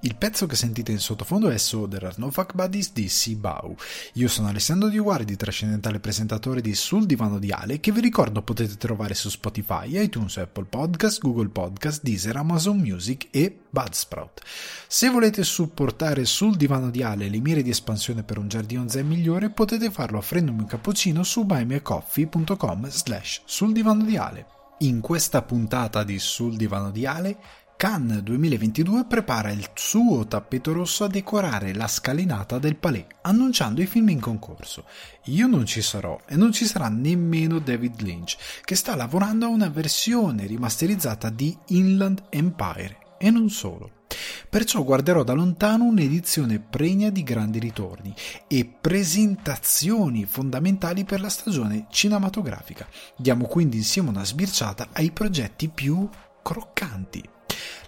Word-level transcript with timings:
Il 0.00 0.16
pezzo 0.16 0.46
che 0.46 0.56
sentite 0.56 0.92
in 0.92 0.98
sottofondo 0.98 1.48
è 1.48 1.56
So 1.56 1.88
There 1.88 2.06
Are 2.06 2.14
No 2.18 2.30
Fuck 2.30 2.54
Buddies 2.54 2.92
di 2.92 3.08
Sibau. 3.08 3.74
Io 4.14 4.28
sono 4.28 4.48
Alessandro 4.48 4.88
Di 4.88 4.98
Guardi, 4.98 5.36
trascendentale 5.36 6.00
presentatore 6.00 6.60
di 6.60 6.74
Sul 6.74 7.06
Divano 7.06 7.38
di 7.38 7.50
Ale, 7.50 7.80
che 7.80 7.92
vi 7.92 8.00
ricordo 8.00 8.42
potete 8.42 8.76
trovare 8.76 9.14
su 9.14 9.28
Spotify, 9.28 10.02
iTunes, 10.02 10.36
Apple 10.36 10.66
Podcast, 10.66 11.20
Google 11.20 11.48
Podcast, 11.48 12.02
Deezer, 12.02 12.36
Amazon 12.36 12.78
Music 12.78 13.28
e 13.30 13.56
Budsprout. 13.70 14.42
Se 14.86 15.08
volete 15.08 15.42
supportare 15.42 16.24
Sul 16.24 16.56
Divano 16.56 16.90
di 16.90 17.02
Ale 17.02 17.28
le 17.28 17.40
mire 17.40 17.62
di 17.62 17.70
espansione 17.70 18.22
per 18.22 18.38
un 18.38 18.48
giardino 18.48 18.88
zen 18.88 19.06
migliore, 19.06 19.50
potete 19.50 19.90
farlo 19.90 20.18
offrendomi 20.18 20.60
un 20.60 20.66
cappuccino 20.66 21.22
su 21.22 21.44
buymeacoffee.com 21.44 22.88
slash 22.88 23.42
sul 23.44 23.72
divano 23.72 24.04
di 24.04 24.16
Ale. 24.16 24.46
In 24.80 25.00
questa 25.00 25.40
puntata 25.40 26.04
di 26.04 26.18
Sul 26.18 26.54
Divano 26.54 26.90
di 26.90 27.06
Ale 27.06 27.38
Cannes 27.76 28.22
2022 28.22 29.04
prepara 29.04 29.50
il 29.50 29.68
suo 29.74 30.26
tappeto 30.26 30.72
rosso 30.72 31.04
a 31.04 31.08
decorare 31.08 31.74
la 31.74 31.86
scalinata 31.86 32.58
del 32.58 32.76
Palais, 32.76 33.04
annunciando 33.20 33.82
i 33.82 33.86
film 33.86 34.08
in 34.08 34.18
concorso. 34.18 34.86
Io 35.24 35.46
non 35.46 35.66
ci 35.66 35.82
sarò 35.82 36.18
e 36.26 36.36
non 36.36 36.52
ci 36.52 36.64
sarà 36.64 36.88
nemmeno 36.88 37.58
David 37.58 38.00
Lynch, 38.00 38.38
che 38.64 38.74
sta 38.76 38.96
lavorando 38.96 39.44
a 39.44 39.50
una 39.50 39.68
versione 39.68 40.46
rimasterizzata 40.46 41.28
di 41.28 41.54
Inland 41.66 42.22
Empire, 42.30 42.96
e 43.18 43.30
non 43.30 43.50
solo. 43.50 43.90
Perciò 44.48 44.82
guarderò 44.82 45.22
da 45.22 45.34
lontano 45.34 45.84
un'edizione 45.84 46.58
pregna 46.58 47.10
di 47.10 47.22
grandi 47.22 47.58
ritorni 47.58 48.14
e 48.48 48.64
presentazioni 48.64 50.24
fondamentali 50.24 51.04
per 51.04 51.20
la 51.20 51.28
stagione 51.28 51.88
cinematografica. 51.90 52.88
Diamo 53.18 53.44
quindi 53.44 53.76
insieme 53.76 54.08
una 54.08 54.24
sbirciata 54.24 54.88
ai 54.92 55.10
progetti 55.10 55.68
più 55.68 56.08
croccanti. 56.42 57.34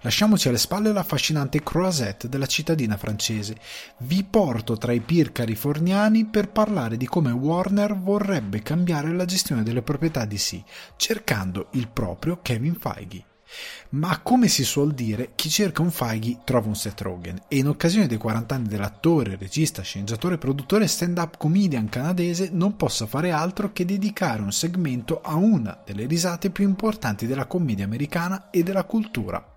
Lasciamoci 0.03 0.49
alle 0.49 0.59
spalle 0.59 0.93
l'affascinante 0.93 1.63
croisette 1.63 2.29
della 2.29 2.47
cittadina 2.47 2.97
francese. 2.97 3.57
Vi 3.99 4.25
porto 4.25 4.77
tra 4.77 4.93
i 4.93 5.01
peer 5.01 5.33
californiani 5.33 6.27
per 6.27 6.49
parlare 6.51 6.97
di 6.97 7.07
come 7.07 7.31
Warner 7.31 7.99
vorrebbe 7.99 8.63
cambiare 8.63 9.13
la 9.13 9.25
gestione 9.25 9.63
delle 9.63 9.83
proprietà 9.83 10.25
di 10.25 10.39
sì, 10.39 10.63
cercando 10.97 11.69
il 11.73 11.89
proprio 11.89 12.39
Kevin 12.43 12.75
Feige. 12.75 13.25
Ma 13.91 14.21
come 14.21 14.49
si 14.49 14.63
suol 14.63 14.93
dire, 14.93 15.33
chi 15.35 15.49
cerca 15.49 15.81
un 15.81 15.91
Feige 15.91 16.41
trova 16.45 16.69
un 16.69 16.77
Seth 16.77 17.01
Rogen 17.01 17.43
e 17.49 17.57
in 17.57 17.69
occasione 17.69 18.07
dei 18.07 18.19
40 18.19 18.55
anni 18.55 18.69
dell'attore, 18.69 19.37
regista, 19.37 19.83
sceneggiatore, 19.83 20.39
produttore 20.39 20.85
e 20.85 20.89
stand-up 20.89 21.39
comedian 21.39 21.89
canadese 21.89 22.51
non 22.53 22.77
posso 22.77 23.07
fare 23.07 23.31
altro 23.31 23.73
che 23.73 23.87
dedicare 23.87 24.43
un 24.43 24.53
segmento 24.53 25.21
a 25.23 25.37
una 25.37 25.81
delle 25.85 26.07
risate 26.07 26.51
più 26.51 26.65
importanti 26.65 27.27
della 27.27 27.47
commedia 27.47 27.87
americana 27.87 28.51
e 28.51 28.63
della 28.63 28.85
cultura 28.85 29.57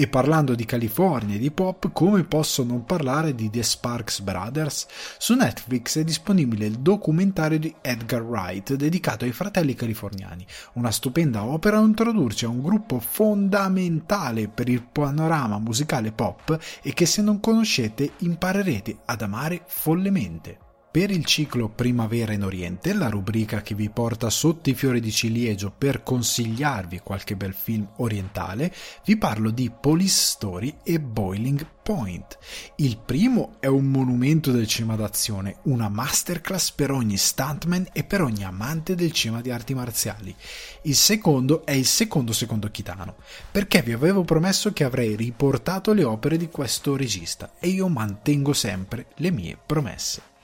e 0.00 0.06
parlando 0.06 0.54
di 0.54 0.64
California 0.64 1.34
e 1.34 1.40
di 1.40 1.50
pop, 1.50 1.90
come 1.90 2.22
posso 2.22 2.62
non 2.62 2.84
parlare 2.84 3.34
di 3.34 3.50
The 3.50 3.64
Sparks 3.64 4.20
Brothers? 4.20 4.86
Su 5.18 5.34
Netflix 5.34 5.98
è 5.98 6.04
disponibile 6.04 6.66
il 6.66 6.78
documentario 6.78 7.58
di 7.58 7.74
Edgar 7.80 8.22
Wright 8.22 8.74
dedicato 8.74 9.24
ai 9.24 9.32
fratelli 9.32 9.74
californiani, 9.74 10.46
una 10.74 10.92
stupenda 10.92 11.42
opera 11.42 11.78
a 11.78 11.82
introdurci 11.82 12.44
a 12.44 12.48
un 12.48 12.62
gruppo 12.62 13.00
fondamentale 13.00 14.46
per 14.46 14.68
il 14.68 14.84
panorama 14.84 15.58
musicale 15.58 16.12
pop 16.12 16.56
e 16.80 16.94
che 16.94 17.04
se 17.04 17.20
non 17.20 17.40
conoscete 17.40 18.12
imparerete 18.18 18.98
ad 19.04 19.22
amare 19.22 19.62
follemente. 19.66 20.67
Per 20.90 21.10
il 21.10 21.26
ciclo 21.26 21.68
Primavera 21.68 22.32
in 22.32 22.42
Oriente, 22.42 22.94
la 22.94 23.10
rubrica 23.10 23.60
che 23.60 23.74
vi 23.74 23.90
porta 23.90 24.30
sotto 24.30 24.70
i 24.70 24.74
fiori 24.74 25.00
di 25.00 25.12
ciliegio 25.12 25.70
per 25.70 26.02
consigliarvi 26.02 27.00
qualche 27.00 27.36
bel 27.36 27.52
film 27.52 27.86
orientale, 27.96 28.74
vi 29.04 29.18
parlo 29.18 29.50
di 29.50 29.70
Police 29.70 30.16
Story 30.16 30.78
e 30.82 30.98
Boiling 30.98 31.64
Point. 31.82 32.38
Il 32.76 32.96
primo 33.04 33.56
è 33.60 33.66
un 33.66 33.84
monumento 33.84 34.50
del 34.50 34.66
cinema 34.66 34.96
d'azione, 34.96 35.58
una 35.64 35.90
masterclass 35.90 36.70
per 36.70 36.90
ogni 36.90 37.18
stuntman 37.18 37.88
e 37.92 38.02
per 38.04 38.22
ogni 38.22 38.44
amante 38.44 38.94
del 38.94 39.12
cinema 39.12 39.42
di 39.42 39.50
arti 39.50 39.74
marziali. 39.74 40.34
Il 40.82 40.96
secondo 40.96 41.66
è 41.66 41.72
il 41.72 41.86
secondo 41.86 42.32
secondo 42.32 42.70
Kitano, 42.70 43.16
perché 43.52 43.82
vi 43.82 43.92
avevo 43.92 44.22
promesso 44.24 44.72
che 44.72 44.84
avrei 44.84 45.16
riportato 45.16 45.92
le 45.92 46.04
opere 46.04 46.38
di 46.38 46.48
questo 46.48 46.96
regista 46.96 47.52
e 47.58 47.68
io 47.68 47.88
mantengo 47.88 48.54
sempre 48.54 49.08
le 49.16 49.30
mie 49.30 49.58
promesse. 49.64 50.36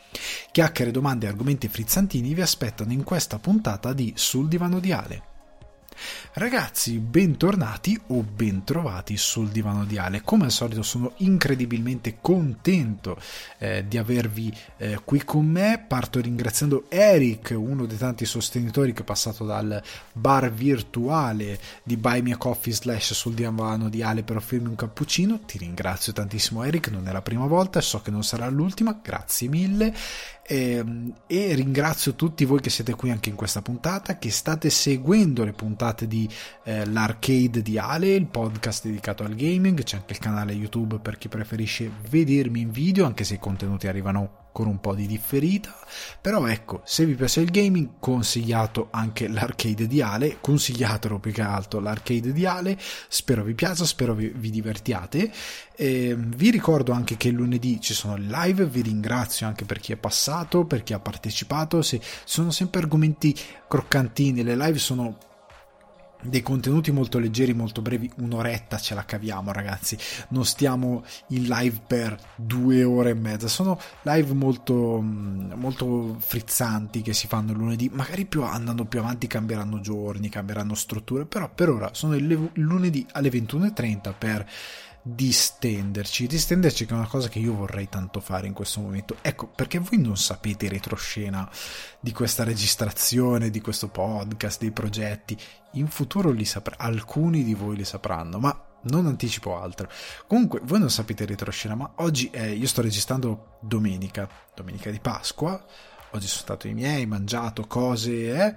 Chiacchiere, 0.51 0.91
domande 0.91 1.27
e 1.27 1.29
argomenti 1.29 1.69
frizzantini 1.69 2.35
vi 2.35 2.43
aspettano 2.43 2.93
in 2.93 3.03
questa 3.03 3.39
puntata 3.39 3.93
di 3.93 4.13
Sul 4.17 4.49
divano 4.49 4.81
di 4.81 4.93
Ale. 4.93 5.34
Ragazzi, 6.33 6.99
bentornati 6.99 7.99
o 8.09 8.23
bentrovati 8.23 9.17
sul 9.17 9.49
divano 9.49 9.85
di 9.85 9.99
Ale. 9.99 10.23
Come 10.23 10.45
al 10.45 10.51
solito 10.51 10.83
sono 10.83 11.13
incredibilmente 11.19 12.19
contento 12.21 13.17
eh, 13.59 13.87
di 13.87 13.99
avervi 13.99 14.53
eh, 14.77 15.01
qui 15.05 15.23
con 15.25 15.47
me. 15.47 15.85
Parto 15.87 16.21
ringraziando 16.21 16.87
Eric, 16.89 17.55
uno 17.57 17.87
dei 17.87 17.99
tanti 17.99 18.25
sostenitori 18.25 18.93
che 18.93 19.03
è 19.03 19.05
passato 19.05 19.45
dal 19.45 19.81
bar 20.13 20.53
virtuale 20.53 21.59
di 21.83 21.97
Buy 21.97 22.23
Me 22.23 22.33
a 22.33 22.37
Coffee 22.37 22.73
slash 22.73 23.13
sul 23.15 23.35
divano 23.35 23.89
di 23.89 24.03
Ale 24.03 24.23
per 24.23 24.37
offrirmi 24.37 24.69
un 24.69 24.77
cappuccino. 24.77 25.41
Ti 25.47 25.59
ringrazio 25.59 26.13
tantissimo 26.13 26.65
Eric, 26.65 26.89
non 26.89 27.07
è 27.09 27.13
la 27.13 27.23
prima 27.23 27.47
volta, 27.47 27.81
so 27.81 28.01
che 28.01 28.11
non 28.11 28.25
sarà 28.25 28.49
l'ultima, 28.49 28.99
grazie 29.01 29.49
mille. 29.49 29.95
E, 30.47 30.71
ehm, 30.73 31.15
e, 31.27 31.55
ringrazio 31.55 32.15
tutti 32.15 32.45
voi 32.45 32.61
che 32.61 32.71
siete 32.71 32.95
qui 32.95 33.11
anche 33.11 33.31
in 33.31 33.35
questa 33.35 33.63
puntata, 33.63 34.19
che 34.19 34.31
state 34.31 34.71
seguendo 34.71 35.45
le 35.45 35.53
puntate 35.53 36.07
di 36.07 36.29
eh, 36.65 36.85
l'Arcade 36.87 37.63
di 37.63 37.79
Ale, 37.79 38.15
il 38.15 38.27
podcast 38.27 38.85
dedicato 38.85 39.25
al 39.25 39.35
gaming, 39.35 39.83
c'è 39.83 39.97
anche 39.97 40.13
il 40.13 40.19
canale 40.19 40.53
YouTube 40.53 40.99
per 40.99 41.19
chi 41.19 41.29
preferisce 41.29 41.91
vedermi 42.09 42.61
in 42.61 42.71
video, 42.71 43.07
anche 43.07 43.25
se 43.25 43.35
i 43.35 43.39
contenuti 43.39 43.89
arrivano 43.89 44.44
con 44.55 44.69
un 44.69 44.79
po' 44.79 44.95
di 44.95 45.09
differita. 45.09 45.77
Però 46.21 46.47
ecco, 46.47 46.81
se 46.85 47.05
vi 47.05 47.15
piace 47.15 47.41
il 47.41 47.51
gaming, 47.51 47.95
consigliato 47.99 48.87
anche 48.93 49.27
l'arcade 49.27 49.89
di 49.89 50.01
Ale, 50.01 50.37
consigliatelo 50.41 51.19
più 51.19 51.33
che 51.33 51.43
altro 51.43 51.81
l'arcade 51.81 52.33
di 52.33 52.47
Ale, 52.47 52.79
spero 53.09 53.43
vi 53.43 53.55
piaccia, 53.55 53.85
spero 53.85 54.15
vi, 54.15 54.29
vi 54.29 54.51
divertiate. 54.51 55.33
E 55.75 56.15
vi 56.17 56.51
ricordo 56.51 56.93
anche 56.93 57.17
che 57.17 57.31
lunedì 57.31 57.81
ci 57.81 57.95
sono 57.95 58.15
live, 58.17 58.65
vi 58.67 58.83
ringrazio 58.83 59.49
anche 59.49 59.65
per 59.65 59.81
chi 59.81 59.91
è 59.91 59.97
passato, 59.97 60.65
per 60.67 60.85
chi 60.85 60.93
ha 60.93 61.01
partecipato, 61.01 61.83
se 61.83 62.01
sono 62.25 62.53
sempre 62.53 62.81
argomenti 62.81 63.37
croccantini, 63.67 64.45
le 64.45 64.55
live 64.55 64.79
sono 64.79 65.19
dei 66.25 66.43
contenuti 66.43 66.91
molto 66.91 67.19
leggeri, 67.19 67.55
molto 67.55 67.83
brevi, 67.83 68.11
un'oretta 68.17 68.79
ce 68.79 68.95
la 68.95 69.05
caviamo 69.05 69.53
ragazzi, 69.53 69.97
non 70.29 70.45
stiamo 70.45 71.05
in 71.29 71.45
live 71.45 71.81
per 71.87 72.19
due 72.37 72.83
ore 72.85 73.11
e 73.11 73.15
mezza, 73.15 73.49
sono 73.49 73.79
live 74.03 74.33
molto, 74.33 75.01
mm, 75.01 75.53
molto 75.55 76.17
frizzanti 76.19 77.03
che 77.03 77.13
si 77.13 77.27
fanno 77.27 77.53
lunedì, 77.53 77.91
magari 77.93 78.25
più 78.25 78.43
andando 78.43 78.85
più 78.85 79.01
avanti 79.01 79.27
cambieranno 79.27 79.81
giorni, 79.81 80.29
cambieranno 80.29 80.75
strutture, 80.75 81.25
però 81.27 81.51
per 81.53 81.69
ora 81.69 81.91
sono 81.93 82.15
il 82.15 82.51
lunedì 82.55 83.07
alle 83.13 83.31
21.30 83.31 84.15
per 84.17 84.47
distenderci, 85.07 86.27
distenderci 86.27 86.87
che 86.87 86.95
è 86.95 86.97
una 86.97 87.07
cosa 87.07 87.29
che 87.29 87.39
io 87.39 87.55
vorrei 87.55 87.91
tanto 87.91 88.21
fare 88.21 88.47
in 88.47 88.55
questo 88.55 88.81
momento. 88.81 89.19
Ecco, 89.21 89.47
perché 89.47 89.79
voi 89.79 89.99
non 89.99 90.17
sapete 90.17 90.67
retroscena 90.67 91.49
di 92.01 92.11
questa 92.11 92.43
registrazione, 92.43 93.51
di 93.51 93.61
questo 93.61 93.89
podcast, 93.89 94.61
dei 94.61 94.71
progetti. 94.71 95.39
In 95.73 95.89
futuro 95.89 96.31
li 96.31 96.47
saprà, 96.47 96.77
alcuni 96.79 97.45
di 97.45 97.53
voi 97.53 97.77
li 97.77 97.85
sapranno, 97.85 98.39
ma 98.39 98.59
non 98.85 99.07
anticipo 99.07 99.61
altro. 99.61 99.91
Comunque, 100.27 100.61
voi 100.63 100.79
non 100.79 100.91
sapete 100.91 101.27
retroscena, 101.27 101.75
ma 101.75 101.93
oggi 101.97 102.31
è, 102.31 102.47
io 102.47 102.67
sto 102.67 102.81
registrando 102.81 103.59
domenica, 103.61 104.27
domenica 104.55 104.91
di 104.91 105.01
Pasqua. 105.01 105.53
Oggi 106.13 106.27
sono 106.27 106.41
stato 106.41 106.67
i 106.67 106.73
miei, 106.73 107.05
mangiato 107.05 107.67
cose, 107.67 108.35
eh? 108.35 108.55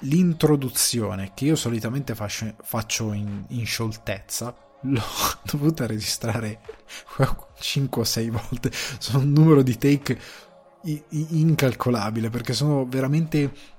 L'introduzione 0.00 1.32
che 1.32 1.46
io 1.46 1.56
solitamente 1.56 2.14
faccio 2.14 3.12
in, 3.12 3.44
in 3.48 3.64
scioltezza 3.64 4.54
l'ho 4.90 5.02
dovuta 5.44 5.86
registrare 5.86 6.60
5 7.58 8.00
o 8.00 8.04
6 8.04 8.30
volte. 8.30 8.70
Sono 8.98 9.24
un 9.24 9.32
numero 9.32 9.62
di 9.62 9.76
take 9.76 10.18
incalcolabile 11.10 12.30
perché 12.30 12.52
sono 12.52 12.86
veramente 12.86 13.74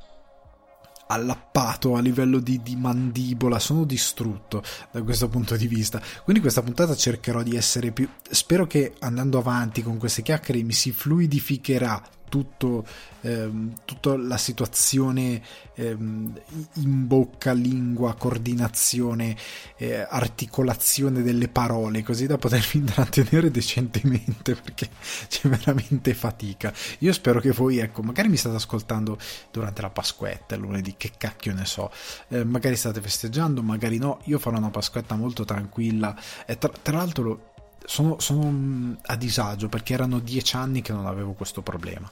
allappato 1.07 1.95
a 1.95 2.01
livello 2.01 2.39
di, 2.39 2.61
di, 2.61 2.75
mandibola, 2.75 3.59
sono 3.59 3.85
distrutto 3.85 4.61
da 4.91 5.01
questo 5.03 5.29
punto 5.29 5.55
di 5.55 5.67
vista. 5.67 6.01
Quindi 6.23 6.41
questa 6.41 6.61
puntata 6.61 6.95
cercherò 6.95 7.43
di 7.43 7.55
essere 7.55 7.91
più... 7.91 8.07
Spero 8.29 8.67
che 8.67 8.93
andando 8.99 9.37
avanti 9.37 9.81
con 9.81 9.97
queste 9.97 10.21
chiacchiere 10.21 10.61
mi 10.63 10.73
si 10.73 10.91
fluidificherà 10.91 12.01
tutto, 12.29 12.85
ehm, 13.21 13.73
tutta 13.85 14.17
la 14.17 14.37
situazione 14.37 15.41
ehm, 15.75 16.39
in 16.73 17.07
bocca, 17.07 17.51
lingua, 17.53 18.15
coordinazione, 18.15 19.35
eh, 19.77 20.05
articolazione 20.07 21.21
delle 21.21 21.47
parole, 21.47 22.03
così 22.03 22.25
da 22.27 22.37
potermi 22.37 22.81
intrattenere 22.81 23.51
decentemente 23.51 24.55
perché 24.55 24.89
c'è 25.27 25.47
veramente 25.49 26.13
fatica. 26.13 26.73
Io 26.99 27.13
spero 27.13 27.39
che 27.39 27.51
voi, 27.51 27.77
ecco, 27.79 28.01
magari 28.01 28.29
mi 28.29 28.37
state 28.37 28.55
ascoltando 28.55 29.17
durante 29.51 29.81
la 29.81 29.89
Pasquetta, 29.89 30.55
lunedì, 30.55 30.95
che 30.97 31.11
cacchio 31.17 31.53
ne 31.53 31.65
so, 31.65 31.91
eh, 32.29 32.43
magari 32.43 32.75
state 32.75 33.01
festeggiando, 33.01 33.61
magari 33.61 33.97
no, 33.97 34.19
io 34.25 34.39
farò 34.39 34.57
una 34.57 34.69
Pasquetta 34.69 35.15
molto 35.15 35.45
tranquilla 35.45 36.15
e 36.45 36.57
tra, 36.57 36.71
tra 36.81 36.97
l'altro 36.97 37.46
sono, 37.87 38.19
sono 38.19 38.43
mm, 38.43 38.93
a 39.05 39.15
disagio 39.15 39.69
perché 39.69 39.93
erano 39.93 40.19
dieci 40.19 40.55
anni 40.55 40.81
che 40.81 40.91
non 40.91 41.07
avevo 41.07 41.31
questo 41.33 41.61
problema. 41.61 42.11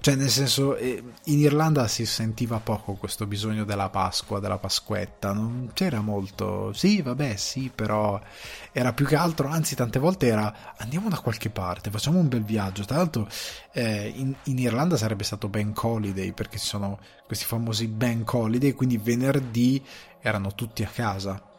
Cioè, 0.00 0.16
nel 0.16 0.28
senso, 0.28 0.76
eh, 0.76 1.02
in 1.24 1.38
Irlanda 1.38 1.88
si 1.88 2.04
sentiva 2.04 2.58
poco 2.58 2.92
questo 2.92 3.26
bisogno 3.26 3.64
della 3.64 3.88
Pasqua, 3.88 4.38
della 4.38 4.58
Pasquetta, 4.58 5.32
non 5.32 5.70
c'era 5.72 6.02
molto. 6.02 6.74
Sì, 6.74 7.00
vabbè, 7.00 7.36
sì, 7.36 7.70
però 7.74 8.20
era 8.72 8.92
più 8.92 9.06
che 9.06 9.16
altro, 9.16 9.48
anzi, 9.48 9.74
tante 9.74 9.98
volte 9.98 10.26
era 10.26 10.74
andiamo 10.76 11.08
da 11.08 11.18
qualche 11.20 11.48
parte, 11.48 11.90
facciamo 11.90 12.18
un 12.18 12.28
bel 12.28 12.44
viaggio. 12.44 12.84
Tra 12.84 12.98
l'altro, 12.98 13.26
eh, 13.72 14.12
in, 14.14 14.34
in, 14.44 14.58
Irlanda 14.58 14.98
sarebbe 14.98 15.24
stato 15.24 15.48
Bank 15.48 15.82
Holiday 15.82 16.32
perché 16.32 16.58
ci 16.58 16.66
sono 16.66 16.98
questi 17.24 17.46
famosi 17.46 17.86
Bank 17.88 18.30
Holiday, 18.30 18.72
quindi 18.72 18.98
venerdì 18.98 19.82
erano 20.20 20.54
tutti 20.54 20.82
a 20.82 20.88
casa 20.88 21.53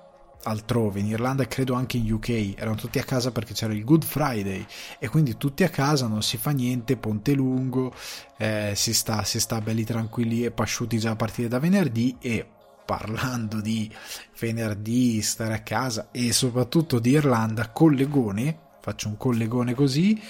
altrove, 0.46 1.00
in 1.00 1.08
Irlanda 1.08 1.44
e 1.44 1.48
credo 1.48 1.74
anche 1.74 1.98
in 1.98 2.12
UK, 2.12 2.54
erano 2.56 2.76
tutti 2.76 3.00
a 3.00 3.04
casa 3.04 3.32
perché 3.32 3.54
c'era 3.54 3.74
il 3.74 3.84
Good 3.84 4.04
Friday 4.04 4.66
e 5.00 5.08
quindi 5.10 5.38
tutti 5.38 5.64
a 5.64 5.70
casa, 5.70 6.08
non 6.08 6.22
si 6.22 6.38
fa 6.38 6.52
niente, 6.52 6.98
ponte 6.98 7.34
lungo, 7.34 7.94
eh, 8.38 8.74
si, 8.76 8.94
sta, 8.94 9.24
si 9.24 9.40
sta 9.40 9.60
belli 9.62 9.84
tranquilli 9.84 10.44
e 10.44 10.52
pasciuti 10.52 11.00
già 11.00 11.12
a 11.12 11.16
partire 11.16 11.48
da 11.48 11.60
venerdì 11.60 12.18
e 12.20 12.48
parlando 12.86 13.62
di 13.62 13.92
venerdì, 14.40 15.22
stare 15.22 15.56
a 15.56 15.62
casa 15.62 16.10
e 16.12 16.32
soprattutto 16.32 17.00
di 17.00 17.12
Irlanda, 17.12 17.70
collegone, 17.70 18.58
faccio 18.80 19.08
un 19.08 19.18
collegone 19.18 19.74
così, 19.74 20.22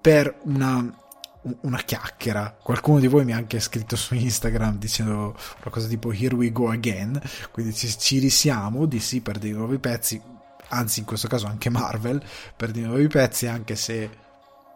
per 0.00 0.40
una 0.44 1.01
una 1.62 1.78
chiacchiera. 1.78 2.56
Qualcuno 2.62 3.00
di 3.00 3.06
voi 3.06 3.24
mi 3.24 3.32
ha 3.32 3.36
anche 3.36 3.60
scritto 3.60 3.96
su 3.96 4.14
Instagram 4.14 4.78
dicendo 4.78 5.12
una 5.12 5.70
cosa 5.70 5.88
tipo 5.88 6.12
Here 6.12 6.34
we 6.34 6.52
go 6.52 6.70
again. 6.70 7.20
Quindi 7.50 7.74
ci, 7.74 7.88
ci 7.98 8.18
risiamo 8.18 8.86
di 8.86 9.00
sì 9.00 9.20
per 9.20 9.38
dei 9.38 9.52
nuovi 9.52 9.78
pezzi. 9.78 10.20
Anzi, 10.68 11.00
in 11.00 11.06
questo 11.06 11.28
caso 11.28 11.46
anche 11.46 11.68
Marvel 11.68 12.22
per 12.56 12.70
dei 12.70 12.82
nuovi 12.82 13.06
pezzi, 13.08 13.46
anche 13.46 13.76
se 13.76 14.10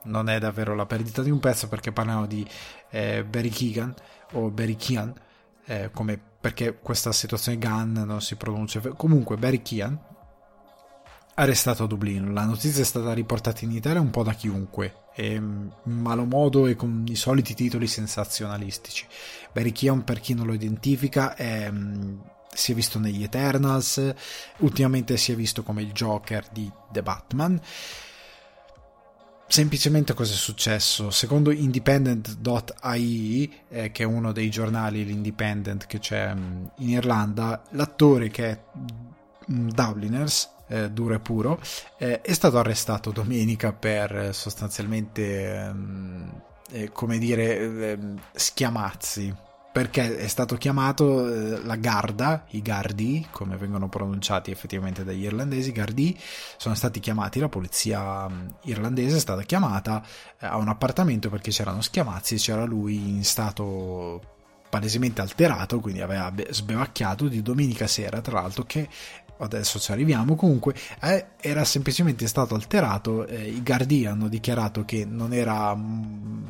non 0.04 0.28
è 0.28 0.38
davvero 0.38 0.74
la 0.74 0.86
perdita 0.86 1.22
di 1.22 1.30
un 1.30 1.40
pezzo 1.40 1.68
perché 1.68 1.92
parliamo 1.92 2.26
di 2.26 2.46
eh, 2.90 3.24
Barry 3.24 3.48
Keegan 3.48 3.94
o 4.32 4.50
Barry 4.50 4.76
Kean. 4.76 5.14
Eh, 5.64 5.90
come 5.92 6.20
perché 6.40 6.78
questa 6.80 7.10
situazione 7.10 7.58
Gunn 7.58 7.98
non 7.98 8.20
si 8.20 8.36
pronuncia 8.36 8.80
comunque 8.80 9.36
Barry 9.36 9.62
Kean 9.62 9.98
arrestato 11.34 11.84
a 11.84 11.86
Dublino. 11.86 12.32
La 12.32 12.44
notizia 12.44 12.82
è 12.82 12.84
stata 12.84 13.12
riportata 13.12 13.64
in 13.64 13.72
Italia 13.72 14.00
un 14.00 14.10
po' 14.10 14.22
da 14.22 14.32
chiunque, 14.32 14.94
in 15.16 15.70
malo 15.84 16.24
modo 16.24 16.66
e 16.66 16.76
con 16.76 17.04
i 17.08 17.16
soliti 17.16 17.54
titoli 17.54 17.86
sensazionalistici. 17.86 19.06
Barry 19.52 19.72
Keon, 19.72 20.04
per 20.04 20.20
chi 20.20 20.34
non 20.34 20.46
lo 20.46 20.52
identifica, 20.52 21.34
è, 21.34 21.70
si 22.52 22.72
è 22.72 22.74
visto 22.74 22.98
negli 22.98 23.22
Eternals, 23.22 24.14
ultimamente 24.58 25.16
si 25.16 25.32
è 25.32 25.34
visto 25.34 25.62
come 25.62 25.82
il 25.82 25.92
Joker 25.92 26.46
di 26.52 26.70
The 26.92 27.02
Batman. 27.02 27.60
Semplicemente 29.48 30.12
cosa 30.12 30.32
è 30.32 30.36
successo? 30.36 31.10
Secondo 31.10 31.52
independent.ie, 31.52 33.50
eh, 33.68 33.92
che 33.92 34.02
è 34.02 34.06
uno 34.06 34.32
dei 34.32 34.50
giornali, 34.50 35.04
l'Independent 35.04 35.86
che 35.86 36.00
c'è 36.00 36.30
in 36.32 36.88
Irlanda, 36.88 37.62
l'attore 37.70 38.28
che 38.28 38.50
è 38.50 38.60
Dubliners 39.46 40.54
eh, 40.68 40.90
duro 40.90 41.14
e 41.14 41.20
puro, 41.20 41.60
eh, 41.98 42.20
è 42.20 42.32
stato 42.32 42.58
arrestato 42.58 43.10
domenica 43.10 43.72
per 43.72 44.16
eh, 44.16 44.32
sostanzialmente, 44.32 45.54
ehm, 45.54 46.42
eh, 46.72 46.92
come 46.92 47.18
dire, 47.18 47.92
ehm, 47.92 48.20
schiamazzi. 48.32 49.44
Perché 49.76 50.16
è 50.16 50.26
stato 50.26 50.56
chiamato 50.56 51.28
eh, 51.28 51.62
la 51.62 51.76
Garda, 51.76 52.46
i 52.52 52.62
Gardi, 52.62 53.26
come 53.30 53.58
vengono 53.58 53.90
pronunciati 53.90 54.50
effettivamente 54.50 55.04
dagli 55.04 55.24
irlandesi, 55.24 55.70
Gardi, 55.70 56.18
sono 56.56 56.74
stati 56.74 56.98
chiamati, 56.98 57.40
la 57.40 57.50
polizia 57.50 58.26
mm, 58.26 58.46
irlandese 58.62 59.16
è 59.16 59.20
stata 59.20 59.42
chiamata 59.42 60.02
eh, 60.40 60.46
a 60.46 60.56
un 60.56 60.68
appartamento 60.68 61.28
perché 61.28 61.50
c'erano 61.50 61.82
schiamazzi 61.82 62.36
e 62.36 62.38
c'era 62.38 62.64
lui 62.64 62.96
in 62.96 63.22
stato 63.22 64.36
palesemente 64.70 65.20
alterato, 65.20 65.80
quindi 65.80 66.00
aveva 66.00 66.32
sbevacchiato 66.50 67.28
di 67.28 67.42
domenica 67.42 67.86
sera, 67.86 68.20
tra 68.20 68.40
l'altro, 68.40 68.64
che 68.64 68.88
adesso 69.38 69.78
ci 69.78 69.92
arriviamo, 69.92 70.34
comunque 70.34 70.74
eh, 71.00 71.26
era 71.40 71.64
semplicemente 71.64 72.26
stato 72.26 72.54
alterato, 72.54 73.26
eh, 73.26 73.48
i 73.48 73.62
Guardian 73.62 74.12
hanno 74.12 74.28
dichiarato 74.28 74.84
che 74.84 75.04
non 75.04 75.32
era 75.32 75.74
mm, 75.74 76.44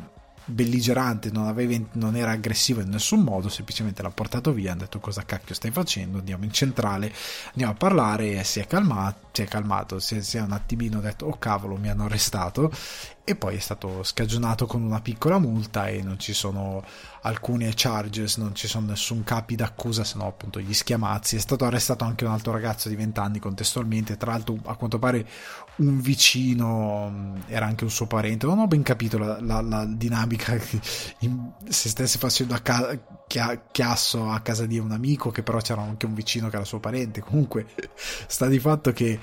belligerante, 0.46 1.30
non, 1.30 1.46
aveva, 1.46 1.76
non, 1.92 2.16
era 2.16 2.30
aggressivo 2.30 2.80
in 2.80 2.88
nessun 2.88 3.20
modo, 3.20 3.48
semplicemente 3.48 4.02
l'ha 4.02 4.10
portato 4.10 4.52
via, 4.52 4.72
hanno 4.72 4.80
detto 4.80 5.00
cosa 5.00 5.24
cacchio 5.24 5.54
stai 5.54 5.70
facendo, 5.70 6.18
andiamo 6.18 6.44
in 6.44 6.52
centrale, 6.52 7.12
andiamo 7.48 7.72
a 7.72 7.76
parlare 7.76 8.38
e 8.38 8.44
si 8.44 8.60
è 8.60 8.66
calmato, 8.66 9.28
si 9.32 9.42
è 9.42 9.46
calmato, 9.46 9.98
si 9.98 10.16
è, 10.16 10.20
si 10.22 10.36
è 10.36 10.40
un 10.40 10.52
attimino 10.52 11.00
detto 11.00 11.26
oh 11.26 11.38
cavolo 11.38 11.76
mi 11.76 11.88
hanno 11.88 12.04
arrestato 12.04 12.70
e 13.28 13.34
poi 13.34 13.56
è 13.56 13.58
stato 13.58 14.05
scagionato 14.05 14.67
con 14.67 14.82
una 14.82 15.00
piccola 15.00 15.40
multa 15.40 15.88
e 15.88 16.00
non 16.00 16.17
ci 16.17 16.32
sono 16.32 16.84
alcune 17.23 17.73
charges, 17.75 18.37
non 18.37 18.55
ci 18.55 18.69
sono 18.69 18.87
nessun 18.87 19.25
capi 19.25 19.56
d'accusa 19.56 20.05
se 20.05 20.17
no 20.17 20.28
appunto 20.28 20.61
gli 20.61 20.73
schiamazzi. 20.73 21.34
È 21.34 21.40
stato 21.40 21.64
arrestato 21.64 22.05
anche 22.05 22.25
un 22.25 22.31
altro 22.31 22.52
ragazzo 22.52 22.88
di 22.88 22.94
20 22.94 23.19
anni 23.19 23.38
contestualmente, 23.40 24.17
tra 24.17 24.31
l'altro 24.31 24.56
a 24.67 24.76
quanto 24.76 25.00
pare 25.00 25.26
un 25.78 26.00
vicino, 26.00 27.34
era 27.49 27.67
anche 27.67 27.82
un 27.82 27.90
suo 27.90 28.06
parente, 28.06 28.46
non 28.46 28.61
ho 28.61 28.69
ben 28.69 28.84
capito 28.84 29.19
la, 29.19 29.40
la, 29.40 29.61
la 29.61 29.84
dinamica, 29.84 30.56
se 30.62 31.88
stesse 31.88 32.19
facendo 32.19 32.55
a 32.55 32.61
ca- 32.61 32.96
chiasso 33.72 34.31
a 34.31 34.38
casa 34.38 34.67
di 34.67 34.79
un 34.79 34.93
amico 34.93 35.32
che 35.32 35.43
però 35.43 35.58
c'era 35.58 35.82
anche 35.82 36.06
un 36.06 36.14
vicino 36.14 36.49
che 36.49 36.55
era 36.55 36.64
suo 36.64 36.79
parente, 36.79 37.22
comunque 37.22 37.67
sta 38.29 38.46
di 38.46 38.61
fatto 38.61 38.93
che 38.93 39.19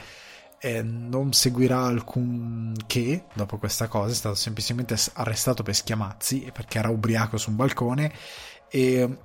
eh, 0.63 0.81
non 0.81 1.33
seguirà 1.33 1.83
alcun 1.83 2.73
che 2.87 3.25
dopo 3.33 3.57
questa 3.57 3.89
cosa, 3.89 4.11
è 4.11 4.15
stato 4.15 4.35
semplicemente 4.35 4.95
arrestato 5.13 5.61
per 5.61 5.75
schiamazzi 5.75 6.51
perché 6.53 6.77
era 6.77 6.87
ubriaco 6.89 7.35
su 7.35 7.49
un 7.49 7.57
balcone 7.57 8.13
e 8.69 9.17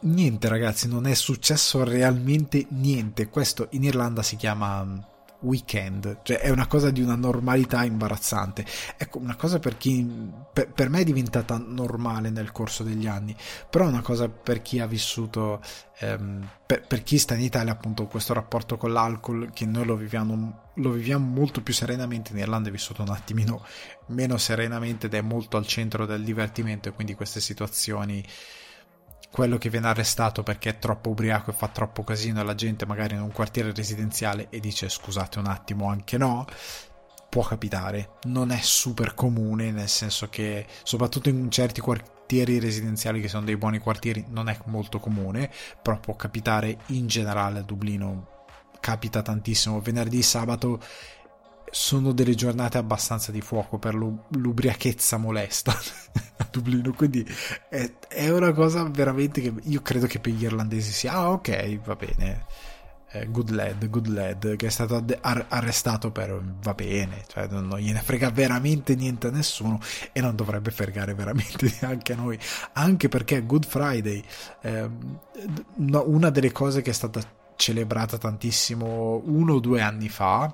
niente 0.00 0.48
ragazzi, 0.48 0.86
non 0.86 1.06
è 1.06 1.14
successo 1.14 1.82
realmente 1.82 2.66
niente. 2.70 3.30
Questo 3.30 3.68
in 3.70 3.84
Irlanda 3.84 4.22
si 4.22 4.36
chiama 4.36 5.02
weekend, 5.42 6.20
cioè 6.22 6.38
è 6.38 6.50
una 6.50 6.66
cosa 6.66 6.90
di 6.90 7.02
una 7.02 7.14
normalità 7.14 7.84
imbarazzante. 7.84 8.64
Ecco, 8.96 9.18
una 9.18 9.36
cosa 9.36 9.58
per 9.58 9.76
chi 9.76 10.30
per, 10.52 10.70
per, 10.70 10.88
me 10.88 11.00
è 11.00 11.04
diventata 11.04 11.62
normale 11.64 12.30
nel 12.30 12.52
corso 12.52 12.82
degli 12.82 13.06
anni, 13.06 13.34
però 13.70 13.84
è 13.84 13.88
una 13.88 14.02
cosa 14.02 14.28
per 14.28 14.62
chi 14.62 14.80
ha 14.80 14.86
vissuto 14.86 15.60
ehm, 15.98 16.48
per, 16.66 16.86
per, 16.86 17.02
chi 17.02 17.18
sta 17.18 17.34
in 17.34 17.42
Italia, 17.42 17.72
appunto, 17.72 18.06
questo 18.06 18.32
rapporto 18.34 18.76
con 18.76 18.92
l'alcol 18.92 19.50
che 19.52 19.66
noi 19.66 19.84
lo 19.84 19.96
viviamo, 19.96 20.70
lo 20.74 20.90
viviamo 20.90 21.26
molto 21.26 21.62
più 21.62 21.72
serenamente. 21.74 22.32
In 22.32 22.38
Irlanda 22.38 22.68
è 22.68 22.72
vissuto 22.72 23.02
un 23.02 23.10
attimino 23.10 23.64
meno 24.06 24.36
serenamente 24.38 25.06
ed 25.06 25.14
è 25.14 25.20
molto 25.20 25.56
al 25.56 25.66
centro 25.66 26.06
del 26.06 26.24
divertimento 26.24 26.88
e 26.88 26.92
quindi 26.92 27.14
queste 27.14 27.40
situazioni 27.40 28.24
quello 29.32 29.56
che 29.56 29.70
viene 29.70 29.88
arrestato 29.88 30.42
perché 30.42 30.68
è 30.68 30.78
troppo 30.78 31.08
ubriaco 31.08 31.50
e 31.50 31.54
fa 31.54 31.68
troppo 31.68 32.04
casino 32.04 32.40
e 32.40 32.44
la 32.44 32.54
gente 32.54 32.84
magari 32.84 33.14
in 33.14 33.22
un 33.22 33.32
quartiere 33.32 33.72
residenziale 33.72 34.48
e 34.50 34.60
dice 34.60 34.90
scusate 34.90 35.38
un 35.38 35.46
attimo 35.46 35.88
anche 35.88 36.18
no 36.18 36.44
può 37.32 37.42
capitare. 37.42 38.18
Non 38.24 38.50
è 38.50 38.58
super 38.60 39.14
comune 39.14 39.70
nel 39.70 39.88
senso 39.88 40.28
che 40.28 40.66
soprattutto 40.82 41.30
in 41.30 41.50
certi 41.50 41.80
quartieri 41.80 42.58
residenziali 42.58 43.22
che 43.22 43.28
sono 43.28 43.46
dei 43.46 43.56
buoni 43.56 43.78
quartieri 43.78 44.26
non 44.28 44.50
è 44.50 44.58
molto 44.66 45.00
comune 45.00 45.50
però 45.80 45.98
può 45.98 46.14
capitare 46.14 46.80
in 46.88 47.06
generale 47.06 47.60
a 47.60 47.62
Dublino. 47.62 48.44
Capita 48.80 49.22
tantissimo. 49.22 49.80
Venerdì 49.80 50.20
sabato 50.20 50.78
sono 51.72 52.12
delle 52.12 52.34
giornate 52.34 52.76
abbastanza 52.76 53.32
di 53.32 53.40
fuoco 53.40 53.78
per 53.78 53.94
l'ubriachezza 53.94 55.16
molesta 55.16 55.72
a 56.36 56.46
Dublino, 56.50 56.92
quindi 56.92 57.26
è, 57.70 57.90
è, 58.08 58.28
una 58.28 58.52
cosa 58.52 58.84
veramente 58.84 59.40
che 59.40 59.54
io 59.62 59.80
credo 59.80 60.06
che 60.06 60.18
per 60.18 60.32
gli 60.32 60.42
irlandesi 60.42 60.92
sia, 60.92 61.12
ah 61.12 61.30
ok, 61.30 61.80
va 61.80 61.96
bene, 61.96 62.44
eh, 63.12 63.26
good 63.30 63.48
lad, 63.48 63.88
good 63.88 64.06
lad, 64.08 64.56
che 64.56 64.66
è 64.66 64.70
stato 64.70 65.02
ar- 65.22 65.46
arrestato 65.48 66.10
per, 66.10 66.38
va 66.62 66.74
bene, 66.74 67.24
cioè 67.26 67.46
non, 67.48 67.68
non, 67.68 67.78
gliene 67.78 68.02
frega 68.02 68.28
veramente 68.28 68.94
niente 68.94 69.28
a 69.28 69.30
nessuno 69.30 69.80
e 70.12 70.20
non 70.20 70.36
dovrebbe 70.36 70.70
fregare 70.70 71.14
veramente 71.14 71.74
neanche 71.80 72.12
a 72.12 72.16
noi, 72.16 72.38
anche 72.74 73.08
perché 73.08 73.46
Good 73.46 73.64
Friday, 73.64 74.22
eh, 74.60 74.90
una 75.76 76.28
delle 76.28 76.52
cose 76.52 76.82
che 76.82 76.90
è 76.90 76.94
stata 76.94 77.22
celebrata 77.56 78.18
tantissimo 78.18 79.22
uno 79.24 79.54
o 79.54 79.60
due 79.60 79.80
anni 79.80 80.10
fa, 80.10 80.52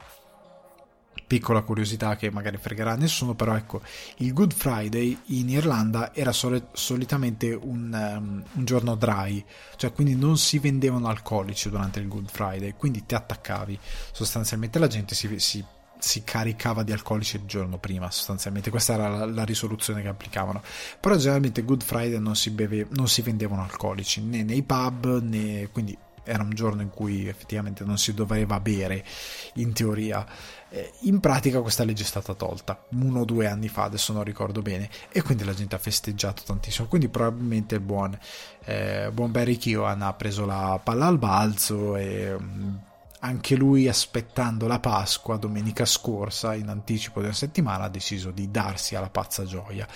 piccola 1.28 1.60
curiosità 1.60 2.16
che 2.16 2.30
magari 2.30 2.56
fregherà 2.56 2.96
nessuno, 2.96 3.34
però 3.34 3.54
ecco, 3.54 3.82
il 4.16 4.32
Good 4.32 4.54
Friday 4.54 5.16
in 5.26 5.50
Irlanda 5.50 6.12
era 6.14 6.32
sol- 6.32 6.68
solitamente 6.72 7.52
un, 7.52 7.92
um, 7.92 8.42
un, 8.54 8.64
giorno 8.64 8.96
dry, 8.96 9.44
cioè 9.76 9.92
quindi 9.92 10.16
non 10.16 10.38
si 10.38 10.58
vendevano 10.58 11.06
alcolici 11.06 11.68
durante 11.68 12.00
il 12.00 12.08
Good 12.08 12.30
Friday, 12.30 12.74
quindi 12.76 13.04
ti 13.04 13.14
attaccavi, 13.14 13.78
sostanzialmente 14.10 14.78
la 14.78 14.86
gente 14.86 15.14
si, 15.14 15.38
si, 15.38 15.62
si 15.98 16.24
caricava 16.24 16.82
di 16.82 16.92
alcolici 16.92 17.36
il 17.36 17.44
giorno 17.44 17.76
prima, 17.76 18.10
sostanzialmente. 18.10 18.70
Questa 18.70 18.94
era 18.94 19.08
la, 19.08 19.26
la 19.26 19.44
risoluzione 19.44 20.00
che 20.00 20.08
applicavano, 20.08 20.62
però 20.98 21.14
generalmente 21.16 21.62
Good 21.62 21.82
Friday 21.82 22.18
non 22.18 22.36
si, 22.36 22.50
beve, 22.50 22.88
non 22.92 23.06
si 23.06 23.20
vendevano 23.20 23.62
alcolici 23.62 24.22
né 24.22 24.42
nei 24.42 24.62
pub 24.62 25.20
né 25.20 25.68
quindi 25.70 25.96
era 26.28 26.42
un 26.42 26.50
giorno 26.50 26.82
in 26.82 26.90
cui 26.90 27.26
effettivamente 27.26 27.84
non 27.84 27.96
si 27.96 28.12
doveva 28.12 28.60
bere 28.60 29.04
in 29.54 29.72
teoria 29.72 30.26
eh, 30.70 30.92
in 31.00 31.20
pratica 31.20 31.60
questa 31.60 31.84
legge 31.84 32.02
è 32.02 32.06
stata 32.06 32.34
tolta 32.34 32.84
uno 32.90 33.20
o 33.20 33.24
due 33.24 33.46
anni 33.46 33.68
fa, 33.68 33.84
adesso 33.84 34.12
non 34.12 34.24
ricordo 34.24 34.62
bene, 34.62 34.90
e 35.10 35.22
quindi 35.22 35.44
la 35.44 35.54
gente 35.54 35.74
ha 35.74 35.78
festeggiato 35.78 36.42
tantissimo. 36.44 36.88
Quindi 36.88 37.08
probabilmente 37.08 37.76
il 37.76 37.80
buon, 37.80 38.18
eh, 38.64 39.10
buon 39.12 39.30
Barry 39.30 39.56
Keoghan 39.56 40.02
ha 40.02 40.12
preso 40.12 40.44
la 40.44 40.78
palla 40.82 41.06
al 41.06 41.18
balzo 41.18 41.96
e 41.96 42.36
mm, 42.38 42.74
anche 43.20 43.56
lui 43.56 43.88
aspettando 43.88 44.66
la 44.66 44.78
Pasqua 44.78 45.36
domenica 45.36 45.84
scorsa 45.84 46.54
in 46.54 46.68
anticipo 46.68 47.20
di 47.20 47.26
una 47.26 47.34
settimana 47.34 47.84
ha 47.84 47.88
deciso 47.88 48.30
di 48.30 48.50
darsi 48.50 48.94
alla 48.94 49.10
pazza 49.10 49.44
gioia 49.44 49.86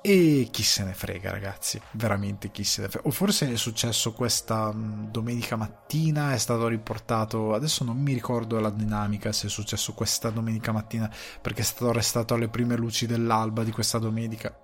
e 0.00 0.48
chi 0.50 0.62
se 0.62 0.84
ne 0.84 0.94
frega, 0.94 1.30
ragazzi, 1.30 1.80
veramente 1.92 2.50
chi 2.50 2.64
se 2.64 2.82
ne 2.82 2.88
frega. 2.88 3.08
O 3.08 3.10
forse 3.10 3.50
è 3.50 3.56
successo 3.56 4.12
questa 4.12 4.72
mm, 4.72 5.06
domenica 5.10 5.56
mattina, 5.56 6.32
è 6.32 6.38
stato 6.38 6.68
riportato. 6.68 7.54
Adesso 7.54 7.84
non 7.84 7.98
mi 7.98 8.12
ricordo 8.12 8.58
la 8.60 8.70
dinamica 8.70 9.32
se 9.32 9.46
è 9.48 9.50
successo 9.50 9.94
questa 9.94 10.30
domenica 10.30 10.72
mattina, 10.72 11.10
perché 11.40 11.62
è 11.62 11.64
stato 11.64 11.88
arrestato 11.88 12.34
alle 12.34 12.48
prime 12.48 12.76
luci 12.76 13.06
dell'alba 13.06 13.64
di 13.64 13.70
questa 13.70 13.98
domenica. 13.98 14.56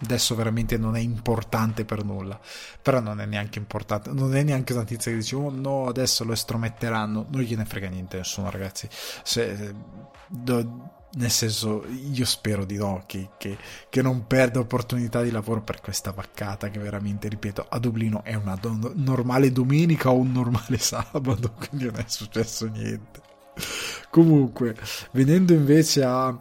Adesso 0.00 0.34
veramente 0.36 0.78
non 0.78 0.94
è 0.94 1.00
importante 1.00 1.84
per 1.84 2.04
nulla, 2.04 2.38
però 2.80 3.00
non 3.00 3.20
è 3.20 3.26
neanche 3.26 3.58
importante, 3.58 4.10
non 4.12 4.34
è 4.36 4.44
neanche 4.44 4.72
notizia 4.72 5.10
che 5.10 5.18
dici, 5.18 5.34
oh 5.34 5.50
no, 5.50 5.86
adesso 5.86 6.22
lo 6.22 6.32
estrometteranno, 6.32 7.26
non 7.28 7.40
gliene 7.42 7.64
frega 7.64 7.88
niente 7.88 8.16
nessuno, 8.16 8.48
ragazzi. 8.48 8.88
Se, 9.24 9.74
do, 10.28 10.96
nel 11.14 11.30
senso, 11.30 11.84
io 11.86 12.24
spero 12.24 12.64
di 12.64 12.76
no, 12.76 13.02
che, 13.06 13.30
che, 13.38 13.56
che, 13.88 14.02
non 14.02 14.26
perda 14.26 14.60
opportunità 14.60 15.22
di 15.22 15.30
lavoro 15.30 15.62
per 15.62 15.80
questa 15.80 16.12
vaccata 16.12 16.68
che 16.68 16.78
veramente, 16.78 17.28
ripeto, 17.28 17.66
a 17.68 17.78
Dublino 17.78 18.22
è 18.22 18.34
una 18.34 18.56
do- 18.56 18.92
normale 18.94 19.50
domenica 19.50 20.10
o 20.10 20.18
un 20.18 20.32
normale 20.32 20.76
sabato, 20.78 21.52
quindi 21.52 21.86
non 21.86 21.96
è 21.96 22.04
successo 22.06 22.66
niente. 22.66 23.22
Comunque, 24.10 24.76
venendo 25.12 25.52
invece 25.52 26.04
a 26.04 26.38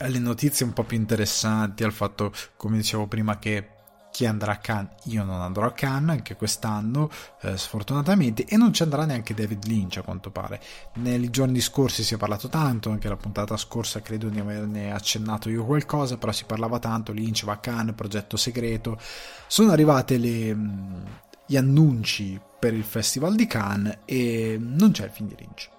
alle 0.00 0.18
notizie 0.18 0.64
un 0.64 0.72
po' 0.72 0.84
più 0.84 0.96
interessanti, 0.96 1.84
al 1.84 1.92
fatto, 1.92 2.32
come 2.56 2.76
dicevo 2.76 3.06
prima, 3.06 3.38
che 3.38 3.78
chi 4.10 4.26
andrà 4.26 4.52
a 4.52 4.56
Cannes, 4.56 4.94
io 5.04 5.22
non 5.24 5.40
andrò 5.40 5.66
a 5.66 5.72
Cannes 5.72 6.16
anche 6.16 6.36
quest'anno, 6.36 7.10
eh, 7.42 7.56
sfortunatamente, 7.56 8.44
e 8.44 8.56
non 8.56 8.72
ci 8.72 8.82
andrà 8.82 9.04
neanche 9.04 9.34
David 9.34 9.64
Lynch 9.66 9.98
a 9.98 10.02
quanto 10.02 10.30
pare. 10.30 10.60
Nei 10.94 11.30
giorni 11.30 11.60
scorsi 11.60 12.02
si 12.02 12.14
è 12.14 12.16
parlato 12.16 12.48
tanto, 12.48 12.90
anche 12.90 13.08
la 13.08 13.16
puntata 13.16 13.56
scorsa 13.56 14.00
credo 14.00 14.28
di 14.28 14.40
averne 14.40 14.92
accennato 14.92 15.48
io 15.48 15.64
qualcosa, 15.64 16.16
però 16.16 16.32
si 16.32 16.44
parlava 16.44 16.78
tanto, 16.78 17.12
Lynch 17.12 17.44
va 17.44 17.52
a 17.52 17.58
Cannes, 17.58 17.94
progetto 17.94 18.36
segreto. 18.36 18.98
Sono 19.46 19.70
arrivate 19.70 20.18
le, 20.18 20.54
mm, 20.54 21.04
gli 21.46 21.56
annunci 21.56 22.40
per 22.58 22.74
il 22.74 22.84
Festival 22.84 23.34
di 23.36 23.46
Cannes 23.46 23.98
e 24.04 24.58
non 24.60 24.90
c'è 24.90 25.04
il 25.04 25.10
film 25.10 25.28
di 25.28 25.36
Lynch. 25.38 25.78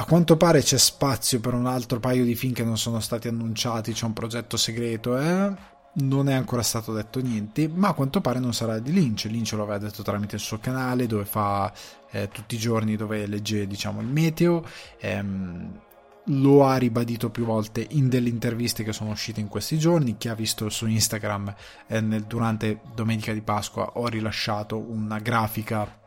A 0.00 0.04
quanto 0.04 0.36
pare 0.36 0.62
c'è 0.62 0.78
spazio 0.78 1.40
per 1.40 1.54
un 1.54 1.66
altro 1.66 1.98
paio 1.98 2.24
di 2.24 2.36
film 2.36 2.52
che 2.52 2.62
non 2.62 2.78
sono 2.78 3.00
stati 3.00 3.26
annunciati, 3.26 3.92
c'è 3.92 4.04
un 4.04 4.12
progetto 4.12 4.56
segreto, 4.56 5.18
eh? 5.18 5.52
non 5.94 6.28
è 6.28 6.34
ancora 6.34 6.62
stato 6.62 6.92
detto 6.92 7.20
niente, 7.20 7.66
ma 7.66 7.88
a 7.88 7.92
quanto 7.94 8.20
pare 8.20 8.38
non 8.38 8.54
sarà 8.54 8.78
di 8.78 8.92
Lynch. 8.92 9.24
Lynch 9.24 9.54
lo 9.54 9.64
aveva 9.64 9.78
detto 9.78 10.04
tramite 10.04 10.36
il 10.36 10.40
suo 10.40 10.58
canale 10.58 11.06
dove 11.08 11.24
fa 11.24 11.72
eh, 12.12 12.28
tutti 12.28 12.54
i 12.54 12.58
giorni 12.58 12.94
dove 12.94 13.26
legge 13.26 13.66
diciamo 13.66 14.00
il 14.00 14.06
meteo. 14.06 14.64
Ehm, 15.00 15.80
lo 16.26 16.64
ha 16.64 16.76
ribadito 16.76 17.30
più 17.30 17.44
volte 17.44 17.84
in 17.90 18.08
delle 18.08 18.28
interviste 18.28 18.84
che 18.84 18.92
sono 18.92 19.10
uscite 19.10 19.40
in 19.40 19.48
questi 19.48 19.80
giorni. 19.80 20.16
Chi 20.16 20.28
ha 20.28 20.34
visto 20.34 20.68
su 20.68 20.86
Instagram 20.86 21.52
eh, 21.88 22.00
nel, 22.00 22.22
durante 22.22 22.82
Domenica 22.94 23.32
di 23.32 23.40
Pasqua 23.40 23.90
ho 23.94 24.06
rilasciato 24.06 24.78
una 24.78 25.18
grafica 25.18 25.97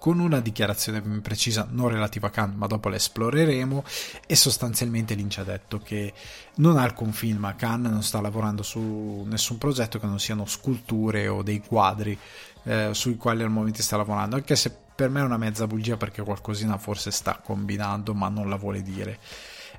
con 0.00 0.18
una 0.18 0.40
dichiarazione 0.40 1.02
ben 1.02 1.20
precisa 1.20 1.68
non 1.70 1.90
relativa 1.90 2.28
a 2.28 2.30
Kant, 2.30 2.56
ma 2.56 2.66
dopo 2.66 2.88
la 2.88 2.96
esploreremo 2.96 3.84
e 4.26 4.34
sostanzialmente 4.34 5.12
Lynch 5.12 5.36
ha 5.38 5.44
detto 5.44 5.78
che 5.78 6.14
non 6.56 6.78
ha 6.78 6.82
alcun 6.82 7.12
film 7.12 7.44
a 7.44 7.52
Cannes, 7.52 7.92
non 7.92 8.02
sta 8.02 8.18
lavorando 8.22 8.62
su 8.62 9.26
nessun 9.28 9.58
progetto 9.58 10.00
che 10.00 10.06
non 10.06 10.18
siano 10.18 10.46
sculture 10.46 11.28
o 11.28 11.42
dei 11.42 11.60
quadri 11.60 12.18
eh, 12.62 12.88
sui 12.92 13.16
quali 13.16 13.42
al 13.42 13.50
momento 13.50 13.82
sta 13.82 13.98
lavorando, 13.98 14.36
anche 14.36 14.56
se 14.56 14.74
per 14.94 15.10
me 15.10 15.20
è 15.20 15.24
una 15.24 15.36
mezza 15.36 15.66
bugia 15.66 15.98
perché 15.98 16.22
qualcosina 16.22 16.78
forse 16.78 17.10
sta 17.10 17.38
combinando 17.44 18.14
ma 18.14 18.30
non 18.30 18.48
la 18.48 18.56
vuole 18.56 18.80
dire. 18.80 19.18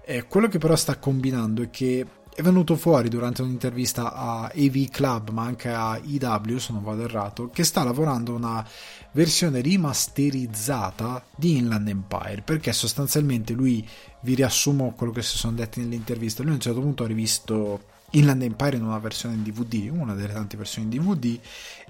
Eh, 0.06 0.28
quello 0.28 0.48
che 0.48 0.60
però 0.60 0.76
sta 0.76 0.98
combinando 0.98 1.64
è 1.64 1.72
che 1.72 2.06
è 2.34 2.42
venuto 2.42 2.78
fuori 2.78 3.10
durante 3.10 3.42
un'intervista 3.42 4.14
a 4.14 4.44
AV 4.46 4.90
Club 4.90 5.30
ma 5.32 5.44
anche 5.44 5.70
a 5.70 6.00
EW 6.02 6.58
se 6.58 6.72
non 6.72 6.82
vado 6.82 7.04
errato 7.04 7.50
che 7.50 7.66
sta 7.66 7.84
lavorando 7.84 8.34
una 8.34 8.66
versione 9.12 9.60
rimasterizzata 9.60 11.26
di 11.36 11.58
Inland 11.58 11.90
Empire 11.90 12.42
perché 12.42 12.72
sostanzialmente 12.72 13.54
lui 13.54 13.86
vi 14.22 14.36
riassumo 14.36 14.94
quello 14.96 15.12
che 15.12 15.22
si 15.22 15.38
sono 15.38 15.56
detti 15.56 15.82
nell'intervista 15.82 16.42
lui 16.42 16.54
a 16.54 16.56
un 16.56 16.62
certo 16.62 16.80
punto 16.80 17.04
ha 17.04 17.08
rivisto 17.08 17.84
Inland 18.12 18.44
Empire 18.44 18.78
in 18.78 18.86
una 18.86 19.00
versione 19.00 19.36
in 19.36 19.44
DVD 19.44 19.90
una 19.92 20.14
delle 20.14 20.32
tante 20.32 20.56
versioni 20.56 20.96
in 20.96 21.02
DVD 21.02 21.40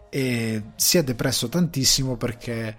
e 0.09 0.63
si 0.75 0.97
è 0.97 1.03
depresso 1.03 1.49
tantissimo 1.49 2.15
perché 2.17 2.77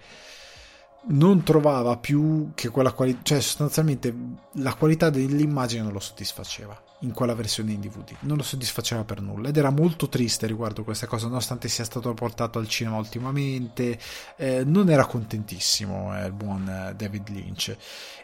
non 1.05 1.43
trovava 1.43 1.97
più 1.97 2.51
che 2.55 2.69
quella 2.69 2.93
qualità, 2.93 3.21
cioè 3.23 3.41
sostanzialmente 3.41 4.15
la 4.55 4.75
qualità 4.75 5.11
dell'immagine 5.11 5.83
non 5.83 5.93
lo 5.93 6.01
soddisfaceva 6.01 6.91
in 7.03 7.13
quella 7.13 7.35
versione 7.35 7.73
in 7.73 7.81
DVD, 7.81 8.13
non 8.21 8.37
lo 8.37 8.43
soddisfaceva 8.43 9.05
per 9.05 9.21
nulla 9.21 9.49
ed 9.49 9.57
era 9.57 9.71
molto 9.71 10.09
triste 10.09 10.47
riguardo 10.47 10.85
questa 10.85 11.07
cosa, 11.07 11.27
nonostante 11.27 11.69
sia 11.69 11.85
stato 11.85 12.13
portato 12.15 12.59
al 12.59 12.69
cinema 12.69 12.97
ultimamente, 12.97 13.99
eh, 14.37 14.65
non 14.65 14.89
era 14.89 15.07
contentissimo 15.07 16.17
eh, 16.17 16.27
il 16.27 16.33
buon 16.33 16.69
eh, 16.69 16.95
David 16.95 17.29
Lynch. 17.29 17.77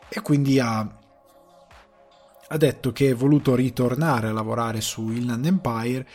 E 0.08 0.20
quindi 0.22 0.60
ha, 0.60 0.78
ha 0.80 2.56
detto 2.56 2.92
che 2.92 3.10
è 3.10 3.14
voluto 3.14 3.54
ritornare 3.54 4.28
a 4.28 4.32
lavorare 4.32 4.80
su 4.80 5.10
Inland 5.10 5.44
Empire 5.44 6.06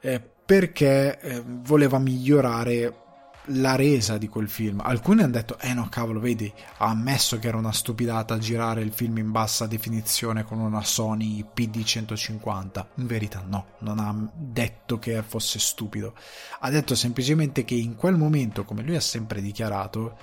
eh, 0.00 0.20
perché 0.20 1.18
eh, 1.18 1.42
voleva 1.44 1.98
migliorare 1.98 3.04
la 3.50 3.76
resa 3.76 4.18
di 4.18 4.28
quel 4.28 4.48
film. 4.48 4.80
Alcuni 4.80 5.22
hanno 5.22 5.32
detto: 5.32 5.58
Eh 5.58 5.74
no, 5.74 5.88
cavolo, 5.90 6.20
vedi, 6.20 6.52
ha 6.78 6.86
ammesso 6.86 7.38
che 7.38 7.48
era 7.48 7.56
una 7.56 7.72
stupidata 7.72 8.38
girare 8.38 8.82
il 8.82 8.92
film 8.92 9.18
in 9.18 9.30
bassa 9.30 9.66
definizione 9.66 10.44
con 10.44 10.58
una 10.58 10.82
Sony 10.82 11.44
PD150. 11.54 12.86
In 12.96 13.06
verità, 13.06 13.44
no, 13.46 13.66
non 13.80 13.98
ha 13.98 14.14
detto 14.34 14.98
che 14.98 15.22
fosse 15.22 15.58
stupido. 15.58 16.14
Ha 16.60 16.70
detto 16.70 16.94
semplicemente 16.94 17.64
che 17.64 17.74
in 17.74 17.96
quel 17.96 18.16
momento, 18.16 18.64
come 18.64 18.82
lui 18.82 18.96
ha 18.96 19.00
sempre 19.00 19.40
dichiarato, 19.40 20.16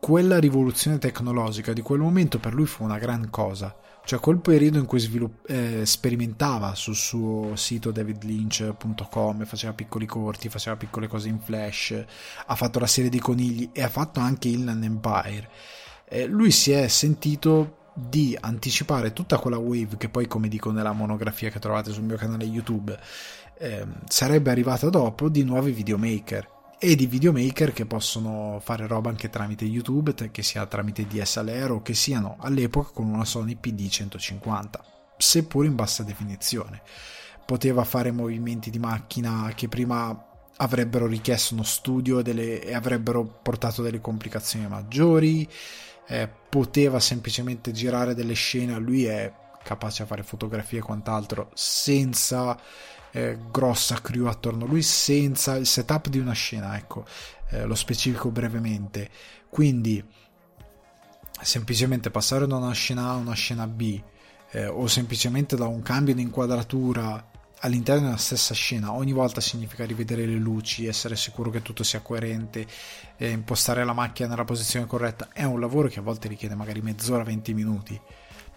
quella 0.00 0.38
rivoluzione 0.38 0.98
tecnologica 0.98 1.72
di 1.72 1.80
quel 1.80 2.00
momento 2.00 2.38
per 2.38 2.52
lui 2.52 2.66
fu 2.66 2.84
una 2.84 2.98
gran 2.98 3.30
cosa 3.30 3.74
cioè 4.04 4.20
quel 4.20 4.38
periodo 4.38 4.78
in 4.78 4.84
cui 4.84 4.98
svilupp- 4.98 5.48
eh, 5.50 5.86
sperimentava 5.86 6.74
sul 6.74 6.94
suo 6.94 7.56
sito 7.56 7.90
davidlynch.com, 7.90 9.44
faceva 9.44 9.72
piccoli 9.72 10.04
corti, 10.04 10.50
faceva 10.50 10.76
piccole 10.76 11.06
cose 11.06 11.28
in 11.28 11.40
flash, 11.40 12.04
ha 12.46 12.54
fatto 12.54 12.78
la 12.78 12.86
serie 12.86 13.10
di 13.10 13.18
conigli 13.18 13.70
e 13.72 13.82
ha 13.82 13.88
fatto 13.88 14.20
anche 14.20 14.48
Inland 14.48 14.84
Empire. 14.84 15.48
Eh, 16.06 16.26
lui 16.26 16.50
si 16.50 16.70
è 16.70 16.86
sentito 16.88 17.78
di 17.94 18.36
anticipare 18.38 19.12
tutta 19.12 19.38
quella 19.38 19.56
wave 19.56 19.96
che 19.96 20.10
poi, 20.10 20.26
come 20.26 20.48
dico 20.48 20.70
nella 20.70 20.92
monografia 20.92 21.48
che 21.48 21.58
trovate 21.58 21.90
sul 21.90 22.02
mio 22.02 22.16
canale 22.16 22.44
YouTube, 22.44 22.98
eh, 23.58 23.86
sarebbe 24.06 24.50
arrivata 24.50 24.90
dopo 24.90 25.28
di 25.30 25.44
nuovi 25.44 25.72
videomaker 25.72 26.53
e 26.84 26.96
di 26.96 27.06
videomaker 27.06 27.72
che 27.72 27.86
possono 27.86 28.60
fare 28.62 28.86
roba 28.86 29.08
anche 29.08 29.30
tramite 29.30 29.64
YouTube, 29.64 30.30
che 30.30 30.42
sia 30.42 30.66
tramite 30.66 31.06
DSLR 31.06 31.70
o 31.70 31.80
che 31.80 31.94
siano 31.94 32.36
all'epoca 32.40 32.90
con 32.92 33.06
una 33.06 33.24
Sony 33.24 33.58
PD150, 33.58 34.68
seppur 35.16 35.64
in 35.64 35.74
bassa 35.74 36.02
definizione. 36.02 36.82
Poteva 37.46 37.84
fare 37.84 38.12
movimenti 38.12 38.68
di 38.68 38.78
macchina 38.78 39.50
che 39.54 39.66
prima 39.66 40.26
avrebbero 40.56 41.06
richiesto 41.06 41.54
uno 41.54 41.62
studio 41.62 42.20
delle, 42.20 42.62
e 42.62 42.74
avrebbero 42.74 43.24
portato 43.24 43.80
delle 43.80 44.02
complicazioni 44.02 44.68
maggiori, 44.68 45.48
eh, 46.06 46.28
poteva 46.50 47.00
semplicemente 47.00 47.72
girare 47.72 48.14
delle 48.14 48.34
scene, 48.34 48.78
lui 48.78 49.06
è 49.06 49.32
capace 49.62 50.02
a 50.02 50.06
fare 50.06 50.22
fotografie 50.22 50.80
e 50.80 50.82
quant'altro 50.82 51.50
senza 51.54 52.60
eh, 53.14 53.38
grossa 53.50 54.00
crew 54.00 54.26
attorno 54.26 54.64
a 54.64 54.68
lui 54.68 54.82
senza 54.82 55.54
il 55.54 55.66
setup 55.66 56.08
di 56.08 56.18
una 56.18 56.32
scena, 56.32 56.76
ecco, 56.76 57.06
eh, 57.50 57.64
lo 57.64 57.76
specifico 57.76 58.30
brevemente. 58.30 59.08
Quindi 59.48 60.04
semplicemente 61.40 62.10
passare 62.10 62.46
da 62.46 62.56
una 62.56 62.72
scena 62.72 63.08
A 63.08 63.10
a 63.12 63.16
una 63.16 63.34
scena 63.34 63.66
B 63.68 64.00
eh, 64.50 64.66
o 64.66 64.86
semplicemente 64.88 65.56
da 65.56 65.66
un 65.66 65.82
cambio 65.82 66.14
di 66.14 66.22
inquadratura 66.22 67.30
all'interno 67.60 68.06
della 68.06 68.16
stessa 68.16 68.52
scena 68.52 68.92
ogni 68.92 69.12
volta 69.12 69.40
significa 69.40 69.86
rivedere 69.86 70.26
le 70.26 70.34
luci, 70.34 70.86
essere 70.86 71.14
sicuro 71.14 71.50
che 71.50 71.62
tutto 71.62 71.84
sia 71.84 72.00
coerente, 72.00 72.66
eh, 73.16 73.30
impostare 73.30 73.84
la 73.84 73.92
macchina 73.92 74.28
nella 74.28 74.44
posizione 74.44 74.86
corretta, 74.86 75.28
è 75.32 75.44
un 75.44 75.60
lavoro 75.60 75.88
che 75.88 76.00
a 76.00 76.02
volte 76.02 76.26
richiede 76.26 76.56
magari 76.56 76.82
mezz'ora, 76.82 77.22
20 77.22 77.54
minuti. 77.54 78.00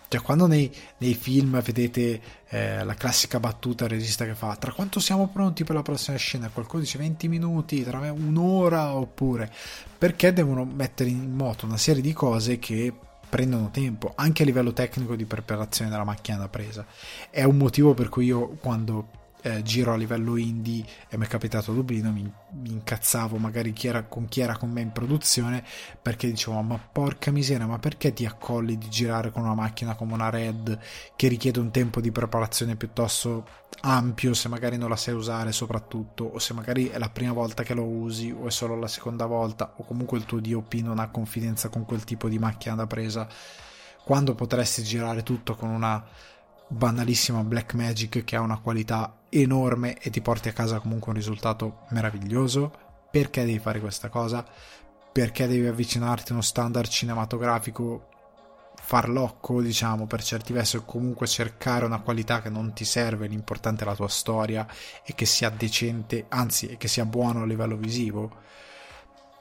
Cioè, 0.09 0.21
quando 0.21 0.47
nei, 0.47 0.73
nei 0.99 1.13
film 1.15 1.61
vedete 1.61 2.21
eh, 2.47 2.83
la 2.83 2.93
classica 2.93 3.39
battuta 3.39 3.83
il 3.85 3.91
regista 3.91 4.25
che 4.25 4.35
fa 4.35 4.55
tra 4.55 4.71
quanto 4.71 4.99
siamo 5.01 5.27
pronti 5.27 5.65
per 5.65 5.75
la 5.75 5.81
prossima 5.81 6.15
scena, 6.17 6.49
qualcuno 6.49 6.81
dice 6.81 6.97
20 6.97 7.27
minuti, 7.27 7.83
tra 7.83 7.99
me 7.99 8.09
un'ora 8.09 8.93
oppure 8.93 9.51
perché 9.97 10.31
devono 10.31 10.63
mettere 10.63 11.09
in 11.09 11.33
moto 11.33 11.65
una 11.65 11.77
serie 11.77 12.01
di 12.01 12.13
cose 12.13 12.57
che 12.59 12.93
prendono 13.29 13.69
tempo 13.71 14.13
anche 14.15 14.43
a 14.43 14.45
livello 14.45 14.71
tecnico 14.71 15.15
di 15.15 15.25
preparazione 15.25 15.89
della 15.91 16.05
macchina 16.05 16.37
da 16.37 16.47
presa. 16.47 16.85
È 17.29 17.43
un 17.43 17.57
motivo 17.57 17.93
per 17.93 18.07
cui 18.07 18.25
io 18.25 18.55
quando 18.61 19.07
eh, 19.47 19.63
giro 19.63 19.93
a 19.93 19.95
livello 19.95 20.35
indie 20.35 20.83
e 21.07 21.17
mi 21.17 21.25
è 21.25 21.27
capitato 21.27 21.71
a 21.71 21.73
Dublino 21.73 22.11
mi, 22.11 22.29
mi 22.61 22.71
incazzavo 22.71 23.37
magari 23.37 23.71
chi 23.71 23.87
era, 23.87 24.03
con 24.03 24.27
chi 24.27 24.41
era 24.41 24.57
con 24.57 24.69
me 24.69 24.81
in 24.81 24.91
produzione 24.91 25.63
perché 26.01 26.27
dicevo 26.27 26.61
ma 26.61 26.77
porca 26.77 27.31
miseria 27.31 27.65
ma 27.65 27.79
perché 27.79 28.11
ti 28.11 28.25
accolli 28.25 28.77
di 28.77 28.89
girare 28.89 29.31
con 29.31 29.43
una 29.43 29.53
macchina 29.53 29.95
come 29.95 30.13
una 30.13 30.29
Red 30.29 30.77
che 31.15 31.27
richiede 31.29 31.59
un 31.59 31.71
tempo 31.71 32.01
di 32.01 32.11
preparazione 32.11 32.75
piuttosto 32.75 33.47
ampio 33.81 34.33
se 34.33 34.49
magari 34.49 34.77
non 34.77 34.89
la 34.89 34.95
sai 34.95 35.13
usare 35.13 35.51
soprattutto 35.51 36.25
o 36.25 36.39
se 36.39 36.53
magari 36.53 36.87
è 36.87 36.97
la 36.97 37.09
prima 37.09 37.31
volta 37.31 37.63
che 37.63 37.73
lo 37.73 37.85
usi 37.85 38.31
o 38.31 38.47
è 38.47 38.51
solo 38.51 38.77
la 38.77 38.87
seconda 38.87 39.25
volta 39.25 39.73
o 39.77 39.85
comunque 39.85 40.17
il 40.17 40.25
tuo 40.25 40.41
DOP 40.41 40.73
non 40.75 40.99
ha 40.99 41.09
confidenza 41.09 41.69
con 41.69 41.85
quel 41.85 42.03
tipo 42.03 42.27
di 42.27 42.37
macchina 42.37 42.75
da 42.75 42.87
presa? 42.87 43.27
Quando 44.03 44.35
potresti 44.35 44.83
girare 44.83 45.21
tutto 45.21 45.55
con 45.55 45.69
una 45.69 46.03
banalissima 46.67 47.43
Black 47.43 47.74
Magic 47.74 48.24
che 48.24 48.36
ha 48.36 48.41
una 48.41 48.59
qualità 48.59 49.21
enorme 49.29 49.97
e 49.97 50.09
ti 50.09 50.21
porti 50.21 50.50
a 50.50 50.53
casa 50.53 50.79
comunque 50.79 51.12
un 51.12 51.17
risultato 51.17 51.86
meraviglioso. 51.89 52.71
Perché 53.09 53.45
devi 53.45 53.59
fare 53.59 53.79
questa 53.79 54.09
cosa? 54.09 54.45
Perché 55.12 55.47
devi 55.47 55.65
avvicinarti 55.65 56.31
a 56.31 56.33
uno 56.33 56.43
standard 56.43 56.88
cinematografico 56.88 58.09
farlocco, 58.79 59.62
diciamo, 59.62 60.05
per 60.05 60.24
certi 60.24 60.53
versi, 60.53 60.77
o 60.77 60.86
comunque 60.86 61.27
cercare 61.27 61.86
una 61.86 62.00
qualità 62.00 62.41
che 62.41 62.50
non 62.50 62.74
ti 62.74 62.86
serve, 62.86 63.27
l'importante 63.27 63.83
è 63.83 63.88
la 63.88 63.95
tua 63.95 64.07
storia 64.07 64.67
e 65.03 65.15
che 65.15 65.25
sia 65.25 65.50
decente, 65.50 66.25
anzi, 66.29 66.77
che 66.77 66.88
sia 66.88 67.05
buono 67.05 67.41
a 67.41 67.45
livello 67.45 67.75
visivo 67.75 68.45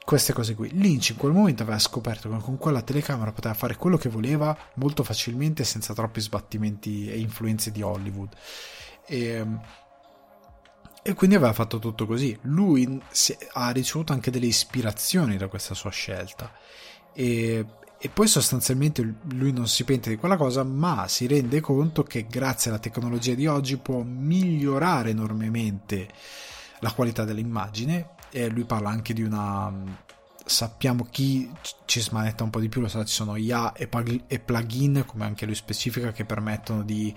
queste 0.07 0.31
cose 0.31 0.55
qui. 0.55 0.69
Lynch 0.71 1.09
in 1.09 1.17
quel 1.17 1.33
momento 1.33 1.63
aveva 1.63 1.79
scoperto 1.79 2.29
che 2.29 2.37
con 2.37 2.57
quella 2.57 2.81
telecamera 2.81 3.33
poteva 3.33 3.53
fare 3.53 3.75
quello 3.75 3.97
che 3.97 4.07
voleva 4.07 4.57
molto 4.75 5.03
facilmente 5.03 5.65
senza 5.65 5.93
troppi 5.93 6.21
sbattimenti 6.21 7.11
e 7.11 7.19
influenze 7.19 7.73
di 7.73 7.81
Hollywood. 7.81 8.29
E, 9.05 9.45
e 11.03 11.13
quindi 11.13 11.35
aveva 11.35 11.51
fatto 11.51 11.79
tutto 11.79 12.05
così. 12.05 12.37
Lui 12.43 13.01
ha 13.51 13.69
ricevuto 13.71 14.13
anche 14.13 14.31
delle 14.31 14.45
ispirazioni 14.45 15.35
da 15.35 15.49
questa 15.49 15.73
sua 15.73 15.89
scelta. 15.89 16.53
E, 17.11 17.65
e 17.99 18.07
poi 18.07 18.27
sostanzialmente 18.27 19.15
lui 19.31 19.51
non 19.51 19.67
si 19.67 19.83
pente 19.83 20.09
di 20.09 20.15
quella 20.15 20.37
cosa, 20.37 20.63
ma 20.63 21.09
si 21.09 21.27
rende 21.27 21.59
conto 21.59 22.03
che 22.03 22.27
grazie 22.27 22.69
alla 22.69 22.79
tecnologia 22.79 23.33
di 23.33 23.45
oggi 23.45 23.75
può 23.75 24.03
migliorare 24.03 25.09
enormemente 25.09 26.07
la 26.79 26.93
qualità 26.93 27.25
dell'immagine 27.25 28.15
e 28.31 28.49
lui 28.49 28.65
parla 28.65 28.89
anche 28.89 29.13
di 29.13 29.23
una 29.23 30.05
sappiamo 30.47 31.05
chi 31.09 31.51
ci 31.85 31.99
smanetta 31.99 32.43
un 32.43 32.49
po' 32.49 32.59
di 32.59 32.69
più 32.69 32.81
lo 32.81 32.87
sa 32.87 33.03
ci 33.03 33.13
sono 33.13 33.35
IA 33.35 33.73
e, 33.73 33.87
plugin 33.87 35.03
come 35.05 35.25
anche 35.25 35.45
lui 35.45 35.55
specifica 35.55 36.11
che 36.11 36.25
permettono 36.25 36.83
di 36.83 37.13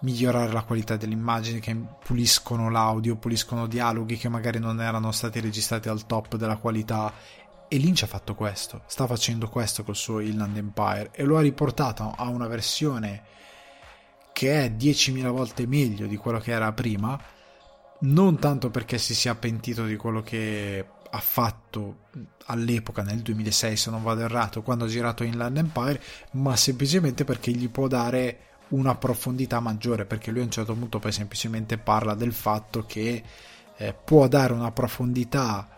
migliorare 0.00 0.52
la 0.52 0.62
qualità 0.62 0.96
dell'immagine 0.96 1.58
che 1.58 1.76
puliscono 2.02 2.70
l'audio 2.70 3.16
puliscono 3.16 3.66
dialoghi 3.66 4.16
che 4.16 4.28
magari 4.28 4.58
non 4.58 4.80
erano 4.80 5.12
stati 5.12 5.40
registrati 5.40 5.88
al 5.88 6.06
top 6.06 6.36
della 6.36 6.56
qualità. 6.56 7.12
E 7.70 7.76
Lynch 7.76 8.04
ha 8.04 8.06
fatto 8.06 8.34
questo 8.34 8.82
sta 8.86 9.06
facendo 9.06 9.48
questo 9.50 9.84
col 9.84 9.96
suo 9.96 10.20
Inland 10.20 10.56
Empire 10.56 11.10
e 11.12 11.24
lo 11.24 11.36
ha 11.36 11.42
riportato 11.42 12.14
a 12.16 12.28
una 12.28 12.46
versione 12.46 13.24
che 14.32 14.64
è 14.64 14.70
10.000 14.70 15.28
volte 15.28 15.66
meglio 15.66 16.06
di 16.06 16.16
quello 16.16 16.38
che 16.38 16.52
era 16.52 16.72
prima 16.72 17.20
non 18.00 18.38
tanto 18.38 18.70
perché 18.70 18.98
si 18.98 19.14
sia 19.14 19.34
pentito 19.34 19.84
di 19.84 19.96
quello 19.96 20.22
che 20.22 20.84
ha 21.10 21.18
fatto 21.18 22.06
all'epoca 22.46 23.02
nel 23.02 23.20
2006 23.20 23.76
se 23.76 23.90
non 23.90 24.02
vado 24.02 24.22
errato 24.22 24.62
quando 24.62 24.84
ha 24.84 24.88
girato 24.88 25.24
Inland 25.24 25.56
Empire 25.56 26.00
ma 26.32 26.54
semplicemente 26.54 27.24
perché 27.24 27.50
gli 27.50 27.68
può 27.68 27.88
dare 27.88 28.40
una 28.68 28.94
profondità 28.94 29.60
maggiore 29.60 30.04
perché 30.04 30.30
lui 30.30 30.40
a 30.40 30.44
un 30.44 30.50
certo 30.50 30.74
punto 30.74 30.98
poi 30.98 31.12
semplicemente 31.12 31.78
parla 31.78 32.14
del 32.14 32.32
fatto 32.32 32.84
che 32.84 33.22
eh, 33.76 33.94
può 33.94 34.28
dare 34.28 34.52
una 34.52 34.70
profondità 34.70 35.68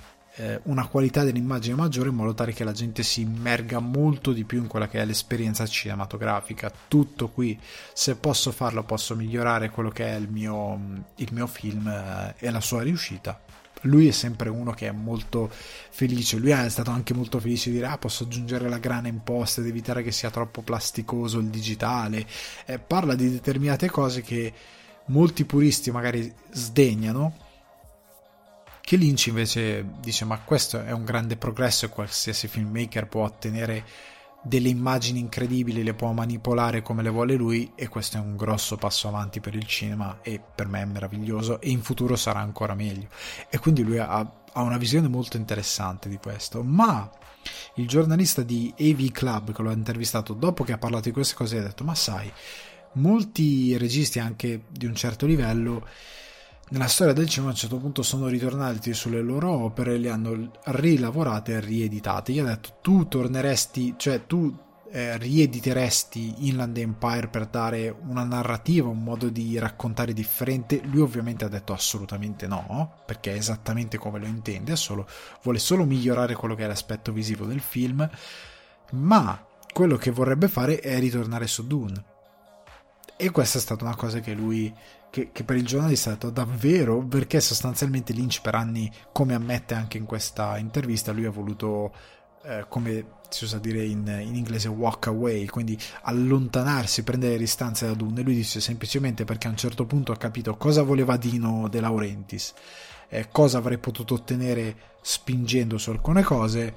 eh, 0.40 0.60
una 0.64 0.86
qualità 0.86 1.22
dell'immagine 1.22 1.74
maggiore 1.74 2.08
in 2.08 2.14
modo 2.14 2.32
tale 2.32 2.54
che 2.54 2.64
la 2.64 2.72
gente 2.72 3.02
si 3.02 3.20
immerga 3.20 3.78
molto 3.78 4.32
di 4.32 4.44
più 4.44 4.58
in 4.58 4.68
quella 4.68 4.88
che 4.88 4.98
è 4.98 5.04
l'esperienza 5.04 5.66
cinematografica. 5.66 6.72
Tutto 6.88 7.28
qui, 7.28 7.58
se 7.92 8.16
posso 8.16 8.50
farlo, 8.50 8.82
posso 8.82 9.14
migliorare 9.14 9.68
quello 9.68 9.90
che 9.90 10.06
è 10.06 10.14
il 10.14 10.28
mio, 10.30 11.04
il 11.16 11.28
mio 11.32 11.46
film 11.46 11.86
eh, 11.86 12.34
e 12.38 12.50
la 12.50 12.60
sua 12.60 12.82
riuscita. 12.82 13.38
Lui 13.82 14.08
è 14.08 14.12
sempre 14.12 14.48
uno 14.48 14.72
che 14.72 14.88
è 14.88 14.92
molto 14.92 15.50
felice. 15.50 16.38
Lui 16.38 16.50
è 16.50 16.68
stato 16.70 16.90
anche 16.90 17.12
molto 17.12 17.38
felice 17.38 17.68
di 17.68 17.76
dire: 17.76 17.88
Ah, 17.88 17.98
posso 17.98 18.24
aggiungere 18.24 18.68
la 18.68 18.78
grana 18.78 19.08
in 19.08 19.22
post 19.22 19.58
ed 19.58 19.66
evitare 19.66 20.02
che 20.02 20.12
sia 20.12 20.30
troppo 20.30 20.62
plasticoso 20.62 21.38
il 21.38 21.46
digitale. 21.46 22.26
Eh, 22.64 22.78
parla 22.78 23.14
di 23.14 23.30
determinate 23.30 23.90
cose 23.90 24.22
che 24.22 24.52
molti 25.06 25.44
puristi 25.44 25.90
magari 25.90 26.32
sdegnano 26.50 27.48
che 28.90 28.96
Lynch 28.96 29.28
invece 29.28 29.88
dice 30.00 30.24
ma 30.24 30.40
questo 30.40 30.82
è 30.82 30.90
un 30.90 31.04
grande 31.04 31.36
progresso 31.36 31.84
e 31.84 31.90
qualsiasi 31.90 32.48
filmmaker 32.48 33.06
può 33.06 33.22
ottenere 33.22 33.84
delle 34.42 34.68
immagini 34.68 35.20
incredibili, 35.20 35.84
le 35.84 35.94
può 35.94 36.10
manipolare 36.10 36.82
come 36.82 37.04
le 37.04 37.10
vuole 37.10 37.36
lui 37.36 37.70
e 37.76 37.86
questo 37.86 38.16
è 38.16 38.20
un 38.20 38.34
grosso 38.34 38.74
passo 38.74 39.06
avanti 39.06 39.38
per 39.38 39.54
il 39.54 39.64
cinema 39.64 40.18
e 40.22 40.40
per 40.40 40.66
me 40.66 40.82
è 40.82 40.86
meraviglioso 40.86 41.60
e 41.60 41.70
in 41.70 41.82
futuro 41.82 42.16
sarà 42.16 42.40
ancora 42.40 42.74
meglio. 42.74 43.06
E 43.48 43.60
quindi 43.60 43.84
lui 43.84 43.98
ha, 43.98 44.08
ha 44.18 44.60
una 44.60 44.76
visione 44.76 45.06
molto 45.06 45.36
interessante 45.36 46.08
di 46.08 46.16
questo, 46.16 46.64
ma 46.64 47.08
il 47.76 47.86
giornalista 47.86 48.42
di 48.42 48.74
AV 48.76 49.12
Club 49.12 49.52
che 49.52 49.62
l'ha 49.62 49.70
intervistato 49.70 50.32
dopo 50.34 50.64
che 50.64 50.72
ha 50.72 50.78
parlato 50.78 51.04
di 51.04 51.12
queste 51.12 51.36
cose 51.36 51.58
ha 51.58 51.62
detto 51.62 51.84
ma 51.84 51.94
sai, 51.94 52.28
molti 52.94 53.76
registi 53.76 54.18
anche 54.18 54.62
di 54.68 54.86
un 54.86 54.96
certo 54.96 55.26
livello 55.26 55.86
nella 56.70 56.86
storia 56.86 57.12
del 57.12 57.28
cinema 57.28 57.48
a 57.48 57.52
un 57.52 57.58
certo 57.58 57.78
punto 57.78 58.02
sono 58.02 58.28
ritornati 58.28 58.94
sulle 58.94 59.20
loro 59.20 59.50
opere, 59.50 59.98
le 59.98 60.10
hanno 60.10 60.50
rilavorate 60.64 61.52
e 61.52 61.60
rieditate. 61.60 62.32
Gli 62.32 62.38
ha 62.38 62.44
detto 62.44 62.78
tu 62.80 63.08
torneresti, 63.08 63.94
cioè 63.96 64.26
tu 64.26 64.56
eh, 64.92 65.16
riediteresti 65.18 66.48
Inland 66.48 66.76
Empire 66.76 67.28
per 67.28 67.46
dare 67.46 67.94
una 68.06 68.22
narrativa, 68.22 68.88
un 68.88 69.02
modo 69.02 69.28
di 69.28 69.58
raccontare 69.58 70.12
differente? 70.12 70.80
Lui 70.84 71.00
ovviamente 71.00 71.44
ha 71.44 71.48
detto 71.48 71.72
assolutamente 71.72 72.46
no, 72.46 73.02
perché 73.04 73.32
è 73.32 73.36
esattamente 73.36 73.98
come 73.98 74.20
lo 74.20 74.26
intende, 74.26 74.76
solo, 74.76 75.08
vuole 75.42 75.58
solo 75.58 75.84
migliorare 75.84 76.34
quello 76.34 76.54
che 76.54 76.64
è 76.64 76.68
l'aspetto 76.68 77.12
visivo 77.12 77.46
del 77.46 77.60
film, 77.60 78.08
ma 78.92 79.44
quello 79.72 79.96
che 79.96 80.12
vorrebbe 80.12 80.46
fare 80.46 80.78
è 80.78 80.98
ritornare 81.00 81.48
su 81.48 81.66
Dune. 81.66 82.04
E 83.16 83.30
questa 83.30 83.58
è 83.58 83.60
stata 83.60 83.84
una 83.84 83.96
cosa 83.96 84.20
che 84.20 84.32
lui 84.32 84.72
che, 85.10 85.30
che, 85.32 85.44
per 85.44 85.56
il 85.56 85.66
giornalista 85.66 86.10
è 86.10 86.14
stato 86.14 86.30
davvero 86.30 87.04
perché 87.04 87.40
sostanzialmente 87.40 88.12
Lynch 88.12 88.40
per 88.40 88.54
anni, 88.54 88.90
come 89.12 89.34
ammette 89.34 89.74
anche 89.74 89.98
in 89.98 90.06
questa 90.06 90.56
intervista, 90.56 91.12
lui 91.12 91.26
ha 91.26 91.30
voluto, 91.30 91.92
eh, 92.44 92.64
come 92.68 93.18
si 93.28 93.44
usa 93.44 93.58
dire 93.58 93.84
in, 93.84 94.06
in, 94.06 94.34
inglese, 94.34 94.68
walk 94.68 95.08
away, 95.08 95.46
quindi 95.46 95.78
allontanarsi, 96.02 97.02
prendere 97.02 97.36
distanze 97.36 97.86
da 97.86 97.94
Dune. 97.94 98.22
Lui 98.22 98.34
dice 98.34 98.60
semplicemente 98.60 99.24
perché 99.24 99.48
a 99.48 99.50
un 99.50 99.56
certo 99.56 99.84
punto 99.84 100.12
ha 100.12 100.16
capito 100.16 100.56
cosa 100.56 100.82
voleva 100.82 101.16
Dino 101.16 101.68
De 101.68 101.80
Laurentiis, 101.80 102.54
eh, 103.08 103.28
cosa 103.30 103.58
avrei 103.58 103.78
potuto 103.78 104.14
ottenere 104.14 104.76
spingendo 105.02 105.78
su 105.78 105.90
alcune 105.90 106.22
cose 106.22 106.74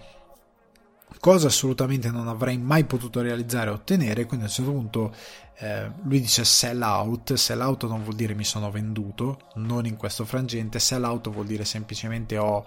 cosa 1.20 1.48
assolutamente 1.48 2.10
non 2.10 2.28
avrei 2.28 2.58
mai 2.58 2.84
potuto 2.86 3.22
realizzare 3.22 3.70
e 3.70 3.74
ottenere, 3.74 4.26
quindi 4.26 4.46
a 4.46 4.48
un 4.50 4.54
certo 4.54 4.72
punto 4.72 5.14
eh, 5.58 5.90
lui 6.04 6.20
dice 6.20 6.44
sell 6.44 6.82
out, 6.82 7.34
sell 7.34 7.62
out 7.62 7.88
non 7.88 8.04
vuol 8.04 8.16
dire 8.16 8.34
mi 8.34 8.44
sono 8.44 8.72
venduto, 8.72 9.40
non 9.56 9.86
in 9.86 9.98
questo 9.98 10.26
frangente, 10.26 10.80
sell 10.80 11.04
out 11.04 11.30
vuol 11.30 11.46
dire 11.46 11.66
semplicemente 11.66 12.38
ho, 12.38 12.66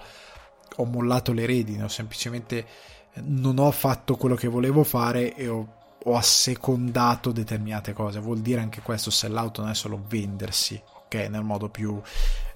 ho 0.77 0.85
mollato 0.85 1.33
le 1.33 1.47
redine, 1.47 1.85
ho 1.85 1.89
semplicemente 1.89 2.67
eh, 3.13 3.21
non 3.25 3.59
ho 3.59 3.71
fatto 3.71 4.17
quello 4.17 4.35
che 4.35 4.49
volevo 4.49 4.85
fare 4.85 5.35
e 5.35 5.49
ho, 5.49 5.75
ho 6.03 6.17
assecondato 6.17 7.33
determinate 7.33 7.93
cose, 7.93 8.21
vuol 8.21 8.39
dire 8.39 8.61
anche 8.61 8.81
questo, 8.81 9.11
sell 9.11 9.37
out 9.37 9.59
non 9.59 9.71
è 9.71 9.75
solo 9.75 10.03
vendersi, 10.09 10.81
ok, 11.05 11.15
nel 11.29 11.45
modo 11.45 11.69
più... 11.69 12.01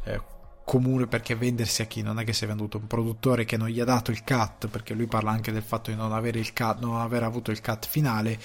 Eh, 0.05 0.39
comune 0.65 1.07
perché 1.07 1.35
vendersi 1.35 1.83
a 1.83 1.87
chi? 1.87 2.03
Non 2.03 2.19
è 2.19 2.25
che 2.25 2.33
si 2.33 2.45
è 2.45 2.47
venduto 2.47 2.79
un 2.79 2.87
produttore 2.87 3.45
che 3.45 3.57
non 3.57 3.69
gli 3.69 3.81
ha 3.81 3.85
dato 3.85 4.11
il 4.11 4.23
cut 4.25 4.69
perché 4.69 4.95
lui 4.95 5.07
parla 5.07 5.31
anche 5.31 5.53
del 5.53 5.63
fatto 5.63 5.91
di 5.91 5.97
non 5.97 6.13
avere 6.13 6.39
il 6.39 6.53
cut 6.53 6.79
non 6.81 7.01
aver 7.01 7.23
avuto 7.23 7.51
il 7.51 7.61
cut 7.61 7.87
finale. 7.87 8.39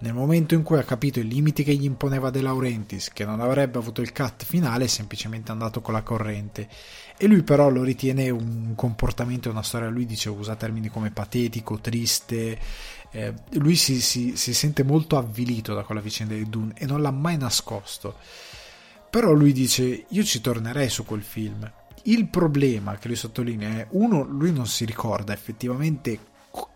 Nel 0.00 0.14
momento 0.14 0.54
in 0.54 0.62
cui 0.62 0.78
ha 0.78 0.84
capito 0.84 1.18
i 1.18 1.26
limiti 1.26 1.64
che 1.64 1.74
gli 1.74 1.84
imponeva 1.84 2.30
De 2.30 2.40
Laurentiis 2.40 3.10
che 3.12 3.24
non 3.24 3.40
avrebbe 3.40 3.78
avuto 3.78 4.00
il 4.00 4.12
cut 4.12 4.44
finale 4.44 4.84
è 4.84 4.88
semplicemente 4.88 5.50
andato 5.52 5.80
con 5.80 5.94
la 5.94 6.02
corrente. 6.02 6.68
E 7.16 7.26
lui 7.26 7.42
però 7.42 7.68
lo 7.68 7.82
ritiene 7.82 8.30
un 8.30 8.72
comportamento 8.74 9.50
una 9.50 9.62
storia 9.62 9.88
lui 9.88 10.06
dice 10.06 10.28
usa 10.28 10.56
termini 10.56 10.88
come 10.88 11.10
patetico 11.10 11.78
triste 11.78 12.58
eh, 13.10 13.34
lui 13.52 13.74
si, 13.74 14.00
si, 14.00 14.36
si 14.36 14.52
sente 14.52 14.82
molto 14.82 15.16
avvilito 15.16 15.74
da 15.74 15.82
quella 15.82 16.00
vicenda 16.00 16.34
di 16.34 16.48
Dune 16.48 16.74
e 16.76 16.86
non 16.86 17.00
l'ha 17.00 17.10
mai 17.10 17.36
nascosto 17.36 18.16
però 19.10 19.32
lui 19.32 19.52
dice, 19.52 20.04
io 20.08 20.24
ci 20.24 20.40
tornerei 20.40 20.88
su 20.88 21.04
quel 21.04 21.22
film. 21.22 21.70
Il 22.04 22.28
problema 22.28 22.96
che 22.96 23.08
lui 23.08 23.16
sottolinea 23.16 23.78
è, 23.78 23.86
uno, 23.90 24.22
lui 24.22 24.52
non 24.52 24.66
si 24.66 24.84
ricorda 24.84 25.32
effettivamente 25.32 26.18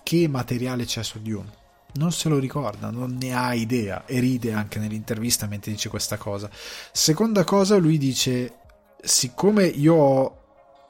che 0.02 0.28
materiale 0.28 0.84
c'è 0.84 1.02
su 1.02 1.20
Dune. 1.20 1.60
Non 1.94 2.10
se 2.10 2.28
lo 2.28 2.38
ricorda, 2.38 2.90
non 2.90 3.18
ne 3.20 3.34
ha 3.34 3.52
idea 3.52 4.06
e 4.06 4.18
ride 4.18 4.52
anche 4.52 4.78
nell'intervista 4.78 5.46
mentre 5.46 5.72
dice 5.72 5.90
questa 5.90 6.16
cosa. 6.16 6.48
Seconda 6.90 7.44
cosa, 7.44 7.76
lui 7.76 7.98
dice, 7.98 8.56
siccome 9.02 9.64
io 9.66 9.94
ho 9.94 10.38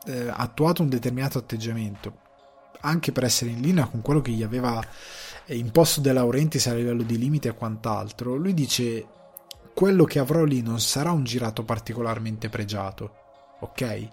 eh, 0.07 0.29
attuato 0.29 0.83
un 0.83 0.89
determinato 0.89 1.39
atteggiamento, 1.39 2.19
anche 2.83 3.11
per 3.11 3.25
essere 3.25 3.51
in 3.51 3.61
linea 3.61 3.87
con 3.87 4.01
quello 4.01 4.21
che 4.21 4.31
gli 4.31 4.45
aveva 4.45 4.81
eh, 5.47 5.57
imposto 5.57 6.01
De 6.01 6.13
Laurentiis 6.13 6.67
a 6.69 6.75
livello 6.75 7.03
di 7.03 7.19
limite 7.19 7.49
e 7.49 7.55
quant'altro, 7.55 8.37
lui 8.37 8.55
dice 8.55 9.07
quello 9.75 10.05
che 10.05 10.19
avrò 10.19 10.45
lì 10.45 10.63
non 10.63 10.81
sarà 10.81 11.13
un 11.13 11.25
girato 11.25 11.65
particolarmente 11.65 12.49
pregiato, 12.49 13.15
ok? 13.61 14.09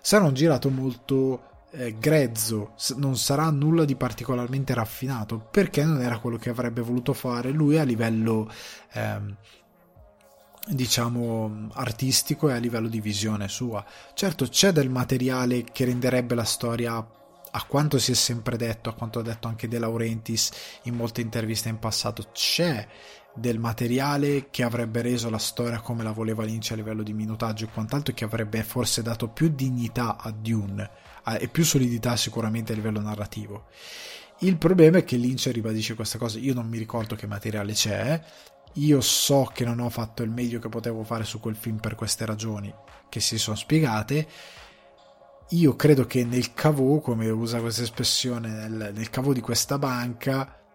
Sarà 0.00 0.24
un 0.24 0.34
girato 0.34 0.70
molto 0.70 1.42
eh, 1.72 1.96
grezzo, 1.98 2.74
non 2.96 3.16
sarà 3.16 3.50
nulla 3.50 3.84
di 3.84 3.96
particolarmente 3.96 4.72
raffinato, 4.74 5.38
perché 5.50 5.84
non 5.84 6.00
era 6.00 6.18
quello 6.18 6.36
che 6.36 6.50
avrebbe 6.50 6.80
voluto 6.80 7.12
fare 7.12 7.50
lui 7.50 7.78
a 7.78 7.82
livello 7.82 8.50
ehm, 8.92 9.36
diciamo 10.68 11.68
artistico 11.74 12.48
e 12.48 12.54
a 12.54 12.58
livello 12.58 12.88
di 12.88 13.00
visione 13.00 13.48
sua. 13.48 13.84
Certo, 14.14 14.46
c'è 14.46 14.72
del 14.72 14.90
materiale 14.90 15.64
che 15.64 15.84
renderebbe 15.84 16.34
la 16.34 16.44
storia 16.44 17.14
a 17.58 17.64
quanto 17.64 17.98
si 17.98 18.12
è 18.12 18.14
sempre 18.14 18.56
detto, 18.58 18.90
a 18.90 18.94
quanto 18.94 19.18
ha 19.18 19.22
detto 19.22 19.48
anche 19.48 19.66
De 19.66 19.78
Laurentiis 19.78 20.50
in 20.82 20.94
molte 20.94 21.22
interviste 21.22 21.70
in 21.70 21.78
passato, 21.78 22.28
c'è 22.32 22.86
del 23.36 23.58
materiale 23.58 24.48
che 24.50 24.62
avrebbe 24.62 25.02
reso 25.02 25.28
la 25.28 25.38
storia 25.38 25.80
come 25.80 26.02
la 26.02 26.12
voleva 26.12 26.42
Lynch 26.42 26.72
a 26.72 26.74
livello 26.74 27.02
di 27.02 27.12
minutaggio 27.12 27.64
e 27.64 27.68
quant'altro 27.68 28.14
che 28.14 28.24
avrebbe 28.24 28.62
forse 28.62 29.02
dato 29.02 29.28
più 29.28 29.48
dignità 29.48 30.16
a 30.16 30.30
Dune 30.30 30.90
e 31.38 31.48
più 31.48 31.64
solidità 31.64 32.16
sicuramente 32.16 32.72
a 32.72 32.76
livello 32.76 33.00
narrativo. 33.00 33.66
Il 34.40 34.56
problema 34.56 34.98
è 34.98 35.04
che 35.04 35.16
Lynch 35.16 35.50
ribadisce 35.52 35.94
questa 35.94 36.18
cosa, 36.18 36.38
io 36.38 36.54
non 36.54 36.66
mi 36.66 36.78
ricordo 36.78 37.14
che 37.14 37.26
materiale 37.26 37.72
c'è, 37.72 38.22
io 38.74 39.00
so 39.00 39.50
che 39.52 39.64
non 39.64 39.80
ho 39.80 39.88
fatto 39.88 40.22
il 40.22 40.30
meglio 40.30 40.58
che 40.58 40.68
potevo 40.68 41.02
fare 41.04 41.24
su 41.24 41.40
quel 41.40 41.56
film 41.56 41.78
per 41.78 41.94
queste 41.94 42.26
ragioni 42.26 42.72
che 43.08 43.20
si 43.20 43.38
sono 43.38 43.56
spiegate. 43.56 44.28
Io 45.50 45.76
credo 45.76 46.06
che 46.06 46.24
nel 46.24 46.52
cavò, 46.52 46.98
come 47.00 47.28
usa 47.30 47.60
questa 47.60 47.82
espressione, 47.82 48.48
nel, 48.48 48.92
nel 48.94 49.10
cavò 49.10 49.32
di 49.32 49.40
questa 49.40 49.78
banca 49.78 50.65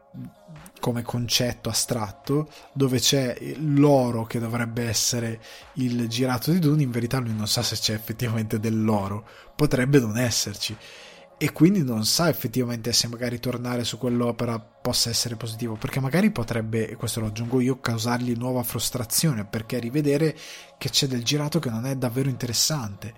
come 0.79 1.03
concetto 1.03 1.69
astratto 1.69 2.49
dove 2.73 2.99
c'è 2.99 3.37
l'oro 3.59 4.25
che 4.25 4.39
dovrebbe 4.39 4.87
essere 4.87 5.39
il 5.73 6.07
girato 6.09 6.51
di 6.51 6.59
Dune 6.59 6.83
in 6.83 6.91
verità 6.91 7.19
lui 7.19 7.33
non 7.33 7.47
sa 7.47 7.61
se 7.61 7.75
c'è 7.75 7.93
effettivamente 7.93 8.59
dell'oro 8.59 9.25
potrebbe 9.55 9.99
non 9.99 10.17
esserci. 10.17 10.75
E 11.37 11.51
quindi 11.53 11.83
non 11.83 12.05
sa 12.05 12.29
effettivamente 12.29 12.93
se 12.93 13.07
magari 13.07 13.39
tornare 13.39 13.83
su 13.83 13.97
quell'opera 13.97 14.59
possa 14.59 15.09
essere 15.09 15.35
positivo 15.35 15.75
perché 15.75 15.99
magari 15.99 16.29
potrebbe 16.29 16.87
e 16.87 16.95
questo 16.95 17.19
lo 17.19 17.27
aggiungo 17.27 17.59
io 17.59 17.79
causargli 17.79 18.35
nuova 18.35 18.61
frustrazione 18.61 19.45
perché 19.45 19.79
rivedere 19.79 20.37
che 20.77 20.89
c'è 20.89 21.07
del 21.07 21.23
girato 21.23 21.57
che 21.57 21.71
non 21.71 21.87
è 21.87 21.95
davvero 21.95 22.29
interessante 22.29 23.13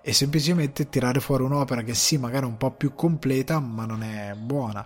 e 0.00 0.12
semplicemente 0.12 0.88
tirare 0.88 1.20
fuori 1.20 1.42
un'opera 1.42 1.82
che 1.82 1.94
sì 1.94 2.16
magari 2.18 2.44
è 2.44 2.48
un 2.48 2.56
po' 2.56 2.70
più 2.70 2.94
completa 2.94 3.58
ma 3.60 3.84
non 3.84 4.02
è 4.02 4.34
buona 4.34 4.84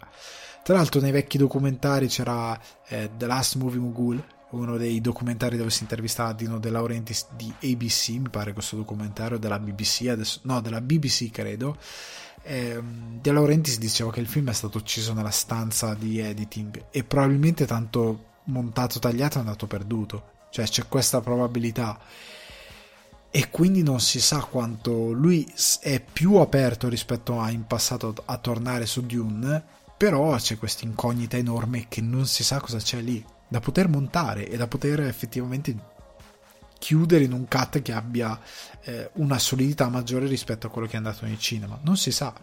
tra 0.62 0.76
l'altro 0.76 1.00
nei 1.00 1.10
vecchi 1.10 1.38
documentari 1.38 2.06
c'era 2.06 2.58
eh, 2.86 3.10
The 3.16 3.26
Last 3.26 3.56
Movie 3.56 3.80
Mogul, 3.80 4.24
uno 4.50 4.76
dei 4.76 5.00
documentari 5.00 5.56
dove 5.56 5.70
si 5.70 5.82
intervistava 5.82 6.32
Dino 6.32 6.60
De 6.60 6.70
Laurentiis 6.70 7.26
di 7.34 7.52
ABC, 7.62 8.10
mi 8.10 8.28
pare 8.30 8.52
questo 8.52 8.76
documentario 8.76 9.38
della 9.38 9.58
BBC, 9.58 10.06
adesso, 10.08 10.38
no, 10.44 10.60
della 10.60 10.80
BBC 10.80 11.32
credo. 11.32 11.76
Eh, 12.42 12.80
De 12.80 13.32
Laurentiis 13.32 13.78
diceva 13.78 14.12
che 14.12 14.20
il 14.20 14.28
film 14.28 14.50
è 14.50 14.52
stato 14.52 14.78
ucciso 14.78 15.12
nella 15.14 15.30
stanza 15.30 15.94
di 15.94 16.20
editing 16.20 16.84
e 16.92 17.02
probabilmente 17.02 17.66
tanto 17.66 18.26
montato 18.44 19.00
tagliato 19.00 19.38
è 19.38 19.40
andato 19.40 19.66
perduto. 19.66 20.30
Cioè 20.50 20.66
c'è 20.66 20.86
questa 20.86 21.20
probabilità 21.20 21.98
e 23.34 23.48
quindi 23.50 23.82
non 23.82 23.98
si 23.98 24.20
sa 24.20 24.44
quanto 24.44 25.10
lui 25.10 25.50
è 25.80 26.00
più 26.00 26.36
aperto 26.36 26.88
rispetto 26.88 27.40
a 27.40 27.50
in 27.50 27.66
passato 27.66 28.14
a 28.26 28.36
tornare 28.36 28.86
su 28.86 29.04
Dune 29.06 29.64
però 29.96 30.36
c'è 30.36 30.58
questa 30.58 30.84
incognita 30.84 31.36
enorme 31.36 31.86
che 31.88 32.02
non 32.02 32.26
si 32.26 32.44
sa 32.44 32.60
cosa 32.60 32.78
c'è 32.78 33.00
lì 33.00 33.24
da 33.48 33.60
poter 33.60 33.88
montare 33.88 34.48
e 34.48 34.56
da 34.56 34.66
poter 34.66 35.00
effettivamente 35.00 35.90
chiudere 36.78 37.22
in 37.22 37.32
un 37.32 37.46
cut 37.46 37.80
che 37.80 37.92
abbia 37.92 38.40
eh, 38.82 39.10
una 39.14 39.38
solidità 39.38 39.88
maggiore 39.88 40.26
rispetto 40.26 40.66
a 40.66 40.70
quello 40.70 40.88
che 40.88 40.94
è 40.94 40.96
andato 40.96 41.24
nel 41.24 41.38
cinema. 41.38 41.78
Non 41.82 41.96
si 41.96 42.10
sa. 42.10 42.34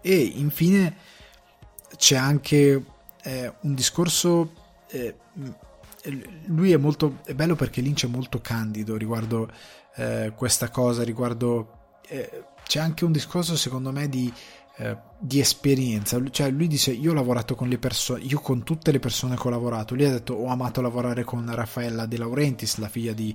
E 0.00 0.16
infine 0.16 0.96
c'è 1.96 2.16
anche 2.16 2.84
eh, 3.22 3.52
un 3.60 3.74
discorso 3.74 4.52
eh, 4.88 5.14
lui 6.46 6.72
è 6.72 6.76
molto 6.76 7.18
è 7.24 7.34
bello 7.34 7.54
perché 7.54 7.80
Lynch 7.80 8.04
è 8.04 8.08
molto 8.08 8.40
candido 8.40 8.96
riguardo 8.96 9.50
eh, 9.96 10.32
questa 10.36 10.68
cosa 10.70 11.02
riguardo 11.02 11.98
eh, 12.08 12.44
c'è 12.66 12.80
anche 12.80 13.04
un 13.04 13.12
discorso 13.12 13.56
secondo 13.56 13.92
me 13.92 14.08
di 14.08 14.32
eh, 14.78 14.94
di 15.18 15.40
esperienza, 15.40 16.22
cioè 16.30 16.50
lui 16.50 16.66
dice 16.66 16.90
io 16.92 17.12
ho 17.12 17.14
lavorato 17.14 17.54
con 17.54 17.66
le 17.66 17.78
persone, 17.78 18.20
io 18.24 18.38
con 18.40 18.62
tutte 18.62 18.92
le 18.92 18.98
persone 18.98 19.34
che 19.34 19.46
ho 19.46 19.50
lavorato, 19.50 19.94
lui 19.94 20.04
ha 20.04 20.10
detto 20.10 20.34
ho 20.34 20.48
amato 20.48 20.82
lavorare 20.82 21.24
con 21.24 21.50
Raffaella 21.50 22.04
De 22.04 22.18
Laurentiis, 22.18 22.76
la 22.76 22.90
figlia 22.90 23.14
di 23.14 23.34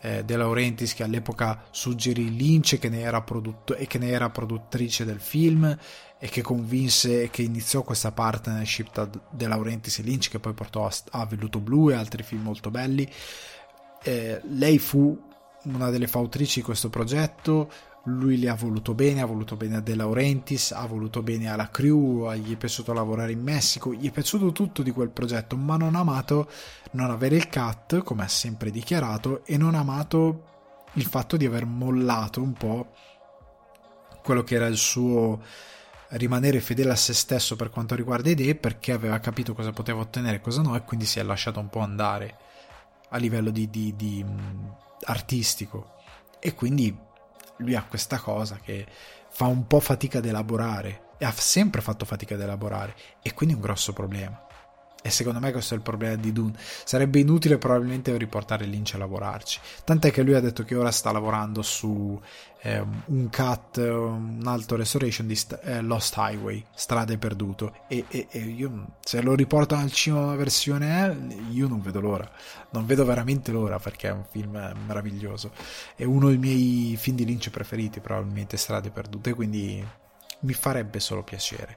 eh, 0.00 0.24
De 0.24 0.36
Laurentiis 0.36 0.94
che 0.94 1.02
all'epoca 1.02 1.64
suggerì 1.70 2.36
Lynch 2.36 2.78
che 2.78 2.88
ne 2.88 3.00
era 3.00 3.22
prodotto, 3.22 3.74
e 3.74 3.86
che 3.86 3.98
ne 3.98 4.08
era 4.08 4.30
produttrice 4.30 5.04
del 5.04 5.20
film 5.20 5.76
e 6.18 6.28
che 6.28 6.42
convinse 6.42 7.22
e 7.24 7.30
che 7.30 7.42
iniziò 7.42 7.82
questa 7.82 8.12
partnership 8.12 8.90
tra 8.90 9.08
De 9.30 9.46
Laurentiis 9.46 9.98
e 9.98 10.02
Lynch 10.02 10.30
che 10.30 10.38
poi 10.38 10.52
portò 10.52 10.86
a, 10.86 10.92
a 11.10 11.26
Velluto 11.26 11.60
Blu 11.60 11.90
e 11.90 11.94
altri 11.94 12.22
film 12.22 12.42
molto 12.42 12.70
belli. 12.70 13.08
Eh, 14.02 14.40
lei 14.50 14.78
fu 14.78 15.26
una 15.64 15.90
delle 15.90 16.06
fautrici 16.06 16.60
di 16.60 16.64
questo 16.64 16.88
progetto, 16.88 17.70
lui 18.08 18.38
le 18.38 18.48
ha 18.48 18.54
voluto 18.54 18.94
bene, 18.94 19.20
ha 19.20 19.26
voluto 19.26 19.56
bene 19.56 19.76
a 19.76 19.80
De 19.80 19.94
Laurentiis, 19.94 20.72
ha 20.72 20.86
voluto 20.86 21.22
bene 21.22 21.50
alla 21.50 21.68
crew, 21.68 22.32
gli 22.34 22.54
è 22.54 22.56
piaciuto 22.56 22.92
lavorare 22.92 23.32
in 23.32 23.40
Messico, 23.40 23.92
gli 23.92 24.08
è 24.08 24.10
piaciuto 24.10 24.52
tutto 24.52 24.82
di 24.82 24.90
quel 24.90 25.10
progetto, 25.10 25.56
ma 25.56 25.76
non 25.76 25.94
ha 25.94 26.00
amato 26.00 26.50
non 26.92 27.10
avere 27.10 27.36
il 27.36 27.48
cut, 27.48 28.02
come 28.02 28.24
ha 28.24 28.28
sempre 28.28 28.70
dichiarato, 28.70 29.44
e 29.44 29.56
non 29.56 29.74
ha 29.74 29.80
amato 29.80 30.44
il 30.94 31.04
fatto 31.04 31.36
di 31.36 31.46
aver 31.46 31.66
mollato 31.66 32.42
un 32.42 32.52
po' 32.54 32.92
quello 34.22 34.42
che 34.42 34.54
era 34.56 34.66
il 34.66 34.76
suo 34.76 35.40
rimanere 36.10 36.60
fedele 36.60 36.92
a 36.92 36.96
se 36.96 37.12
stesso 37.12 37.56
per 37.56 37.70
quanto 37.70 37.94
riguarda 37.94 38.30
idee, 38.30 38.54
perché 38.54 38.92
aveva 38.92 39.18
capito 39.20 39.54
cosa 39.54 39.72
poteva 39.72 40.00
ottenere 40.00 40.36
e 40.36 40.40
cosa 40.40 40.62
no, 40.62 40.74
e 40.74 40.82
quindi 40.82 41.06
si 41.06 41.18
è 41.18 41.22
lasciato 41.22 41.60
un 41.60 41.68
po' 41.68 41.80
andare 41.80 42.36
a 43.10 43.16
livello 43.18 43.50
di, 43.50 43.68
di, 43.70 43.94
di 43.96 44.24
artistico. 45.04 45.96
E 46.40 46.54
quindi 46.54 47.06
lui 47.58 47.74
ha 47.74 47.84
questa 47.84 48.18
cosa 48.18 48.58
che 48.62 48.86
fa 49.28 49.46
un 49.46 49.66
po' 49.66 49.80
fatica 49.80 50.18
ad 50.18 50.26
elaborare 50.26 51.14
e 51.18 51.24
ha 51.24 51.32
sempre 51.32 51.80
fatto 51.80 52.04
fatica 52.04 52.34
ad 52.34 52.40
elaborare 52.40 52.94
e 53.22 53.34
quindi 53.34 53.54
è 53.54 53.58
un 53.58 53.62
grosso 53.62 53.92
problema. 53.92 54.47
E 55.00 55.10
secondo 55.10 55.38
me 55.38 55.52
questo 55.52 55.74
è 55.74 55.76
il 55.76 55.82
problema 55.82 56.16
di 56.16 56.32
Dune. 56.32 56.54
Sarebbe 56.58 57.20
inutile 57.20 57.56
probabilmente 57.56 58.16
riportare 58.16 58.64
Lynch 58.64 58.94
a 58.94 58.98
lavorarci. 58.98 59.60
Tant'è 59.84 60.10
che 60.10 60.22
lui 60.22 60.34
ha 60.34 60.40
detto 60.40 60.64
che 60.64 60.74
ora 60.74 60.90
sta 60.90 61.12
lavorando 61.12 61.62
su 61.62 62.20
eh, 62.62 62.84
un 63.06 63.30
cut, 63.30 63.76
un 63.76 64.42
alto 64.44 64.74
restoration 64.74 65.28
di 65.28 65.38
eh, 65.62 65.82
Lost 65.82 66.16
Highway, 66.18 66.64
Strade 66.74 67.16
Perduto. 67.16 67.74
E, 67.86 68.06
e, 68.08 68.26
e, 68.28 68.38
io, 68.40 68.96
se 69.00 69.22
lo 69.22 69.36
riportano 69.36 69.82
al 69.82 69.92
cinema 69.92 70.24
una 70.24 70.34
versione 70.34 71.16
io 71.52 71.68
non 71.68 71.80
vedo 71.80 72.00
l'ora. 72.00 72.28
Non 72.70 72.84
vedo 72.84 73.04
veramente 73.04 73.52
l'ora 73.52 73.78
perché 73.78 74.08
è 74.08 74.12
un 74.12 74.24
film 74.28 74.74
meraviglioso. 74.84 75.52
È 75.94 76.02
uno 76.02 76.28
dei 76.28 76.38
miei 76.38 76.96
film 76.96 77.16
di 77.16 77.24
Lynch 77.24 77.50
preferiti, 77.50 78.00
probabilmente 78.00 78.56
Strade 78.56 78.90
Perdute, 78.90 79.32
quindi 79.32 79.82
mi 80.40 80.52
farebbe 80.52 80.98
solo 80.98 81.22
piacere 81.22 81.76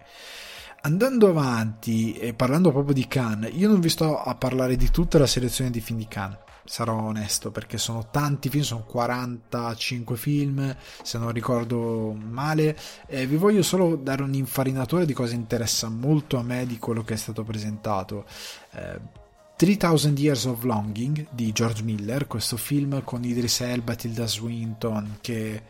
andando 0.82 1.28
avanti 1.28 2.14
e 2.14 2.34
parlando 2.34 2.72
proprio 2.72 2.94
di 2.94 3.08
Cannes, 3.08 3.52
io 3.54 3.68
non 3.68 3.80
vi 3.80 3.90
sto 3.90 4.20
a 4.22 4.36
parlare 4.36 4.76
di 4.76 4.90
tutta 4.90 5.18
la 5.18 5.28
selezione 5.28 5.70
di 5.70 5.82
film 5.82 6.00
di 6.00 6.08
Cannes, 6.08 6.40
sarò 6.66 6.96
onesto 7.02 7.52
perché 7.52 7.78
sono 7.78 8.08
tanti 8.10 8.50
film, 8.50 8.64
sono 8.64 8.84
45 8.84 10.16
film 10.16 10.76
se 11.02 11.18
non 11.18 11.32
ricordo 11.32 12.14
male. 12.14 12.78
Eh, 13.08 13.26
vi 13.28 13.36
voglio 13.36 13.64
solo 13.64 13.96
dare 13.96 14.24
un'infarinatura 14.24 15.06
di 15.06 15.14
cosa 15.14 15.36
interessa 15.36 15.90
molto 15.90 16.38
a 16.38 16.44
me 16.44 16.66
di 16.66 16.78
quello 16.80 17.04
che 17.04 17.14
è 17.14 17.18
stato 17.18 17.44
presentato. 17.44 18.26
Eh, 18.72 19.20
3000 19.56 20.20
Years 20.20 20.46
of 20.46 20.64
Longing 20.64 21.28
di 21.30 21.52
George 21.52 21.84
Miller, 21.84 22.26
questo 22.26 22.58
film 22.58 23.04
con 23.04 23.24
Idris 23.24 23.62
Elba, 23.62 23.94
Tilda 23.94 24.26
Swinton 24.26 25.18
che 25.22 25.62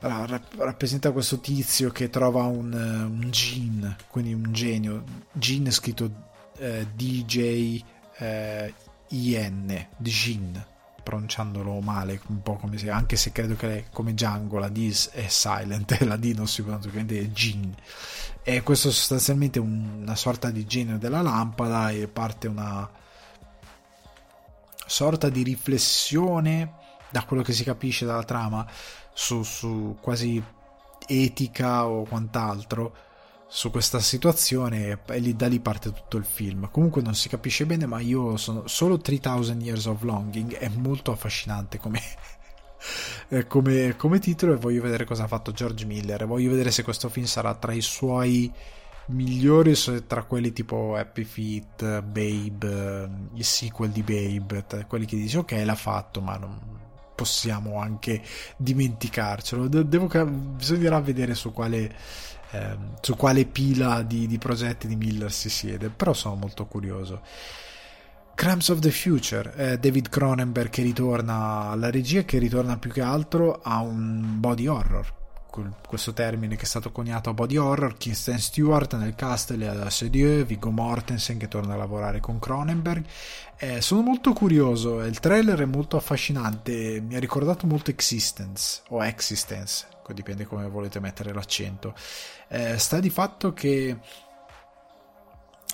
rappresenta 0.00 1.10
questo 1.10 1.40
tizio 1.40 1.90
che 1.90 2.08
trova 2.08 2.44
un, 2.44 2.72
un 2.72 3.30
gin, 3.30 3.96
quindi 4.08 4.32
un 4.32 4.52
genio, 4.52 5.04
gin 5.32 5.70
scritto 5.72 6.10
eh, 6.58 6.86
DJ 6.94 7.82
eh, 8.18 8.74
IN, 9.08 9.86
Jin, 9.96 10.64
pronunciandolo 11.02 11.80
male, 11.80 12.20
un 12.26 12.42
po' 12.42 12.56
come 12.56 12.76
se, 12.78 12.90
anche 12.90 13.16
se 13.16 13.32
credo 13.32 13.54
che 13.56 13.86
come 13.90 14.12
Django 14.12 14.58
la 14.58 14.68
D 14.68 15.10
è 15.12 15.26
silent, 15.28 15.98
la 16.04 16.16
D 16.16 16.32
non 16.36 16.46
si 16.46 16.62
pronuncia, 16.62 16.90
quindi 16.90 17.18
è 17.18 17.24
Jin. 17.24 17.74
E 18.42 18.62
questo 18.62 18.88
è 18.88 18.92
sostanzialmente 18.92 19.58
una 19.58 20.16
sorta 20.16 20.50
di 20.50 20.66
genio 20.66 20.98
della 20.98 21.22
lampada 21.22 21.90
e 21.90 22.08
parte 22.08 22.48
una 22.48 22.88
sorta 24.86 25.28
di 25.28 25.42
riflessione, 25.42 26.74
da 27.10 27.24
quello 27.24 27.42
che 27.42 27.52
si 27.52 27.64
capisce 27.64 28.04
dalla 28.04 28.24
trama, 28.24 28.66
su, 29.18 29.42
su 29.42 29.96
quasi 30.00 30.40
etica 31.08 31.88
o 31.88 32.04
quant'altro 32.04 32.94
su 33.48 33.72
questa 33.72 33.98
situazione 33.98 35.00
e 35.04 35.18
lì, 35.18 35.34
da 35.34 35.48
lì 35.48 35.58
parte 35.58 35.90
tutto 35.92 36.18
il 36.18 36.24
film. 36.24 36.70
Comunque 36.70 37.02
non 37.02 37.16
si 37.16 37.28
capisce 37.28 37.66
bene, 37.66 37.86
ma 37.86 37.98
io 37.98 38.36
sono 38.36 38.68
solo 38.68 38.98
3000 38.98 39.54
Years 39.54 39.86
of 39.86 40.02
Longing 40.02 40.54
è 40.54 40.68
molto 40.68 41.10
affascinante 41.10 41.78
come, 41.78 42.00
come, 43.48 43.96
come 43.96 44.18
titolo 44.20 44.52
e 44.52 44.56
voglio 44.56 44.82
vedere 44.82 45.04
cosa 45.04 45.24
ha 45.24 45.28
fatto 45.28 45.50
George 45.50 45.84
Miller. 45.84 46.24
Voglio 46.24 46.50
vedere 46.50 46.70
se 46.70 46.84
questo 46.84 47.08
film 47.08 47.26
sarà 47.26 47.56
tra 47.56 47.72
i 47.72 47.80
suoi 47.80 48.52
migliori 49.06 49.74
tra 50.06 50.22
quelli 50.22 50.52
tipo 50.52 50.94
Happy 50.94 51.24
Feet, 51.24 52.02
Babe, 52.02 53.10
il 53.34 53.44
sequel 53.44 53.90
di 53.90 54.02
Babe, 54.02 54.64
quelli 54.86 55.06
che 55.06 55.16
dici 55.16 55.38
ok 55.38 55.62
l'ha 55.64 55.74
fatto 55.74 56.20
ma 56.20 56.36
non 56.36 56.78
possiamo 57.18 57.80
anche 57.80 58.22
dimenticarcelo. 58.56 59.66
Devo, 59.66 60.06
bisognerà 60.24 61.00
vedere 61.00 61.34
su 61.34 61.52
quale 61.52 61.92
eh, 62.52 62.76
su 63.00 63.16
quale 63.16 63.44
pila 63.44 64.02
di, 64.02 64.28
di, 64.28 64.38
progetti 64.38 64.86
di 64.86 64.94
Miller 64.94 65.32
si 65.32 65.50
siede, 65.50 65.90
però 65.90 66.12
sono 66.12 66.36
molto 66.36 66.66
curioso. 66.66 67.20
Crimes 68.34 68.68
of 68.68 68.78
the 68.78 68.92
Future, 68.92 69.52
eh, 69.56 69.78
David 69.78 70.08
Cronenberg 70.08 70.70
che 70.70 70.82
ritorna 70.82 71.70
alla 71.70 71.90
regia, 71.90 72.22
che 72.22 72.38
ritorna 72.38 72.78
più 72.78 72.92
che 72.92 73.00
altro 73.00 73.58
a 73.60 73.80
un 73.80 74.38
body 74.38 74.66
horror. 74.68 75.17
Questo 75.86 76.12
termine 76.12 76.56
che 76.56 76.62
è 76.62 76.66
stato 76.66 76.92
coniato 76.92 77.30
a 77.30 77.34
body 77.34 77.56
horror, 77.56 77.96
Kirsten 77.96 78.38
Stewart 78.38 78.94
nel 78.96 79.14
cast, 79.14 79.50
Lea 79.50 79.88
Sedieu, 79.90 80.44
Viggo 80.44 80.70
Mortensen 80.70 81.38
che 81.38 81.48
torna 81.48 81.74
a 81.74 81.76
lavorare 81.76 82.20
con 82.20 82.38
Cronenberg. 82.38 83.04
Eh, 83.58 83.80
sono 83.80 84.02
molto 84.02 84.32
curioso, 84.32 85.00
il 85.00 85.18
trailer 85.20 85.60
è 85.60 85.64
molto 85.64 85.96
affascinante, 85.96 87.00
mi 87.00 87.16
ha 87.16 87.18
ricordato 87.18 87.66
molto 87.66 87.90
Existence 87.90 88.82
o 88.88 89.04
Existence, 89.04 89.86
dipende 90.12 90.46
come 90.46 90.68
volete 90.68 91.00
mettere 91.00 91.32
l'accento. 91.32 91.94
Eh, 92.48 92.78
sta 92.78 93.00
di 93.00 93.10
fatto 93.10 93.52
che 93.52 93.98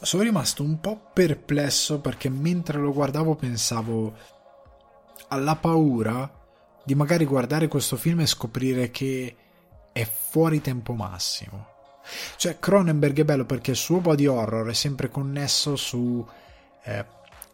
sono 0.01 0.23
rimasto 0.23 0.62
un 0.62 0.81
po' 0.81 1.11
perplesso 1.12 2.01
perché 2.01 2.29
mentre 2.29 2.79
lo 2.79 2.92
guardavo 2.92 3.37
pensavo 3.37 4.14
alla 5.29 5.57
paura 5.57 6.42
di 6.85 6.94
magari 6.94 7.25
guardare 7.25 7.68
questo 7.68 7.97
film 7.97 8.20
e 8.20 8.27
scoprire 8.27 8.90
che 8.90 9.37
è 9.94 10.04
fuori 10.04 10.61
tempo 10.61 10.94
massimo. 10.94 11.68
Cioè, 12.37 12.59
Cronenberg 12.59 13.20
è 13.20 13.24
bello 13.24 13.44
perché 13.44 13.70
il 13.70 13.76
suo 13.76 14.00
body 14.00 14.26
horror 14.26 14.68
è 14.68 14.74
sempre 14.74 15.09
connesso 15.09 15.76
su 15.76 16.26
eh, 16.83 17.04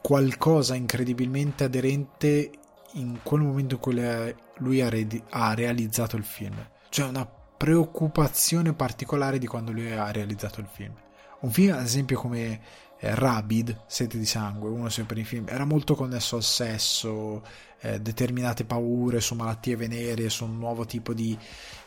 qualcosa 0.00 0.74
incredibilmente 0.74 1.64
aderente 1.64 2.50
in 2.94 3.18
quel 3.22 3.42
momento 3.42 3.74
in 3.74 3.80
cui 3.80 4.34
lui 4.56 4.80
ha, 4.80 4.88
re- 4.88 5.22
ha 5.28 5.52
realizzato 5.52 6.16
il 6.16 6.24
film. 6.24 6.56
Cioè, 6.88 7.08
una 7.08 7.26
preoccupazione 7.26 8.72
particolare 8.72 9.38
di 9.38 9.46
quando 9.46 9.70
lui 9.70 9.92
ha 9.92 10.10
realizzato 10.10 10.60
il 10.60 10.68
film. 10.72 10.94
Un 11.40 11.50
film, 11.50 11.74
ad 11.74 11.84
esempio, 11.84 12.18
come 12.18 12.60
eh, 12.98 13.14
Rabid, 13.14 13.82
Sete 13.86 14.16
di 14.16 14.24
sangue, 14.24 14.70
uno 14.70 14.88
sempre 14.88 15.16
dei 15.16 15.24
film, 15.24 15.46
era 15.46 15.66
molto 15.66 15.94
connesso 15.94 16.36
al 16.36 16.42
sesso, 16.42 17.42
eh, 17.80 18.00
determinate 18.00 18.64
paure 18.64 19.20
su 19.20 19.34
malattie 19.34 19.76
veneree, 19.76 20.28
su 20.28 20.44
un 20.44 20.58
nuovo 20.58 20.84
tipo 20.84 21.12
di, 21.12 21.36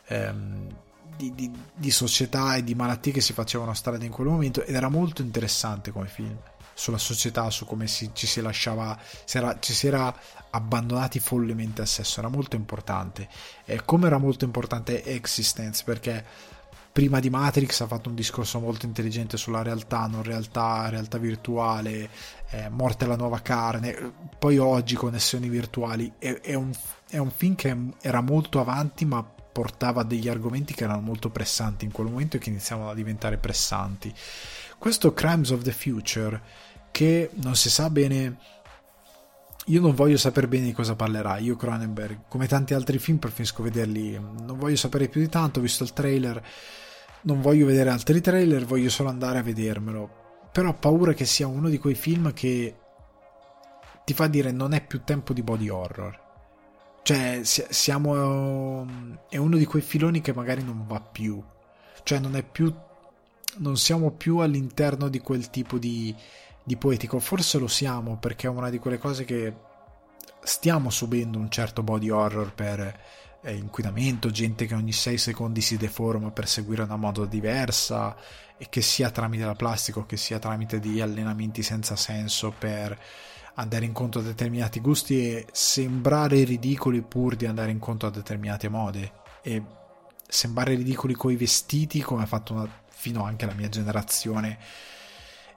ehm, 0.08 0.68
di, 1.16 1.34
di, 1.36 1.52
di, 1.74 1.92
società 1.92 2.56
e 2.56 2.64
di 2.64 2.74
malattie 2.76 3.12
che 3.12 3.22
si 3.22 3.34
facevano 3.34 3.74
strada 3.74 4.04
in 4.04 4.12
quel 4.12 4.28
momento 4.28 4.64
ed 4.64 4.74
era 4.76 4.90
molto 4.90 5.22
interessante 5.22 5.92
come 5.92 6.08
film 6.08 6.38
sulla 6.74 6.98
società, 6.98 7.50
su 7.50 7.66
come 7.66 7.88
si, 7.88 8.10
ci 8.14 8.26
si 8.26 8.42
lasciava, 8.42 8.98
si 9.26 9.38
era, 9.38 9.58
ci 9.60 9.74
si 9.74 9.88
era 9.88 10.14
abbandonati 10.50 11.20
follemente 11.20 11.82
al 11.82 11.88
sesso, 11.88 12.20
era 12.20 12.30
molto 12.30 12.56
importante. 12.56 13.28
E 13.66 13.84
come 13.86 14.08
era 14.08 14.18
molto 14.18 14.44
importante 14.46 15.04
Existence, 15.04 15.84
perché 15.84 16.26
prima 16.92 17.20
di 17.20 17.30
Matrix 17.30 17.82
ha 17.82 17.88
fatto 17.88 18.10
un 18.10 18.16
discorso 18.16 18.60
molto 18.60 18.86
intelligente 18.86 19.38
sulla 19.38 19.64
realtà, 19.64 20.06
non 20.06 20.24
realtà, 20.24 20.90
realtà 20.90 21.18
virtuale, 21.18 22.10
eh, 22.50 22.70
morte 22.70 23.06
alla 23.06 23.16
nuova 23.16 23.40
carne, 23.40 24.14
poi 24.38 24.58
oggi 24.60 24.96
connessioni 24.96 25.50
virtuali, 25.50 26.12
è, 26.20 26.40
è, 26.42 26.54
un, 26.54 26.72
è 27.10 27.18
un 27.18 27.32
film 27.32 27.56
che 27.56 27.76
era 28.00 28.22
molto 28.22 28.60
avanti 28.60 29.06
ma 29.06 29.28
portava 29.54 30.04
degli 30.04 30.28
argomenti 30.28 30.74
che 30.74 30.84
erano 30.84 31.02
molto 31.02 31.30
pressanti 31.30 31.86
in 31.86 31.92
quel 31.92 32.08
momento 32.08 32.36
e 32.36 32.40
che 32.40 32.50
iniziavano 32.50 32.90
a 32.90 32.96
diventare 32.96 33.38
pressanti. 33.38 34.14
Questo 34.78 35.14
Crimes 35.14 35.52
of 35.52 35.62
the 35.62 35.72
Future, 35.72 36.42
che 36.92 37.30
non 37.36 37.56
si 37.56 37.70
sa 37.70 37.90
bene, 37.90 38.38
io 39.68 39.80
non 39.80 39.96
voglio 39.96 40.18
sapere 40.18 40.48
bene 40.48 40.66
di 40.66 40.74
cosa 40.74 40.96
parlerà. 40.96 41.38
Io, 41.38 41.56
Cronenberg, 41.56 42.24
come 42.28 42.48
tanti 42.48 42.74
altri 42.74 42.98
film, 42.98 43.18
preferisco 43.18 43.64
vederli. 43.64 44.20
Non 44.20 44.58
voglio 44.58 44.76
sapere 44.76 45.08
più 45.08 45.22
di 45.22 45.30
tanto. 45.30 45.60
Ho 45.60 45.62
visto 45.62 45.84
il 45.84 45.94
trailer, 45.94 46.44
non 47.22 47.40
voglio 47.40 47.66
vedere 47.66 47.90
altri 47.90 48.20
trailer, 48.20 48.66
voglio 48.66 48.90
solo 48.90 49.10
andare 49.10 49.38
a 49.38 49.44
vedermelo. 49.44 50.50
Però 50.52 50.70
ho 50.70 50.74
paura 50.74 51.14
che 51.14 51.26
sia 51.26 51.48
uno 51.48 51.70
di 51.70 51.78
quei 51.78 51.96
film 51.96 52.34
che 52.34 52.76
ti 54.04 54.14
fa 54.14 54.28
dire 54.28 54.52
non 54.52 54.74
è 54.74 54.86
più 54.86 55.04
tempo 55.04 55.32
di 55.32 55.42
body 55.42 55.70
horror. 55.70 56.23
Cioè, 57.04 57.42
siamo. 57.44 58.88
È 59.30 59.38
uno 59.38 59.58
di 59.58 59.66
quei 59.66 59.82
filoni 59.82 60.22
che 60.22 60.34
magari 60.34 60.64
non 60.64 60.86
va 60.88 61.00
più. 61.00 61.42
Cioè, 62.04 62.20
non 62.20 62.36
è 62.36 62.44
più 62.44 62.74
non 63.58 63.78
siamo 63.78 64.12
più 64.12 64.38
all'interno 64.38 65.10
di 65.10 65.20
quel 65.20 65.50
tipo 65.50 65.78
di, 65.78 66.16
di 66.64 66.76
poetico, 66.78 67.20
forse 67.20 67.60
lo 67.60 67.68
siamo 67.68 68.18
perché 68.18 68.48
è 68.48 68.50
una 68.50 68.70
di 68.70 68.80
quelle 68.80 68.98
cose 68.98 69.26
che 69.26 69.54
stiamo 70.42 70.90
subendo 70.90 71.38
un 71.38 71.50
certo 71.50 71.84
body 71.84 72.10
horror 72.10 72.54
per 72.54 73.00
eh, 73.42 73.54
inquinamento, 73.54 74.32
gente 74.32 74.66
che 74.66 74.74
ogni 74.74 74.92
6 74.92 75.18
secondi 75.18 75.62
si 75.62 75.78
deforma 75.78 76.32
per 76.32 76.48
seguire 76.48 76.84
una 76.84 76.96
moda 76.96 77.26
diversa 77.26 78.16
e 78.58 78.68
che 78.70 78.82
sia 78.82 79.12
tramite 79.12 79.46
la 79.46 79.56
plastica 79.56 80.00
o 80.00 80.06
che 80.06 80.18
sia 80.18 80.40
tramite 80.40 80.80
di 80.80 81.02
allenamenti 81.02 81.62
senza 81.62 81.96
senso 81.96 82.54
per 82.58 82.98
andare 83.56 83.86
incontro 83.86 84.22
a 84.22 84.24
determinati 84.24 84.80
gusti 84.80 85.30
e 85.30 85.48
sembrare 85.52 86.44
ridicoli 86.44 87.02
pur 87.02 87.36
di 87.36 87.46
andare 87.46 87.72
incontro 87.72 88.08
a 88.08 88.12
determinate 88.12 88.70
mode. 88.70 89.12
E 89.42 89.64
sembrare 90.28 90.76
ridicoli 90.76 91.14
coi 91.14 91.36
vestiti 91.36 92.02
come 92.02 92.24
ha 92.24 92.28
fatto 92.28 92.54
una 92.54 92.82
fino 93.04 93.24
anche 93.24 93.46
alla 93.46 93.54
mia 93.54 93.70
generazione. 93.70 94.58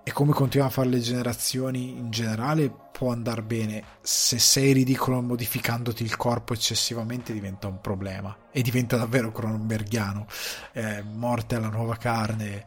E 0.03 0.13
come 0.13 0.33
continuano 0.33 0.71
a 0.71 0.75
fare 0.75 0.89
le 0.89 1.01
generazioni 1.01 1.91
in 1.91 2.11
generale 2.11 2.73
può 2.93 3.11
andare 3.11 3.43
bene. 3.43 3.83
Se 4.03 4.39
sei 4.39 4.73
ridicolo 4.73 5.21
modificandoti 5.21 6.03
il 6.05 6.17
corpo 6.17 6.53
eccessivamente 6.53 7.33
diventa 7.33 7.67
un 7.67 7.81
problema. 7.81 8.37
E 8.53 8.63
diventa 8.63 8.97
davvero 8.97 9.33
cronenbergiano 9.33 10.27
eh, 10.73 11.03
morte 11.03 11.57
alla 11.57 11.69
nuova 11.69 11.97
carne. 11.97 12.67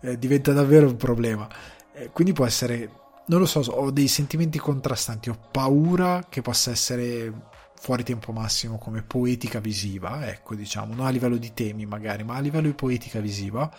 Eh, 0.00 0.18
diventa 0.18 0.52
davvero 0.52 0.86
un 0.86 0.96
problema. 0.96 1.48
Eh, 1.92 2.10
quindi 2.12 2.32
può 2.32 2.44
essere 2.44 2.99
non 3.30 3.38
lo 3.38 3.46
so 3.46 3.60
ho 3.60 3.90
dei 3.92 4.08
sentimenti 4.08 4.58
contrastanti 4.58 5.30
ho 5.30 5.38
paura 5.50 6.26
che 6.28 6.42
possa 6.42 6.72
essere 6.72 7.32
fuori 7.76 8.02
tempo 8.02 8.32
massimo 8.32 8.76
come 8.76 9.02
poetica 9.02 9.60
visiva 9.60 10.28
ecco 10.28 10.56
diciamo 10.56 10.94
non 10.94 11.06
a 11.06 11.10
livello 11.10 11.36
di 11.36 11.54
temi 11.54 11.86
magari 11.86 12.24
ma 12.24 12.34
a 12.34 12.40
livello 12.40 12.66
di 12.66 12.74
poetica 12.74 13.20
visiva 13.20 13.72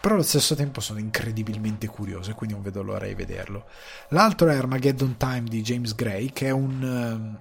però 0.00 0.14
allo 0.14 0.24
stesso 0.24 0.54
tempo 0.54 0.80
sono 0.80 0.98
incredibilmente 0.98 1.86
curioso 1.88 2.30
e 2.30 2.34
quindi 2.34 2.54
non 2.54 2.62
vedo 2.62 2.80
l'ora 2.82 3.06
di 3.06 3.14
vederlo. 3.14 3.64
L'altro 4.10 4.48
è 4.48 4.54
Armageddon 4.54 5.16
Time 5.16 5.44
di 5.48 5.62
James 5.62 5.96
Gray, 5.96 6.30
che 6.30 6.46
è 6.46 6.50
un 6.50 6.80
um, 6.80 7.40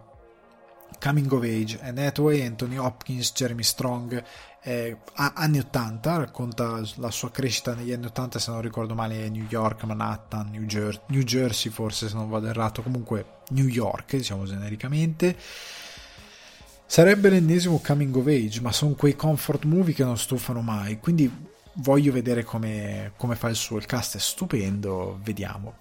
coming 1.00 1.32
of 1.32 1.44
age, 1.44 1.78
Anne 1.82 2.08
Hathaway, 2.08 2.42
Anthony 2.44 2.78
Hopkins, 2.78 3.34
Jeremy 3.34 3.62
Strong, 3.62 4.24
eh, 4.68 4.98
anni 5.14 5.60
80, 5.60 6.18
racconta 6.18 6.82
la 6.96 7.12
sua 7.12 7.30
crescita 7.30 7.76
negli 7.76 7.92
anni 7.92 8.08
80, 8.08 8.40
se 8.40 8.50
non 8.50 8.62
ricordo 8.62 8.96
male, 8.96 9.30
New 9.30 9.46
York, 9.48 9.84
Manhattan, 9.84 10.50
New, 10.50 10.64
Jer- 10.64 11.04
New 11.10 11.22
Jersey, 11.22 11.72
forse 11.72 12.08
se 12.08 12.16
non 12.16 12.28
vado 12.28 12.48
errato, 12.48 12.82
comunque 12.82 13.42
New 13.50 13.68
York, 13.68 14.16
diciamo 14.16 14.46
genericamente. 14.46 15.38
Sarebbe 16.88 17.30
l'ennesimo 17.30 17.80
coming 17.86 18.16
of 18.16 18.26
age, 18.26 18.60
ma 18.62 18.72
sono 18.72 18.94
quei 18.94 19.16
comfort 19.16 19.66
movie 19.66 19.94
che 19.94 20.04
non 20.04 20.18
stufano 20.18 20.62
mai, 20.62 21.00
quindi 21.00 21.32
voglio 21.74 22.12
vedere 22.12 22.44
come, 22.44 23.12
come 23.18 23.36
fa 23.36 23.50
il 23.50 23.56
suo. 23.56 23.78
Il 23.78 23.86
cast 23.86 24.16
è 24.16 24.20
stupendo, 24.20 25.20
vediamo. 25.22 25.76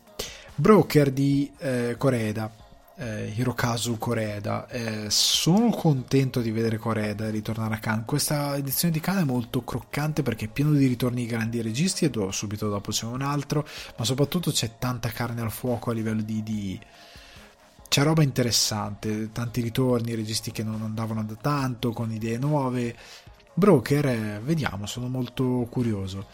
Broker 0.56 1.10
di 1.10 1.50
eh, 1.58 1.94
Coreda, 1.96 2.52
eh, 2.96 3.32
Hirokazu 3.34 3.98
Koreda. 3.98 4.68
Eh, 4.68 5.06
sono 5.08 5.70
contento 5.70 6.40
di 6.40 6.50
vedere 6.50 6.78
Koreda 6.78 7.30
ritornare 7.30 7.74
a 7.74 7.78
Cannes. 7.78 8.04
Questa 8.06 8.56
edizione 8.56 8.92
di 8.92 9.00
Cannes 9.00 9.22
è 9.22 9.26
molto 9.26 9.62
croccante 9.64 10.22
perché 10.22 10.46
è 10.46 10.48
pieno 10.48 10.72
di 10.72 10.86
ritorni 10.86 11.22
di 11.22 11.26
grandi 11.26 11.60
registi 11.62 12.04
e 12.04 12.10
subito 12.30 12.68
dopo 12.68 12.90
c'è 12.90 13.06
un 13.06 13.22
altro, 13.22 13.66
ma 13.96 14.04
soprattutto 14.04 14.50
c'è 14.50 14.72
tanta 14.78 15.08
carne 15.08 15.40
al 15.40 15.50
fuoco 15.50 15.90
a 15.90 15.94
livello 15.94 16.22
di, 16.22 16.42
di... 16.42 16.80
C'è 17.88 18.02
roba 18.02 18.22
interessante, 18.22 19.30
tanti 19.30 19.60
ritorni, 19.60 20.14
registi 20.14 20.50
che 20.50 20.64
non 20.64 20.82
andavano 20.82 21.22
da 21.22 21.36
tanto, 21.40 21.92
con 21.92 22.10
idee 22.10 22.38
nuove. 22.38 22.96
Broker, 23.56 24.06
eh, 24.06 24.40
vediamo, 24.42 24.86
sono 24.86 25.06
molto 25.06 25.68
curioso 25.70 26.26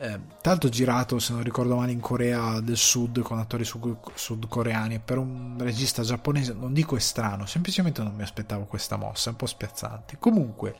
eh, 0.00 0.20
tanto 0.40 0.68
girato 0.68 1.18
se 1.18 1.32
non 1.32 1.42
ricordo 1.42 1.74
male 1.74 1.90
in 1.90 1.98
Corea 1.98 2.60
del 2.60 2.76
Sud 2.76 3.20
con 3.20 3.38
attori 3.38 3.64
sudcoreani 3.64 5.00
per 5.00 5.18
un 5.18 5.56
regista 5.58 6.02
giapponese 6.02 6.52
non 6.52 6.72
dico 6.72 6.94
è 6.94 7.00
strano 7.00 7.46
semplicemente 7.46 8.02
non 8.02 8.14
mi 8.14 8.22
aspettavo 8.22 8.64
questa 8.64 8.96
mossa 8.96 9.28
è 9.28 9.32
un 9.32 9.38
po' 9.38 9.46
spiazzante. 9.46 10.16
Comunque 10.18 10.76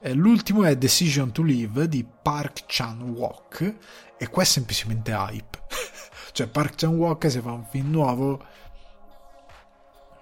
eh, 0.00 0.12
l'ultimo 0.12 0.64
è 0.64 0.76
Decision 0.76 1.32
to 1.32 1.42
Live 1.42 1.88
di 1.88 2.04
Park 2.04 2.64
Chan-wook 2.66 3.74
e 4.18 4.28
qua 4.28 4.42
è 4.42 4.46
semplicemente 4.46 5.12
hype. 5.12 5.60
Cioè 6.32 6.46
Park 6.46 6.76
Chan-wook 6.76 7.30
se 7.30 7.40
fa 7.40 7.52
un 7.52 7.64
film 7.64 7.90
nuovo 7.90 8.44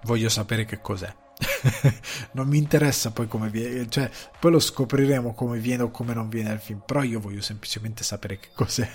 voglio 0.03 0.29
sapere 0.29 0.65
che 0.65 0.81
cos'è 0.81 1.13
non 2.33 2.47
mi 2.47 2.57
interessa 2.57 3.11
poi 3.11 3.27
come 3.27 3.49
viene, 3.49 3.89
cioè 3.89 4.09
poi 4.39 4.51
lo 4.51 4.59
scopriremo 4.59 5.33
come 5.33 5.59
viene 5.59 5.83
o 5.83 5.91
come 5.91 6.13
non 6.13 6.29
viene 6.29 6.53
il 6.53 6.59
film, 6.59 6.81
però 6.85 7.03
io 7.03 7.19
voglio 7.19 7.41
semplicemente 7.41 8.03
sapere 8.03 8.39
che 8.39 8.49
cos'è. 8.53 8.89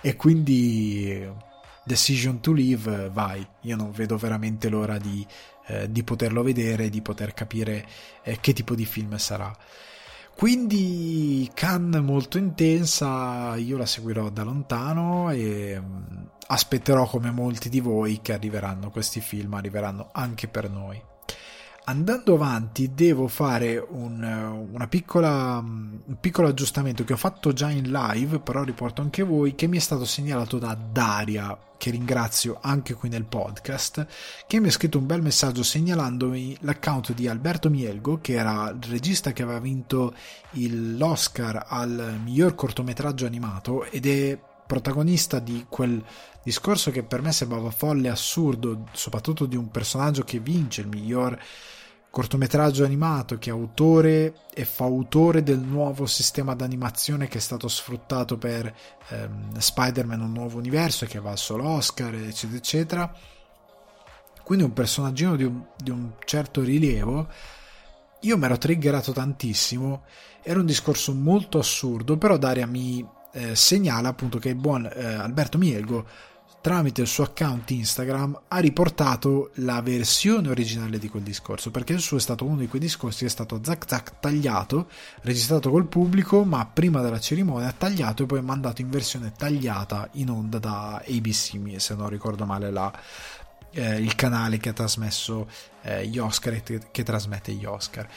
E 0.00 0.16
quindi 0.16 1.26
Decision 1.84 2.40
to 2.40 2.52
Live, 2.52 3.10
vai, 3.10 3.46
io 3.62 3.76
non 3.76 3.90
vedo 3.92 4.16
veramente 4.16 4.68
l'ora 4.68 4.98
di, 4.98 5.24
eh, 5.66 5.90
di 5.90 6.02
poterlo 6.02 6.42
vedere, 6.42 6.90
di 6.90 7.02
poter 7.02 7.34
capire 7.34 7.86
eh, 8.22 8.38
che 8.40 8.52
tipo 8.52 8.74
di 8.74 8.84
film 8.84 9.16
sarà. 9.16 9.54
Quindi 10.36 11.48
Cannes 11.54 12.02
molto 12.02 12.38
intensa, 12.38 13.54
io 13.56 13.76
la 13.76 13.86
seguirò 13.86 14.30
da 14.30 14.42
lontano 14.42 15.30
e 15.30 15.80
mm, 15.80 16.24
aspetterò 16.48 17.06
come 17.06 17.30
molti 17.30 17.68
di 17.68 17.78
voi 17.78 18.20
che 18.20 18.32
arriveranno 18.32 18.90
questi 18.90 19.20
film, 19.20 19.54
arriveranno 19.54 20.08
anche 20.12 20.48
per 20.48 20.68
noi 20.68 21.00
andando 21.84 22.34
avanti 22.34 22.92
devo 22.94 23.28
fare 23.28 23.76
un, 23.76 24.86
piccola, 24.88 25.58
un 25.58 26.16
piccolo 26.20 26.48
aggiustamento 26.48 27.04
che 27.04 27.12
ho 27.12 27.18
fatto 27.18 27.52
già 27.52 27.70
in 27.70 27.90
live, 27.90 28.38
però 28.40 28.62
riporto 28.62 29.02
anche 29.02 29.22
voi, 29.22 29.54
che 29.54 29.66
mi 29.66 29.76
è 29.76 29.80
stato 29.80 30.04
segnalato 30.04 30.58
da 30.58 30.74
Daria, 30.74 31.58
che 31.76 31.90
ringrazio 31.90 32.58
anche 32.60 32.94
qui 32.94 33.08
nel 33.08 33.24
podcast, 33.24 34.06
che 34.46 34.60
mi 34.60 34.68
ha 34.68 34.72
scritto 34.72 34.98
un 34.98 35.06
bel 35.06 35.20
messaggio 35.20 35.62
segnalandomi 35.62 36.58
l'account 36.60 37.12
di 37.12 37.28
Alberto 37.28 37.68
Mielgo, 37.68 38.18
che 38.20 38.34
era 38.34 38.70
il 38.70 38.90
regista 38.90 39.32
che 39.32 39.42
aveva 39.42 39.60
vinto 39.60 40.14
l'Oscar 40.52 41.66
al 41.68 42.18
miglior 42.22 42.54
cortometraggio 42.54 43.26
animato 43.26 43.84
ed 43.84 44.06
è 44.06 44.38
protagonista 44.74 45.38
di 45.38 45.66
quel 45.68 46.02
discorso 46.42 46.90
che 46.90 47.04
per 47.04 47.22
me 47.22 47.30
sembrava 47.30 47.70
folle 47.70 48.08
assurdo, 48.08 48.86
soprattutto 48.92 49.46
di 49.46 49.54
un 49.54 49.70
personaggio 49.70 50.24
che 50.24 50.40
vince 50.40 50.80
il 50.80 50.88
miglior 50.88 51.38
cortometraggio 52.10 52.84
animato 52.84 53.38
che 53.38 53.50
è 53.50 53.52
autore 53.52 54.34
e 54.52 54.64
fa 54.64 54.84
autore 54.84 55.42
del 55.44 55.60
nuovo 55.60 56.06
sistema 56.06 56.54
d'animazione 56.54 57.28
che 57.28 57.38
è 57.38 57.40
stato 57.40 57.68
sfruttato 57.68 58.36
per 58.36 58.72
ehm, 59.08 59.58
Spider-Man 59.58 60.20
Un 60.20 60.32
nuovo 60.32 60.58
universo 60.58 61.06
che 61.06 61.20
va 61.20 61.36
solo 61.36 61.68
Oscar 61.68 62.14
eccetera 62.14 62.58
eccetera. 62.58 63.16
Quindi 64.42 64.64
un 64.64 64.72
personaggino 64.72 65.36
di 65.36 65.44
un, 65.44 65.64
di 65.76 65.90
un 65.90 66.14
certo 66.24 66.62
rilievo. 66.62 67.28
Io 68.20 68.36
mi 68.36 68.44
ero 68.44 68.58
triggerato 68.58 69.12
tantissimo. 69.12 70.02
Era 70.42 70.58
un 70.58 70.66
discorso 70.66 71.14
molto 71.14 71.58
assurdo 71.58 72.16
però 72.16 72.36
Daria 72.36 72.66
mi 72.66 73.04
eh, 73.34 73.54
segnala 73.54 74.08
appunto 74.08 74.38
che 74.38 74.50
il 74.50 74.54
buon 74.54 74.88
eh, 74.92 75.04
Alberto 75.04 75.58
Mielgo 75.58 76.06
tramite 76.60 77.02
il 77.02 77.06
suo 77.06 77.24
account 77.24 77.70
Instagram 77.72 78.40
ha 78.48 78.58
riportato 78.58 79.50
la 79.56 79.82
versione 79.82 80.48
originale 80.48 80.98
di 80.98 81.10
quel 81.10 81.22
discorso 81.22 81.70
perché 81.70 81.92
il 81.92 82.00
suo 82.00 82.16
è 82.16 82.20
stato 82.20 82.46
uno 82.46 82.56
di 82.56 82.68
quei 82.68 82.80
discorsi 82.80 83.20
che 83.20 83.26
è 83.26 83.28
stato 83.28 83.60
zac 83.62 83.84
zac 83.86 84.18
tagliato 84.18 84.88
registrato 85.22 85.70
col 85.70 85.86
pubblico 85.86 86.42
ma 86.44 86.64
prima 86.64 87.02
della 87.02 87.20
cerimonia 87.20 87.70
tagliato 87.76 88.22
e 88.22 88.26
poi 88.26 88.40
mandato 88.40 88.80
in 88.80 88.88
versione 88.88 89.32
tagliata 89.36 90.08
in 90.12 90.30
onda 90.30 90.58
da 90.58 91.02
ABC 91.06 91.58
se 91.76 91.94
non 91.96 92.08
ricordo 92.08 92.46
male 92.46 92.70
la, 92.70 92.90
eh, 93.72 94.00
il 94.00 94.14
canale 94.14 94.56
che 94.56 94.70
ha 94.70 94.72
trasmesso 94.72 95.46
eh, 95.82 96.06
gli 96.06 96.16
Oscar 96.16 96.54
e 96.54 96.80
che 96.90 97.02
trasmette 97.02 97.52
gli 97.52 97.66
Oscar 97.66 98.08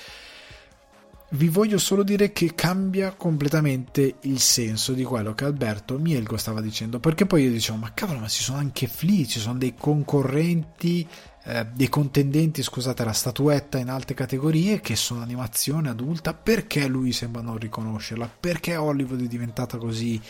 vi 1.32 1.50
voglio 1.50 1.78
solo 1.78 2.04
dire 2.04 2.32
che 2.32 2.56
cambia 2.56 3.14
completamente 3.14 4.16
il 4.22 4.40
senso 4.40 4.94
di 4.94 5.04
quello 5.04 5.34
che 5.34 5.44
Alberto 5.44 6.00
Mielgo 6.00 6.38
stava 6.38 6.62
dicendo, 6.62 7.00
perché 7.00 7.26
poi 7.26 7.44
io 7.44 7.52
dicevo, 7.52 7.78
ma 7.78 7.92
cavolo, 7.94 8.20
ma 8.20 8.30
ci 8.30 8.42
sono 8.42 8.60
anche 8.60 8.88
Flea, 8.88 9.26
ci 9.26 9.40
sono 9.40 9.58
dei 9.58 9.76
concorrenti, 9.76 11.06
eh, 11.44 11.68
dei 11.74 11.90
contendenti, 11.90 12.64
scusate, 12.64 13.04
la 13.04 13.12
statuetta 13.12 13.78
in 13.78 13.90
alte 13.90 14.14
categorie 14.14 14.80
che 14.80 14.96
sono 14.96 15.22
animazione 15.22 15.90
adulta, 15.90 16.34
perché 16.34 16.88
lui 16.88 17.12
sembra 17.12 17.42
non 17.42 17.58
riconoscerla? 17.58 18.32
Perché 18.40 18.78
Hollywood 18.78 19.24
è 19.24 19.28
diventata 19.28 19.78
così 19.78 20.22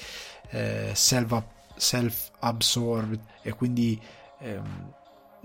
eh, 0.50 0.94
self-absorbed 0.96 3.20
e 3.44 3.54
quindi... 3.54 4.02
Ehm, 4.40 4.96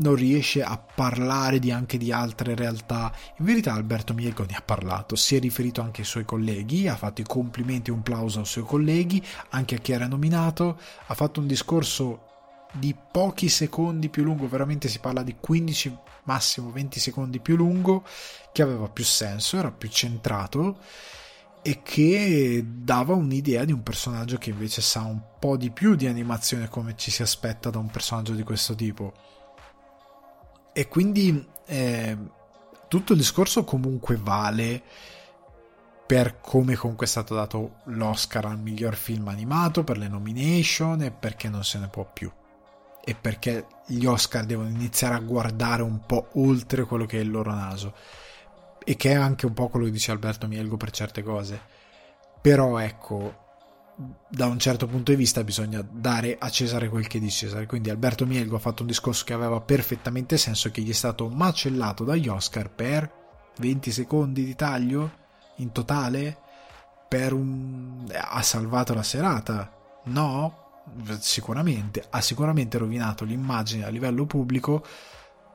non 0.02 0.14
riesce 0.14 0.62
a 0.62 0.76
parlare 0.76 1.58
di 1.58 1.70
anche 1.70 1.96
di 1.96 2.12
altre 2.12 2.54
realtà. 2.54 3.10
In 3.38 3.44
verità 3.46 3.72
Alberto 3.72 4.12
Mielgo 4.12 4.44
ne 4.44 4.56
ha 4.56 4.62
parlato, 4.62 5.16
si 5.16 5.36
è 5.36 5.40
riferito 5.40 5.80
anche 5.80 6.02
ai 6.02 6.06
suoi 6.06 6.24
colleghi, 6.24 6.88
ha 6.88 6.96
fatto 6.96 7.20
i 7.20 7.24
complimenti 7.24 7.90
e 7.90 7.94
un 7.94 8.02
plauso 8.02 8.40
ai 8.40 8.46
suoi 8.46 8.64
colleghi, 8.64 9.24
anche 9.50 9.76
a 9.76 9.78
chi 9.78 9.92
era 9.92 10.06
nominato, 10.06 10.78
ha 11.06 11.14
fatto 11.14 11.40
un 11.40 11.46
discorso 11.46 12.26
di 12.72 12.94
pochi 13.10 13.48
secondi 13.48 14.08
più 14.08 14.24
lungo, 14.24 14.48
veramente 14.48 14.88
si 14.88 14.98
parla 14.98 15.22
di 15.22 15.36
15 15.38 15.96
massimo 16.24 16.70
20 16.70 17.00
secondi 17.00 17.40
più 17.40 17.56
lungo, 17.56 18.04
che 18.52 18.62
aveva 18.62 18.88
più 18.88 19.04
senso, 19.04 19.56
era 19.56 19.70
più 19.70 19.88
centrato 19.88 20.78
e 21.64 21.80
che 21.82 22.64
dava 22.66 23.14
un'idea 23.14 23.64
di 23.64 23.72
un 23.72 23.84
personaggio 23.84 24.36
che 24.36 24.50
invece 24.50 24.82
sa 24.82 25.02
un 25.02 25.20
po' 25.38 25.56
di 25.56 25.70
più 25.70 25.94
di 25.94 26.08
animazione 26.08 26.68
come 26.68 26.94
ci 26.96 27.12
si 27.12 27.22
aspetta 27.22 27.70
da 27.70 27.78
un 27.78 27.88
personaggio 27.88 28.32
di 28.32 28.42
questo 28.42 28.74
tipo 28.74 29.12
e 30.72 30.88
quindi 30.88 31.46
eh, 31.66 32.16
tutto 32.88 33.12
il 33.12 33.18
discorso 33.18 33.64
comunque 33.64 34.16
vale 34.16 34.82
per 36.12 36.40
come 36.40 36.76
comunque 36.76 37.06
è 37.06 37.08
stato 37.08 37.34
dato 37.34 37.76
l'Oscar 37.84 38.44
al 38.44 38.58
miglior 38.58 38.96
film 38.96 39.28
animato, 39.28 39.82
per 39.82 39.96
le 39.96 40.08
nomination 40.08 41.00
e 41.00 41.10
perché 41.10 41.48
non 41.48 41.64
se 41.64 41.78
ne 41.78 41.88
può 41.88 42.04
più. 42.04 42.30
E 43.02 43.14
perché 43.14 43.66
gli 43.86 44.04
Oscar 44.04 44.44
devono 44.44 44.68
iniziare 44.68 45.14
a 45.14 45.20
guardare 45.20 45.80
un 45.80 46.04
po' 46.04 46.28
oltre 46.34 46.84
quello 46.84 47.06
che 47.06 47.16
è 47.16 47.22
il 47.22 47.30
loro 47.30 47.54
naso. 47.54 47.94
E 48.84 48.94
che 48.96 49.12
è 49.12 49.14
anche 49.14 49.46
un 49.46 49.54
po' 49.54 49.68
quello 49.68 49.86
che 49.86 49.92
dice 49.92 50.10
Alberto 50.10 50.46
Mielgo 50.46 50.76
per 50.76 50.90
certe 50.90 51.22
cose. 51.22 51.58
Però 52.42 52.76
ecco, 52.76 53.41
da 54.28 54.46
un 54.46 54.58
certo 54.58 54.86
punto 54.86 55.10
di 55.10 55.16
vista 55.16 55.44
bisogna 55.44 55.86
dare 55.88 56.36
a 56.38 56.48
Cesare 56.48 56.88
quel 56.88 57.06
che 57.06 57.18
è 57.18 57.20
di 57.20 57.30
Cesare. 57.30 57.66
Quindi 57.66 57.90
Alberto 57.90 58.26
Mielgo 58.26 58.56
ha 58.56 58.60
fatto 58.60 58.82
un 58.82 58.88
discorso 58.88 59.24
che 59.24 59.32
aveva 59.32 59.60
perfettamente 59.60 60.36
senso, 60.36 60.70
che 60.70 60.80
gli 60.80 60.90
è 60.90 60.94
stato 60.94 61.28
macellato 61.28 62.04
dagli 62.04 62.28
Oscar 62.28 62.70
per 62.70 63.10
20 63.58 63.90
secondi 63.90 64.44
di 64.44 64.54
taglio 64.54 65.10
in 65.56 65.72
totale. 65.72 66.38
Per 67.08 67.32
un... 67.32 68.10
ha 68.10 68.42
salvato 68.42 68.94
la 68.94 69.02
serata? 69.02 69.70
No? 70.04 70.82
Sicuramente. 71.18 72.04
Ha 72.08 72.20
sicuramente 72.20 72.78
rovinato 72.78 73.24
l'immagine 73.24 73.84
a 73.84 73.90
livello 73.90 74.24
pubblico 74.24 74.84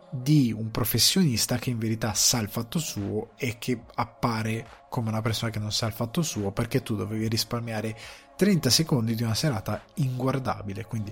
di 0.10 0.54
un 0.58 0.72
professionista 0.72 1.58
che 1.58 1.70
in 1.70 1.78
verità 1.78 2.13
sa 2.13 2.39
il 2.39 2.50
fatto 2.50 2.80
suo 2.80 3.32
e 3.36 3.58
che 3.60 3.82
appare 3.96 4.65
come 4.89 5.10
una 5.10 5.22
persona 5.22 5.52
che 5.52 5.60
non 5.60 5.72
sa 5.72 5.86
il 5.88 5.93
fatto 5.93 6.22
suo 6.22 6.52
perché 6.52 6.82
tu 6.82 6.96
dovevi 6.96 7.28
risparmiare 7.28 7.98
30 8.36 8.70
secondi 8.70 9.15
di 9.15 9.23
una 9.23 9.36
serata 9.36 9.84
inguardabile. 9.96 10.86
Quindi 10.86 11.12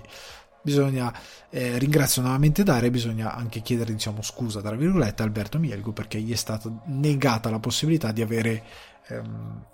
bisogna 0.62 1.12
eh, 1.50 1.78
ringrazio 1.78 2.22
nuovamente 2.22 2.62
Dare, 2.62 2.90
bisogna 2.90 3.34
anche 3.34 3.60
chiedere 3.60 3.92
diciamo 3.92 4.22
scusa 4.22 4.60
tra 4.60 4.74
virgolette 4.74 5.22
a 5.22 5.24
Alberto 5.24 5.58
Mielgo 5.58 5.92
perché 5.92 6.20
gli 6.20 6.32
è 6.32 6.36
stata 6.36 6.70
negata 6.86 7.50
la 7.50 7.60
possibilità 7.60 8.10
di 8.10 8.22
avere 8.22 8.64
ehm, 9.08 9.64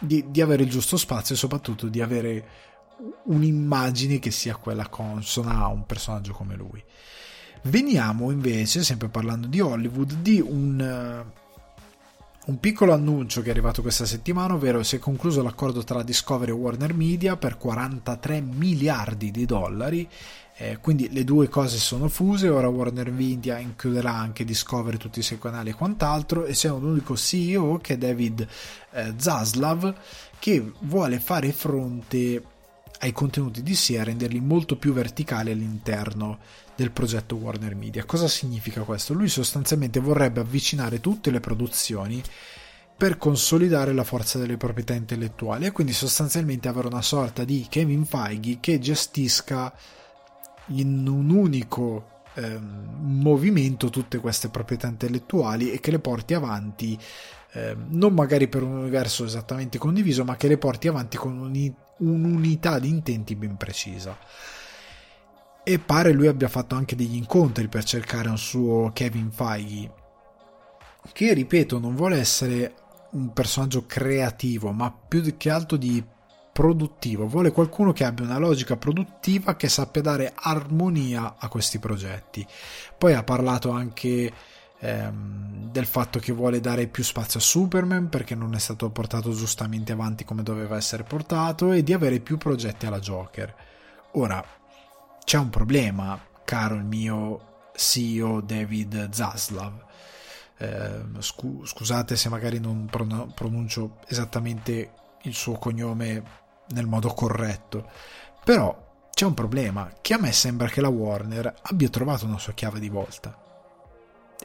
di, 0.00 0.24
di 0.30 0.40
avere 0.40 0.62
il 0.64 0.70
giusto 0.70 0.96
spazio 0.96 1.34
e 1.34 1.38
soprattutto 1.38 1.86
di 1.88 2.00
avere 2.00 2.68
un'immagine 3.24 4.18
che 4.18 4.30
sia 4.30 4.56
quella 4.56 4.88
consona 4.88 5.60
a 5.60 5.68
un 5.68 5.86
personaggio 5.86 6.32
come 6.32 6.56
lui. 6.56 6.82
Veniamo 7.64 8.30
invece, 8.30 8.82
sempre 8.82 9.08
parlando 9.08 9.46
di 9.46 9.60
Hollywood, 9.60 10.14
di 10.14 10.40
un, 10.40 11.24
un 12.46 12.58
piccolo 12.58 12.94
annuncio 12.94 13.42
che 13.42 13.48
è 13.48 13.50
arrivato 13.50 13.82
questa 13.82 14.06
settimana, 14.06 14.54
ovvero 14.54 14.82
si 14.82 14.96
è 14.96 14.98
concluso 14.98 15.42
l'accordo 15.42 15.84
tra 15.84 16.02
Discovery 16.02 16.52
e 16.52 16.54
Warner 16.54 16.94
Media 16.94 17.36
per 17.36 17.58
43 17.58 18.40
miliardi 18.40 19.30
di 19.30 19.44
dollari. 19.44 20.08
Eh, 20.56 20.78
quindi 20.80 21.10
le 21.12 21.22
due 21.24 21.50
cose 21.50 21.76
sono 21.76 22.08
fuse. 22.08 22.48
Ora 22.48 22.68
Warner 22.68 23.10
Media 23.10 23.58
includerà 23.58 24.14
anche 24.14 24.44
Discovery, 24.44 24.96
tutti 24.96 25.18
i 25.18 25.22
suoi 25.22 25.38
canali 25.38 25.70
e 25.70 25.74
quant'altro. 25.74 26.46
E 26.46 26.52
c'è 26.52 26.70
un 26.70 26.84
unico 26.84 27.14
CEO 27.14 27.76
che 27.82 27.94
è 27.94 27.98
David 27.98 28.46
eh, 28.92 29.14
Zaslav 29.16 29.94
che 30.38 30.72
vuole 30.80 31.20
fare 31.20 31.52
fronte 31.52 32.42
ai 33.00 33.12
contenuti 33.12 33.62
di 33.62 33.74
sé 33.74 33.94
e 33.94 34.04
renderli 34.04 34.40
molto 34.40 34.76
più 34.76 34.92
verticali 34.92 35.50
all'interno 35.50 36.38
del 36.80 36.92
progetto 36.92 37.36
Warner 37.36 37.74
Media. 37.76 38.06
Cosa 38.06 38.26
significa 38.26 38.80
questo? 38.84 39.12
Lui 39.12 39.28
sostanzialmente 39.28 40.00
vorrebbe 40.00 40.40
avvicinare 40.40 40.98
tutte 40.98 41.30
le 41.30 41.38
produzioni 41.38 42.22
per 42.96 43.18
consolidare 43.18 43.92
la 43.92 44.02
forza 44.02 44.38
delle 44.38 44.56
proprietà 44.56 44.94
intellettuali 44.94 45.66
e 45.66 45.72
quindi 45.72 45.92
sostanzialmente 45.92 46.68
avere 46.68 46.86
una 46.86 47.02
sorta 47.02 47.44
di 47.44 47.66
Kevin 47.68 48.06
Feige 48.06 48.60
che 48.60 48.78
gestisca 48.78 49.70
in 50.68 51.06
un 51.06 51.28
unico 51.28 52.22
eh, 52.34 52.58
movimento 52.58 53.90
tutte 53.90 54.18
queste 54.18 54.48
proprietà 54.48 54.86
intellettuali 54.86 55.72
e 55.72 55.80
che 55.80 55.90
le 55.90 55.98
porti 55.98 56.32
avanti 56.32 56.98
eh, 57.52 57.76
non 57.88 58.14
magari 58.14 58.48
per 58.48 58.62
un 58.62 58.72
universo 58.72 59.26
esattamente 59.26 59.76
condiviso 59.76 60.24
ma 60.24 60.36
che 60.36 60.48
le 60.48 60.56
porti 60.56 60.88
avanti 60.88 61.18
con 61.18 61.36
un 61.36 61.72
un'unità 62.00 62.78
di 62.78 62.88
intenti 62.88 63.36
ben 63.36 63.58
precisa. 63.58 64.16
E 65.62 65.78
pare 65.78 66.12
lui 66.12 66.26
abbia 66.26 66.48
fatto 66.48 66.74
anche 66.74 66.96
degli 66.96 67.16
incontri 67.16 67.68
per 67.68 67.84
cercare 67.84 68.28
un 68.28 68.38
suo 68.38 68.90
Kevin 68.92 69.30
Feige, 69.30 69.92
che 71.12 71.32
ripeto 71.32 71.78
non 71.78 71.94
vuole 71.94 72.18
essere 72.18 72.74
un 73.12 73.32
personaggio 73.32 73.84
creativo, 73.86 74.72
ma 74.72 74.90
più 74.90 75.36
che 75.36 75.50
altro 75.50 75.76
di 75.76 76.02
produttivo, 76.52 77.26
vuole 77.26 77.52
qualcuno 77.52 77.92
che 77.92 78.04
abbia 78.04 78.24
una 78.24 78.38
logica 78.38 78.76
produttiva 78.76 79.56
che 79.56 79.68
sappia 79.68 80.02
dare 80.02 80.32
armonia 80.34 81.36
a 81.38 81.48
questi 81.48 81.78
progetti. 81.78 82.46
Poi 82.98 83.14
ha 83.14 83.22
parlato 83.22 83.70
anche 83.70 84.30
ehm, 84.78 85.70
del 85.70 85.86
fatto 85.86 86.18
che 86.18 86.32
vuole 86.32 86.60
dare 86.60 86.86
più 86.86 87.02
spazio 87.02 87.38
a 87.38 87.42
Superman 87.42 88.08
perché 88.08 88.34
non 88.34 88.54
è 88.54 88.58
stato 88.58 88.90
portato 88.90 89.32
giustamente 89.32 89.92
avanti 89.92 90.24
come 90.24 90.42
doveva 90.42 90.76
essere 90.76 91.04
portato 91.04 91.72
e 91.72 91.82
di 91.82 91.92
avere 91.92 92.20
più 92.20 92.36
progetti 92.36 92.86
alla 92.86 93.00
Joker. 93.00 93.54
Ora, 94.12 94.44
c'è 95.24 95.38
un 95.38 95.50
problema, 95.50 96.20
caro 96.44 96.74
il 96.74 96.84
mio 96.84 97.70
CEO 97.74 98.40
David 98.40 99.10
Zaslav. 99.10 99.84
Eh, 100.58 101.00
scu- 101.18 101.66
scusate 101.66 102.16
se 102.16 102.28
magari 102.28 102.58
non 102.58 102.86
pron- 102.90 103.32
pronuncio 103.34 103.98
esattamente 104.06 104.92
il 105.22 105.34
suo 105.34 105.54
cognome 105.54 106.22
nel 106.68 106.86
modo 106.86 107.08
corretto, 107.08 107.88
però 108.44 108.88
c'è 109.12 109.24
un 109.24 109.34
problema 109.34 109.92
che 110.00 110.14
a 110.14 110.18
me 110.18 110.32
sembra 110.32 110.68
che 110.68 110.80
la 110.80 110.88
Warner 110.88 111.54
abbia 111.62 111.88
trovato 111.88 112.26
una 112.26 112.38
sua 112.38 112.52
chiave 112.52 112.78
di 112.80 112.88
volta 112.88 113.36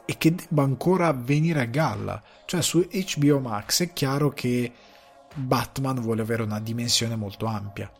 e 0.04 0.18
che 0.18 0.34
debba 0.34 0.62
ancora 0.62 1.12
venire 1.12 1.60
a 1.60 1.66
galla. 1.66 2.22
Cioè 2.44 2.62
su 2.62 2.86
HBO 2.88 3.40
Max 3.40 3.82
è 3.82 3.92
chiaro 3.92 4.30
che 4.30 4.72
Batman 5.34 6.00
vuole 6.00 6.22
avere 6.22 6.42
una 6.42 6.60
dimensione 6.60 7.16
molto 7.16 7.46
ampia. 7.46 7.90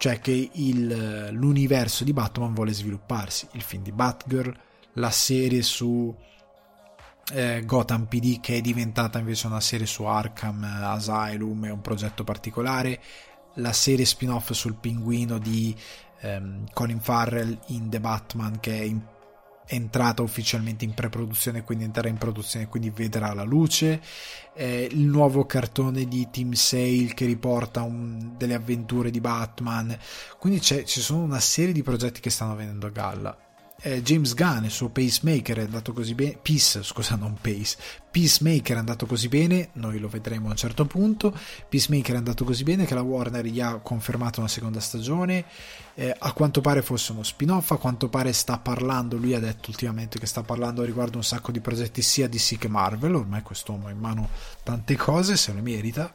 Cioè 0.00 0.18
che 0.18 0.48
il, 0.54 1.28
l'universo 1.30 2.04
di 2.04 2.14
Batman 2.14 2.54
vuole 2.54 2.72
svilupparsi. 2.72 3.46
Il 3.52 3.60
film 3.60 3.82
di 3.82 3.92
Batgirl, 3.92 4.58
la 4.94 5.10
serie 5.10 5.60
su 5.60 6.16
eh, 7.34 7.62
Gotham 7.66 8.06
PD 8.06 8.40
che 8.40 8.56
è 8.56 8.60
diventata 8.62 9.18
invece 9.18 9.46
una 9.46 9.60
serie 9.60 9.84
su 9.84 10.04
Arkham 10.04 10.64
Asylum, 10.64 11.66
è 11.66 11.70
un 11.70 11.82
progetto 11.82 12.24
particolare. 12.24 12.98
La 13.56 13.74
serie 13.74 14.06
spin-off 14.06 14.52
sul 14.52 14.76
pinguino 14.76 15.36
di 15.36 15.76
ehm, 16.20 16.70
Colin 16.72 17.00
Farrell 17.00 17.58
in 17.66 17.90
The 17.90 18.00
Batman 18.00 18.58
che 18.58 18.78
è 18.78 18.82
in 18.82 19.02
entrata 19.70 20.22
ufficialmente 20.22 20.84
in 20.84 20.94
pre-produzione, 20.94 21.62
quindi 21.62 21.84
entrerà 21.84 22.08
in 22.08 22.18
produzione, 22.18 22.66
quindi 22.66 22.90
vedrà 22.90 23.32
la 23.32 23.44
luce. 23.44 24.00
Eh, 24.54 24.88
il 24.90 25.06
nuovo 25.06 25.46
cartone 25.46 26.06
di 26.06 26.28
Team 26.30 26.52
Sale 26.52 27.12
che 27.14 27.24
riporta 27.24 27.82
un, 27.82 28.34
delle 28.36 28.54
avventure 28.54 29.10
di 29.10 29.20
Batman. 29.20 29.96
Quindi 30.38 30.60
ci 30.60 30.84
sono 30.86 31.22
una 31.22 31.40
serie 31.40 31.72
di 31.72 31.82
progetti 31.82 32.20
che 32.20 32.30
stanno 32.30 32.56
venendo 32.56 32.86
a 32.86 32.90
galla 32.90 33.49
eh, 33.82 34.02
James 34.02 34.34
Gunn, 34.34 34.64
il 34.64 34.70
suo 34.70 34.88
Pacemaker 34.88 35.58
è 35.58 35.64
andato 35.64 35.92
così 35.92 36.14
bene, 36.14 36.38
Peace, 36.40 36.82
scusa, 36.82 37.16
non 37.16 37.36
Pace, 37.40 37.76
Peacemaker 38.10 38.76
è 38.76 38.78
andato 38.78 39.06
così 39.06 39.28
bene, 39.28 39.70
noi 39.74 39.98
lo 39.98 40.08
vedremo 40.08 40.48
a 40.48 40.50
un 40.50 40.56
certo 40.56 40.84
punto, 40.84 41.36
Peacemaker 41.68 42.14
è 42.14 42.18
andato 42.18 42.44
così 42.44 42.64
bene 42.64 42.84
che 42.84 42.94
la 42.94 43.02
Warner 43.02 43.44
gli 43.46 43.60
ha 43.60 43.76
confermato 43.76 44.40
una 44.40 44.48
seconda 44.48 44.80
stagione, 44.80 45.44
eh, 45.94 46.14
a 46.18 46.32
quanto 46.32 46.60
pare 46.60 46.82
fosse 46.82 47.12
uno 47.12 47.22
spin-off, 47.22 47.70
a 47.70 47.76
quanto 47.76 48.08
pare 48.08 48.32
sta 48.32 48.58
parlando, 48.58 49.16
lui 49.16 49.34
ha 49.34 49.40
detto 49.40 49.70
ultimamente 49.70 50.18
che 50.18 50.26
sta 50.26 50.42
parlando 50.42 50.82
riguardo 50.82 51.18
un 51.18 51.24
sacco 51.24 51.52
di 51.52 51.60
progetti 51.60 52.02
sia 52.02 52.28
DC 52.28 52.58
che 52.58 52.68
Marvel, 52.68 53.14
ormai 53.14 53.42
quest'uomo 53.42 53.86
ha 53.86 53.90
in 53.90 53.98
mano 53.98 54.28
tante 54.62 54.96
cose, 54.96 55.36
se 55.36 55.52
le 55.52 55.60
merita, 55.60 56.12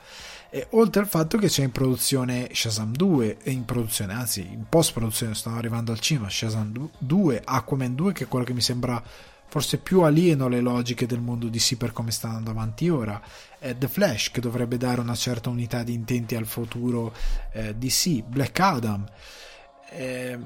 e 0.56 0.68
oltre 0.70 1.02
al 1.02 1.08
fatto 1.10 1.38
che 1.38 1.50
c'è 1.50 1.66
in 1.66 1.72
produzione 1.72 2.48
Shazam 2.54 2.94
2 2.94 3.40
e 3.44 3.52
in 3.52 3.66
produzione, 3.66 4.14
anzi 4.14 4.40
in 4.40 4.64
post 4.70 4.94
produzione 4.94 5.36
stanno 5.36 5.58
arrivando 5.58 5.92
al 5.92 6.00
cinema 6.00 6.30
Shazam 6.30 6.92
2, 6.98 7.42
Aquaman 7.44 7.94
2 7.94 8.14
che 8.14 8.24
è 8.24 8.28
quello 8.30 8.46
che 8.46 8.54
mi 8.54 8.62
sembra 8.62 9.04
forse 9.48 9.80
più 9.80 10.04
alieno 10.04 10.46
alle 10.46 10.62
logiche 10.62 11.06
del 11.08 11.20
mondo 11.20 11.50
DC 11.50 11.76
per 11.76 11.92
come 11.92 12.12
sta 12.12 12.30
andando 12.30 12.52
avanti 12.52 12.88
ora, 12.88 13.22
eh, 13.60 13.78
The 13.78 13.90
Flash 13.90 14.32
che 14.32 14.40
dovrebbe 14.40 14.78
dare 14.78 15.02
una 15.02 15.16
certa 15.16 15.50
unità 15.50 15.84
di 15.84 15.92
intenti 15.92 16.36
al 16.36 16.46
futuro 16.46 17.14
eh, 17.52 17.76
DC, 17.76 18.24
Black 18.24 18.58
Adam. 18.58 19.06
Eh, 19.90 20.40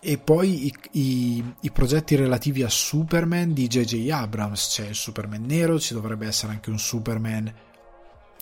e 0.00 0.16
poi 0.16 0.66
i, 0.66 0.74
i, 0.92 1.54
i, 1.60 1.70
progetti 1.70 2.16
relativi 2.16 2.62
a 2.62 2.70
Superman 2.70 3.52
di 3.52 3.66
JJ 3.66 4.08
Abrams, 4.08 4.68
c'è 4.68 4.88
il 4.88 4.94
Superman 4.94 5.44
nero, 5.44 5.78
ci 5.78 5.92
dovrebbe 5.92 6.26
essere 6.26 6.52
anche 6.52 6.70
un 6.70 6.78
Superman 6.78 7.52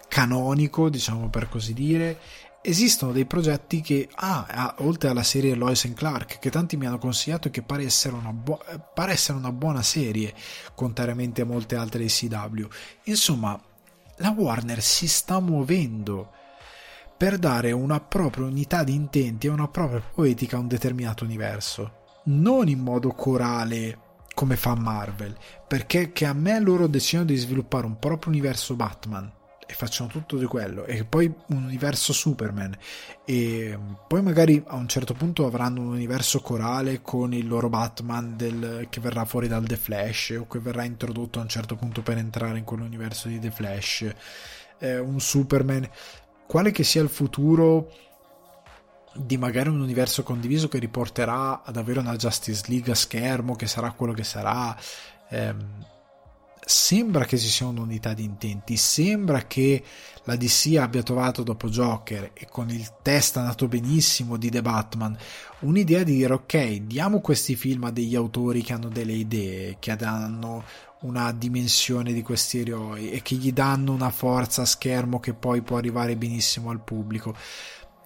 canonico, 0.09 0.89
diciamo 0.89 1.29
per 1.29 1.49
così 1.49 1.73
dire. 1.73 2.19
Esistono 2.67 3.13
dei 3.13 3.27
progetti 3.27 3.83
che, 3.83 4.09
ah, 4.15 4.77
oltre 4.79 5.11
alla 5.11 5.23
serie 5.23 5.55
Lois 5.55 5.85
and 5.85 5.95
Clark, 5.95 6.39
che 6.39 6.49
tanti 6.51 6.79
mi 6.79 6.87
hanno 6.87 6.97
consigliato 6.97 7.49
e 7.49 7.51
che 7.51 7.61
pare 7.63 7.85
essere, 7.85 8.15
una 8.15 8.33
bu- 8.33 8.59
pare 8.95 9.13
essere 9.13 9.37
una 9.37 9.53
buona 9.53 9.83
serie, 9.83 10.33
contrariamente 10.75 11.43
a 11.43 11.45
molte 11.45 11.77
altre 11.77 12.01
di 12.01 12.09
CW. 12.09 12.65
Insomma, 13.05 13.61
la 14.17 14.31
Warner 14.31 14.81
si 14.81 15.07
sta 15.09 15.41
muovendo 15.41 16.31
per 17.17 17.39
dare 17.39 17.73
una 17.73 18.01
propria 18.01 18.47
unità 18.47 18.83
di 18.83 18.95
intenti 18.95 19.47
e 19.47 19.51
una 19.51 19.69
propria 19.69 20.01
poetica 20.01 20.57
a 20.57 20.61
un 20.61 20.69
determinato 20.69 21.25
universo. 21.25 22.03
Non 22.25 22.69
in 22.69 22.79
modo 22.79 23.11
corale 23.11 23.99
come 24.35 24.57
fa 24.57 24.75
Marvel, 24.75 25.37
perché 25.69 26.13
che 26.13 26.25
a 26.25 26.33
me 26.33 26.59
loro 26.61 26.87
decidono 26.87 27.29
di 27.29 27.37
sviluppare 27.37 27.85
un 27.85 27.99
proprio 27.99 28.33
universo 28.33 28.75
Batman 28.75 29.31
e 29.67 29.73
facciano 29.75 30.11
tutto 30.11 30.37
di 30.37 30.45
quello 30.45 30.85
e 30.85 31.05
poi 31.05 31.33
un 31.49 31.65
universo 31.65 32.13
Superman. 32.13 32.77
E 33.25 33.79
poi 34.07 34.23
magari 34.23 34.63
a 34.67 34.77
un 34.77 34.89
certo 34.89 35.15
punto 35.15 35.47
avranno 35.47 35.81
un 35.81 35.89
universo 35.89 36.41
corale 36.41 37.01
con 37.03 37.33
il 37.33 37.47
loro 37.47 37.69
Batman 37.69 38.37
del, 38.37 38.87
che 38.91 39.01
verrà 39.01 39.25
fuori 39.25 39.49
dal 39.49 39.67
The 39.67 39.77
Flash 39.77 40.37
o 40.39 40.47
che 40.47 40.59
verrà 40.59 40.85
introdotto 40.85 41.39
a 41.39 41.43
un 41.43 41.49
certo 41.49 41.77
punto 41.77 42.03
per 42.03 42.19
entrare 42.19 42.59
in 42.59 42.65
quell'universo 42.65 43.29
di 43.29 43.39
The 43.39 43.51
Flash. 43.51 44.15
Eh, 44.79 44.99
un 44.99 45.21
Superman. 45.21 45.89
Quale 46.47 46.71
che 46.71 46.85
sia 46.85 47.03
il 47.03 47.09
futuro 47.09 47.91
di 49.15 49.37
magari 49.37 49.69
un 49.69 49.81
universo 49.81 50.23
condiviso 50.23 50.69
che 50.69 50.79
riporterà 50.79 51.63
ad 51.63 51.77
avere 51.77 52.01
una 52.01 52.17
Justice 52.17 52.65
League 52.67 52.93
a 52.93 52.97
schermo 52.97 53.55
che 53.55 53.67
sarà 53.67 53.93
quello 53.93 54.13
che 54.13 54.25
sarà 54.25 54.77
ehm, 55.31 55.87
sembra 56.65 57.25
che 57.25 57.39
ci 57.39 57.49
sia 57.49 57.67
un'unità 57.67 58.15
di 58.15 58.25
intenti, 58.25 58.77
sembra 58.77 59.47
che 59.47 59.83
la 60.25 60.37
DC 60.37 60.77
abbia 60.79 61.03
trovato 61.03 61.43
dopo 61.43 61.69
Joker 61.69 62.31
e 62.33 62.47
con 62.51 62.71
il 62.71 62.91
test 63.03 63.37
andato 63.37 63.69
benissimo 63.69 64.37
di 64.37 64.51
The 64.51 64.63
Batman 64.63 65.17
un'idea 65.61 66.03
di 66.03 66.15
dire 66.15 66.33
ok, 66.33 66.77
diamo 66.83 67.21
questi 67.21 67.57
film 67.57 67.85
a 67.85 67.91
degli 67.91 68.15
autori 68.15 68.63
che 68.63 68.73
hanno 68.73 68.89
delle 68.89 69.13
idee, 69.13 69.77
che 69.79 69.91
hanno 69.93 70.65
una 71.01 71.33
dimensione 71.33 72.13
di 72.13 72.23
questi 72.23 72.61
eroi 72.61 73.11
e 73.11 73.21
che 73.21 73.35
gli 73.35 73.53
danno 73.53 73.93
una 73.93 74.11
forza 74.11 74.63
a 74.63 74.67
schermo 74.67 75.21
che 75.21 75.35
poi 75.35 75.61
può 75.61 75.77
arrivare 75.77 76.17
benissimo 76.17 76.71
al 76.71 76.83
pubblico. 76.83 77.35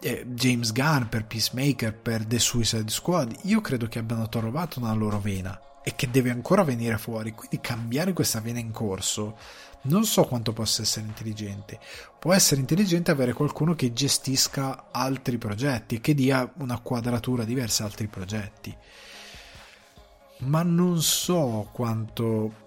Eh, 0.01 0.25
James 0.29 0.73
Gunn 0.73 1.05
per 1.05 1.27
Peacemaker, 1.27 1.95
per 1.95 2.25
The 2.25 2.39
Suicide 2.39 2.91
Squad, 2.91 3.37
io 3.43 3.61
credo 3.61 3.87
che 3.87 3.99
abbiano 3.99 4.29
trovato 4.29 4.79
una 4.79 4.93
loro 4.93 5.19
vena 5.21 5.61
e 5.89 5.95
che 5.97 6.11
deve 6.11 6.29
ancora 6.29 6.65
venire 6.65 6.99
fuori. 6.99 7.33
Quindi 7.33 7.61
cambiare 7.63 8.13
questa 8.13 8.41
vena 8.41 8.59
in 8.59 8.73
corso 8.73 9.39
non 9.83 10.05
so 10.05 10.25
quanto 10.25 10.53
possa 10.53 10.83
essere 10.83 11.07
intelligente. 11.07 11.81
Può 12.19 12.35
essere 12.35 12.61
intelligente 12.61 13.11
avere 13.11 13.33
qualcuno 13.33 13.75
che 13.75 13.95
gestisca 13.95 14.89
altri 14.91 15.39
progetti 15.39 15.95
e 15.95 16.01
che 16.03 16.13
dia 16.13 16.53
una 16.59 16.79
quadratura 16.81 17.45
diversa 17.45 17.85
a 17.85 17.87
altri 17.87 18.07
progetti. 18.07 18.77
Ma 20.41 20.63
non 20.63 21.01
so 21.01 21.71
quanto. 21.73 22.67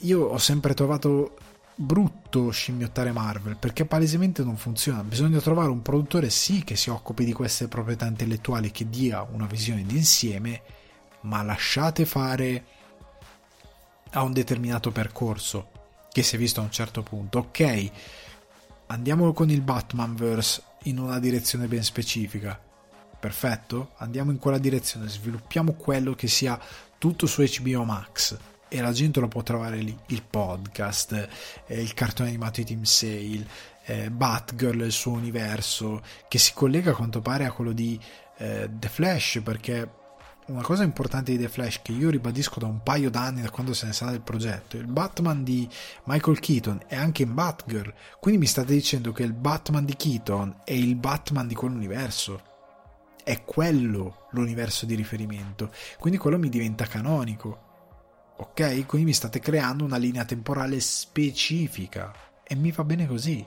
Io 0.00 0.24
ho 0.24 0.38
sempre 0.38 0.74
trovato 0.74 1.38
brutto 1.74 2.50
scimmiottare 2.50 3.12
Marvel 3.12 3.56
perché 3.56 3.86
palesemente 3.86 4.44
non 4.44 4.58
funziona. 4.58 5.02
Bisogna 5.02 5.40
trovare 5.40 5.70
un 5.70 5.80
produttore 5.80 6.28
sì 6.28 6.64
che 6.64 6.76
si 6.76 6.90
occupi 6.90 7.24
di 7.24 7.32
queste 7.32 7.66
proprietà 7.66 8.04
intellettuali, 8.04 8.70
che 8.70 8.90
dia 8.90 9.22
una 9.22 9.46
visione 9.46 9.84
d'insieme, 9.84 10.60
ma 11.22 11.42
lasciate 11.42 12.04
fare 12.04 12.64
a 14.10 14.22
un 14.22 14.32
determinato 14.32 14.90
percorso 14.90 15.70
che 16.10 16.22
si 16.22 16.36
è 16.36 16.38
visto 16.38 16.60
a 16.60 16.64
un 16.64 16.70
certo 16.70 17.02
punto. 17.02 17.38
Ok, 17.38 17.90
andiamo 18.86 19.32
con 19.32 19.50
il 19.50 19.60
Batmanverse 19.60 20.62
in 20.84 20.98
una 20.98 21.18
direzione 21.18 21.66
ben 21.66 21.82
specifica. 21.82 22.60
Perfetto, 23.20 23.92
andiamo 23.96 24.30
in 24.30 24.38
quella 24.38 24.58
direzione, 24.58 25.08
sviluppiamo 25.08 25.72
quello 25.72 26.14
che 26.14 26.28
sia 26.28 26.58
tutto 26.98 27.26
su 27.26 27.42
HBO 27.42 27.84
Max 27.84 28.36
e 28.68 28.80
la 28.80 28.92
gente 28.92 29.18
lo 29.18 29.28
può 29.28 29.42
trovare 29.42 29.78
lì, 29.78 29.96
il 30.06 30.22
podcast, 30.22 31.28
eh, 31.66 31.80
il 31.80 31.94
cartone 31.94 32.28
animato 32.28 32.60
di 32.60 32.66
Team 32.66 32.82
Sale, 32.82 33.46
eh, 33.86 34.10
Batgirl, 34.10 34.82
il 34.82 34.92
suo 34.92 35.12
universo, 35.12 36.02
che 36.28 36.38
si 36.38 36.52
collega 36.52 36.90
a 36.90 36.94
quanto 36.94 37.20
pare 37.20 37.46
a 37.46 37.52
quello 37.52 37.72
di 37.72 37.98
eh, 38.36 38.68
The 38.70 38.88
Flash, 38.88 39.40
perché 39.42 39.90
una 40.48 40.62
cosa 40.62 40.82
importante 40.82 41.32
di 41.32 41.38
The 41.38 41.48
Flash 41.48 41.82
che 41.82 41.92
io 41.92 42.08
ribadisco 42.08 42.58
da 42.58 42.66
un 42.66 42.82
paio 42.82 43.10
d'anni 43.10 43.42
da 43.42 43.50
quando 43.50 43.74
se 43.74 43.86
ne 43.86 43.92
sa 43.92 44.10
del 44.10 44.22
progetto, 44.22 44.76
il 44.76 44.86
Batman 44.86 45.44
di 45.44 45.68
Michael 46.04 46.40
Keaton 46.40 46.82
è 46.86 46.96
anche 46.96 47.22
in 47.22 47.34
Batgirl, 47.34 47.92
quindi 48.18 48.40
mi 48.40 48.46
state 48.46 48.72
dicendo 48.72 49.12
che 49.12 49.22
il 49.22 49.34
Batman 49.34 49.84
di 49.84 49.94
Keaton 49.94 50.60
è 50.64 50.72
il 50.72 50.96
Batman 50.96 51.46
di 51.46 51.54
quell'universo. 51.54 52.42
È 53.22 53.44
quello 53.44 54.28
l'universo 54.30 54.86
di 54.86 54.94
riferimento, 54.94 55.70
quindi 55.98 56.18
quello 56.18 56.38
mi 56.38 56.48
diventa 56.48 56.86
canonico. 56.86 57.66
Ok? 58.38 58.86
Quindi 58.86 59.08
mi 59.08 59.12
state 59.12 59.40
creando 59.40 59.84
una 59.84 59.98
linea 59.98 60.24
temporale 60.24 60.80
specifica 60.80 62.14
e 62.42 62.54
mi 62.54 62.70
va 62.70 62.84
bene 62.84 63.06
così. 63.06 63.46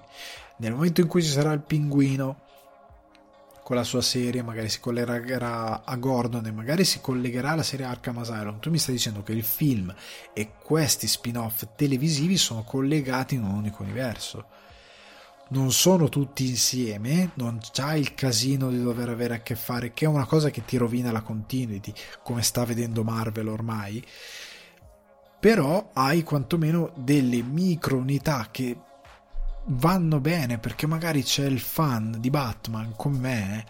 Nel 0.58 0.74
momento 0.74 1.02
in 1.02 1.08
cui 1.08 1.24
ci 1.24 1.30
sarà 1.30 1.52
il 1.54 1.62
pinguino 1.62 2.50
con 3.72 3.80
la 3.80 3.86
sua 3.86 4.02
serie, 4.02 4.44
magari 4.44 4.68
si 4.68 4.82
collegherà 4.82 5.86
a 5.86 5.96
Gordon 5.96 6.46
e 6.46 6.52
magari 6.52 6.84
si 6.84 7.00
collegherà 7.00 7.52
alla 7.52 7.64
serie 7.64 7.86
Arkham 7.86 8.18
Asylum. 8.18 8.60
Tu 8.60 8.70
mi 8.70 8.78
stai 8.78 8.96
dicendo 8.96 9.24
che 9.24 9.32
il 9.32 9.44
film 9.44 9.96
e 10.34 10.56
questi 10.62 11.08
spin-off 11.08 11.64
televisivi 11.78 12.36
sono 12.36 12.64
collegati 12.64 13.36
in 13.36 13.46
un 13.46 13.54
unico 13.54 13.84
universo. 13.84 14.46
Non 15.52 15.72
sono 15.72 16.10
tutti 16.10 16.50
insieme, 16.50 17.32
non 17.36 17.60
c'hai 17.72 18.02
il 18.02 18.14
casino 18.14 18.70
di 18.70 18.84
dover 18.84 19.08
avere 19.08 19.36
a 19.36 19.42
che 19.42 19.56
fare, 19.56 19.94
che 19.94 20.04
è 20.04 20.10
una 20.10 20.26
cosa 20.26 20.50
che 20.50 20.66
ti 20.66 20.76
rovina 20.76 21.14
la 21.14 21.22
continuity, 21.22 21.94
come 22.24 22.42
sta 22.42 22.66
vedendo 22.66 23.06
Marvel 23.06 23.48
ormai. 23.48 24.06
Però 25.40 25.92
hai 25.94 26.24
quantomeno 26.24 26.92
delle 26.98 27.42
micro 27.42 27.96
unità 27.96 28.50
che 28.52 28.78
vanno 29.66 30.20
bene 30.20 30.58
perché 30.58 30.88
magari 30.88 31.24
c'è 31.24 31.46
il 31.46 31.60
fan 31.60 32.18
di 32.20 32.30
Batman 32.30 32.94
come 32.96 33.18
me 33.18 33.66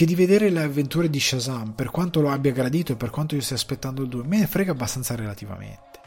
che 0.00 0.06
di 0.06 0.14
vedere 0.14 0.48
le 0.48 0.62
avventure 0.62 1.10
di 1.10 1.20
Shazam, 1.20 1.72
per 1.72 1.90
quanto 1.90 2.22
lo 2.22 2.30
abbia 2.30 2.52
gradito 2.52 2.92
e 2.92 2.96
per 2.96 3.10
quanto 3.10 3.34
io 3.34 3.42
stia 3.42 3.56
aspettando 3.56 4.00
il 4.00 4.08
2, 4.08 4.24
me 4.24 4.38
ne 4.38 4.46
frega 4.46 4.72
abbastanza 4.72 5.14
relativamente. 5.14 6.00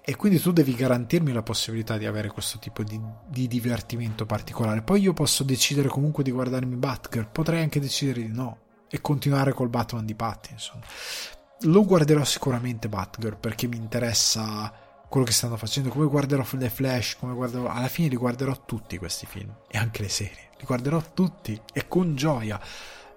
E 0.00 0.16
quindi 0.16 0.40
tu 0.40 0.50
devi 0.50 0.74
garantirmi 0.74 1.32
la 1.32 1.42
possibilità 1.42 1.98
di 1.98 2.06
avere 2.06 2.28
questo 2.28 2.58
tipo 2.58 2.82
di, 2.82 2.98
di 3.26 3.48
divertimento 3.48 4.24
particolare. 4.24 4.80
Poi 4.80 5.02
io 5.02 5.12
posso 5.12 5.42
decidere 5.42 5.88
comunque 5.88 6.22
di 6.22 6.30
guardarmi 6.30 6.76
Batgirl, 6.76 7.28
potrei 7.30 7.60
anche 7.60 7.80
decidere 7.80 8.22
di 8.22 8.32
no 8.32 8.58
e 8.88 9.00
continuare 9.02 9.52
col 9.52 9.68
Batman 9.68 10.06
di 10.06 10.14
Pattinson. 10.14 10.80
Lo 11.62 11.84
guarderò 11.84 12.24
sicuramente 12.24 12.88
Batgirl 12.88 13.36
perché 13.36 13.66
mi 13.66 13.76
interessa 13.76 14.72
quello 15.08 15.26
che 15.26 15.32
stanno 15.32 15.56
facendo, 15.56 15.88
come 15.88 16.06
guarderò 16.06 16.44
The 16.44 16.68
Flash, 16.68 17.16
come 17.18 17.34
guarderò, 17.34 17.68
alla 17.68 17.88
fine 17.88 18.08
li 18.08 18.16
guarderò 18.16 18.64
tutti 18.64 18.98
questi 18.98 19.26
film 19.26 19.54
e 19.68 19.78
anche 19.78 20.02
le 20.02 20.08
serie, 20.08 20.50
li 20.58 20.64
guarderò 20.64 21.02
tutti 21.14 21.60
e 21.72 21.86
con 21.88 22.16
gioia. 22.16 22.60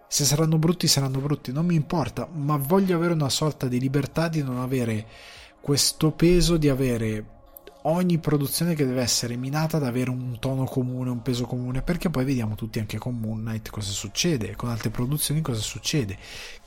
Se 0.07 0.25
saranno 0.25 0.57
brutti 0.57 0.87
saranno 0.87 1.19
brutti, 1.19 1.51
non 1.51 1.65
mi 1.65 1.75
importa, 1.75 2.27
ma 2.31 2.57
voglio 2.57 2.95
avere 2.95 3.13
una 3.13 3.29
sorta 3.29 3.67
di 3.67 3.79
libertà 3.79 4.27
di 4.27 4.41
non 4.41 4.59
avere 4.59 5.05
questo 5.61 6.11
peso 6.11 6.57
di 6.57 6.69
avere 6.69 7.37
ogni 7.83 8.17
produzione 8.17 8.75
che 8.75 8.85
deve 8.85 9.01
essere 9.01 9.35
minata 9.37 9.77
ad 9.77 9.83
avere 9.83 10.09
un 10.09 10.37
tono 10.39 10.65
comune, 10.65 11.09
un 11.09 11.21
peso 11.21 11.45
comune, 11.45 11.81
perché 11.81 12.09
poi 12.09 12.25
vediamo 12.25 12.55
tutti 12.55 12.79
anche 12.79 12.97
con 12.97 13.17
Moon 13.17 13.39
Knight 13.39 13.69
cosa 13.69 13.91
succede, 13.91 14.55
con 14.55 14.69
altre 14.69 14.89
produzioni 14.89 15.41
cosa 15.41 15.61
succede, 15.61 16.17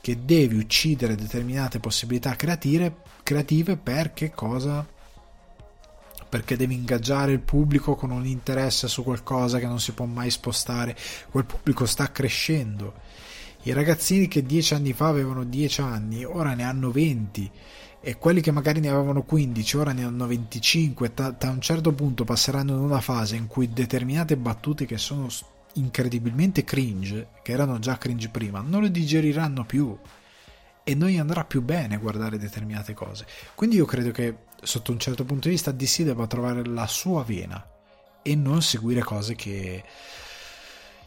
che 0.01 0.25
devi 0.25 0.57
uccidere 0.57 1.15
determinate 1.15 1.79
possibilità 1.79 2.35
creative, 2.35 2.95
creative 3.23 3.77
per 3.77 4.13
cosa? 4.33 4.85
Perché 6.33 6.57
devi 6.57 6.73
ingaggiare 6.73 7.31
il 7.31 7.41
pubblico 7.41 7.93
con 7.93 8.09
un 8.09 8.25
interesse 8.25 8.87
su 8.87 9.03
qualcosa 9.03 9.59
che 9.59 9.67
non 9.67 9.79
si 9.79 9.91
può 9.91 10.05
mai 10.05 10.31
spostare. 10.31 10.97
Quel 11.29 11.45
pubblico 11.45 11.85
sta 11.85 12.11
crescendo. 12.11 12.95
I 13.61 13.71
ragazzini 13.71 14.27
che 14.27 14.41
dieci 14.41 14.73
anni 14.73 14.93
fa 14.93 15.09
avevano 15.09 15.43
10 15.43 15.81
anni, 15.81 16.25
ora 16.25 16.55
ne 16.55 16.63
hanno 16.63 16.89
20 16.89 17.51
e 18.01 18.17
quelli 18.17 18.41
che 18.41 18.49
magari 18.49 18.79
ne 18.79 18.89
avevano 18.89 19.21
15 19.21 19.77
ora 19.77 19.91
ne 19.91 20.03
hanno 20.05 20.25
25 20.25 21.11
da, 21.13 21.35
un 21.41 21.61
certo 21.61 21.93
punto 21.93 22.23
passeranno 22.23 22.73
in 22.73 22.79
una 22.79 22.99
fase 22.99 23.35
in 23.35 23.45
cui 23.45 23.69
determinate 23.69 24.35
battute 24.35 24.85
che 24.85 24.97
sono 24.97 25.29
incredibilmente 25.73 26.65
cringe 26.65 27.27
che 27.43 27.53
erano 27.53 27.79
già 27.79 27.97
cringe 27.97 28.27
prima 28.27 28.59
non 28.59 28.81
le 28.81 28.91
digeriranno 28.91 29.63
più 29.63 29.97
e 30.83 30.95
non 30.95 31.07
gli 31.07 31.17
andrà 31.17 31.45
più 31.45 31.61
bene 31.61 31.95
guardare 31.97 32.37
determinate 32.37 32.93
cose 32.93 33.25
quindi 33.55 33.77
io 33.77 33.85
credo 33.85 34.11
che 34.11 34.35
sotto 34.63 34.91
un 34.91 34.99
certo 34.99 35.25
punto 35.25 35.47
di 35.47 35.53
vista 35.53 35.71
DC 35.71 36.01
deve 36.01 36.27
trovare 36.27 36.65
la 36.65 36.87
sua 36.87 37.23
vena 37.23 37.65
e 38.21 38.35
non 38.35 38.61
seguire 38.61 39.01
cose 39.01 39.35
che 39.35 39.83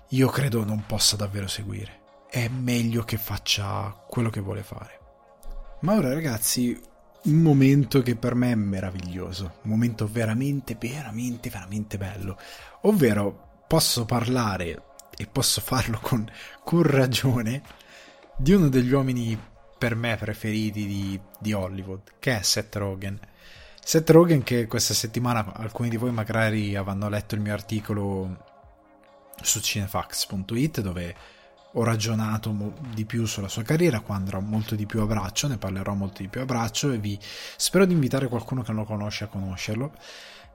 io 0.08 0.28
credo 0.28 0.64
non 0.64 0.84
possa 0.86 1.16
davvero 1.16 1.48
seguire. 1.48 2.00
È 2.30 2.48
meglio 2.48 3.02
che 3.02 3.16
faccia 3.16 4.04
quello 4.08 4.30
che 4.30 4.40
vuole 4.40 4.62
fare. 4.62 5.00
Ma 5.80 5.94
ora 5.94 6.12
ragazzi, 6.12 6.78
un 7.24 7.38
momento 7.38 8.02
che 8.02 8.16
per 8.16 8.34
me 8.34 8.52
è 8.52 8.54
meraviglioso, 8.54 9.56
un 9.62 9.70
momento 9.70 10.06
veramente, 10.06 10.76
veramente, 10.78 11.50
veramente 11.50 11.98
bello, 11.98 12.38
ovvero 12.82 13.62
posso 13.66 14.04
parlare 14.04 14.82
e 15.16 15.26
posso 15.26 15.60
farlo 15.60 15.98
con, 16.00 16.28
con 16.62 16.82
ragione 16.82 17.62
di 18.36 18.52
uno 18.52 18.68
degli 18.68 18.92
uomini 18.92 19.38
per 19.78 19.94
me 19.94 20.16
preferiti 20.16 20.86
di, 20.86 21.20
di 21.38 21.52
Hollywood, 21.52 22.12
che 22.18 22.38
è 22.38 22.42
Seth 22.42 22.76
Rogen 22.76 23.18
Seth 23.88 24.10
Rogen 24.10 24.42
che 24.42 24.66
questa 24.66 24.94
settimana 24.94 25.54
alcuni 25.54 25.88
di 25.88 25.96
voi 25.96 26.10
magari 26.10 26.74
avranno 26.74 27.08
letto 27.08 27.36
il 27.36 27.40
mio 27.40 27.52
articolo 27.52 28.36
su 29.40 29.60
cinefax.it 29.60 30.80
dove 30.80 31.14
ho 31.70 31.84
ragionato 31.84 32.72
di 32.92 33.04
più 33.04 33.26
sulla 33.26 33.46
sua 33.46 33.62
carriera, 33.62 34.00
qua 34.00 34.16
andrò 34.16 34.40
molto 34.40 34.74
di 34.74 34.86
più 34.86 35.02
a 35.02 35.06
braccio, 35.06 35.46
ne 35.46 35.56
parlerò 35.56 35.94
molto 35.94 36.22
di 36.22 36.26
più 36.26 36.40
a 36.40 36.44
braccio 36.44 36.90
e 36.90 36.98
vi 36.98 37.16
spero 37.56 37.84
di 37.84 37.92
invitare 37.92 38.26
qualcuno 38.26 38.62
che 38.62 38.72
non 38.72 38.80
lo 38.80 38.86
conosce 38.88 39.22
a 39.22 39.28
conoscerlo, 39.28 39.92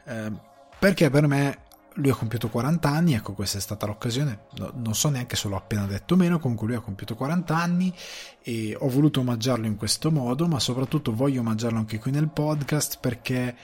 eh, 0.08 0.32
perché 0.78 1.10
per 1.10 1.26
me 1.26 1.58
lui 1.96 2.10
ha 2.10 2.16
compiuto 2.16 2.50
40 2.50 2.90
anni, 2.90 3.14
ecco 3.14 3.34
questa 3.34 3.58
è 3.58 3.62
stata 3.62 3.86
l'occasione, 3.86 4.46
no, 4.58 4.72
non 4.76 4.96
so 4.96 5.10
neanche 5.10 5.36
se 5.36 5.48
l'ho 5.48 5.58
appena 5.58 5.86
detto 5.86 6.14
o 6.14 6.18
meno, 6.18 6.40
comunque 6.40 6.68
lui 6.68 6.76
ha 6.76 6.82
compiuto 6.82 7.16
40 7.16 7.56
anni 7.56 7.94
e 8.42 8.76
ho 8.80 8.88
voluto 8.88 9.20
omaggiarlo 9.20 9.66
in 9.66 9.76
questo 9.76 10.12
modo, 10.12 10.48
ma 10.48 10.60
soprattutto 10.60 11.14
voglio 11.14 11.42
omaggiarlo 11.42 11.78
anche 11.78 12.00
qui 12.00 12.12
nel 12.12 12.30
podcast 12.30 13.00
perché 13.00 13.56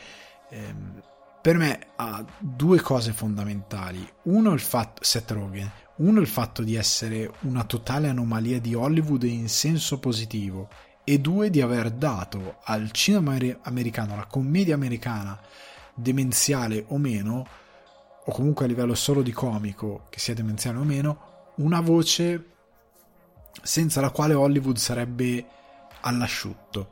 ehm, 0.49 1.01
per 1.41 1.57
me 1.57 1.79
ha 1.95 2.25
due 2.39 2.81
cose 2.81 3.13
fondamentali. 3.13 4.05
Uno 4.23 4.51
il 4.51 4.59
fatto, 4.59 5.03
Seth 5.03 5.31
Rogen, 5.31 5.71
uno 5.97 6.19
il 6.19 6.27
fatto 6.27 6.61
di 6.61 6.75
essere 6.75 7.31
una 7.41 7.63
totale 7.63 8.09
anomalia 8.09 8.59
di 8.59 8.75
Hollywood 8.75 9.23
in 9.23 9.47
senso 9.47 9.99
positivo 9.99 10.67
e 11.05 11.19
due 11.19 11.49
di 11.49 11.61
aver 11.61 11.91
dato 11.91 12.57
al 12.63 12.91
cinema 12.91 13.37
americano, 13.61 14.13
alla 14.13 14.25
commedia 14.25 14.75
americana, 14.75 15.39
demenziale 15.93 16.83
o 16.89 16.97
meno, 16.97 17.47
o 18.29 18.31
comunque 18.31 18.65
a 18.65 18.67
livello 18.67 18.93
solo 18.93 19.21
di 19.21 19.31
comico, 19.31 20.03
che 20.09 20.19
sia 20.19 20.33
demenziale 20.33 20.77
o 20.77 20.83
meno, 20.83 21.51
una 21.57 21.79
voce 21.79 22.51
senza 23.61 24.01
la 24.01 24.11
quale 24.11 24.33
Hollywood 24.33 24.75
sarebbe 24.75 25.45
all'asciutto. 26.01 26.89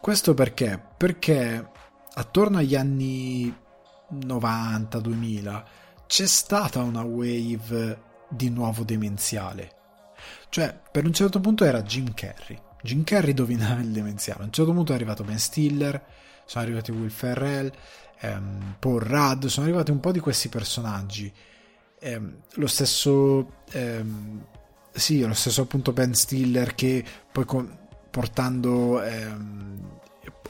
Questo 0.00 0.34
perché? 0.34 0.82
Perché 0.96 1.70
attorno 2.14 2.58
agli 2.58 2.74
anni 2.74 3.56
90-2000 4.12 5.64
c'è 6.06 6.26
stata 6.26 6.82
una 6.82 7.02
wave 7.02 8.02
di 8.28 8.50
nuovo 8.50 8.82
demenziale. 8.82 9.72
Cioè, 10.48 10.76
per 10.90 11.04
un 11.04 11.12
certo 11.12 11.38
punto 11.38 11.64
era 11.64 11.82
Jim 11.82 12.12
Carrey. 12.14 12.60
Jim 12.82 13.04
Carrey 13.04 13.32
dominava 13.32 13.80
il 13.80 13.92
demenziale. 13.92 14.42
A 14.42 14.46
un 14.46 14.52
certo 14.52 14.72
punto 14.72 14.90
è 14.90 14.96
arrivato 14.96 15.22
Ben 15.22 15.38
Stiller, 15.38 16.04
sono 16.44 16.64
arrivati 16.64 16.90
Will 16.90 17.10
Ferrell, 17.10 17.72
ehm, 18.20 18.76
Paul 18.78 19.48
sono 19.48 19.66
arrivati 19.66 19.90
un 19.90 20.00
po' 20.00 20.12
di 20.12 20.20
questi 20.20 20.48
personaggi. 20.48 21.32
Ehm, 22.00 22.42
lo 22.54 22.66
stesso, 22.66 23.62
ehm, 23.72 24.44
sì, 24.92 25.20
lo 25.20 25.34
stesso 25.34 25.62
appunto 25.62 25.92
Ben 25.92 26.14
Stiller 26.14 26.74
che 26.74 27.04
poi 27.30 27.44
con, 27.44 27.78
portando 28.10 29.02
ehm, 29.02 29.92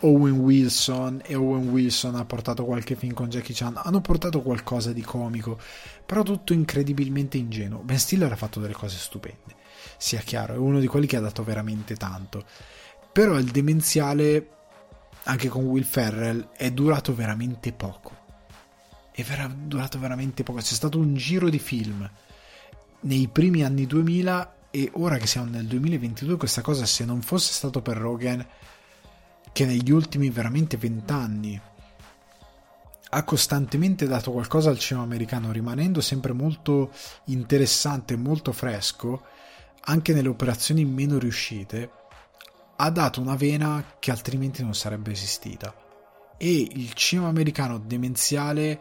Owen 0.01 0.39
Wilson 0.39 1.23
e 1.25 1.35
Owen 1.35 1.69
Wilson 1.69 2.15
ha 2.17 2.25
portato 2.25 2.65
qualche 2.65 2.95
film 2.95 3.15
con 3.15 3.29
Jackie 3.29 3.55
Chan, 3.55 3.81
hanno 3.83 4.01
portato 4.01 4.43
qualcosa 4.43 4.93
di 4.93 5.03
comico, 5.03 5.59
però 6.05 6.23
tutto 6.23 6.53
incredibilmente 6.53 7.39
ingenuo. 7.39 7.81
Ben 7.81 7.99
Stiller 7.99 8.31
ha 8.31 8.37
fatto 8.37 8.61
delle 8.61 8.75
cose 8.75 8.97
stupende 8.99 9.63
sia 9.97 10.21
chiaro, 10.21 10.55
è 10.55 10.59
uno 10.59 10.81
di 10.81 10.87
quelli 10.87 11.07
che 11.07 11.17
ha 11.17 11.21
dato 11.21 11.43
veramente 11.43 11.97
tanto. 11.97 12.45
Però 13.13 13.39
il 13.39 13.51
demenziale, 13.51 14.47
anche 15.25 15.49
con 15.49 15.65
Will 15.65 15.85
Ferrell, 15.85 16.51
è 16.57 16.71
durato 16.71 17.15
veramente 17.15 17.73
poco. 17.73 18.23
È 19.11 19.23
vera- 19.23 19.53
durato 19.55 19.99
veramente 19.99 20.43
poco. 20.43 20.61
C'è 20.61 20.75
stato 20.75 20.99
un 20.99 21.15
giro 21.15 21.49
di 21.49 21.59
film 21.59 22.09
nei 23.01 23.29
primi 23.29 23.63
anni 23.63 23.87
2000 23.87 24.55
e 24.71 24.91
ora 24.95 25.19
che 25.19 25.27
siamo 25.27 25.51
nel 25.51 25.67
2022 25.67 26.37
questa 26.37 26.63
cosa 26.63 26.85
se 26.85 27.05
non 27.05 27.23
fosse 27.23 27.53
stato 27.53 27.81
per 27.81 27.97
Rogan 27.97 28.45
che 29.53 29.67
negli 29.67 29.91
ultimi 29.93 30.31
veramente 30.31 30.77
vent'anni 30.77 31.61
ha 33.11 33.23
costantemente 33.23 34.09
dato 34.09 34.33
qualcosa 34.33 34.71
al 34.71 34.79
cinema 34.79 35.05
americano 35.05 35.53
rimanendo 35.53 36.01
sempre 36.01 36.33
molto 36.33 36.91
interessante 37.27 38.17
molto 38.17 38.51
fresco 38.51 39.23
anche 39.87 40.13
nelle 40.13 40.29
operazioni 40.29 40.85
meno 40.85 41.19
riuscite, 41.19 41.91
ha 42.77 42.91
dato 42.91 43.21
una 43.21 43.37
vena 43.37 43.85
che 43.99 44.11
altrimenti 44.11 44.63
non 44.63 44.75
sarebbe 44.75 45.13
esistita. 45.13 45.75
E 46.37 46.69
il 46.73 46.93
cinema 46.95 47.29
americano 47.29 47.79
demenziale, 47.79 48.81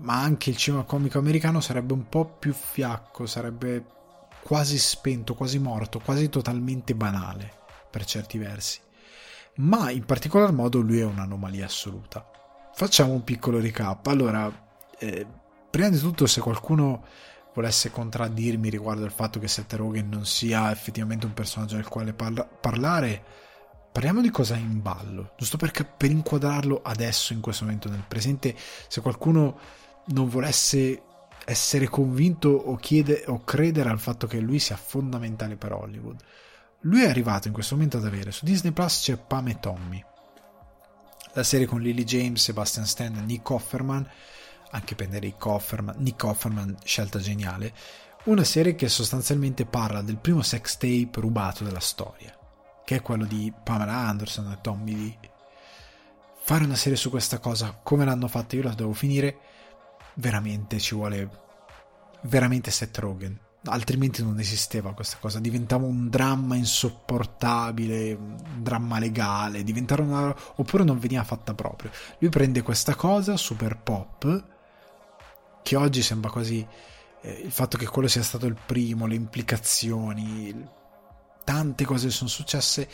ma 0.00 0.20
anche 0.20 0.50
il 0.50 0.56
cinema 0.56 0.82
comico 0.82 1.18
americano 1.18 1.60
sarebbe 1.60 1.92
un 1.92 2.08
po' 2.08 2.24
più 2.24 2.52
fiacco, 2.52 3.26
sarebbe 3.26 3.84
quasi 4.42 4.78
spento, 4.78 5.34
quasi 5.34 5.58
morto, 5.58 6.00
quasi 6.00 6.28
totalmente 6.28 6.94
banale 6.94 7.50
per 7.90 8.04
certi 8.04 8.38
versi. 8.38 8.80
Ma 9.56 9.90
in 9.90 10.04
particolar 10.04 10.52
modo 10.52 10.80
lui 10.80 10.98
è 10.98 11.04
un'anomalia 11.04 11.66
assoluta. 11.66 12.28
Facciamo 12.74 13.12
un 13.12 13.22
piccolo 13.22 13.60
recap. 13.60 14.04
Allora, 14.08 14.52
eh, 14.98 15.26
prima 15.70 15.88
di 15.88 15.98
tutto, 15.98 16.26
se 16.26 16.40
qualcuno 16.40 17.04
volesse 17.54 17.90
contraddirmi 17.90 18.68
riguardo 18.68 19.04
il 19.04 19.12
fatto 19.12 19.38
che 19.38 19.48
Seth 19.48 19.72
Rogen 19.74 20.08
non 20.08 20.26
sia 20.26 20.70
effettivamente 20.70 21.26
un 21.26 21.34
personaggio 21.34 21.76
del 21.76 21.88
quale 21.88 22.12
parla- 22.12 22.44
parlare, 22.44 23.22
parliamo 23.92 24.20
di 24.20 24.30
cosa 24.30 24.56
è 24.56 24.58
in 24.58 24.82
ballo, 24.82 25.32
giusto 25.38 25.56
per, 25.56 25.70
per 25.96 26.10
inquadrarlo 26.10 26.82
adesso, 26.82 27.32
in 27.32 27.40
questo 27.40 27.64
momento, 27.64 27.88
nel 27.88 28.04
presente, 28.06 28.54
se 28.88 29.00
qualcuno 29.00 29.58
non 30.06 30.28
volesse 30.28 31.02
essere 31.46 31.88
convinto 31.88 32.48
o, 32.48 32.76
chiede, 32.76 33.24
o 33.26 33.44
credere 33.44 33.90
al 33.90 34.00
fatto 34.00 34.26
che 34.26 34.40
lui 34.40 34.58
sia 34.58 34.76
fondamentale 34.76 35.56
per 35.56 35.72
Hollywood. 35.72 36.20
Lui 36.80 37.02
è 37.02 37.08
arrivato 37.08 37.48
in 37.48 37.54
questo 37.54 37.74
momento 37.74 37.96
ad 37.96 38.04
avere 38.04 38.30
su 38.30 38.44
Disney 38.44 38.72
Plus 38.72 39.00
c'è 39.00 39.16
Pam 39.16 39.48
e 39.48 39.60
Tommy, 39.60 40.04
la 41.32 41.42
serie 41.42 41.66
con 41.66 41.80
Lily 41.80 42.04
James, 42.04 42.42
Sebastian 42.42 42.86
Stan 42.86 43.14
e 43.14 43.20
Nick 43.20 43.48
Offerman 43.48 44.06
anche 44.74 44.96
per 44.96 45.08
Nick 45.08 45.46
Offerman, 45.46 45.94
Nick 45.98 46.22
Offerman, 46.24 46.76
scelta 46.82 47.20
geniale, 47.20 47.72
una 48.24 48.42
serie 48.42 48.74
che 48.74 48.88
sostanzialmente 48.88 49.66
parla 49.66 50.02
del 50.02 50.16
primo 50.16 50.42
sex 50.42 50.76
tape 50.76 51.20
rubato 51.20 51.62
della 51.62 51.80
storia, 51.80 52.36
che 52.84 52.96
è 52.96 53.02
quello 53.02 53.24
di 53.24 53.52
Pamela 53.62 53.94
Anderson 53.94 54.50
e 54.50 54.58
Tommy 54.60 54.94
Lee. 54.94 55.30
Fare 56.40 56.64
una 56.64 56.74
serie 56.74 56.98
su 56.98 57.08
questa 57.08 57.38
cosa, 57.38 57.78
come 57.82 58.04
l'hanno 58.04 58.26
fatta, 58.26 58.56
io 58.56 58.64
la 58.64 58.74
devo 58.74 58.92
finire, 58.92 59.38
veramente 60.14 60.80
ci 60.80 60.94
vuole 60.94 61.42
veramente 62.22 62.70
Seth 62.70 62.98
Rogen, 62.98 63.38
altrimenti 63.66 64.24
non 64.24 64.40
esisteva 64.40 64.92
questa 64.92 65.18
cosa, 65.20 65.38
diventava 65.38 65.86
un 65.86 66.08
dramma 66.08 66.56
insopportabile, 66.56 68.12
un 68.12 68.62
dramma 68.62 68.98
legale, 68.98 69.62
diventava 69.62 70.02
una... 70.02 70.36
oppure 70.56 70.82
non 70.82 70.98
veniva 70.98 71.22
fatta 71.22 71.54
proprio. 71.54 71.90
Lui 72.18 72.30
prende 72.30 72.62
questa 72.62 72.94
cosa 72.96 73.36
super 73.36 73.78
pop 73.78 74.52
che 75.64 75.76
oggi 75.76 76.02
sembra 76.02 76.30
quasi 76.30 76.64
eh, 77.22 77.40
il 77.42 77.50
fatto 77.50 77.78
che 77.78 77.86
quello 77.86 78.06
sia 78.06 78.22
stato 78.22 78.44
il 78.44 78.56
primo, 78.66 79.06
le 79.06 79.14
implicazioni, 79.14 80.54
tante 81.42 81.84
cose 81.86 82.10
sono 82.10 82.28
successe. 82.28 82.86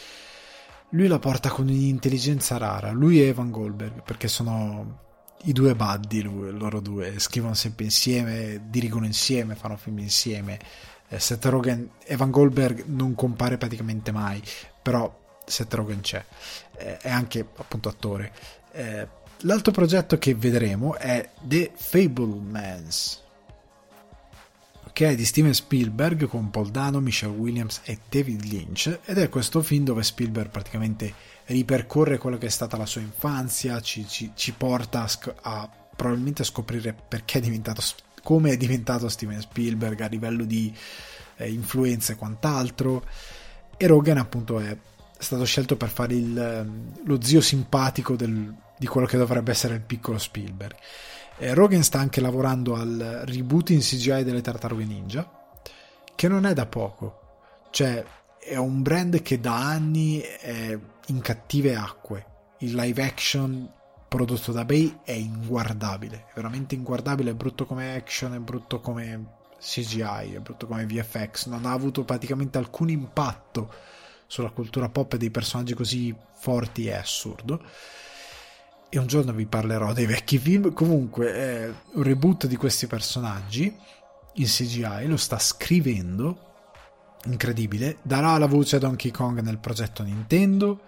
Lui 0.90 1.08
la 1.08 1.18
porta 1.18 1.50
con 1.50 1.66
un'intelligenza 1.66 2.56
rara. 2.58 2.92
Lui 2.92 3.20
e 3.20 3.26
Evan 3.26 3.50
Goldberg, 3.50 4.02
perché 4.02 4.28
sono 4.28 4.98
i 5.42 5.52
due 5.52 5.74
buddy, 5.74 6.22
lui, 6.22 6.56
loro 6.56 6.80
due, 6.80 7.18
scrivono 7.18 7.54
sempre 7.54 7.84
insieme, 7.84 8.66
dirigono 8.68 9.04
insieme, 9.04 9.56
fanno 9.56 9.76
film 9.76 9.98
insieme. 9.98 10.60
Eh, 11.08 11.18
Seth 11.18 11.44
Rogen, 11.46 11.90
Evan 12.04 12.30
Goldberg 12.30 12.84
non 12.86 13.16
compare 13.16 13.58
praticamente 13.58 14.12
mai, 14.12 14.40
però 14.80 15.12
Seth 15.44 15.74
Rogen 15.74 16.02
c'è, 16.02 16.24
eh, 16.76 16.98
è 16.98 17.10
anche 17.10 17.40
appunto 17.56 17.88
attore. 17.88 18.32
Eh, 18.70 19.08
L'altro 19.44 19.72
progetto 19.72 20.18
che 20.18 20.34
vedremo 20.34 20.96
è 20.96 21.30
The 21.40 21.72
Fablemans, 21.74 23.22
ok, 24.84 25.12
di 25.14 25.24
Steven 25.24 25.54
Spielberg 25.54 26.26
con 26.26 26.50
Paul 26.50 26.68
Dano, 26.68 27.00
Michelle 27.00 27.34
Williams 27.34 27.80
e 27.84 28.00
David 28.06 28.44
Lynch 28.44 29.00
ed 29.02 29.16
è 29.16 29.30
questo 29.30 29.62
film 29.62 29.84
dove 29.84 30.02
Spielberg 30.02 30.50
praticamente 30.50 31.14
ripercorre 31.46 32.18
quello 32.18 32.36
che 32.36 32.46
è 32.46 32.50
stata 32.50 32.76
la 32.76 32.84
sua 32.84 33.00
infanzia, 33.00 33.80
ci, 33.80 34.06
ci, 34.06 34.32
ci 34.34 34.52
porta 34.52 35.04
a, 35.04 35.34
a, 35.40 35.70
probabilmente 35.96 36.42
a 36.42 36.44
scoprire 36.44 36.94
perché 37.08 37.38
è 37.38 37.40
diventato 37.40 37.82
come 38.22 38.50
è 38.50 38.56
diventato 38.58 39.08
Steven 39.08 39.40
Spielberg 39.40 39.98
a 40.02 40.06
livello 40.08 40.44
di 40.44 40.70
eh, 41.36 41.50
influenza 41.50 42.12
e 42.12 42.16
quant'altro. 42.16 43.06
E 43.78 43.86
Rogan 43.86 44.18
appunto 44.18 44.60
è 44.60 44.76
stato 45.16 45.44
scelto 45.44 45.78
per 45.78 45.88
fare 45.88 46.14
il, 46.14 46.70
lo 47.04 47.22
zio 47.22 47.40
simpatico 47.40 48.16
del 48.16 48.54
di 48.80 48.86
quello 48.86 49.06
che 49.06 49.18
dovrebbe 49.18 49.50
essere 49.50 49.74
il 49.74 49.82
piccolo 49.82 50.16
Spielberg. 50.16 50.74
Eh, 51.36 51.52
Rogan 51.52 51.82
sta 51.82 51.98
anche 51.98 52.22
lavorando 52.22 52.76
al 52.76 53.24
reboot 53.26 53.68
in 53.68 53.80
CGI 53.80 54.24
delle 54.24 54.40
Tartarughe 54.40 54.86
Ninja, 54.86 55.30
che 56.14 56.28
non 56.28 56.46
è 56.46 56.54
da 56.54 56.64
poco. 56.64 57.18
Cioè, 57.70 58.02
è 58.38 58.56
un 58.56 58.80
brand 58.80 59.20
che 59.20 59.38
da 59.38 59.54
anni 59.54 60.20
è 60.20 60.78
in 61.08 61.20
cattive 61.20 61.76
acque. 61.76 62.24
Il 62.60 62.74
live 62.74 63.02
action 63.04 63.70
prodotto 64.08 64.50
da 64.50 64.64
Bay 64.64 65.00
è 65.04 65.12
inguardabile, 65.12 66.28
è 66.30 66.32
veramente 66.34 66.74
inguardabile, 66.74 67.32
è 67.32 67.34
brutto 67.34 67.66
come 67.66 67.94
action, 67.94 68.32
è 68.32 68.38
brutto 68.38 68.80
come 68.80 69.34
CGI, 69.60 70.32
è 70.36 70.38
brutto 70.38 70.66
come 70.66 70.86
VFX, 70.86 71.48
non 71.48 71.66
ha 71.66 71.72
avuto 71.72 72.04
praticamente 72.04 72.56
alcun 72.56 72.88
impatto 72.88 73.70
sulla 74.26 74.48
cultura 74.48 74.88
pop 74.88 75.16
dei 75.16 75.30
personaggi 75.30 75.74
così 75.74 76.16
forti, 76.32 76.86
è 76.86 76.94
assurdo 76.94 77.62
e 78.90 78.98
un 78.98 79.06
giorno 79.06 79.32
vi 79.32 79.46
parlerò 79.46 79.92
dei 79.92 80.06
vecchi 80.06 80.36
film. 80.38 80.72
Comunque, 80.72 81.32
è 81.32 81.72
un 81.92 82.02
reboot 82.02 82.46
di 82.46 82.56
questi 82.56 82.86
personaggi 82.86 83.74
in 84.34 84.46
CGI, 84.46 85.06
lo 85.06 85.16
sta 85.16 85.38
scrivendo, 85.38 86.48
incredibile, 87.24 87.98
darà 88.02 88.36
la 88.36 88.46
voce 88.46 88.76
a 88.76 88.78
Donkey 88.80 89.10
Kong 89.10 89.40
nel 89.40 89.58
progetto 89.58 90.02
Nintendo 90.02 90.80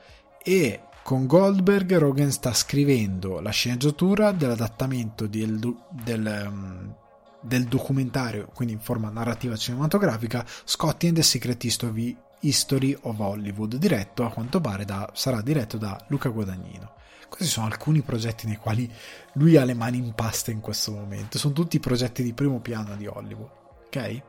e 0.42 0.80
con 1.02 1.26
Goldberg 1.26 1.96
Rogan 1.96 2.30
sta 2.30 2.52
scrivendo 2.52 3.40
la 3.40 3.50
sceneggiatura 3.50 4.32
dell'adattamento 4.32 5.26
del, 5.26 5.58
del, 5.90 6.46
um, 6.48 6.94
del 7.40 7.64
documentario, 7.64 8.48
quindi 8.54 8.74
in 8.74 8.80
forma 8.80 9.10
narrativa 9.10 9.56
cinematografica, 9.56 10.44
Scotty 10.64 11.08
and 11.08 11.16
the 11.16 11.22
Secret 11.22 11.62
History, 11.64 12.16
History 12.40 12.96
of 13.02 13.18
Hollywood, 13.18 13.76
diretto 13.76 14.24
a 14.24 14.30
quanto 14.30 14.60
pare 14.60 14.84
da, 14.84 15.10
sarà 15.12 15.40
diretto 15.42 15.76
da 15.76 16.02
Luca 16.08 16.28
Guadagnino. 16.28 17.00
Questi 17.32 17.50
sono 17.50 17.64
alcuni 17.64 18.02
progetti 18.02 18.46
nei 18.46 18.56
quali 18.56 18.92
lui 19.34 19.56
ha 19.56 19.64
le 19.64 19.72
mani 19.72 19.96
in 19.96 20.12
pasta 20.12 20.50
in 20.50 20.60
questo 20.60 20.92
momento. 20.92 21.38
Sono 21.38 21.54
tutti 21.54 21.80
progetti 21.80 22.22
di 22.22 22.34
primo 22.34 22.60
piano 22.60 22.94
di 22.94 23.06
Hollywood. 23.06 23.48
Ok? 23.86 24.22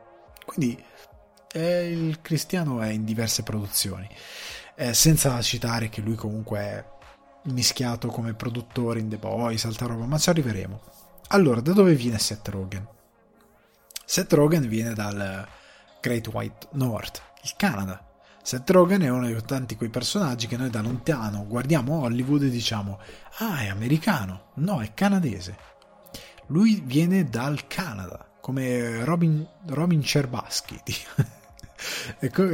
Quindi 0.46 0.82
eh, 1.52 1.90
il 1.90 2.22
cristiano 2.22 2.80
è 2.80 2.88
in 2.88 3.04
diverse 3.04 3.42
produzioni. 3.42 4.08
Eh, 4.74 4.94
senza 4.94 5.38
citare 5.42 5.90
che 5.90 6.00
lui 6.00 6.14
comunque 6.14 6.58
è 6.58 6.84
mischiato 7.50 8.08
come 8.08 8.32
produttore 8.32 9.00
in 9.00 9.10
The 9.10 9.18
Boys, 9.18 9.66
altra 9.66 9.86
roba, 9.86 10.06
ma 10.06 10.16
ci 10.16 10.30
arriveremo. 10.30 10.80
Allora, 11.28 11.60
da 11.60 11.74
dove 11.74 11.94
viene 11.94 12.18
Seth 12.18 12.48
Rogen? 12.48 12.88
Seth 14.02 14.32
Rogen 14.32 14.66
viene 14.66 14.94
dal 14.94 15.46
Great 16.00 16.26
White 16.28 16.68
North, 16.72 17.20
il 17.42 17.52
Canada. 17.56 18.03
Seth 18.44 18.68
Rogen 18.68 19.00
è 19.00 19.08
uno 19.08 19.26
di 19.26 19.42
tanti 19.46 19.74
quei 19.74 19.88
personaggi 19.88 20.46
che 20.46 20.58
noi 20.58 20.68
da 20.68 20.82
lontano 20.82 21.46
guardiamo 21.46 22.02
Hollywood 22.02 22.42
e 22.42 22.50
diciamo 22.50 23.00
ah 23.38 23.60
è 23.60 23.68
americano, 23.68 24.50
no 24.56 24.82
è 24.82 24.92
canadese. 24.92 25.56
Lui 26.48 26.82
viene 26.84 27.24
dal 27.24 27.66
Canada, 27.66 28.36
come 28.42 29.02
Robin, 29.02 29.48
Robin 29.68 30.02
Cerbaschi. 30.02 30.78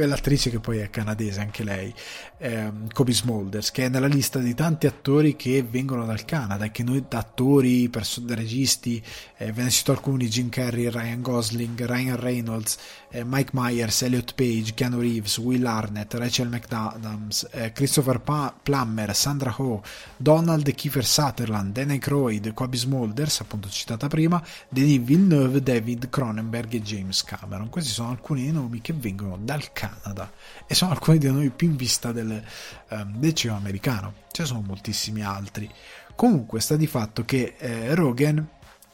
l'attrice 0.07 0.49
che 0.49 0.59
poi 0.59 0.79
è 0.79 0.89
canadese 0.89 1.39
anche 1.41 1.63
lei 1.63 1.93
ehm, 2.39 2.91
Kobe 2.91 3.13
Smulders 3.13 3.71
che 3.71 3.85
è 3.85 3.89
nella 3.89 4.07
lista 4.07 4.39
di 4.39 4.53
tanti 4.53 4.87
attori 4.87 5.35
che 5.35 5.63
vengono 5.63 6.05
dal 6.05 6.25
Canada 6.25 6.65
e 6.65 6.71
che 6.71 6.83
noi 6.83 7.05
da 7.07 7.19
attori, 7.19 7.87
perso- 7.89 8.23
registi 8.27 9.01
eh, 9.37 9.51
ve 9.51 9.63
ne 9.63 9.69
cito 9.69 9.91
alcuni 9.91 10.27
Jim 10.27 10.49
Carrey, 10.49 10.89
Ryan 10.89 11.21
Gosling, 11.21 11.85
Ryan 11.85 12.19
Reynolds 12.19 12.77
Mike 13.23 13.51
Myers, 13.53 14.01
Elliot 14.03 14.33
Page, 14.33 14.73
Keanu 14.73 14.99
Reeves, 14.99 15.37
Will 15.37 15.65
Arnett, 15.65 16.13
Rachel 16.13 16.47
McAdams 16.47 17.47
eh, 17.51 17.71
Christopher 17.71 18.19
pa- 18.19 18.53
Plummer, 18.61 19.13
Sandra 19.15 19.53
Ho 19.57 19.81
Donald 20.17 20.73
Kiefer 20.73 21.05
Sutherland, 21.05 21.73
Dan 21.73 21.89
Aykroyd, 21.89 22.53
Kobe 22.53 22.77
Smulders 22.77 23.41
appunto 23.41 23.69
citata 23.69 24.07
prima 24.07 24.41
Denis 24.69 25.01
Villeneuve, 25.01 25.61
David 25.61 26.09
Cronenberg 26.09 26.73
e 26.73 26.81
James 26.81 27.23
Cameron 27.23 27.69
questi 27.69 27.91
sono 27.91 28.09
alcuni 28.09 28.43
dei 28.43 28.51
nomi 28.51 28.81
che 28.81 28.93
vengono 28.93 29.37
dal 29.37 29.71
Canada 29.73 30.31
e 30.65 30.73
sono 30.73 30.91
alcuni 30.91 31.17
dei 31.17 31.31
nomi 31.31 31.49
più 31.49 31.69
in 31.69 31.75
vista 31.75 32.11
del, 32.11 32.41
um, 32.89 33.17
del 33.17 33.33
cinema 33.33 33.59
americano. 33.59 34.13
Ce 34.31 34.43
ne 34.43 34.47
sono 34.47 34.61
moltissimi 34.61 35.23
altri. 35.23 35.69
Comunque 36.15 36.59
sta 36.61 36.75
di 36.75 36.87
fatto 36.87 37.25
che 37.25 37.55
eh, 37.57 37.95
Rogan 37.95 38.47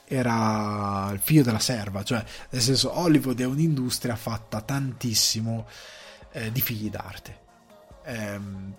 era 0.07 1.09
il 1.11 1.19
figlio 1.19 1.43
della 1.43 1.59
serva, 1.59 2.03
cioè 2.03 2.23
nel 2.49 2.61
senso 2.61 2.97
Hollywood 2.97 3.39
è 3.39 3.45
un'industria 3.45 4.15
fatta 4.15 4.61
tantissimo 4.61 5.67
eh, 6.31 6.51
di 6.51 6.61
figli 6.61 6.89
d'arte. 6.89 7.39
Ehm, 8.05 8.73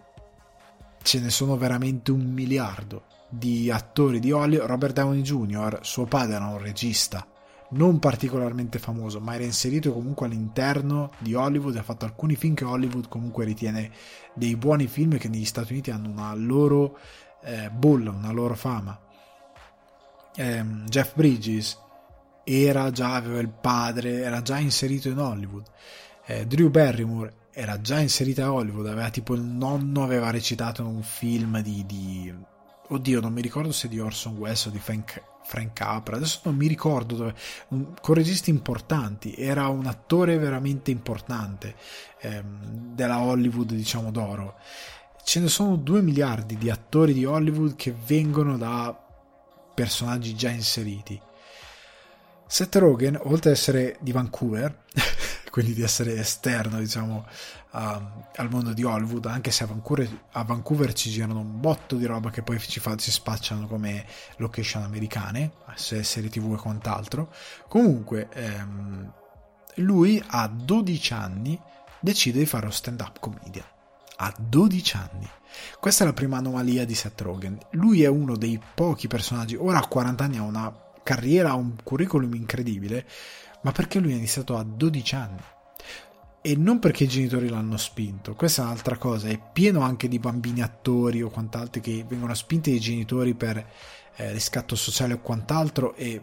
ce 1.03 1.21
ne 1.21 1.31
sono 1.31 1.57
veramente 1.57 2.11
un 2.11 2.25
miliardo 2.33 3.05
di 3.29 3.71
attori 3.71 4.21
di 4.21 4.33
Hollywood. 4.33 4.69
Robert 4.69 4.95
Downey 4.95 5.21
Jr., 5.21 5.81
suo 5.83 6.07
padre 6.07 6.37
era 6.37 6.47
un 6.47 6.59
regista 6.59 7.27
non 7.71 7.99
particolarmente 7.99 8.79
famoso, 8.79 9.21
ma 9.21 9.35
era 9.35 9.45
inserito 9.45 9.93
comunque 9.93 10.27
all'interno 10.27 11.11
di 11.19 11.35
Hollywood 11.35 11.77
e 11.77 11.81
ha 11.81 11.83
fatto 11.83 12.05
alcuni 12.05 12.37
film 12.37 12.55
che 12.55 12.65
Hollywood 12.65 13.09
comunque 13.09 13.45
ritiene 13.45 13.91
dei 14.35 14.57
buoni 14.57 14.87
film 14.87 15.19
che 15.19 15.29
negli 15.29 15.45
Stati 15.45 15.73
Uniti 15.73 15.91
hanno 15.91 16.09
una 16.09 16.35
loro 16.35 16.99
eh, 17.43 17.71
bolla, 17.71 18.11
una 18.11 18.33
loro 18.33 18.55
fama. 18.55 18.99
Eh, 20.39 20.65
Jeff 20.87 21.15
Bridges 21.17 21.77
era 22.45 22.93
già, 22.93 23.15
aveva 23.15 23.41
il 23.41 23.49
padre, 23.49 24.23
era 24.23 24.41
già 24.41 24.59
inserito 24.59 25.09
in 25.09 25.19
Hollywood. 25.19 25.67
Eh, 26.27 26.47
Drew 26.47 26.71
Barrymore 26.71 27.49
era 27.51 27.81
già 27.81 27.99
inserita 27.99 28.45
a 28.45 28.53
Hollywood, 28.53 28.87
aveva 28.87 29.11
tipo 29.11 29.35
il 29.35 29.43
nonno 29.43 30.05
aveva 30.05 30.31
recitato 30.31 30.83
in 30.83 30.87
un 30.87 31.03
film 31.03 31.61
di, 31.61 31.85
di 31.85 32.33
oddio 32.91 33.21
non 33.21 33.33
mi 33.33 33.41
ricordo 33.41 33.73
se 33.73 33.89
di 33.89 33.99
Orson 33.99 34.37
Welles 34.37 34.67
o 34.67 34.71
di 34.71 34.79
Frank, 34.79 35.21
Frank 35.43 35.73
Capra, 35.73 36.15
adesso 36.15 36.39
non 36.45 36.55
mi 36.55 36.69
ricordo 36.69 37.17
dove, 37.17 37.35
con 38.01 38.15
registi 38.15 38.51
importanti, 38.51 39.35
era 39.35 39.67
un 39.67 39.87
attore 39.87 40.39
veramente 40.39 40.93
importante 40.93 41.75
ehm, 42.21 42.95
della 42.95 43.19
Hollywood, 43.19 43.73
diciamo 43.73 44.13
d'oro. 44.13 44.55
Ce 45.25 45.41
ne 45.41 45.49
sono 45.49 45.75
due 45.75 46.01
miliardi 46.01 46.57
di 46.57 46.71
attori 46.71 47.13
di 47.13 47.25
Hollywood 47.25 47.75
che 47.75 47.93
vengono 48.07 48.57
da 48.57 49.08
personaggi 49.79 50.35
già 50.35 50.51
inseriti. 50.51 51.21
Seth 52.49 52.75
Rogen, 52.75 53.17
oltre 53.23 53.51
ad 53.51 53.57
essere 53.57 53.97
di 54.01 54.11
Vancouver, 54.11 54.87
quindi 55.53 55.73
di 55.73 55.83
essere 55.83 56.15
esterno, 56.19 56.81
diciamo, 56.81 57.25
uh, 57.71 57.79
al 57.79 58.49
mondo 58.51 58.73
di 58.73 58.83
Hollywood, 58.83 59.27
anche 59.27 59.53
se 59.53 59.63
a 59.63 59.67
Vancouver, 59.69 60.09
a 60.33 60.43
Vancouver, 60.43 60.93
ci 60.95 61.11
girano 61.11 61.39
un 61.39 61.61
botto 61.61 61.95
di 61.95 62.07
roba 62.07 62.31
che 62.31 62.43
poi 62.43 62.59
ci, 62.59 62.81
fa, 62.81 62.99
si 62.99 63.13
spacciano 63.13 63.69
come 63.69 64.05
location 64.39 64.83
americane, 64.83 65.53
serie 65.77 66.29
tv 66.29 66.55
e 66.55 66.57
quant'altro. 66.57 67.33
Comunque, 67.69 68.29
ehm, 68.33 69.13
lui 69.77 70.21
a 70.27 70.49
12 70.49 71.13
anni 71.13 71.61
decide 72.01 72.41
di 72.41 72.47
fare 72.47 72.67
lo 72.67 72.73
stand-up 72.73 73.21
comedian. 73.21 73.78
A 74.21 74.35
12 74.37 74.97
anni. 74.97 75.29
Questa 75.81 76.05
è 76.05 76.07
la 76.07 76.13
prima 76.13 76.39
anomalia 76.39 76.85
di 76.85 76.95
Seth 76.95 77.21
Rogen. 77.21 77.59
Lui 77.71 78.03
è 78.03 78.09
uno 78.09 78.37
dei 78.37 78.61
pochi 78.75 79.09
personaggi, 79.09 79.55
ora 79.55 79.79
a 79.79 79.87
40 79.87 80.25
anni 80.25 80.39
ha 80.39 80.43
una 80.43 80.73
carriera, 81.03 81.51
ha 81.51 81.55
un 81.55 81.77
curriculum 81.83 82.35
incredibile, 82.35 83.07
ma 83.63 83.73
perché 83.73 83.99
lui 83.99 84.13
ha 84.13 84.17
iniziato 84.17 84.57
a 84.57 84.63
12 84.63 85.15
anni 85.15 85.41
e 86.41 86.57
non 86.57 86.79
perché 86.79 87.05
i 87.05 87.09
genitori 87.09 87.49
l'hanno 87.49 87.77
spinto, 87.77 88.35
questa 88.35 88.63
è 88.63 88.65
un'altra 88.65 88.97
cosa, 88.97 89.29
è 89.29 89.39
pieno 89.53 89.81
anche 89.81 90.09
di 90.09 90.19
bambini 90.19 90.63
attori 90.63 91.21
o 91.21 91.31
quant'altro 91.31 91.81
che 91.81 92.05
vengono 92.09 92.35
spinti 92.35 92.71
dai 92.71 92.81
genitori 92.81 93.35
per 93.35 93.65
eh, 94.17 94.33
riscatto 94.33 94.77
sociale 94.77 95.15
o 95.15 95.21
quant'altro 95.21 95.95
e 95.95 96.23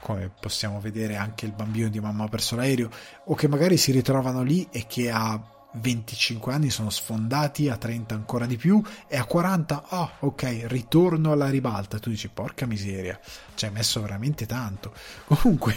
come 0.00 0.30
possiamo 0.38 0.80
vedere 0.80 1.16
anche 1.16 1.46
il 1.46 1.52
bambino 1.52 1.88
di 1.88 1.98
mamma 1.98 2.24
ha 2.24 2.28
perso 2.28 2.54
l'aereo 2.54 2.90
o 3.24 3.34
che 3.34 3.48
magari 3.48 3.76
si 3.76 3.90
ritrovano 3.90 4.42
lì 4.42 4.68
e 4.70 4.86
che 4.86 5.10
a 5.10 5.55
25 5.78 6.52
anni 6.52 6.70
sono 6.70 6.90
sfondati, 6.90 7.68
a 7.68 7.76
30 7.76 8.14
ancora 8.14 8.46
di 8.46 8.56
più 8.56 8.82
e 9.06 9.16
a 9.16 9.24
40, 9.24 9.84
oh 9.90 9.96
ah, 9.96 10.12
ok, 10.20 10.64
ritorno 10.64 11.32
alla 11.32 11.48
ribalta, 11.48 11.98
tu 11.98 12.10
dici 12.10 12.28
porca 12.28 12.66
miseria, 12.66 13.18
ci 13.54 13.64
hai 13.64 13.70
messo 13.70 14.00
veramente 14.00 14.46
tanto. 14.46 14.92
Comunque 15.26 15.74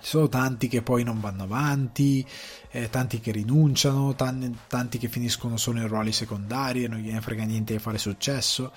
ci 0.00 0.10
sono 0.10 0.28
tanti 0.28 0.68
che 0.68 0.82
poi 0.82 1.02
non 1.02 1.20
vanno 1.20 1.42
avanti, 1.42 2.24
eh, 2.70 2.88
tanti 2.88 3.20
che 3.20 3.32
rinunciano, 3.32 4.14
tanti, 4.14 4.56
tanti, 4.68 4.98
che 4.98 5.08
finiscono 5.08 5.56
solo 5.56 5.80
in 5.80 5.88
ruoli 5.88 6.12
secondari 6.12 6.84
e 6.84 6.88
non 6.88 7.00
gliene 7.00 7.20
frega 7.20 7.44
niente 7.44 7.72
di 7.72 7.80
fare 7.80 7.98
successo. 7.98 8.72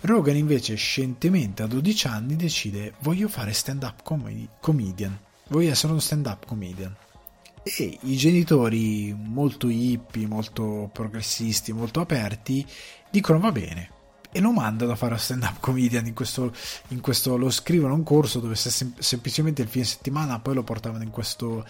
Rogan 0.00 0.36
invece 0.36 0.74
scientemente 0.74 1.62
a 1.62 1.66
12 1.66 2.06
anni 2.06 2.36
decide 2.36 2.94
voglio 3.00 3.28
fare 3.28 3.52
stand 3.54 3.82
up 3.82 4.02
com- 4.02 4.48
comedian, 4.60 5.18
voglio 5.48 5.70
essere 5.70 5.92
uno 5.92 6.00
stand 6.00 6.26
up 6.26 6.44
comedian. 6.44 6.94
E 7.68 7.98
i 8.02 8.16
genitori 8.16 9.12
molto 9.12 9.68
hippie, 9.68 10.28
molto 10.28 10.88
progressisti, 10.92 11.72
molto 11.72 12.00
aperti 12.00 12.64
dicono 13.10 13.40
va 13.40 13.50
bene, 13.50 13.90
e 14.30 14.38
lo 14.38 14.52
mandano 14.52 14.92
a 14.92 14.94
fare 14.94 15.14
a 15.14 15.18
stand 15.18 15.42
up 15.42 15.58
comedian 15.58 16.06
in 16.06 16.14
questo, 16.14 16.54
in 16.88 17.00
questo 17.00 17.36
lo 17.36 17.50
scrivono 17.50 17.94
un 17.94 18.04
corso 18.04 18.38
dove 18.38 18.54
sem- 18.54 18.96
semplicemente 18.98 19.62
il 19.62 19.68
fine 19.68 19.84
settimana 19.84 20.38
poi 20.38 20.54
lo 20.54 20.62
portavano 20.62 21.02
in 21.02 21.10
questo 21.10 21.66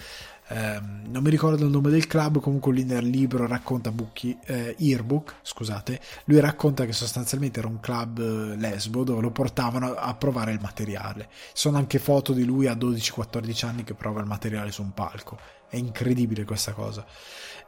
ehm, 0.48 1.04
non 1.06 1.22
mi 1.22 1.30
ricordo 1.30 1.64
il 1.64 1.70
nome 1.70 1.88
del 1.88 2.06
club 2.06 2.40
comunque 2.40 2.74
lì 2.74 2.84
nel 2.84 3.06
libro 3.06 3.46
racconta 3.46 3.90
Bucchi, 3.90 4.36
eh, 4.44 4.76
Earbook 4.78 5.36
scusate 5.40 5.98
lui 6.24 6.40
racconta 6.40 6.84
che 6.84 6.92
sostanzialmente 6.92 7.58
era 7.58 7.68
un 7.68 7.80
club 7.80 8.18
eh, 8.18 8.56
lesbo 8.56 9.02
dove 9.02 9.22
lo 9.22 9.30
portavano 9.30 9.94
a 9.94 10.12
provare 10.14 10.52
il 10.52 10.60
materiale. 10.60 11.30
Sono 11.54 11.78
anche 11.78 11.98
foto 11.98 12.34
di 12.34 12.44
lui 12.44 12.66
a 12.66 12.74
12-14 12.74 13.64
anni 13.64 13.82
che 13.82 13.94
prova 13.94 14.20
il 14.20 14.26
materiale 14.26 14.72
su 14.72 14.82
un 14.82 14.92
palco 14.92 15.55
è 15.68 15.76
incredibile 15.76 16.44
questa 16.44 16.72
cosa. 16.72 17.04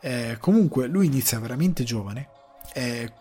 Eh, 0.00 0.36
comunque 0.40 0.86
lui 0.86 1.06
inizia 1.06 1.38
veramente 1.38 1.82
giovane 1.84 2.28
eh, 2.74 3.12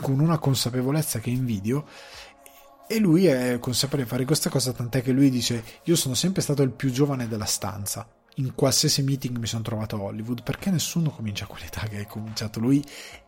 con 0.00 0.20
una 0.20 0.38
consapevolezza 0.38 1.18
che 1.18 1.30
invidio 1.30 1.84
e 2.86 2.98
lui 2.98 3.26
è 3.26 3.58
consapevole 3.58 4.04
di 4.04 4.08
fare 4.08 4.24
questa 4.24 4.48
cosa 4.48 4.72
tant'è 4.72 5.02
che 5.02 5.12
lui 5.12 5.28
dice 5.28 5.62
io 5.84 5.96
sono 5.96 6.14
sempre 6.14 6.40
stato 6.40 6.62
il 6.62 6.70
più 6.70 6.90
giovane 6.90 7.28
della 7.28 7.44
stanza. 7.44 8.08
In 8.36 8.54
qualsiasi 8.54 9.02
meeting 9.02 9.36
mi 9.36 9.46
sono 9.46 9.62
trovato 9.62 9.96
a 9.96 10.02
Hollywood. 10.02 10.42
Perché 10.42 10.70
nessuno 10.70 11.10
comincia 11.10 11.44
a 11.44 11.48
quell'età 11.48 11.86
che 11.88 11.98
hai 11.98 12.06
cominciato 12.06 12.60
lui 12.60 12.82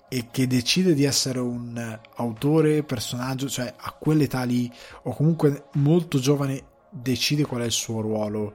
e 0.09 0.29
che 0.31 0.47
decide 0.47 0.95
di 0.95 1.05
essere 1.05 1.41
un 1.41 1.99
autore, 2.16 2.85
personaggio, 2.85 3.49
cioè 3.49 3.75
a 3.77 3.93
quell'età 3.93 4.45
lì 4.45 4.73
o 5.03 5.14
comunque 5.14 5.66
molto 5.75 6.18
giovane 6.18 6.62
decide 6.91 7.45
qual 7.45 7.62
è 7.62 7.66
il 7.66 7.71
suo 7.71 8.01
ruolo 8.01 8.55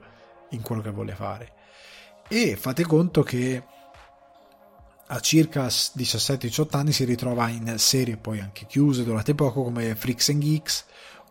in 0.50 0.60
quello 0.62 0.82
che 0.82 0.90
vuole 0.90 1.14
fare. 1.14 1.52
E 2.28 2.56
fate 2.56 2.84
conto 2.84 3.22
che 3.22 3.62
a 5.08 5.20
circa 5.20 5.66
17-18 5.66 6.76
anni 6.76 6.92
si 6.92 7.04
ritrova 7.04 7.48
in 7.48 7.74
serie 7.78 8.16
poi 8.16 8.40
anche 8.40 8.66
chiuse 8.66 9.04
durate 9.04 9.36
poco 9.36 9.62
come 9.62 9.94
Freaks 9.94 10.30
and 10.30 10.40
Geeks 10.40 10.84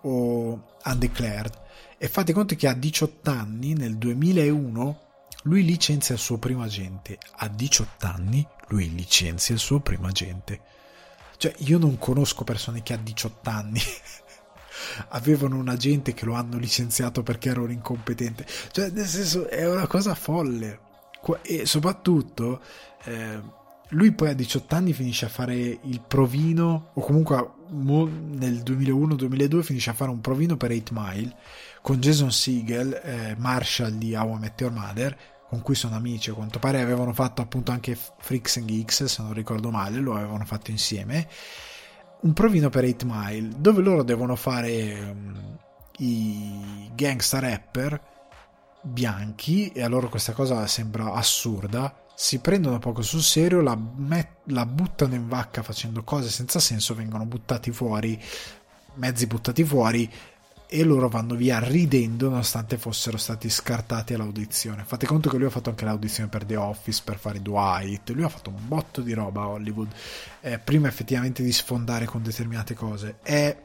o 0.03 0.75
Undeclared 0.85 1.63
e 1.97 2.07
fate 2.07 2.31
conto 2.31 2.55
che 2.55 2.69
a 2.69 2.73
18 2.73 3.29
anni 3.29 3.73
nel 3.73 3.97
2001 3.97 5.01
lui 5.43 5.65
licenzia 5.65 6.15
il 6.15 6.21
suo 6.21 6.37
primo 6.37 6.63
agente. 6.63 7.17
A 7.37 7.47
18 7.49 8.05
anni 8.05 8.47
lui 8.69 8.93
licenzia 8.93 9.53
il 9.53 9.59
suo 9.59 9.79
primo 9.81 10.07
agente. 10.07 10.61
Cioè 11.37 11.53
io 11.57 11.77
non 11.77 11.97
conosco 11.97 12.45
persone 12.45 12.83
che 12.83 12.93
a 12.93 12.97
18 12.97 13.49
anni 13.49 13.81
avevano 15.09 15.57
un 15.57 15.67
agente 15.67 16.13
che 16.13 16.25
lo 16.25 16.35
hanno 16.35 16.57
licenziato 16.57 17.21
perché 17.23 17.49
erano 17.49 17.71
incompetente. 17.71 18.45
Cioè 18.71 18.89
nel 18.91 19.07
senso 19.07 19.49
è 19.49 19.69
una 19.69 19.87
cosa 19.87 20.15
folle 20.15 20.84
e 21.41 21.65
soprattutto 21.65 22.61
eh, 23.03 23.63
lui 23.89 24.11
poi 24.13 24.29
a 24.29 24.33
18 24.33 24.75
anni 24.75 24.93
finisce 24.93 25.25
a 25.25 25.29
fare 25.29 25.55
il 25.55 26.01
provino, 26.05 26.89
o 26.93 27.01
comunque 27.01 27.51
nel 27.69 28.63
2001-2002 28.63 29.61
finisce 29.61 29.91
a 29.91 29.93
fare 29.93 30.11
un 30.11 30.21
provino 30.21 30.57
per 30.57 30.71
8 30.71 30.91
Mile 30.93 31.35
con 31.81 31.99
Jason 31.99 32.31
Siegel, 32.31 32.99
eh, 33.03 33.35
Marshall 33.37 33.91
di 33.91 34.15
How 34.15 34.35
I 34.35 34.39
Met 34.39 34.59
Your 34.59 34.73
Mother, 34.73 35.17
con 35.47 35.61
cui 35.61 35.75
sono 35.75 35.95
amici. 35.95 36.31
A 36.31 36.33
quanto 36.33 36.57
pare 36.57 36.81
avevano 36.81 37.13
fatto 37.13 37.41
appunto 37.43 37.71
anche 37.71 37.95
Freaks 38.17 38.57
and 38.57 38.65
Geeks, 38.65 39.03
se 39.05 39.21
non 39.21 39.33
ricordo 39.33 39.69
male, 39.69 39.99
lo 39.99 40.15
avevano 40.15 40.45
fatto 40.45 40.71
insieme. 40.71 41.27
Un 42.21 42.33
provino 42.33 42.69
per 42.69 42.85
8 42.85 43.05
Mile, 43.07 43.49
dove 43.57 43.83
loro 43.83 44.01
devono 44.01 44.35
fare 44.35 45.11
um, 45.11 45.57
i 45.97 46.89
gangsta 46.95 47.39
rapper 47.39 48.13
bianchi, 48.85 49.69
e 49.69 49.81
a 49.81 49.87
loro 49.87 50.09
questa 50.09 50.33
cosa 50.33 50.65
sembra 50.67 51.11
assurda, 51.13 52.03
si 52.15 52.39
prendono 52.39 52.79
poco 52.79 53.01
sul 53.01 53.21
serio, 53.21 53.61
la, 53.61 53.75
met- 53.75 54.43
la 54.45 54.65
buttano 54.65 55.15
in 55.15 55.27
vacca 55.27 55.63
facendo 55.63 56.03
cose 56.03 56.29
senza 56.29 56.59
senso, 56.59 56.95
vengono 56.95 57.25
buttati 57.25 57.71
fuori, 57.71 58.21
mezzi 58.95 59.27
buttati 59.27 59.63
fuori, 59.63 60.09
e 60.67 60.83
loro 60.83 61.09
vanno 61.09 61.35
via 61.35 61.59
ridendo 61.59 62.29
nonostante 62.29 62.77
fossero 62.77 63.17
stati 63.17 63.49
scartati 63.49 64.13
all'audizione. 64.13 64.83
Fate 64.83 65.05
conto 65.05 65.29
che 65.29 65.37
lui 65.37 65.47
ha 65.47 65.51
fatto 65.51 65.69
anche 65.69 65.85
l'audizione 65.85 66.29
per 66.29 66.45
The 66.45 66.55
Office, 66.55 67.01
per 67.03 67.17
fare 67.17 67.41
Dwight, 67.41 68.09
lui 68.11 68.23
ha 68.23 68.29
fatto 68.29 68.49
un 68.49 68.67
botto 68.67 69.01
di 69.01 69.13
roba 69.13 69.41
a 69.41 69.49
Hollywood, 69.49 69.91
eh, 70.41 70.57
prima 70.59 70.87
effettivamente 70.87 71.43
di 71.43 71.51
sfondare 71.51 72.05
con 72.05 72.23
determinate 72.23 72.73
cose. 72.73 73.17
È 73.21 73.55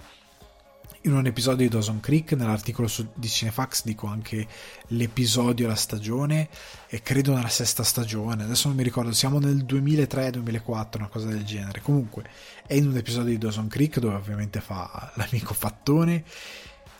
in 1.02 1.14
un 1.14 1.24
episodio 1.24 1.66
di 1.66 1.72
Dawson 1.72 2.00
Creek, 2.00 2.32
nell'articolo 2.32 2.86
su, 2.86 3.08
di 3.14 3.26
Cinefax 3.26 3.84
dico 3.84 4.06
anche 4.06 4.46
l'episodio, 4.88 5.66
la 5.66 5.74
stagione, 5.74 6.48
e 6.88 7.00
credo 7.02 7.34
nella 7.34 7.48
sesta 7.48 7.82
stagione, 7.82 8.44
adesso 8.44 8.68
non 8.68 8.76
mi 8.76 8.82
ricordo, 8.82 9.12
siamo 9.12 9.38
nel 9.38 9.64
2003-2004, 9.64 10.96
una 10.96 11.08
cosa 11.08 11.28
del 11.28 11.44
genere. 11.44 11.80
Comunque 11.80 12.24
è 12.66 12.74
in 12.74 12.88
un 12.88 12.96
episodio 12.96 13.30
di 13.30 13.38
Dawson 13.38 13.68
Creek 13.68 13.98
dove 13.98 14.14
ovviamente 14.14 14.60
fa 14.60 15.10
l'amico 15.14 15.54
Fattone. 15.54 16.22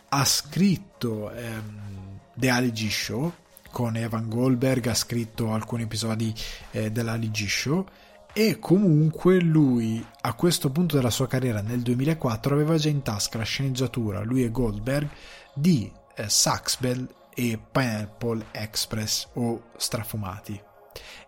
Ha 0.09 0.25
scritto 0.25 1.31
ehm, 1.31 2.19
The 2.35 2.49
Ali 2.49 2.73
G 2.73 2.89
Show 2.89 3.33
con 3.71 3.97
Evan 3.97 4.29
Goldberg, 4.29 4.87
ha 4.87 4.95
scritto 4.95 5.53
alcuni 5.53 5.83
episodi 5.83 6.35
eh, 6.71 6.91
dell'Ali 6.91 7.31
G 7.31 7.47
Show 7.47 7.87
e 8.33 8.59
comunque 8.59 9.41
lui 9.41 10.05
a 10.21 10.35
questo 10.35 10.71
punto 10.71 10.97
della 10.97 11.11
sua 11.11 11.27
carriera 11.27 11.61
nel 11.61 11.81
2004 11.81 12.55
aveva 12.55 12.77
già 12.77 12.89
in 12.89 13.03
tasca 13.03 13.39
la 13.39 13.45
sceneggiatura, 13.45 14.23
lui 14.23 14.45
e 14.45 14.51
Goldberg, 14.51 15.09
di 15.55 15.91
eh, 16.15 16.29
Saxbell 16.29 17.09
e 17.35 17.59
Pineapple 17.71 18.47
Express 18.53 19.29
o 19.35 19.65
Strafumati. 19.77 20.61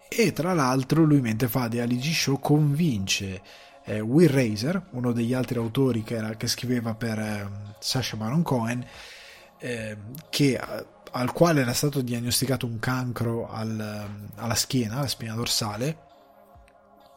E 0.08 0.32
tra 0.32 0.52
l'altro 0.52 1.04
lui 1.04 1.20
mentre 1.20 1.48
fa 1.48 1.68
The 1.68 1.80
Ali 1.80 1.96
G 1.96 2.12
Show 2.12 2.38
convince 2.38 3.40
eh, 3.84 4.00
Will 4.00 4.30
Razer, 4.30 4.88
uno 4.90 5.12
degli 5.12 5.34
altri 5.34 5.58
autori 5.58 6.02
che, 6.02 6.16
era, 6.16 6.34
che 6.36 6.46
scriveva 6.46 6.94
per 6.94 7.18
eh, 7.18 7.48
Sasha 7.78 8.16
Baron 8.16 8.42
Cohen, 8.42 8.84
eh, 9.58 9.96
che, 10.28 10.60
al 11.10 11.32
quale 11.32 11.62
era 11.62 11.72
stato 11.72 12.00
diagnosticato 12.00 12.66
un 12.66 12.78
cancro 12.78 13.50
al, 13.50 14.08
alla 14.36 14.54
schiena, 14.54 14.98
alla 14.98 15.08
spina 15.08 15.34
dorsale. 15.34 16.10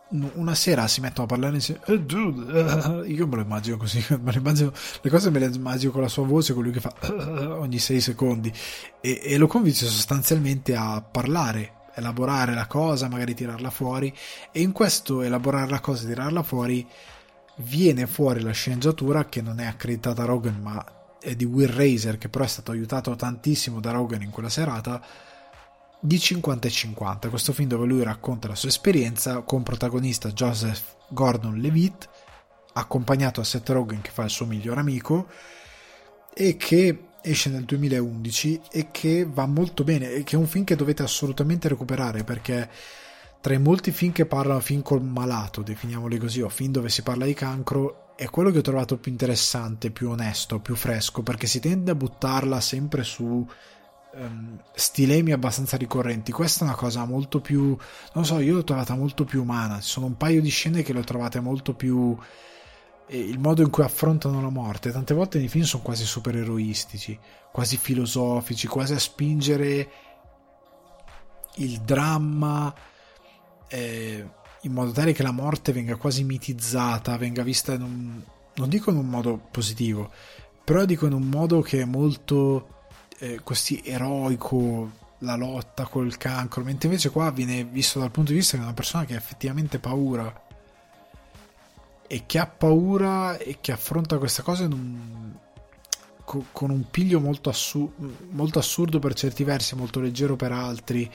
Una 0.08 0.56
sera 0.56 0.88
si 0.88 1.02
mettono 1.02 1.24
a 1.24 1.28
parlare 1.28 1.56
insieme. 1.56 1.82
Eh, 1.86 3.12
io 3.12 3.28
me 3.28 3.36
lo 3.36 3.42
immagino 3.42 3.78
così. 3.78 4.06
Me 4.22 4.32
lo 4.32 4.38
immagino, 4.38 4.72
le 5.02 5.10
cose 5.10 5.30
me 5.32 5.40
le 5.40 5.48
immagino 5.48 5.92
con 5.92 6.02
la 6.02 6.08
sua 6.08 6.26
voce, 6.26 6.54
con 6.54 6.64
lui 6.64 6.72
che 6.72 6.80
fa 6.80 6.94
ogni 7.60 7.80
6 7.80 8.00
secondi. 8.00 8.54
E, 9.02 9.20
e 9.24 9.38
lo 9.38 9.48
convince 9.48 9.86
sostanzialmente 9.88 10.76
a 10.76 11.02
parlare 11.02 11.84
elaborare 11.96 12.54
la 12.54 12.68
cosa, 12.68 13.08
magari 13.08 13.34
tirarla 13.34 13.70
fuori 13.70 14.14
e 14.52 14.62
in 14.62 14.72
questo 14.72 15.22
elaborare 15.22 15.70
la 15.70 15.80
cosa 15.80 16.06
tirarla 16.06 16.44
fuori 16.44 16.86
viene 17.58 18.06
fuori 18.06 18.42
la 18.42 18.52
sceneggiatura 18.52 19.26
che 19.26 19.42
non 19.42 19.60
è 19.60 19.66
accreditata 19.66 20.24
a 20.24 20.26
Rogan 20.26 20.60
ma 20.62 20.86
è 21.20 21.36
di 21.36 21.46
Will 21.46 21.74
Razer 21.74 22.18
che 22.18 22.28
però 22.28 22.44
è 22.44 22.48
stato 22.48 22.72
aiutato 22.72 23.16
tantissimo 23.16 23.80
da 23.80 23.92
Rogan 23.92 24.22
in 24.22 24.30
quella 24.30 24.50
serata 24.50 25.02
di 26.06 26.20
50 26.20 26.68
e 26.68 26.72
50 26.72 27.30
questo 27.30 27.52
film 27.54 27.68
dove 27.68 27.86
lui 27.86 28.04
racconta 28.04 28.48
la 28.48 28.56
sua 28.56 28.70
esperienza 28.70 29.42
con 29.42 29.64
protagonista 29.64 30.32
Joseph 30.32 30.96
Gordon-Levitt 31.10 32.10
accompagnato 32.74 33.42
a 33.42 33.44
Seth 33.44 33.70
Rogen 33.70 34.02
che 34.02 34.12
fa 34.12 34.24
il 34.24 34.30
suo 34.30 34.46
miglior 34.46 34.78
amico 34.78 35.28
e 36.34 36.58
che 36.58 37.08
esce 37.22 37.50
nel 37.50 37.64
2011 37.64 38.62
e 38.72 38.88
che 38.92 39.26
va 39.28 39.46
molto 39.48 39.84
bene 39.84 40.12
e 40.12 40.24
che 40.24 40.36
è 40.36 40.40
un 40.40 40.48
film 40.48 40.64
che 40.64 40.76
dovete 40.76 41.02
assolutamente 41.02 41.68
recuperare 41.68 42.24
perché 42.24 42.70
tra 43.46 43.54
i 43.54 43.60
molti 43.60 43.92
film 43.92 44.12
che 44.12 44.26
parlano 44.26 44.60
film 44.60 44.82
col 44.82 45.04
malato, 45.04 45.62
definiamoli 45.62 46.18
così, 46.18 46.42
o 46.42 46.50
film 46.50 46.72
dove 46.72 46.90
si 46.90 47.04
parla 47.04 47.26
di 47.26 47.36
cancro, 47.36 48.16
è 48.16 48.28
quello 48.28 48.50
che 48.50 48.58
ho 48.58 48.62
trovato 48.62 48.98
più 48.98 49.12
interessante, 49.12 49.92
più 49.92 50.10
onesto, 50.10 50.60
più 50.60 50.76
fresco, 50.76 51.22
perché 51.22 51.46
si 51.46 51.60
tende 51.60 51.92
a 51.92 51.96
buttarla 51.96 52.60
sempre 52.60 53.04
su 53.04 53.48
um, 54.16 54.60
stilemi 54.74 55.32
abbastanza 55.32 55.78
ricorrenti. 55.78 56.32
Questa 56.32 56.64
è 56.64 56.68
una 56.68 56.76
cosa 56.76 57.06
molto 57.06 57.40
più, 57.42 57.78
non 58.14 58.26
so, 58.26 58.40
io 58.40 58.56
l'ho 58.56 58.64
trovata 58.64 58.96
molto 58.96 59.24
più 59.24 59.42
umana. 59.42 59.80
Ci 59.80 59.90
sono 59.90 60.08
un 60.08 60.18
paio 60.18 60.42
di 60.42 60.50
scene 60.50 60.84
che 60.84 60.94
l'ho 60.94 61.04
trovate 61.04 61.40
molto 61.40 61.74
più 61.74 62.18
il 63.08 63.40
modo 63.40 63.62
in 63.62 63.70
cui 63.70 63.84
affrontano 63.84 64.42
la 64.42 64.50
morte. 64.50 64.92
Tante 64.92 65.14
volte 65.14 65.38
nei 65.38 65.48
film 65.48 65.64
sono 65.64 65.84
quasi 65.84 66.06
supereroistici, 66.06 67.18
quasi 67.52 67.78
filosofici, 67.78 68.68
quasi 68.68 68.94
a 68.94 69.00
spingere 69.00 69.90
il 71.58 71.80
dramma 71.82 72.74
eh, 73.68 74.28
in 74.62 74.72
modo 74.72 74.92
tale 74.92 75.14
che 75.14 75.24
la 75.24 75.32
morte 75.32 75.72
venga 75.72 75.96
quasi 75.96 76.24
mitizzata, 76.24 77.18
venga 77.18 77.44
vista 77.44 77.74
in 77.74 77.82
un, 77.82 78.22
non 78.56 78.70
dico 78.70 78.90
in 78.90 78.98
un 78.98 79.08
modo 79.08 79.40
positivo, 79.52 80.12
però 80.64 80.86
dico 80.86 81.06
in 81.06 81.14
un 81.14 81.28
modo 81.28 81.62
che 81.62 81.82
è 81.82 81.86
molto 81.86 82.75
eh, 83.20 83.40
così 83.44 83.82
eroico 83.84 85.04
la 85.20 85.36
lotta 85.36 85.86
col 85.86 86.18
cancro, 86.18 86.64
mentre 86.64 86.88
invece 86.88 87.10
qua 87.10 87.32
viene 87.32 87.64
visto 87.64 88.00
dal 88.00 88.12
punto 88.12 88.32
di 88.32 88.38
vista 88.38 88.58
di 88.58 88.64
una 88.64 88.74
persona 88.74 89.06
che 89.06 89.14
ha 89.14 89.18
effettivamente 89.18 89.80
paura 89.80 90.44
e 92.08 92.24
che 92.26 92.38
ha 92.38 92.46
paura 92.46 93.38
e 93.38 93.58
che 93.62 93.72
affronta 93.72 94.18
questa 94.18 94.44
cosa 94.44 94.66
un, 94.66 95.32
con, 96.24 96.46
con, 96.52 96.70
un 96.70 96.90
piglio 96.92 97.20
molto, 97.20 97.50
assu- 97.50 97.92
molto 98.32 98.60
assurdo 98.60 99.00
per 99.00 99.14
certi 99.14 99.44
versi, 99.44 99.76
molto 99.76 100.00
leggero 100.00 100.36
per 100.36 100.52
altri, 100.52 101.10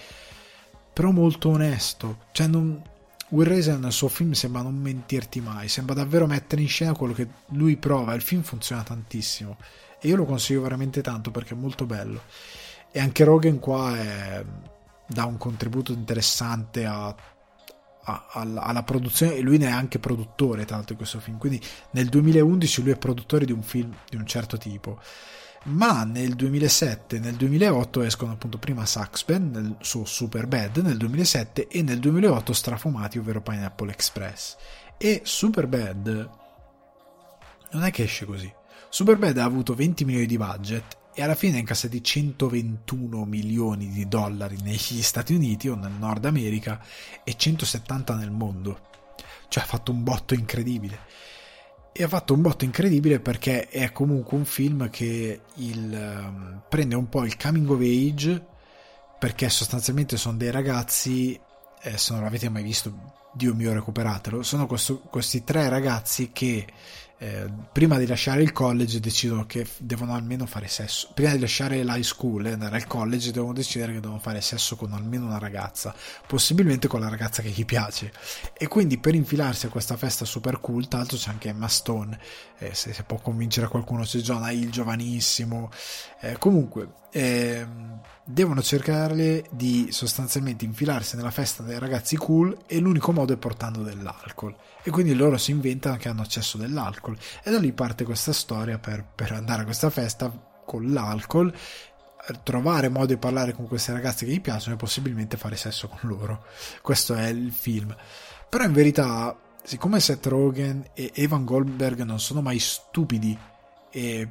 però 0.92 1.10
molto 1.10 1.50
onesto. 1.50 2.24
Cioè, 2.32 2.46
non, 2.48 2.82
Will 3.28 3.46
Razer 3.46 3.78
nel 3.78 3.92
suo 3.92 4.08
film 4.08 4.32
sembra 4.32 4.62
non 4.62 4.74
mentirti 4.74 5.40
mai, 5.40 5.68
sembra 5.68 5.94
davvero 5.94 6.26
mettere 6.26 6.62
in 6.62 6.68
scena 6.68 6.94
quello 6.94 7.12
che 7.12 7.28
lui 7.50 7.76
prova. 7.76 8.14
Il 8.14 8.22
film 8.22 8.42
funziona 8.42 8.82
tantissimo 8.82 9.56
e 10.00 10.08
io 10.08 10.16
lo 10.16 10.24
consiglio 10.24 10.62
veramente 10.62 11.02
tanto 11.02 11.30
perché 11.30 11.54
è 11.54 11.56
molto 11.56 11.86
bello. 11.86 12.22
E 12.90 12.98
anche 12.98 13.24
Rogan 13.24 13.58
qua 13.58 13.96
è, 13.96 14.44
dà 15.06 15.24
un 15.24 15.36
contributo 15.36 15.92
interessante 15.92 16.84
a 16.86 17.14
alla, 18.02 18.62
alla, 18.62 18.82
produzione. 18.82 19.34
E 19.34 19.40
lui 19.40 19.58
ne 19.58 19.66
è 19.66 19.70
anche 19.70 19.98
produttore 19.98 20.64
tra 20.64 20.76
l'altro 20.76 20.94
di 20.94 21.00
questo 21.00 21.20
film. 21.20 21.38
Quindi 21.38 21.60
nel 21.92 22.08
2011 22.08 22.82
lui 22.82 22.92
è 22.92 22.96
produttore 22.96 23.44
di 23.44 23.52
un 23.52 23.62
film 23.62 23.94
di 24.08 24.16
un 24.16 24.26
certo 24.26 24.56
tipo. 24.56 24.98
Ma 25.64 26.04
nel 26.04 26.34
2007 26.34 27.16
e 27.16 27.18
nel 27.18 27.34
2008 27.34 28.02
escono 28.02 28.32
appunto 28.32 28.56
prima 28.56 28.86
Saxben 28.86 29.50
nel 29.50 29.76
suo 29.80 30.06
Super 30.06 30.46
Bad 30.46 30.78
nel 30.78 30.96
2007 30.96 31.68
e 31.68 31.82
nel 31.82 31.98
2008 31.98 32.52
Strafumati 32.54 33.18
ovvero 33.18 33.42
Pineapple 33.42 33.92
Express. 33.92 34.56
E 34.96 35.20
Super 35.24 35.66
Bad 35.66 36.30
non 37.72 37.84
è 37.84 37.90
che 37.90 38.04
esce 38.04 38.24
così 38.24 38.50
Super 38.90 39.16
Bad 39.16 39.38
ha 39.38 39.44
avuto 39.44 39.74
20 39.74 40.04
milioni 40.04 40.26
di 40.26 40.36
budget 40.36 40.98
e 41.14 41.22
alla 41.22 41.36
fine 41.36 41.56
ha 41.56 41.60
incassati 41.60 42.02
121 42.02 43.24
milioni 43.24 43.88
di 43.88 44.08
dollari 44.08 44.58
negli 44.62 45.00
Stati 45.00 45.32
Uniti 45.32 45.68
o 45.68 45.76
nel 45.76 45.92
Nord 45.92 46.24
America 46.24 46.84
e 47.22 47.36
170 47.36 48.16
nel 48.16 48.32
mondo. 48.32 48.88
Cioè 49.46 49.62
ha 49.62 49.66
fatto 49.66 49.92
un 49.92 50.02
botto 50.02 50.34
incredibile. 50.34 50.98
E 51.92 52.02
ha 52.02 52.08
fatto 52.08 52.34
un 52.34 52.40
botto 52.40 52.64
incredibile 52.64 53.20
perché 53.20 53.68
è 53.68 53.92
comunque 53.92 54.36
un 54.36 54.44
film 54.44 54.90
che 54.90 55.40
il, 55.54 55.92
um, 55.92 56.62
prende 56.68 56.96
un 56.96 57.08
po' 57.08 57.24
il 57.24 57.36
coming 57.36 57.70
of 57.70 57.80
age 57.80 58.44
perché 59.20 59.48
sostanzialmente 59.50 60.16
sono 60.16 60.36
dei 60.36 60.50
ragazzi, 60.50 61.38
eh, 61.82 61.96
se 61.96 62.12
non 62.12 62.22
l'avete 62.22 62.48
mai 62.48 62.64
visto, 62.64 62.92
Dio 63.32 63.54
mio 63.54 63.72
recuperatelo, 63.72 64.42
sono 64.42 64.66
questo, 64.66 64.98
questi 64.98 65.44
tre 65.44 65.68
ragazzi 65.68 66.30
che 66.32 66.66
eh, 67.22 67.50
prima 67.70 67.98
di 67.98 68.06
lasciare 68.06 68.42
il 68.42 68.50
college 68.50 68.98
decidono 68.98 69.44
che 69.44 69.66
devono 69.76 70.14
almeno 70.14 70.46
fare 70.46 70.68
sesso. 70.68 71.10
Prima 71.12 71.32
di 71.32 71.38
lasciare 71.38 71.84
l'high 71.84 72.02
school 72.02 72.46
e 72.46 72.52
andare 72.52 72.76
al 72.76 72.86
college 72.86 73.30
devono 73.30 73.52
decidere 73.52 73.92
che 73.92 74.00
devono 74.00 74.18
fare 74.18 74.40
sesso 74.40 74.74
con 74.74 74.94
almeno 74.94 75.26
una 75.26 75.36
ragazza, 75.36 75.94
possibilmente 76.26 76.88
con 76.88 76.98
la 76.98 77.10
ragazza 77.10 77.42
che 77.42 77.50
gli 77.50 77.66
piace. 77.66 78.10
E 78.56 78.68
quindi 78.68 78.96
per 78.96 79.14
infilarsi 79.14 79.66
a 79.66 79.68
questa 79.68 79.98
festa 79.98 80.24
super 80.24 80.60
cool, 80.60 80.86
l'altro 80.88 81.18
c'è 81.18 81.28
anche 81.28 81.50
Emma 81.50 81.68
Stone, 81.68 82.18
eh, 82.58 82.72
se, 82.72 82.94
se, 82.94 83.02
può 83.02 83.18
convincere 83.18 83.68
qualcuno, 83.68 84.04
c'è 84.04 84.20
Jonah 84.20 84.50
Hill 84.50 84.70
giovanissimo. 84.70 85.70
Eh, 86.22 86.38
comunque, 86.38 86.88
ehm, 87.12 88.00
devono 88.24 88.62
cercare 88.62 89.44
di 89.50 89.88
sostanzialmente 89.90 90.64
infilarsi 90.64 91.16
nella 91.16 91.30
festa 91.30 91.62
dei 91.62 91.78
ragazzi 91.78 92.16
cool 92.16 92.56
e 92.66 92.78
l'unico 92.78 93.12
modo 93.12 93.32
è 93.32 93.36
portando 93.36 93.82
dell'alcol 93.82 94.54
e 94.82 94.90
quindi 94.90 95.14
loro 95.14 95.36
si 95.36 95.50
inventano 95.50 95.96
che 95.96 96.08
hanno 96.08 96.22
accesso 96.22 96.56
dell'alcol 96.56 97.09
e 97.42 97.50
da 97.50 97.58
lì 97.58 97.72
parte 97.72 98.04
questa 98.04 98.32
storia 98.32 98.78
per, 98.78 99.04
per 99.04 99.32
andare 99.32 99.62
a 99.62 99.64
questa 99.64 99.90
festa 99.90 100.30
con 100.64 100.92
l'alcol 100.92 101.52
trovare 102.42 102.88
modo 102.88 103.06
di 103.06 103.16
parlare 103.16 103.52
con 103.52 103.66
queste 103.66 103.92
ragazze 103.92 104.24
che 104.24 104.32
gli 104.32 104.40
piacciono 104.40 104.74
e 104.74 104.78
possibilmente 104.78 105.36
fare 105.36 105.56
sesso 105.56 105.88
con 105.88 106.08
loro. 106.08 106.44
Questo 106.82 107.14
è 107.14 107.28
il 107.28 107.50
film. 107.50 107.94
Però 108.48 108.64
in 108.64 108.72
verità 108.72 109.36
siccome 109.62 110.00
Seth 110.00 110.26
Rogen 110.26 110.90
e 110.94 111.12
Evan 111.14 111.44
Goldberg 111.44 112.02
non 112.02 112.20
sono 112.20 112.40
mai 112.40 112.58
stupidi 112.58 113.36
e 113.90 114.28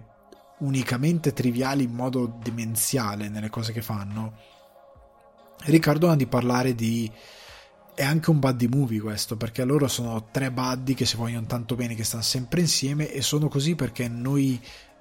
unicamente 0.60 1.34
triviali 1.34 1.84
in 1.84 1.94
modo 1.94 2.40
demenziale 2.42 3.30
nelle 3.30 3.50
cose 3.50 3.72
che 3.72 3.82
fanno, 3.82 4.34
ricordano 5.66 6.16
di 6.16 6.28
parlare 6.28 6.76
di 6.76 7.10
è 8.00 8.06
anche 8.06 8.30
un 8.30 8.39
buddy 8.39 8.68
movie 8.68 9.02
questo, 9.02 9.36
perché 9.36 9.66
loro 9.66 9.89
sono 9.89 10.30
tre 10.32 10.52
buddy 10.52 10.93
che 10.93 11.06
si 11.06 11.18
vogliono 11.18 11.45
tanto 11.45 11.76
bene, 11.76 11.95
che 11.95 12.06
stanno 12.06 12.24
sempre 12.24 12.62
insieme 12.62 13.12
e 13.12 13.22
sono 13.22 13.50
così 13.50 13.76
perché 13.76 14.08
noi, 14.08 14.58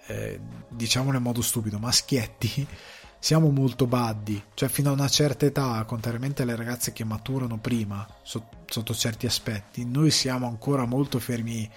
eh, 0.09 0.40
diciamolo 0.68 1.16
in 1.16 1.22
modo 1.22 1.40
stupido, 1.40 1.78
maschietti, 1.78 2.66
siamo 3.20 3.51
molto 3.51 3.86
buddy, 3.86 4.42
cioè 4.53 4.68
fino 4.68 4.90
a 4.90 4.94
una 4.94 5.07
certa 5.07 5.46
età, 5.46 5.84
contrariamente 5.84 6.42
alle 6.42 6.57
ragazze 6.57 6.92
che 6.92 7.05
maturano 7.05 7.59
prima 7.59 8.05
sotto, 8.24 8.64
sotto 8.66 8.92
certi 8.94 9.26
aspetti, 9.26 9.84
noi 9.84 10.11
siamo 10.11 10.49
ancora 10.49 10.84
molto 10.84 11.20
fermi 11.20 11.70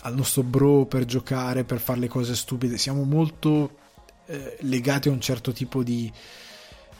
al 0.00 0.16
nostro 0.16 0.42
bro 0.42 0.86
per 0.86 1.04
giocare, 1.04 1.62
per 1.62 1.78
fare 1.78 2.00
le 2.00 2.08
cose 2.08 2.34
stupide, 2.34 2.78
siamo 2.78 3.04
molto 3.04 3.76
eh, 4.26 4.56
legati 4.62 5.08
a 5.08 5.12
un 5.12 5.20
certo 5.20 5.52
tipo 5.52 5.84
di... 5.84 6.12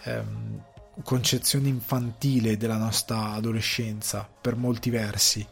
Ehm, 0.05 0.71
concezione 1.03 1.69
infantile 1.69 2.57
della 2.57 2.77
nostra 2.77 3.33
adolescenza 3.33 4.29
per 4.41 4.57
molti 4.57 4.91
versi. 4.91 5.47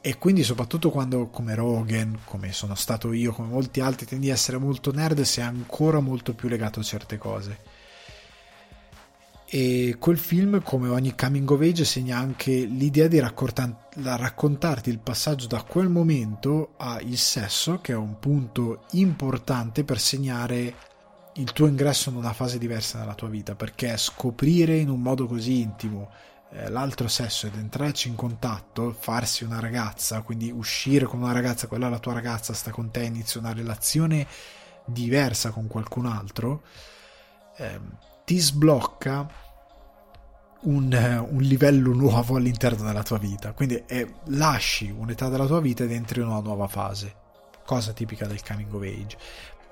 E 0.00 0.18
quindi 0.18 0.42
soprattutto 0.42 0.90
quando 0.90 1.28
come 1.28 1.54
Rogan, 1.54 2.20
come 2.24 2.52
sono 2.52 2.74
stato 2.74 3.12
io, 3.12 3.32
come 3.32 3.48
molti 3.48 3.80
altri 3.80 4.04
tendi 4.04 4.30
a 4.30 4.34
essere 4.34 4.58
molto 4.58 4.92
nerd 4.92 5.22
sei 5.22 5.44
ancora 5.44 6.00
molto 6.00 6.34
più 6.34 6.48
legato 6.48 6.80
a 6.80 6.82
certe 6.82 7.16
cose. 7.16 7.58
E 9.46 9.96
quel 9.98 10.18
film 10.18 10.62
come 10.62 10.88
ogni 10.88 11.14
coming 11.14 11.48
of 11.48 11.60
age 11.60 11.84
segna 11.84 12.18
anche 12.18 12.50
l'idea 12.50 13.06
di 13.06 13.20
raccontarti 13.20 14.90
il 14.90 14.98
passaggio 14.98 15.46
da 15.46 15.62
quel 15.62 15.88
momento 15.88 16.74
al 16.76 17.14
sesso 17.14 17.78
che 17.80 17.92
è 17.92 17.96
un 17.96 18.18
punto 18.18 18.84
importante 18.92 19.84
per 19.84 20.00
segnare 20.00 20.74
il 21.34 21.52
tuo 21.52 21.66
ingresso 21.66 22.10
in 22.10 22.16
una 22.16 22.32
fase 22.32 22.58
diversa 22.58 22.98
nella 22.98 23.14
tua 23.14 23.28
vita, 23.28 23.54
perché 23.54 23.96
scoprire 23.96 24.76
in 24.76 24.88
un 24.88 25.00
modo 25.00 25.26
così 25.26 25.60
intimo 25.60 26.10
eh, 26.50 26.68
l'altro 26.68 27.08
sesso 27.08 27.46
ed 27.46 27.56
entrarci 27.56 28.08
in 28.08 28.14
contatto, 28.14 28.94
farsi 28.96 29.42
una 29.42 29.58
ragazza, 29.58 30.22
quindi 30.22 30.50
uscire 30.50 31.06
con 31.06 31.22
una 31.22 31.32
ragazza, 31.32 31.66
quella 31.66 31.88
la 31.88 31.98
tua 31.98 32.12
ragazza, 32.12 32.52
sta 32.52 32.70
con 32.70 32.90
te, 32.90 33.02
inizia 33.02 33.40
una 33.40 33.52
relazione 33.52 34.26
diversa 34.84 35.50
con 35.50 35.66
qualcun 35.66 36.06
altro, 36.06 36.62
eh, 37.56 37.80
ti 38.24 38.38
sblocca 38.38 39.28
un, 40.62 41.26
un, 41.30 41.42
livello 41.42 41.92
nuovo 41.92 42.36
all'interno 42.36 42.84
della 42.84 43.02
tua 43.02 43.18
vita. 43.18 43.52
Quindi 43.52 43.82
eh, 43.86 44.14
lasci 44.26 44.94
un'età 44.96 45.28
della 45.28 45.46
tua 45.46 45.60
vita 45.60 45.82
ed 45.82 45.90
entri 45.90 46.20
in 46.20 46.28
una 46.28 46.40
nuova 46.40 46.68
fase, 46.68 47.14
cosa 47.66 47.92
tipica 47.92 48.26
del 48.26 48.42
coming 48.42 48.72
of 48.72 48.82
age 48.82 49.16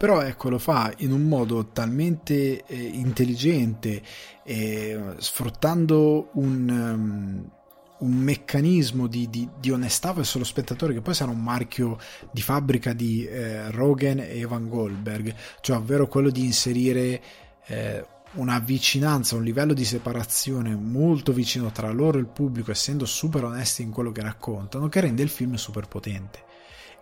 però 0.02 0.20
ecco 0.20 0.48
lo 0.48 0.58
fa 0.58 0.92
in 0.96 1.12
un 1.12 1.28
modo 1.28 1.68
talmente 1.68 2.64
eh, 2.66 2.76
intelligente 2.76 4.02
eh, 4.42 5.00
sfruttando 5.18 6.30
un, 6.32 6.68
um, 6.68 7.50
un 7.98 8.12
meccanismo 8.12 9.06
di, 9.06 9.30
di, 9.30 9.48
di, 9.60 9.70
onestà 9.70 10.12
verso 10.12 10.38
lo 10.38 10.44
spettatore 10.44 10.92
che 10.92 11.02
poi 11.02 11.14
sarà 11.14 11.30
un 11.30 11.40
marchio 11.40 11.98
di 12.32 12.42
fabbrica 12.42 12.92
di 12.92 13.24
eh, 13.24 13.70
Rogan 13.70 14.18
e 14.18 14.40
Evan 14.40 14.68
Goldberg 14.68 15.36
cioè 15.60 15.76
ovvero 15.76 16.08
quello 16.08 16.30
di 16.30 16.46
inserire 16.46 17.22
eh, 17.66 18.04
una 18.32 18.58
vicinanza, 18.58 19.36
un 19.36 19.44
livello 19.44 19.72
di 19.72 19.84
separazione 19.84 20.74
molto 20.74 21.32
vicino 21.32 21.70
tra 21.70 21.92
loro 21.92 22.18
e 22.18 22.22
il 22.22 22.26
pubblico, 22.26 22.72
essendo 22.72 23.04
super 23.04 23.44
onesti 23.44 23.82
in 23.82 23.92
quello 23.92 24.10
che 24.10 24.22
raccontano, 24.22 24.88
che 24.88 25.00
rende 25.00 25.22
il 25.22 25.28
film 25.28 25.54
super 25.54 25.86
potente 25.86 26.50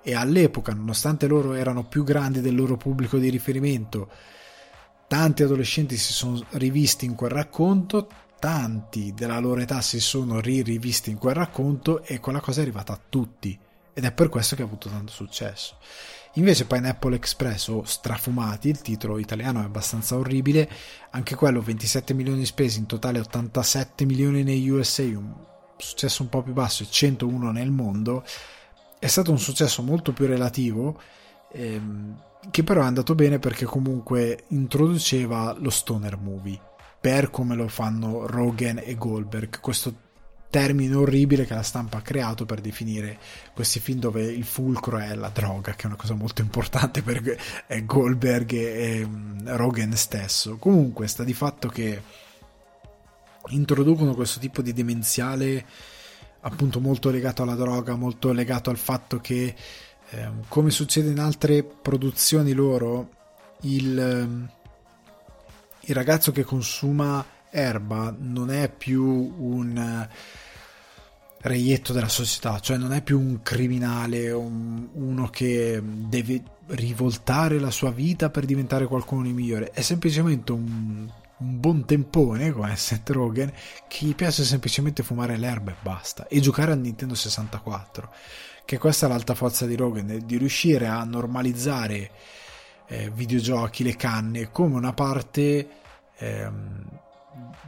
e 0.03 0.15
all'epoca, 0.15 0.73
nonostante 0.73 1.27
loro 1.27 1.55
erano 1.55 1.85
più 1.85 2.05
grandi 2.05 2.41
del 2.41 2.55
loro 2.55 2.77
pubblico 2.77 3.19
di 3.19 3.29
riferimento, 3.29 4.11
tanti 5.07 5.43
adolescenti 5.43 5.97
si 5.97 6.13
sono 6.13 6.43
rivisti 6.51 7.05
in 7.05 7.15
quel 7.15 7.31
racconto, 7.31 8.09
tanti 8.39 9.13
della 9.15 9.39
loro 9.39 9.61
età 9.61 9.81
si 9.81 10.01
sono 10.01 10.41
rivisti 10.41 11.11
in 11.11 11.19
quel 11.19 11.35
racconto 11.35 12.03
e 12.03 12.21
quella 12.21 12.41
cosa 12.41 12.61
è 12.61 12.63
arrivata 12.63 12.93
a 12.93 13.01
tutti 13.09 13.59
ed 13.93 14.05
è 14.05 14.13
per 14.13 14.29
questo 14.29 14.57
che 14.57 14.63
ha 14.63 14.65
avuto 14.65 14.89
tanto 14.89 15.13
successo. 15.13 15.77
Invece 16.35 16.65
Pineapple 16.65 17.17
Express 17.17 17.69
o 17.69 17.83
Strafumati, 17.85 18.69
il 18.69 18.81
titolo 18.81 19.19
italiano 19.19 19.61
è 19.61 19.65
abbastanza 19.65 20.17
orribile, 20.17 20.71
anche 21.11 21.35
quello 21.35 21.61
27 21.61 22.15
milioni 22.15 22.45
spesi, 22.45 22.79
in 22.79 22.87
totale 22.87 23.19
87 23.19 24.05
milioni 24.05 24.45
nei 24.45 24.69
USA, 24.71 25.03
un 25.03 25.35
successo 25.77 26.23
un 26.23 26.29
po' 26.29 26.43
più 26.43 26.53
basso 26.53 26.85
e 26.85 26.87
101 26.89 27.51
nel 27.51 27.71
mondo, 27.71 28.25
è 29.01 29.07
stato 29.07 29.33
un 29.33 29.39
successo 29.41 29.83
molto 29.83 30.13
più 30.13 30.27
relativo 30.27 31.01
ehm, 31.51 32.23
che 32.51 32.63
però 32.63 32.83
è 32.83 32.85
andato 32.85 33.17
bene 33.17 33.41
perché 33.41 33.65
comunque 33.65 34.45
introduceva 34.49 35.57
lo 35.59 35.71
stoner 35.71 36.17
movie 36.17 36.61
per 37.01 37.31
come 37.31 37.57
lo 37.57 37.67
fanno 37.67 38.27
Rogan 38.27 38.81
e 38.85 38.95
Goldberg 38.95 39.59
questo 39.59 40.09
termine 40.51 40.97
orribile 40.97 41.47
che 41.47 41.55
la 41.55 41.63
stampa 41.63 41.99
ha 41.99 42.03
creato 42.03 42.45
per 42.45 42.61
definire 42.61 43.19
questi 43.55 43.79
film 43.79 44.01
dove 44.01 44.23
il 44.25 44.45
fulcro 44.45 44.99
è 44.99 45.15
la 45.15 45.31
droga 45.31 45.75
che 45.75 45.85
è 45.85 45.87
una 45.87 45.97
cosa 45.97 46.15
molto 46.15 46.43
importante 46.43 47.03
per 47.03 47.23
Goldberg 47.85 48.53
e 48.53 49.09
Rogan 49.45 49.93
stesso. 49.93 50.57
Comunque 50.57 51.07
sta 51.07 51.23
di 51.23 51.35
fatto 51.35 51.69
che 51.69 52.03
introducono 53.51 54.15
questo 54.15 54.41
tipo 54.41 54.61
di 54.61 54.73
demenziale 54.73 55.65
appunto 56.41 56.81
molto 56.81 57.11
legato 57.11 57.43
alla 57.43 57.55
droga, 57.55 57.97
molto 57.97 58.33
legato 58.33 58.71
al 58.71 58.79
fatto 58.79 59.19
che, 59.19 59.55
eh, 60.11 60.31
come 60.49 60.71
succede 60.71 61.11
in 61.11 61.19
altre 61.19 61.63
produzioni 61.63 62.53
loro, 62.53 63.11
il, 63.63 63.99
ehm, 63.99 64.51
il, 65.81 65.95
ragazzo 65.95 66.33
che 66.33 66.45
consuma 66.45 67.25
erba 67.51 68.15
non 68.17 68.51
è 68.51 68.71
più 68.71 69.05
un 69.05 70.09
reietto 71.43 71.93
della 71.93 72.09
società, 72.09 72.61
cioè 72.61 72.77
non 72.77 72.93
è 72.93 73.03
più 73.03 73.19
un 73.19 73.41
criminale, 73.43 74.31
un, 74.31 74.89
uno 74.93 75.29
che 75.31 75.83
deve 75.83 76.43
rivoltare 76.69 77.59
la 77.59 77.71
sua 77.71 77.91
vita 77.91 78.31
per 78.31 78.45
diventare 78.45 78.87
qualcuno 78.87 79.23
di 79.23 79.33
migliore, 79.33 79.71
è 79.71 79.81
semplicemente 79.81 80.53
un 80.53 81.09
un 81.41 81.61
buon 81.61 81.85
tempone 81.85 82.53
come 82.53 82.77
Seth 82.77 83.11
Rogen 83.11 83.53
che 83.89 84.07
gli 84.07 84.15
piace 84.15 84.45
semplicemente 84.45 85.03
fumare 85.03 85.37
l'erba 85.37 85.73
e 85.73 85.77
basta 85.81 86.27
e 86.29 86.41
giocare 86.41 86.73
al 86.73 86.79
Nintendo 86.79 87.15
64 87.15 88.13
che 88.65 88.79
questa 88.79 89.07
è 89.07 89.09
l'alta 89.09 89.35
forza 89.35 89.67
di 89.67 89.75
Rogen 89.75 90.23
di 90.25 90.37
riuscire 90.37 90.87
a 90.87 91.03
normalizzare 91.03 92.11
eh, 92.87 93.11
videogiochi, 93.11 93.83
le 93.83 93.97
canne 93.97 94.51
come 94.51 94.77
una 94.77 94.93
parte 94.93 95.69
ehm, 96.17 96.85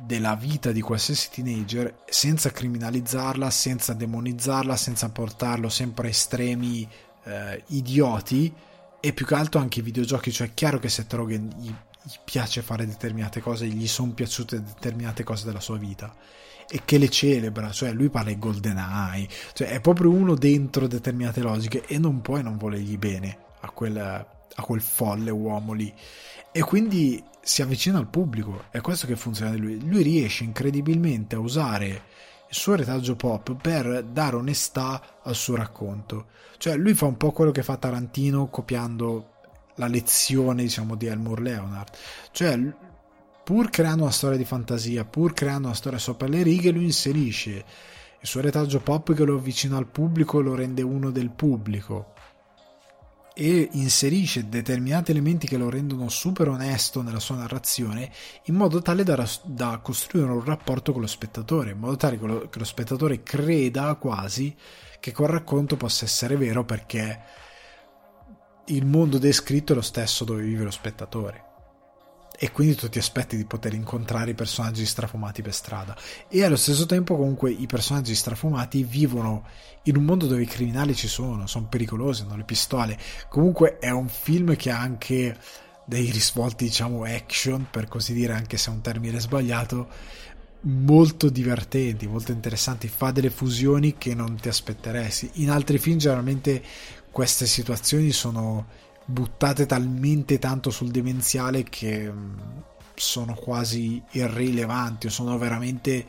della 0.01 0.35
vita 0.35 0.73
di 0.73 0.81
qualsiasi 0.81 1.31
teenager 1.31 2.03
senza 2.07 2.51
criminalizzarla, 2.51 3.51
senza 3.51 3.95
demonizzarla, 3.95 4.77
senza 4.77 5.09
portarlo 5.11 5.68
sempre 5.68 6.09
a 6.09 6.11
estremi 6.11 6.89
eh, 7.25 7.62
idioti 7.68 8.53
e 9.01 9.12
più 9.12 9.27
che 9.27 9.35
altro 9.35 9.61
anche 9.61 9.81
i 9.81 9.83
videogiochi, 9.83 10.31
cioè 10.31 10.49
è 10.49 10.55
chiaro 10.55 10.79
che 10.79 10.89
Seth 10.89 11.12
Rogen 11.14 11.53
gli 11.57 11.75
gli 12.03 12.15
piace 12.25 12.63
fare 12.63 12.87
determinate 12.87 13.41
cose, 13.41 13.67
gli 13.67 13.87
sono 13.87 14.13
piaciute 14.13 14.63
determinate 14.63 15.23
cose 15.23 15.45
della 15.45 15.61
sua 15.61 15.79
vita. 15.79 16.15
E 16.69 16.83
che 16.85 16.99
le 16.99 17.09
celebra, 17.09 17.71
cioè 17.71 17.93
lui 17.93 18.09
parla 18.09 18.31
di 18.31 18.39
GoldenEye, 18.39 19.29
cioè 19.53 19.69
è 19.69 19.81
proprio 19.81 20.11
uno 20.11 20.35
dentro 20.35 20.87
determinate 20.87 21.41
logiche 21.41 21.85
e 21.87 21.99
non 21.99 22.23
puoi 22.23 22.43
non 22.43 22.57
volergli 22.57 22.97
bene 22.97 23.39
a 23.61 23.71
quel, 23.71 23.97
a 23.99 24.63
quel 24.63 24.81
folle 24.81 25.31
uomo 25.31 25.73
lì. 25.73 25.93
E 26.51 26.61
quindi 26.63 27.23
si 27.41 27.63
avvicina 27.63 27.99
al 27.99 28.09
pubblico, 28.09 28.65
è 28.71 28.81
questo 28.81 29.07
che 29.07 29.17
funziona 29.17 29.51
di 29.51 29.59
lui, 29.59 29.87
lui 29.87 30.03
riesce 30.03 30.45
incredibilmente 30.45 31.35
a 31.35 31.41
usare 31.41 31.89
il 32.49 32.59
suo 32.59 32.75
retaggio 32.75 33.17
pop 33.17 33.55
per 33.55 34.05
dare 34.05 34.37
onestà 34.37 35.21
al 35.23 35.35
suo 35.35 35.57
racconto, 35.57 36.27
cioè 36.59 36.77
lui 36.77 36.95
fa 36.95 37.07
un 37.07 37.17
po' 37.17 37.33
quello 37.33 37.51
che 37.51 37.63
fa 37.63 37.77
Tarantino 37.77 38.49
copiando 38.49 39.32
la 39.83 39.89
lezione 39.89 40.62
diciamo 40.62 40.95
di 40.95 41.07
Elmore 41.07 41.43
Leonard. 41.43 41.91
Cioè 42.30 42.59
pur 43.45 43.70
creando 43.70 44.05
una 44.05 44.12
storia 44.12 44.39
di 44.39 44.45
fantasia 44.45 45.05
pur 45.05 45.33
creando 45.33 45.66
una 45.66 45.76
storia 45.76 45.99
sopra 45.99 46.28
le 46.28 46.45
righe 46.45 46.70
lui 46.70 46.85
inserisce 46.85 47.51
il 47.51 48.28
suo 48.28 48.41
retaggio 48.41 48.78
pop 48.78 49.14
che 49.14 49.24
lo 49.24 49.35
avvicina 49.35 49.76
al 49.76 49.89
pubblico 49.89 50.39
e 50.39 50.43
lo 50.45 50.55
rende 50.55 50.83
uno 50.83 51.11
del 51.11 51.30
pubblico. 51.30 52.12
E 53.35 53.70
inserisce 53.72 54.49
determinati 54.49 55.11
elementi 55.11 55.49
che 55.49 55.57
lo 55.57 55.70
rendono 55.70 56.09
super 56.09 56.49
onesto 56.49 57.03
nella 57.03 57.18
sua 57.18 57.37
narrazione 57.37 58.12
in 58.45 58.55
modo 58.55 58.83
tale 58.83 59.03
da, 59.05 59.26
da 59.45 59.80
costruire 59.83 60.30
un 60.30 60.45
rapporto 60.45 60.93
con 60.93 61.01
lo 61.01 61.07
spettatore 61.07 61.70
in 61.70 61.78
modo 61.78 61.97
tale 61.97 62.18
che 62.18 62.26
lo, 62.26 62.49
che 62.51 62.59
lo 62.59 62.64
spettatore 62.66 63.22
creda 63.22 63.95
quasi 63.95 64.55
che 65.01 65.12
quel 65.12 65.30
racconto 65.30 65.76
possa 65.78 66.05
essere 66.05 66.37
vero 66.37 66.64
perché 66.66 67.20
il 68.67 68.87
mondo 68.87 69.19
descritto 69.19 69.73
è 69.73 69.77
lo 69.77 69.83
stesso 69.83 70.25
dove 70.25 70.43
vive 70.43 70.65
lo 70.65 70.71
spettatore. 70.71 71.51
e 72.39 72.51
quindi 72.51 72.75
tu 72.75 72.89
ti 72.89 72.99
aspetti 72.99 73.37
di 73.37 73.45
poter 73.45 73.73
incontrare 73.75 74.31
i 74.31 74.35
personaggi 74.35 74.85
strafumati 74.85 75.43
per 75.43 75.53
strada 75.53 75.97
e 76.29 76.43
allo 76.43 76.57
stesso 76.57 76.87
tempo 76.87 77.15
comunque 77.17 77.53
i 77.53 77.67
personaggi 77.67 78.15
strafumati 78.15 78.83
vivono 78.83 79.47
in 79.85 79.97
un 79.97 80.05
mondo 80.05 80.27
dove 80.27 80.43
i 80.43 80.47
criminali 80.47 80.95
ci 80.95 81.07
sono, 81.09 81.47
sono 81.47 81.67
pericolosi, 81.69 82.23
hanno 82.23 82.37
le 82.37 82.45
pistole 82.45 82.99
comunque 83.29 83.79
è 83.79 83.91
un 83.91 84.09
film 84.09 84.57
che 84.57 84.71
ha 84.71 84.81
anche 84.81 85.37
dei 85.85 86.11
risvolti 86.11 86.65
diciamo 86.65 87.05
action 87.05 87.67
per 87.71 87.87
così 87.87 88.13
dire 88.13 88.33
anche 88.33 88.57
se 88.57 88.71
è 88.71 88.75
un 88.75 88.81
termine 88.81 89.21
sbagliato 89.21 89.89
molto 90.63 91.29
divertenti, 91.29 92.07
molto 92.07 92.33
interessanti, 92.33 92.89
fa 92.89 93.11
delle 93.11 93.31
fusioni 93.31 93.97
che 93.99 94.15
non 94.15 94.37
ti 94.37 94.49
aspetteresti. 94.49 95.31
In 95.35 95.51
altri 95.51 95.79
film 95.79 95.99
generalmente 95.99 96.63
queste 97.13 97.47
situazioni 97.47 98.11
sono 98.11 98.67
buttate 99.05 99.67
talmente 99.67 100.39
tanto 100.39 100.71
sul 100.71 100.91
demenziale 100.91 101.63
che 101.63 102.11
mm, 102.11 102.39
sono 102.95 103.35
quasi 103.35 104.03
irrilevanti 104.13 105.07
o 105.07 105.11
sono 105.11 105.39
veramente 105.39 106.07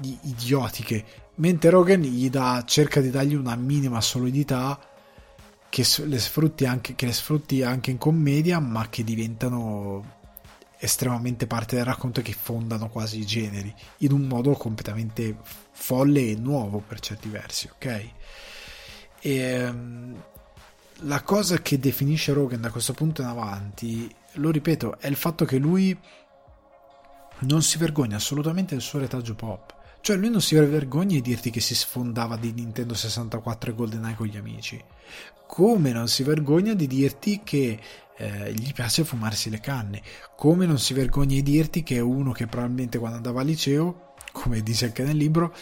idiotiche. 0.00 1.04
Mentre 1.36 1.70
Rogan 1.70 2.00
gli 2.00 2.30
dà, 2.30 2.62
cerca 2.66 3.00
di 3.00 3.10
dargli 3.10 3.34
una 3.34 3.56
minima 3.56 4.00
solidità 4.00 4.78
che 5.68 5.84
le 6.04 6.18
sfrutti 6.18 6.64
anche, 6.64 6.94
che 6.94 7.06
le 7.06 7.12
sfrutti 7.12 7.62
anche 7.62 7.90
in 7.90 7.98
commedia, 7.98 8.58
ma 8.60 8.88
che 8.88 9.04
diventano 9.04 10.16
estremamente 10.78 11.46
parte 11.46 11.74
del 11.76 11.84
racconto 11.84 12.20
e 12.20 12.22
che 12.22 12.32
fondano 12.32 12.88
quasi 12.88 13.18
i 13.18 13.26
generi 13.26 13.74
in 13.98 14.12
un 14.12 14.22
modo 14.22 14.52
completamente 14.52 15.36
folle 15.72 16.30
e 16.30 16.36
nuovo 16.36 16.78
per 16.78 17.00
certi 17.00 17.28
versi, 17.28 17.68
ok? 17.72 18.10
E, 19.20 19.36
ehm, 19.36 20.22
la 21.02 21.22
cosa 21.22 21.58
che 21.58 21.78
definisce 21.78 22.32
Rogan 22.32 22.60
da 22.60 22.70
questo 22.70 22.92
punto 22.92 23.22
in 23.22 23.28
avanti, 23.28 24.12
lo 24.34 24.50
ripeto, 24.50 24.98
è 24.98 25.06
il 25.06 25.16
fatto 25.16 25.44
che 25.44 25.58
lui 25.58 25.96
non 27.40 27.62
si 27.62 27.78
vergogna 27.78 28.16
assolutamente 28.16 28.74
del 28.74 28.82
suo 28.82 28.98
retaggio 28.98 29.34
pop. 29.34 29.76
Cioè 30.00 30.16
lui 30.16 30.30
non 30.30 30.40
si 30.40 30.54
vergogna 30.54 31.14
di 31.14 31.20
dirti 31.20 31.50
che 31.50 31.60
si 31.60 31.74
sfondava 31.74 32.36
di 32.36 32.52
Nintendo 32.52 32.94
64 32.94 33.70
e 33.70 33.74
GoldenEye 33.74 34.14
con 34.14 34.26
gli 34.26 34.36
amici. 34.36 34.82
Come 35.46 35.92
non 35.92 36.08
si 36.08 36.22
vergogna 36.22 36.74
di 36.74 36.86
dirti 36.86 37.42
che 37.44 37.78
eh, 38.16 38.52
gli 38.52 38.72
piace 38.72 39.04
fumarsi 39.04 39.50
le 39.50 39.60
canne. 39.60 40.02
Come 40.36 40.66
non 40.66 40.78
si 40.78 40.94
vergogna 40.94 41.34
di 41.34 41.42
dirti 41.42 41.82
che 41.82 41.96
è 41.96 42.00
uno 42.00 42.32
che 42.32 42.46
probabilmente 42.46 42.98
quando 42.98 43.16
andava 43.16 43.40
al 43.40 43.46
liceo, 43.46 44.14
come 44.32 44.62
dice 44.62 44.86
anche 44.86 45.02
nel 45.02 45.16
libro, 45.16 45.54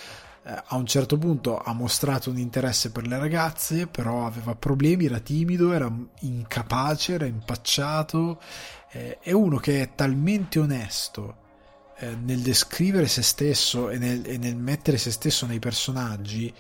a 0.49 0.77
un 0.77 0.87
certo 0.87 1.19
punto 1.19 1.59
ha 1.59 1.73
mostrato 1.73 2.31
un 2.31 2.39
interesse 2.39 2.93
per 2.93 3.07
le 3.07 3.19
ragazze, 3.19 3.89
però 3.89 4.27
aveva 4.27 4.55
problemi, 4.55 5.07
era 5.07 5.19
timido, 5.19 5.73
era 5.73 5.93
incapace, 6.21 7.15
era 7.15 7.27
impacciato. 7.27 8.41
Eh, 8.93 9.19
è 9.19 9.33
uno 9.33 9.57
che 9.57 9.83
è 9.83 9.95
talmente 9.97 10.61
onesto 10.61 11.37
eh, 11.97 12.15
nel 12.15 12.41
descrivere 12.41 13.09
se 13.09 13.23
stesso 13.23 13.91
e 13.91 13.99
nel, 13.99 14.23
e 14.25 14.39
nel, 14.39 14.55
mettere 14.55 14.99
se 14.99 15.11
stesso 15.11 15.47
nei 15.47 15.59
personaggi 15.59 16.55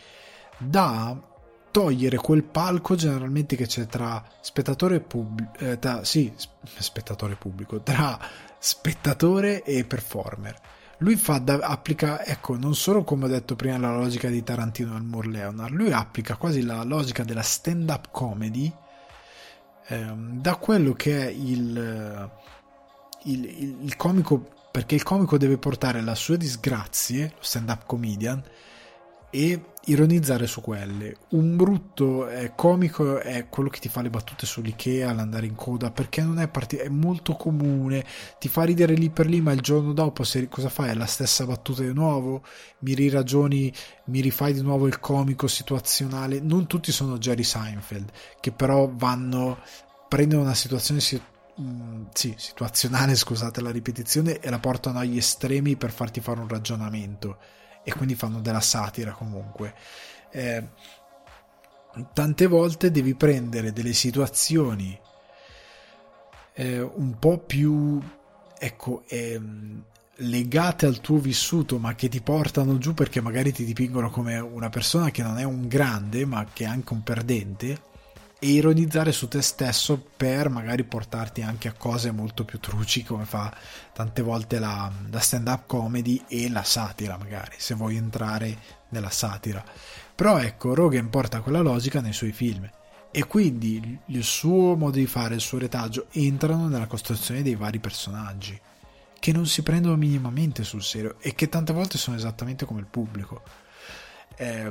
da 0.58 1.16
togliere 1.70 2.16
quel 2.16 2.42
palco 2.42 2.96
generalmente 2.96 3.54
che 3.54 3.66
c'è 3.66 3.86
tra 3.86 4.24
spettatore 4.40 4.98
pubblico, 4.98 5.52
eh, 5.58 5.78
sì, 6.02 6.32
spettatore 6.34 7.36
pubblico, 7.36 7.80
tra 7.82 8.18
spettatore 8.58 9.62
e 9.62 9.84
performer 9.84 10.58
lui 10.98 11.16
fa 11.16 11.38
da, 11.38 11.58
applica, 11.58 12.24
ecco, 12.24 12.56
non 12.56 12.74
solo 12.74 13.04
come 13.04 13.26
ho 13.26 13.28
detto 13.28 13.54
prima 13.54 13.78
la 13.78 13.94
logica 13.94 14.28
di 14.28 14.42
Tarantino 14.42 14.94
al 14.94 15.04
Moore 15.04 15.28
Leonard, 15.28 15.74
lui 15.74 15.92
applica 15.92 16.36
quasi 16.36 16.62
la 16.62 16.82
logica 16.84 17.22
della 17.22 17.42
stand-up 17.42 18.08
comedy 18.10 18.72
ehm, 19.88 20.40
da 20.40 20.56
quello 20.56 20.94
che 20.94 21.26
è 21.26 21.30
il, 21.30 22.30
il, 23.24 23.44
il, 23.44 23.76
il 23.82 23.96
comico, 23.96 24.48
perché 24.70 24.94
il 24.94 25.02
comico 25.02 25.36
deve 25.36 25.58
portare 25.58 26.00
le 26.00 26.14
sue 26.14 26.38
disgrazie, 26.38 27.32
lo 27.36 27.42
stand-up 27.42 27.84
comedian, 27.84 28.42
e 29.30 29.60
ironizzare 29.86 30.46
su 30.46 30.60
quelle. 30.60 31.16
Un 31.30 31.56
brutto 31.56 32.28
eh, 32.28 32.52
comico 32.54 33.18
è 33.18 33.48
quello 33.48 33.68
che 33.68 33.78
ti 33.78 33.88
fa 33.88 34.02
le 34.02 34.10
battute 34.10 34.46
sull'Ikea 34.46 35.10
all'andare 35.10 35.46
in 35.46 35.54
coda 35.54 35.90
perché 35.90 36.22
non 36.22 36.38
è, 36.38 36.48
part- 36.48 36.76
è 36.76 36.88
molto 36.88 37.34
comune, 37.34 38.04
ti 38.38 38.48
fa 38.48 38.64
ridere 38.64 38.94
lì 38.94 39.10
per 39.10 39.26
lì, 39.26 39.40
ma 39.40 39.52
il 39.52 39.60
giorno 39.60 39.92
dopo 39.92 40.24
se, 40.24 40.48
cosa 40.48 40.68
fai? 40.68 40.90
È 40.90 40.94
la 40.94 41.06
stessa 41.06 41.44
battuta 41.46 41.82
di 41.82 41.92
nuovo, 41.92 42.42
mi 42.80 42.94
riragioni, 42.94 43.72
mi 44.06 44.20
rifai 44.20 44.52
di 44.52 44.62
nuovo 44.62 44.86
il 44.86 44.98
comico 44.98 45.46
situazionale. 45.46 46.40
Non 46.40 46.66
tutti 46.66 46.90
sono 46.92 47.18
Jerry 47.18 47.44
Seinfeld, 47.44 48.10
che 48.40 48.52
però 48.52 48.90
vanno, 48.92 49.58
prendono 50.08 50.42
una 50.42 50.54
situazione 50.54 51.00
si- 51.00 51.20
mm, 51.60 52.04
sì, 52.12 52.34
situazionale, 52.36 53.14
scusate 53.14 53.60
la 53.60 53.70
ripetizione, 53.70 54.40
e 54.40 54.50
la 54.50 54.58
portano 54.58 54.98
agli 54.98 55.16
estremi 55.16 55.76
per 55.76 55.92
farti 55.92 56.20
fare 56.20 56.40
un 56.40 56.48
ragionamento 56.48 57.38
e 57.88 57.92
quindi 57.94 58.16
fanno 58.16 58.40
della 58.40 58.60
satira 58.60 59.12
comunque. 59.12 59.72
Eh, 60.32 60.68
tante 62.12 62.46
volte 62.48 62.90
devi 62.90 63.14
prendere 63.14 63.72
delle 63.72 63.92
situazioni 63.92 64.98
eh, 66.54 66.80
un 66.80 67.16
po' 67.16 67.38
più 67.38 68.02
ecco 68.58 69.04
ehm, 69.06 69.84
legate 70.16 70.86
al 70.86 71.00
tuo 71.00 71.18
vissuto 71.18 71.78
ma 71.78 71.94
che 71.94 72.08
ti 72.08 72.20
portano 72.20 72.76
giù 72.78 72.92
perché 72.92 73.20
magari 73.20 73.52
ti 73.52 73.64
dipingono 73.64 74.10
come 74.10 74.36
una 74.38 74.68
persona 74.68 75.10
che 75.10 75.22
non 75.22 75.38
è 75.38 75.44
un 75.44 75.68
grande 75.68 76.24
ma 76.26 76.44
che 76.52 76.64
è 76.64 76.66
anche 76.66 76.92
un 76.92 77.04
perdente 77.04 77.80
e 78.38 78.48
ironizzare 78.48 79.12
su 79.12 79.28
te 79.28 79.40
stesso 79.40 80.02
per 80.16 80.50
magari 80.50 80.84
portarti 80.84 81.40
anche 81.40 81.68
a 81.68 81.72
cose 81.72 82.10
molto 82.10 82.44
più 82.44 82.58
truci 82.60 83.02
come 83.02 83.24
fa 83.24 83.54
tante 83.92 84.20
volte 84.20 84.58
la, 84.58 84.92
la 85.10 85.20
stand 85.20 85.48
up 85.48 85.66
comedy 85.66 86.22
e 86.28 86.50
la 86.50 86.62
satira 86.62 87.16
magari 87.16 87.54
se 87.58 87.74
vuoi 87.74 87.96
entrare 87.96 88.58
nella 88.90 89.10
satira. 89.10 89.64
Però 90.14 90.38
ecco 90.38 90.74
Rogan 90.74 91.08
porta 91.08 91.40
quella 91.40 91.60
logica 91.60 92.00
nei 92.00 92.12
suoi 92.12 92.32
film 92.32 92.68
e 93.10 93.24
quindi 93.26 93.98
il 94.06 94.22
suo 94.22 94.76
modo 94.76 94.98
di 94.98 95.06
fare 95.06 95.34
il 95.34 95.40
suo 95.40 95.58
retaggio 95.58 96.06
entrano 96.12 96.68
nella 96.68 96.86
costruzione 96.86 97.42
dei 97.42 97.54
vari 97.54 97.78
personaggi 97.78 98.60
che 99.18 99.32
non 99.32 99.46
si 99.46 99.62
prendono 99.62 99.96
minimamente 99.96 100.62
sul 100.62 100.82
serio 100.82 101.16
e 101.20 101.34
che 101.34 101.48
tante 101.48 101.72
volte 101.72 101.96
sono 101.96 102.16
esattamente 102.16 102.66
come 102.66 102.80
il 102.80 102.86
pubblico. 102.86 103.42
Eh, 104.36 104.70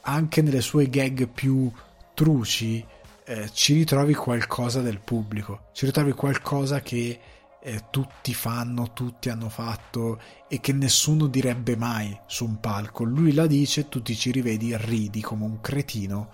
anche 0.00 0.40
nelle 0.40 0.62
sue 0.62 0.88
gag 0.88 1.28
più 1.28 1.70
truci 2.18 2.84
eh, 3.24 3.48
ci 3.52 3.74
ritrovi 3.74 4.12
qualcosa 4.12 4.80
del 4.80 4.98
pubblico, 4.98 5.68
ci 5.72 5.86
ritrovi 5.86 6.10
qualcosa 6.10 6.80
che 6.80 7.20
eh, 7.60 7.84
tutti 7.90 8.34
fanno, 8.34 8.92
tutti 8.92 9.28
hanno 9.28 9.48
fatto 9.48 10.20
e 10.48 10.58
che 10.58 10.72
nessuno 10.72 11.28
direbbe 11.28 11.76
mai 11.76 12.18
su 12.26 12.44
un 12.44 12.58
palco. 12.58 13.04
Lui 13.04 13.32
la 13.32 13.46
dice, 13.46 13.88
tu 13.88 14.02
ti 14.02 14.16
ci 14.16 14.32
rivedi 14.32 14.76
ridi 14.76 15.20
come 15.20 15.44
un 15.44 15.60
cretino, 15.60 16.32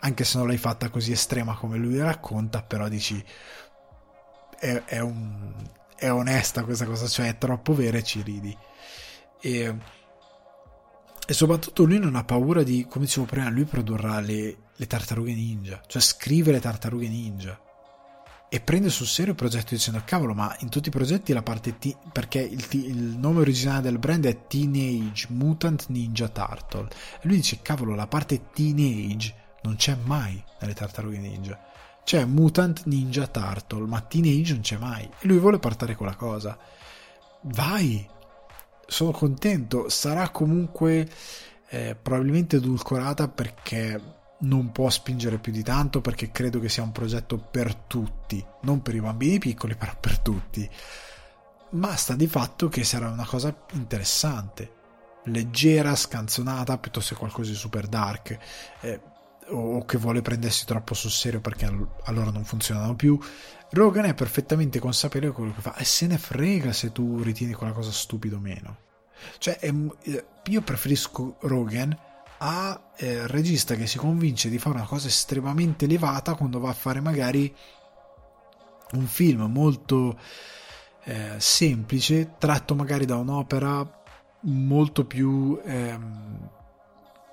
anche 0.00 0.22
se 0.22 0.38
non 0.38 0.46
l'hai 0.46 0.56
fatta 0.56 0.88
così 0.88 1.10
estrema 1.10 1.56
come 1.56 1.78
lui 1.78 1.98
racconta, 1.98 2.62
però 2.62 2.86
dici 2.86 3.20
è, 4.56 4.82
è, 4.84 5.00
un, 5.00 5.52
è 5.96 6.12
onesta 6.12 6.62
questa 6.62 6.84
cosa, 6.84 7.08
cioè 7.08 7.26
è 7.26 7.38
troppo 7.38 7.74
vera 7.74 7.98
e 7.98 8.04
ci 8.04 8.22
ridi. 8.22 8.56
E, 9.40 9.76
e 11.26 11.32
soprattutto 11.32 11.82
lui 11.82 11.98
non 11.98 12.14
ha 12.14 12.22
paura 12.22 12.62
di, 12.62 12.86
come 12.88 13.06
dicevo 13.06 13.26
prima, 13.26 13.48
lui 13.48 13.64
produrrà 13.64 14.20
le, 14.20 14.58
le 14.76 14.86
tartarughe 14.86 15.32
ninja, 15.32 15.80
cioè 15.86 16.02
scrive 16.02 16.52
le 16.52 16.60
tartarughe 16.60 17.08
ninja 17.08 17.58
e 18.54 18.60
prende 18.60 18.88
sul 18.88 19.08
serio 19.08 19.32
il 19.32 19.36
progetto 19.36 19.74
dicendo 19.74 20.00
cavolo 20.04 20.32
ma 20.32 20.54
in 20.60 20.68
tutti 20.68 20.86
i 20.86 20.92
progetti 20.92 21.32
la 21.32 21.42
parte 21.42 21.76
T 21.76 21.96
perché 22.12 22.38
il, 22.38 22.64
il, 22.70 23.18
nome 23.18 23.40
originale 23.40 23.80
del 23.80 23.98
brand 23.98 24.24
è 24.26 24.46
Teenage 24.46 25.26
Mutant 25.30 25.86
Ninja 25.88 26.28
Turtle. 26.28 26.88
E 27.20 27.26
lui 27.26 27.34
dice 27.34 27.58
cavolo 27.62 27.96
la 27.96 28.06
parte 28.06 28.50
teenage 28.52 29.34
non 29.62 29.74
c'è 29.74 29.96
mai 30.04 30.40
nelle 30.60 30.72
tartarughe 30.72 31.18
ninja. 31.18 31.58
C'è 32.04 32.24
Mutant 32.26 32.82
Ninja 32.84 33.26
Turtle 33.26 33.86
ma 33.86 34.00
teenage 34.02 34.52
non 34.52 34.62
c'è 34.62 34.76
mai. 34.76 35.02
E 35.02 35.26
lui 35.26 35.38
vuole 35.38 35.58
portare 35.58 35.96
quella 35.96 36.14
cosa. 36.14 36.56
Vai 37.40 38.08
sono 38.86 39.10
contento. 39.10 39.88
Sarà 39.88 40.28
comunque 40.28 41.08
eh, 41.70 41.96
probabilmente 42.00 42.58
edulcorata 42.58 43.26
perché 43.26 44.00
non 44.44 44.72
può 44.72 44.88
spingere 44.90 45.38
più 45.38 45.52
di 45.52 45.62
tanto 45.62 46.00
perché 46.00 46.30
credo 46.30 46.60
che 46.60 46.68
sia 46.68 46.82
un 46.82 46.92
progetto 46.92 47.36
per 47.38 47.74
tutti, 47.74 48.44
non 48.62 48.82
per 48.82 48.94
i 48.94 49.00
bambini 49.00 49.38
piccoli, 49.38 49.74
però 49.74 49.92
per 49.98 50.18
tutti. 50.18 50.68
Ma 51.70 51.96
sta 51.96 52.14
di 52.14 52.26
fatto 52.26 52.68
che 52.68 52.84
sarà 52.84 53.08
una 53.08 53.26
cosa 53.26 53.54
interessante, 53.72 54.72
leggera, 55.24 55.94
scanzonata, 55.94 56.78
piuttosto 56.78 57.14
che 57.14 57.20
qualcosa 57.20 57.50
di 57.50 57.56
super 57.56 57.86
dark, 57.86 58.38
eh, 58.80 59.00
o 59.48 59.84
che 59.84 59.98
vuole 59.98 60.22
prendersi 60.22 60.64
troppo 60.64 60.94
sul 60.94 61.10
serio 61.10 61.40
perché 61.40 61.66
allora 62.04 62.30
non 62.30 62.44
funzionano 62.44 62.94
più. 62.94 63.18
Rogan 63.70 64.04
è 64.04 64.14
perfettamente 64.14 64.78
consapevole 64.78 65.30
di 65.30 65.36
quello 65.36 65.52
che 65.52 65.60
fa 65.60 65.74
e 65.74 65.84
se 65.84 66.06
ne 66.06 66.16
frega 66.16 66.72
se 66.72 66.92
tu 66.92 67.22
ritieni 67.22 67.54
quella 67.54 67.72
cosa 67.72 67.90
stupida 67.90 68.36
o 68.36 68.40
meno. 68.40 68.78
Cioè, 69.38 69.58
è, 69.58 69.72
eh, 70.02 70.24
io 70.44 70.60
preferisco 70.60 71.36
Rogan 71.40 71.96
a 72.46 72.92
eh, 72.96 73.26
regista 73.26 73.74
che 73.74 73.86
si 73.86 73.96
convince 73.96 74.50
di 74.50 74.58
fare 74.58 74.76
una 74.76 74.84
cosa 74.84 75.08
estremamente 75.08 75.86
elevata 75.86 76.34
quando 76.34 76.60
va 76.60 76.68
a 76.68 76.74
fare 76.74 77.00
magari 77.00 77.52
un 78.92 79.06
film 79.06 79.50
molto 79.50 80.18
eh, 81.04 81.36
semplice, 81.38 82.34
tratto 82.38 82.74
magari 82.74 83.06
da 83.06 83.16
un'opera 83.16 84.02
molto 84.40 85.06
più 85.06 85.58
ehm, 85.64 86.50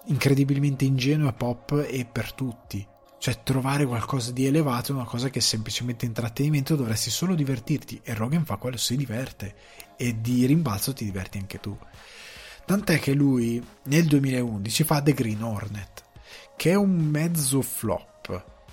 incredibilmente 0.05 0.85
ingenua, 0.85 1.33
pop 1.33 1.85
e 1.87 2.05
per 2.09 2.31
tutti. 2.31 2.87
Cioè, 3.17 3.43
trovare 3.43 3.85
qualcosa 3.85 4.31
di 4.31 4.45
elevato 4.45 4.93
è 4.93 4.95
una 4.95 5.03
cosa 5.03 5.29
che 5.29 5.39
è 5.39 5.41
semplicemente 5.41 6.05
intrattenimento, 6.05 6.75
dovresti 6.75 7.09
solo 7.09 7.35
divertirti. 7.35 7.99
E 8.01 8.13
Rogan 8.13 8.45
fa 8.45 8.55
quello, 8.55 8.77
si 8.77 8.95
diverte. 8.95 9.55
E 9.97 10.21
di 10.21 10.45
rimbalzo 10.45 10.93
ti 10.93 11.03
diverti 11.03 11.37
anche 11.37 11.59
tu. 11.59 11.77
Tant'è 12.65 12.99
che 12.99 13.13
lui 13.13 13.63
nel 13.83 14.05
2011 14.05 14.83
fa 14.83 15.01
The 15.01 15.13
Green 15.13 15.43
Hornet, 15.43 16.03
che 16.55 16.71
è 16.71 16.75
un 16.75 16.95
mezzo 16.95 17.61
flop. 17.61 18.09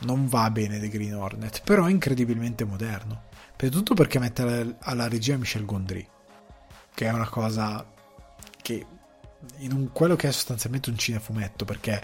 Non 0.01 0.29
va 0.29 0.51
bene 0.51 0.79
The 0.79 0.89
Green 0.89 1.15
Hornet, 1.15 1.63
però 1.65 1.87
è 1.87 1.91
incredibilmente 1.91 2.65
moderno. 2.65 3.25
Per 3.57 3.71
tutto 3.71 3.95
perché 3.95 4.19
mette 4.19 4.77
alla 4.81 5.09
regia 5.09 5.37
Michel 5.37 5.65
Gondry, 5.65 6.07
che 6.95 7.07
è 7.07 7.13
una 7.13 7.29
cosa 7.29 7.85
che 8.63 8.87
in 9.59 9.73
un, 9.73 9.91
quello 9.93 10.17
che 10.17 10.29
è 10.29 10.33
sostanzialmente 10.33 10.91
un 10.91 10.99
cinefumetto, 10.99 11.65
perché 11.65 12.03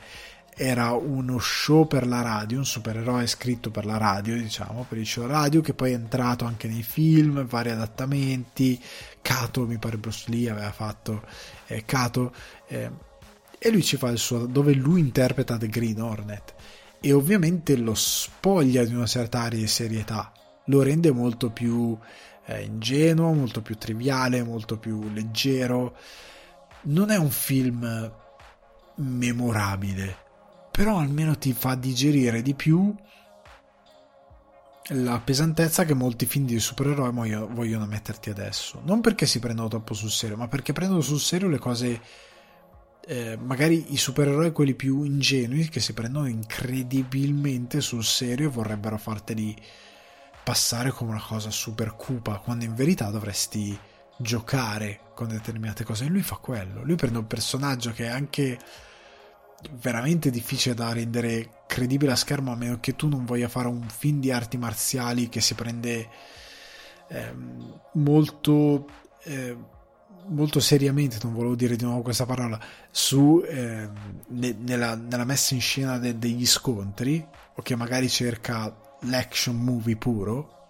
era 0.57 0.93
uno 0.93 1.39
show 1.39 1.87
per 1.87 2.07
la 2.07 2.23
radio, 2.23 2.59
un 2.59 2.65
supereroe 2.65 3.27
scritto 3.27 3.71
per 3.71 3.85
la 3.85 3.97
radio, 3.97 4.37
diciamo, 4.37 4.87
per 4.89 4.99
il 4.99 5.07
show 5.07 5.27
radio, 5.27 5.61
che 5.61 5.75
poi 5.75 5.93
è 5.93 5.95
entrato 5.95 6.45
anche 6.45 6.69
nei 6.69 6.83
film, 6.83 7.45
vari 7.47 7.71
adattamenti. 7.71 8.81
Kato, 9.21 9.67
mi 9.67 9.79
pare 9.79 9.97
Bruce 9.97 10.31
Lee 10.31 10.51
aveva 10.51 10.71
fatto 10.71 11.25
eh, 11.67 11.85
Kato, 11.85 12.33
eh, 12.69 12.91
e 13.59 13.71
lui 13.71 13.83
ci 13.83 13.97
fa 13.97 14.11
il 14.11 14.19
suo, 14.19 14.47
dove 14.47 14.75
lui 14.75 15.01
interpreta 15.01 15.57
The 15.57 15.69
Green 15.69 16.01
Hornet. 16.01 16.55
E 17.01 17.13
ovviamente 17.13 17.77
lo 17.77 17.95
spoglia 17.95 18.85
di 18.85 18.95
una 18.95 19.07
certa 19.07 19.41
area 19.41 19.59
di 19.59 19.67
serietà, 19.67 20.33
lo 20.67 20.83
rende 20.83 21.11
molto 21.11 21.51
più 21.51 21.97
eh, 22.47 22.63
ingenuo, 22.63 23.33
molto 23.33 23.61
più 23.61 23.77
triviale, 23.77 24.43
molto 24.43 24.79
più 24.79 25.11
leggero. 25.11 25.97
Non 26.83 27.11
è 27.11 27.17
un 27.17 27.31
film 27.31 28.13
memorabile, 28.97 30.17
però 30.75 30.99
almeno 30.99 31.39
ti 31.39 31.53
fa 31.53 31.77
digerire 31.77 32.43
di 32.43 32.53
più 32.53 32.93
la 34.89 35.21
pesantezza 35.21 35.85
che 35.85 35.95
molti 35.95 36.27
film 36.27 36.47
di 36.47 36.59
supereroi 36.59 37.13
vogliono 37.49 37.87
metterti 37.87 38.29
adesso. 38.29 38.83
Non 38.85 39.01
perché 39.01 39.25
si 39.25 39.39
prendono 39.39 39.69
troppo 39.69 39.95
sul 39.95 40.11
serio, 40.11 40.37
ma 40.37 40.49
perché 40.49 40.73
prendono 40.73 41.01
sul 41.01 41.21
serio 41.21 41.47
le 41.49 41.59
cose. 41.59 42.01
Eh, 43.07 43.39
magari 43.41 43.93
i 43.93 43.97
supereroi, 43.97 44.51
quelli 44.51 44.75
più 44.75 45.05
ingenui, 45.05 45.69
che 45.69 45.79
si 45.79 45.93
prendono 45.93 46.27
incredibilmente 46.27 47.81
sul 47.81 48.03
serio 48.03 48.49
e 48.49 48.53
vorrebbero 48.53 48.99
farteli 48.99 49.57
passare 50.43 50.91
come 50.91 51.13
una 51.13 51.25
cosa 51.25 51.53
super 51.53 51.95
cupa, 51.95 52.39
quando 52.39 52.65
in 52.65 52.75
verità 52.75 53.11
dovresti 53.11 53.79
giocare 54.17 55.13
con 55.15 55.29
determinate 55.29 55.85
cose. 55.85 56.07
E 56.07 56.09
lui 56.09 56.23
fa 56.23 56.35
quello. 56.35 56.83
Lui 56.83 56.97
prende 56.97 57.19
un 57.19 57.29
personaggio 57.29 57.93
che 57.93 58.07
è 58.07 58.09
anche 58.09 58.59
veramente 59.73 60.31
difficile 60.31 60.75
da 60.75 60.93
rendere 60.93 61.63
credibile 61.67 62.13
a 62.13 62.17
schermo 62.17 62.53
a 62.53 62.57
meno 62.57 62.79
che 62.81 62.97
tu 62.97 63.09
non 63.09 63.25
voglia 63.25 63.49
fare 63.49 63.69
un 63.69 63.89
film 63.89 64.21
di 64.21 64.31
arti 64.31 64.57
marziali 64.57 65.29
che 65.29 65.41
si 65.41 65.55
prende 65.55 66.09
eh, 67.09 67.35
molto 67.93 68.87
eh, 69.25 69.57
molto 70.27 70.61
seriamente 70.61 71.19
non 71.23 71.35
volevo 71.35 71.55
dire 71.55 71.77
di 71.77 71.85
nuovo 71.85 72.03
questa 72.03 72.25
parola 72.27 72.59
su 72.91 73.43
eh, 73.47 73.89
ne, 74.29 74.57
nella, 74.59 74.95
nella, 74.95 75.25
messa 75.25 75.55
in 75.55 75.61
scena 75.61 75.99
de, 75.99 76.19
degli 76.19 76.47
scontri 76.47 77.25
o 77.57 77.63
che 77.63 77.77
magari 77.77 78.09
cerca 78.09 78.75
l'action 79.01 79.57
movie 79.57 79.97
puro 79.97 80.69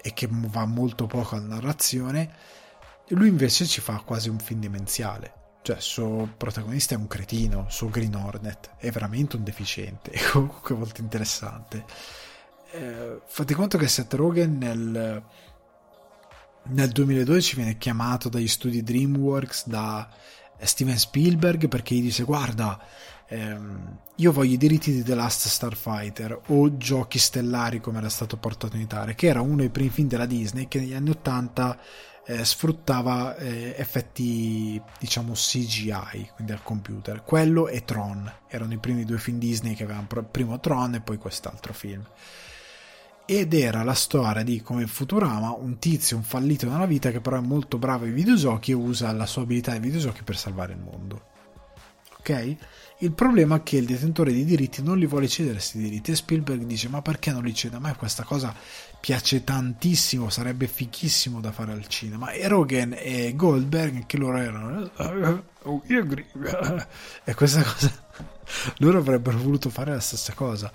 e 0.00 0.12
che 0.12 0.28
va 0.30 0.64
molto 0.64 1.06
poco 1.06 1.36
alla 1.36 1.46
narrazione 1.46 2.34
lui 3.08 3.28
invece 3.28 3.66
ci 3.66 3.80
fa 3.80 4.02
quasi 4.04 4.28
un 4.28 4.38
film 4.38 4.60
demenziale 4.60 5.37
cioè, 5.68 5.76
il 5.76 5.82
suo 5.82 6.32
protagonista 6.34 6.94
è 6.94 6.96
un 6.96 7.06
cretino, 7.06 7.66
suo 7.68 7.90
Green 7.90 8.14
Hornet 8.14 8.70
è 8.78 8.90
veramente 8.90 9.36
un 9.36 9.44
deficiente, 9.44 10.10
è 10.12 10.20
comunque 10.30 10.74
molto 10.74 11.02
interessante. 11.02 11.84
Eh, 12.70 13.20
fate 13.26 13.54
conto 13.54 13.76
che 13.76 13.86
Seth 13.86 14.14
Rogen 14.14 14.56
nel, 14.56 15.22
nel 16.62 16.88
2012 16.88 17.56
viene 17.56 17.76
chiamato 17.76 18.30
dagli 18.30 18.48
studi 18.48 18.82
DreamWorks 18.82 19.66
da 19.66 20.08
Steven 20.60 20.98
Spielberg 20.98 21.68
perché 21.68 21.94
gli 21.94 22.02
dice 22.02 22.24
guarda 22.24 22.78
ehm, 23.26 23.98
io 24.16 24.32
voglio 24.32 24.54
i 24.54 24.58
diritti 24.58 24.92
di 24.92 25.02
The 25.02 25.14
Last 25.14 25.48
Starfighter 25.48 26.40
o 26.46 26.76
Giochi 26.76 27.18
Stellari 27.18 27.80
come 27.80 27.98
era 27.98 28.08
stato 28.08 28.36
portato 28.38 28.76
in 28.76 28.82
Italia 28.82 29.14
che 29.14 29.28
era 29.28 29.40
uno 29.40 29.56
dei 29.56 29.70
primi 29.70 29.90
film 29.90 30.08
della 30.08 30.26
Disney 30.26 30.66
che 30.66 30.80
negli 30.80 30.94
anni 30.94 31.10
80 31.10 31.78
eh, 32.30 32.44
sfruttava 32.44 33.36
eh, 33.36 33.74
effetti 33.78 34.80
diciamo 34.98 35.32
CGI, 35.32 36.30
quindi 36.34 36.52
al 36.52 36.62
computer. 36.62 37.22
Quello 37.24 37.68
e 37.68 37.86
Tron 37.86 38.30
erano 38.48 38.74
i 38.74 38.78
primi 38.78 39.06
due 39.06 39.18
film 39.18 39.38
Disney 39.38 39.74
che 39.74 39.84
avevano 39.84 40.06
primo 40.30 40.60
Tron 40.60 40.94
e 40.94 41.00
poi 41.00 41.16
quest'altro 41.16 41.72
film. 41.72 42.04
Ed 43.24 43.54
era 43.54 43.82
la 43.82 43.94
storia 43.94 44.42
di 44.42 44.60
come 44.60 44.82
in 44.82 44.88
Futurama 44.88 45.52
un 45.52 45.78
tizio, 45.78 46.18
un 46.18 46.22
fallito 46.22 46.68
nella 46.68 46.84
vita 46.84 47.10
che 47.10 47.20
però 47.22 47.38
è 47.38 47.40
molto 47.40 47.78
bravo 47.78 48.04
ai 48.04 48.10
videogiochi 48.10 48.72
e 48.72 48.74
usa 48.74 49.10
la 49.12 49.26
sua 49.26 49.42
abilità 49.42 49.72
ai 49.72 49.80
videogiochi 49.80 50.22
per 50.22 50.36
salvare 50.36 50.74
il 50.74 50.80
mondo. 50.80 51.22
Ok? 52.18 52.56
Il 52.98 53.12
problema 53.12 53.56
è 53.56 53.62
che 53.62 53.78
il 53.78 53.86
detentore 53.86 54.32
dei 54.32 54.44
diritti 54.44 54.82
non 54.82 54.98
li 54.98 55.06
vuole 55.06 55.28
cedere 55.28 55.54
questi 55.54 55.78
diritti 55.78 56.10
e 56.10 56.16
Spielberg 56.16 56.62
dice 56.64 56.88
ma 56.88 57.00
perché 57.00 57.30
non 57.32 57.44
li 57.44 57.54
cede? 57.54 57.76
A 57.76 57.80
me 57.80 57.94
questa 57.96 58.24
cosa 58.24 58.54
piace 59.00 59.44
tantissimo, 59.44 60.28
sarebbe 60.28 60.66
fichissimo 60.66 61.40
da 61.40 61.52
fare 61.52 61.72
al 61.72 61.86
cinema. 61.86 62.30
E 62.30 62.46
Rogan 62.48 62.94
e 62.96 63.34
Goldberg, 63.34 64.06
che 64.06 64.16
loro 64.16 64.38
erano... 64.38 64.90
Oh, 65.62 65.82
io 65.86 66.06
e 67.24 67.34
questa 67.34 67.62
cosa... 67.62 68.06
Loro 68.78 68.98
avrebbero 68.98 69.38
voluto 69.38 69.68
fare 69.70 69.92
la 69.92 70.00
stessa 70.00 70.32
cosa. 70.32 70.72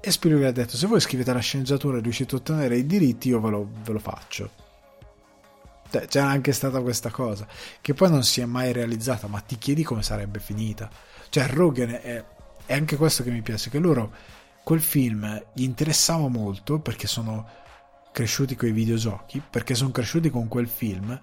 E 0.00 0.10
Spielberg 0.10 0.46
ha 0.46 0.52
detto, 0.52 0.76
se 0.76 0.86
voi 0.86 1.00
scrivete 1.00 1.32
la 1.32 1.40
sceneggiatura 1.40 1.98
e 1.98 2.00
riuscite 2.00 2.34
a 2.34 2.38
ottenere 2.38 2.76
i 2.76 2.86
diritti, 2.86 3.28
io 3.28 3.40
ve 3.40 3.50
lo, 3.50 3.68
ve 3.82 3.92
lo 3.92 3.98
faccio. 3.98 4.50
Cioè, 5.90 6.06
c'è 6.06 6.20
anche 6.20 6.52
stata 6.52 6.80
questa 6.80 7.10
cosa, 7.10 7.46
che 7.80 7.94
poi 7.94 8.10
non 8.10 8.22
si 8.22 8.40
è 8.40 8.44
mai 8.44 8.72
realizzata, 8.72 9.26
ma 9.26 9.40
ti 9.40 9.56
chiedi 9.58 9.82
come 9.82 10.02
sarebbe 10.02 10.38
finita. 10.38 10.88
Cioè, 11.28 11.48
Rogan 11.48 11.90
è, 11.90 12.24
è 12.66 12.74
anche 12.74 12.96
questo 12.96 13.22
che 13.22 13.30
mi 13.30 13.42
piace, 13.42 13.70
che 13.70 13.78
loro 13.78 14.12
quel 14.62 14.80
film 14.80 15.44
gli 15.52 15.62
interessava 15.62 16.28
molto 16.28 16.78
perché 16.80 17.06
sono 17.06 17.48
cresciuti 18.16 18.56
con 18.56 18.70
i 18.70 18.72
videogiochi, 18.72 19.42
perché 19.42 19.74
sono 19.74 19.90
cresciuti 19.90 20.30
con 20.30 20.48
quel 20.48 20.68
film, 20.68 21.22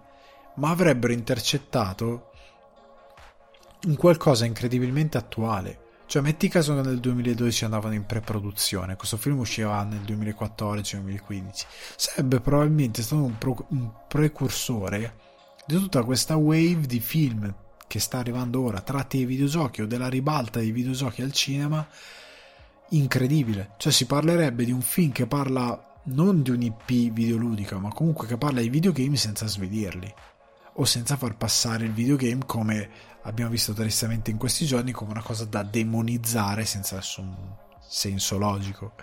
ma 0.58 0.70
avrebbero 0.70 1.12
intercettato 1.12 2.30
un 3.88 3.96
qualcosa 3.96 4.46
incredibilmente 4.46 5.18
attuale. 5.18 5.80
Cioè, 6.06 6.22
metti 6.22 6.48
caso 6.50 6.76
che 6.76 6.88
nel 6.88 7.00
2012 7.00 7.64
andavano 7.64 7.96
in 7.96 8.06
pre-produzione, 8.06 8.96
questo 8.96 9.18
film 9.18 9.40
usciva 9.40 9.82
nel 9.82 10.02
2014-2015, 10.02 11.66
sarebbe 11.96 12.40
probabilmente 12.40 13.02
stato 13.02 13.24
un, 13.24 13.40
pro- 13.40 13.66
un 13.70 13.90
precursore 14.08 15.16
di 15.66 15.76
tutta 15.78 16.04
questa 16.04 16.36
wave 16.36 16.86
di 16.86 17.00
film 17.00 17.52
che 17.88 18.00
sta 18.00 18.20
arrivando 18.20 18.62
ora, 18.62 18.82
tratti 18.82 19.18
dai 19.18 19.26
videogiochi 19.26 19.82
o 19.82 19.88
della 19.88 20.10
ribalta 20.10 20.60
dei 20.60 20.70
videogiochi 20.70 21.24
al 21.24 21.32
cinema, 21.32 21.88
incredibile. 22.90 23.72
Cioè, 23.78 23.92
si 23.92 24.06
parlerebbe 24.06 24.64
di 24.64 24.72
un 24.72 24.82
film 24.82 25.12
che 25.12 25.26
parla 25.26 25.88
non 26.06 26.42
di 26.42 26.50
un 26.50 26.62
IP 26.62 27.12
videoludica, 27.12 27.78
ma 27.78 27.94
comunque 27.94 28.28
che 28.28 28.38
parla 28.38 28.62
di 28.62 28.70
videogame 28.70 29.16
senza 29.16 29.48
svedirli 29.48 30.14
o 30.74 30.86
senza 30.86 31.18
far 31.18 31.36
passare 31.38 31.86
il 31.86 31.94
videogame 31.94 32.46
come 32.46 32.90
abbiamo 33.24 33.52
visto 33.52 33.74
tristemente 33.74 34.32
in 34.32 34.38
questi 34.38 34.66
giorni 34.66 34.92
come 34.92 35.12
una 35.12 35.22
cosa 35.22 35.46
da 35.46 35.64
demonizzare 35.64 36.66
senza 36.66 36.96
nessun 36.96 37.36
senso 37.88 38.38
logico. 38.38 38.94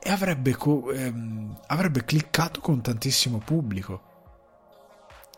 E 0.00 0.10
avrebbe, 0.10 0.56
co- 0.56 0.90
ehm, 0.90 1.60
avrebbe 1.66 2.04
cliccato 2.04 2.60
con 2.60 2.80
tantissimo 2.80 3.38
pubblico. 3.38 4.06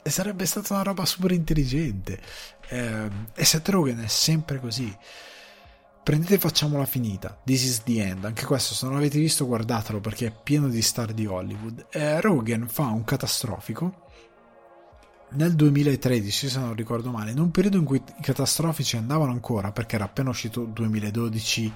E 0.03 0.11
sarebbe 0.11 0.47
stata 0.47 0.75
una 0.75 0.83
roba 0.83 1.05
super 1.05 1.33
intelligente. 1.33 2.21
Eh, 2.69 3.11
e 3.35 3.45
Seth 3.45 3.69
Rogen 3.69 4.03
è 4.03 4.07
sempre 4.07 4.61
così 4.61 4.97
prendete 6.03 6.35
e 6.35 6.39
facciamola 6.39 6.85
finita. 6.85 7.41
This 7.45 7.65
is 7.65 7.83
the 7.83 8.03
end. 8.03 8.25
Anche 8.25 8.45
questo, 8.45 8.75
se 8.75 8.87
non 8.87 8.95
l'avete 8.95 9.19
visto, 9.19 9.47
guardatelo 9.47 10.01
perché 10.01 10.27
è 10.27 10.33
pieno 10.33 10.69
di 10.69 10.83
star 10.83 11.13
di 11.13 11.27
Hollywood. 11.27 11.87
Eh, 11.91 12.21
Rogan 12.21 12.69
fa 12.69 12.87
un 12.87 13.05
catastrofico 13.05 14.09
nel 15.33 15.55
2013, 15.55 16.49
se 16.49 16.59
non 16.59 16.75
ricordo 16.75 17.11
male, 17.11 17.31
in 17.31 17.39
un 17.39 17.51
periodo 17.51 17.77
in 17.77 17.85
cui 17.85 18.03
i 18.05 18.23
catastrofici 18.23 18.97
andavano 18.97 19.31
ancora 19.31 19.71
perché 19.71 19.95
era 19.95 20.07
appena 20.07 20.31
uscito 20.31 20.65
2012 20.65 21.73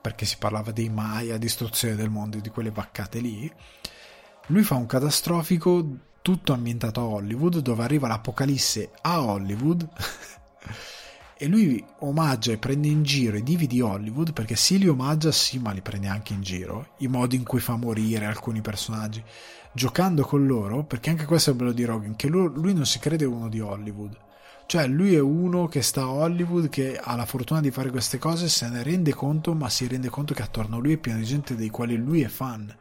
perché 0.00 0.24
si 0.24 0.36
parlava 0.38 0.70
dei 0.72 0.88
Maya, 0.88 1.36
distruzione 1.36 1.94
del 1.94 2.10
mondo 2.10 2.36
e 2.36 2.40
di 2.40 2.48
quelle 2.50 2.70
vaccate 2.70 3.20
lì. 3.20 3.50
Lui 4.46 4.62
fa 4.62 4.74
un 4.74 4.86
catastrofico 4.86 5.84
tutto 6.22 6.52
ambientato 6.52 7.00
a 7.00 7.04
Hollywood 7.04 7.58
dove 7.58 7.82
arriva 7.82 8.08
l'apocalisse 8.08 8.90
a 9.00 9.22
Hollywood 9.22 9.88
e 11.42 11.48
lui 11.48 11.84
omaggia 11.98 12.52
e 12.52 12.56
prende 12.56 12.86
in 12.86 13.02
giro 13.02 13.36
i 13.36 13.42
divi 13.42 13.66
di 13.66 13.80
Hollywood 13.80 14.32
perché 14.32 14.54
sì 14.54 14.78
li 14.78 14.86
omaggia 14.86 15.32
sì 15.32 15.58
ma 15.58 15.72
li 15.72 15.80
prende 15.80 16.06
anche 16.06 16.34
in 16.34 16.40
giro 16.40 16.90
i 16.98 17.08
modi 17.08 17.34
in 17.34 17.42
cui 17.42 17.58
fa 17.58 17.74
morire 17.74 18.26
alcuni 18.26 18.60
personaggi. 18.60 19.20
Giocando 19.72 20.22
con 20.22 20.46
loro 20.46 20.84
perché 20.84 21.10
anche 21.10 21.24
questo 21.24 21.50
è 21.50 21.54
bello 21.54 21.72
di 21.72 21.82
Rogan 21.82 22.14
che 22.14 22.28
lui, 22.28 22.48
lui 22.54 22.72
non 22.74 22.86
si 22.86 23.00
crede 23.00 23.24
uno 23.24 23.48
di 23.48 23.58
Hollywood. 23.58 24.16
Cioè 24.66 24.86
lui 24.86 25.16
è 25.16 25.20
uno 25.20 25.66
che 25.66 25.82
sta 25.82 26.02
a 26.02 26.12
Hollywood 26.12 26.68
che 26.68 26.96
ha 26.96 27.16
la 27.16 27.26
fortuna 27.26 27.58
di 27.58 27.72
fare 27.72 27.90
queste 27.90 28.18
cose 28.18 28.48
se 28.48 28.68
ne 28.68 28.84
rende 28.84 29.12
conto 29.12 29.52
ma 29.52 29.68
si 29.68 29.88
rende 29.88 30.10
conto 30.10 30.34
che 30.34 30.42
attorno 30.42 30.76
a 30.76 30.78
lui 30.78 30.92
è 30.92 30.98
pieno 30.98 31.18
di 31.18 31.24
gente 31.24 31.56
dei 31.56 31.70
quali 31.70 31.96
lui 31.96 32.22
è 32.22 32.28
fan 32.28 32.72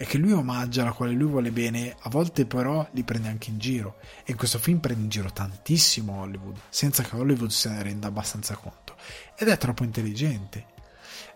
e 0.00 0.04
che 0.04 0.16
lui 0.16 0.30
omaggia, 0.30 0.84
la 0.84 0.92
quale 0.92 1.10
lui 1.10 1.28
vuole 1.28 1.50
bene, 1.50 1.96
a 1.98 2.08
volte 2.08 2.46
però 2.46 2.86
li 2.92 3.02
prende 3.02 3.26
anche 3.26 3.50
in 3.50 3.58
giro. 3.58 3.96
E 4.24 4.30
in 4.30 4.36
questo 4.36 4.60
film 4.60 4.78
prende 4.78 5.02
in 5.02 5.08
giro 5.08 5.32
tantissimo 5.32 6.20
Hollywood, 6.20 6.56
senza 6.68 7.02
che 7.02 7.16
Hollywood 7.16 7.50
se 7.50 7.68
ne 7.68 7.82
renda 7.82 8.06
abbastanza 8.06 8.54
conto. 8.54 8.94
Ed 9.36 9.48
è 9.48 9.58
troppo 9.58 9.82
intelligente. 9.82 10.66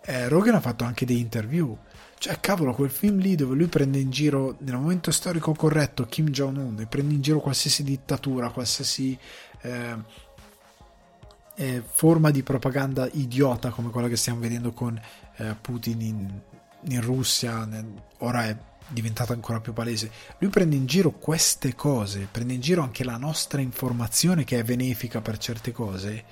Eh, 0.05 0.29
Rogan 0.29 0.55
ha 0.55 0.61
fatto 0.61 0.85
anche 0.85 1.05
dei 1.05 1.19
interview. 1.19 1.77
Cioè, 2.19 2.39
cavolo, 2.39 2.73
quel 2.73 2.91
film 2.91 3.19
lì 3.19 3.35
dove 3.35 3.57
lui 3.57 3.67
prende 3.67 3.99
in 3.99 4.11
giro, 4.11 4.55
nel 4.61 4.77
momento 4.77 5.11
storico 5.11 5.53
corretto, 5.55 6.07
Kim 6.07 6.29
Jong-un 6.29 6.79
e 6.79 6.87
prende 6.87 7.15
in 7.15 7.21
giro 7.21 7.41
qualsiasi 7.41 7.83
dittatura, 7.83 8.51
qualsiasi 8.51 9.19
eh, 9.63 9.97
eh, 11.57 11.83
forma 11.85 12.31
di 12.31 12.45
propaganda 12.45 13.09
idiota 13.11 13.71
come 13.71 13.91
quella 13.91 14.07
che 14.07 14.15
stiamo 14.15 14.39
vedendo 14.39 14.71
con 14.71 15.01
eh, 15.39 15.57
Putin 15.61 16.01
in, 16.01 16.41
in 16.89 17.01
Russia, 17.01 17.69
ora 18.19 18.45
è 18.47 18.57
diventata 18.89 19.33
ancora 19.33 19.61
più 19.61 19.73
palese. 19.73 20.11
Lui 20.39 20.51
prende 20.51 20.77
in 20.77 20.87
giro 20.87 21.13
queste 21.13 21.75
cose, 21.75 22.29
prende 22.31 22.55
in 22.55 22.61
giro 22.61 22.83
anche 22.83 23.05
la 23.05 23.17
nostra 23.17 23.61
informazione 23.61 24.45
che 24.45 24.59
è 24.59 24.65
benefica 24.65 25.21
per 25.21 25.39
certe 25.39 25.73
cose, 25.73 26.25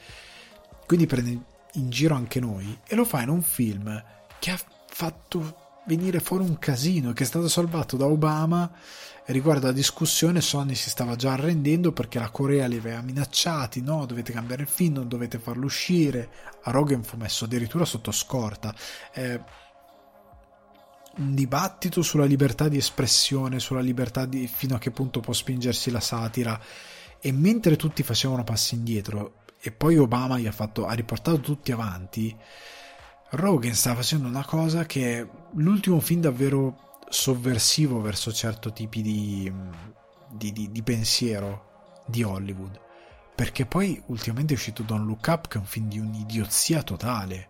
quindi 0.87 1.07
prende 1.07 1.39
in 1.75 1.91
giro 1.91 2.15
anche 2.15 2.41
noi 2.41 2.79
e 2.87 2.95
lo 2.95 3.05
fa 3.05 3.23
in 3.23 3.29
un 3.29 3.43
film 3.43 4.03
che 4.39 4.51
ha 4.51 4.59
fatto 4.89 5.69
venire 5.87 6.21
fuori 6.21 6.45
un 6.45 6.59
casino, 6.59 7.13
che 7.13 7.25
è 7.25 7.27
stato 7.27 7.49
salvato 7.49 7.97
da 7.97 8.07
Obama 8.07 8.71
riguardo 9.33 9.67
alla 9.67 9.75
discussione 9.75 10.41
Sony 10.41 10.75
si 10.75 10.91
stava 10.91 11.17
già 11.17 11.33
arrendendo 11.33 11.93
perché 11.93 12.19
la 12.19 12.31
Corea 12.31 12.67
li 12.67 12.77
aveva 12.77 13.01
minacciati, 13.01 13.81
no, 13.81 14.07
dovete 14.07 14.33
cambiare 14.33 14.63
il 14.63 14.69
film, 14.69 14.95
non 14.95 15.09
dovete 15.09 15.39
farlo 15.39 15.65
uscire, 15.65 16.29
a 16.63 16.71
Rogan 16.71 17.03
fu 17.03 17.17
messo 17.17 17.45
addirittura 17.45 17.85
sotto 17.85 18.11
scorta. 18.11 18.75
Eh, 19.13 19.41
un 21.17 21.35
dibattito 21.35 22.03
sulla 22.03 22.25
libertà 22.25 22.69
di 22.69 22.77
espressione, 22.77 23.59
sulla 23.59 23.81
libertà 23.81 24.27
di 24.27 24.47
fino 24.47 24.77
a 24.77 24.79
che 24.79 24.91
punto 24.91 25.21
può 25.21 25.33
spingersi 25.33 25.91
la 25.91 26.01
satira. 26.01 26.61
E 27.21 27.33
mentre 27.33 27.77
tutti 27.77 28.03
facevano 28.03 28.45
passi 28.45 28.75
indietro, 28.75 29.43
e 29.61 29.73
poi 29.73 29.99
Obama 29.99 30.39
gli 30.39 30.47
ha, 30.47 30.53
fatto, 30.53 30.87
ha 30.87 30.93
riportato 30.93 31.41
tutti 31.41 31.73
avanti, 31.73 32.35
Rogan 33.31 33.75
sta 33.75 33.95
facendo 33.95 34.27
una 34.27 34.45
cosa 34.45 34.87
che 34.87 35.19
è 35.19 35.29
l'ultimo 35.55 36.01
film 36.01 36.21
davvero 36.21 36.99
sovversivo 37.09 38.01
verso 38.01 38.33
certi 38.33 38.73
tipi 38.73 39.03
di, 39.03 39.53
di, 40.31 40.53
di, 40.53 40.71
di 40.73 40.83
pensiero 40.83 42.03
di 42.07 42.23
Hollywood. 42.23 42.81
Perché 43.35 43.67
poi 43.67 44.03
ultimamente 44.07 44.55
è 44.55 44.57
uscito 44.57 44.83
Don't 44.83 45.07
Look 45.07 45.27
Up, 45.29 45.49
che 45.49 45.59
è 45.59 45.61
un 45.61 45.67
film 45.67 45.89
di 45.89 45.99
un'idiozia 45.99 46.83
totale 46.83 47.50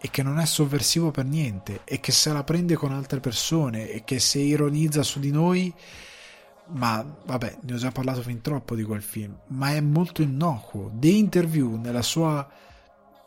e 0.00 0.10
che 0.10 0.22
non 0.22 0.38
è 0.38 0.46
sovversivo 0.46 1.10
per 1.10 1.24
niente 1.24 1.80
e 1.84 2.00
che 2.00 2.12
se 2.12 2.32
la 2.32 2.44
prende 2.44 2.74
con 2.74 2.92
altre 2.92 3.20
persone 3.20 3.90
e 3.90 4.04
che 4.04 4.18
se 4.18 4.38
ironizza 4.38 5.02
su 5.02 5.18
di 5.18 5.30
noi 5.30 5.72
ma 6.68 7.04
vabbè 7.24 7.58
ne 7.62 7.74
ho 7.74 7.76
già 7.76 7.90
parlato 7.90 8.22
fin 8.22 8.40
troppo 8.40 8.74
di 8.74 8.82
quel 8.82 9.02
film 9.02 9.36
ma 9.48 9.70
è 9.70 9.80
molto 9.80 10.22
innocuo. 10.22 10.90
The 10.94 11.08
Interview 11.08 11.76
nella 11.76 12.02
sua 12.02 12.46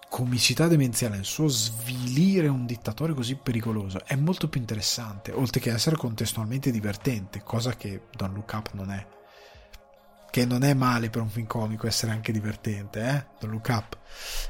comicità 0.10 0.68
demenziale 0.68 1.16
nel 1.16 1.26
suo 1.26 1.48
svilire 1.48 2.48
un 2.48 2.66
dittatore 2.66 3.14
così 3.14 3.36
pericoloso 3.36 4.04
è 4.06 4.16
molto 4.16 4.50
più 4.50 4.60
interessante 4.60 5.32
oltre 5.32 5.60
che 5.60 5.72
essere 5.72 5.96
contestualmente 5.96 6.72
divertente 6.72 7.44
cosa 7.44 7.76
che 7.76 8.04
Don 8.16 8.34
Look 8.34 8.52
Up 8.54 8.70
non 8.74 8.92
è. 8.92 9.06
Che 10.32 10.46
non 10.46 10.64
è 10.64 10.76
male 10.76 11.10
per 11.10 11.24
un 11.24 11.30
film 11.30 11.48
comico 11.48 11.88
essere 11.88 12.12
anche 12.12 12.32
divertente 12.32 13.00
eh? 13.02 13.26
Don't 13.40 13.54
Look 13.54 13.68
Up 13.70 13.98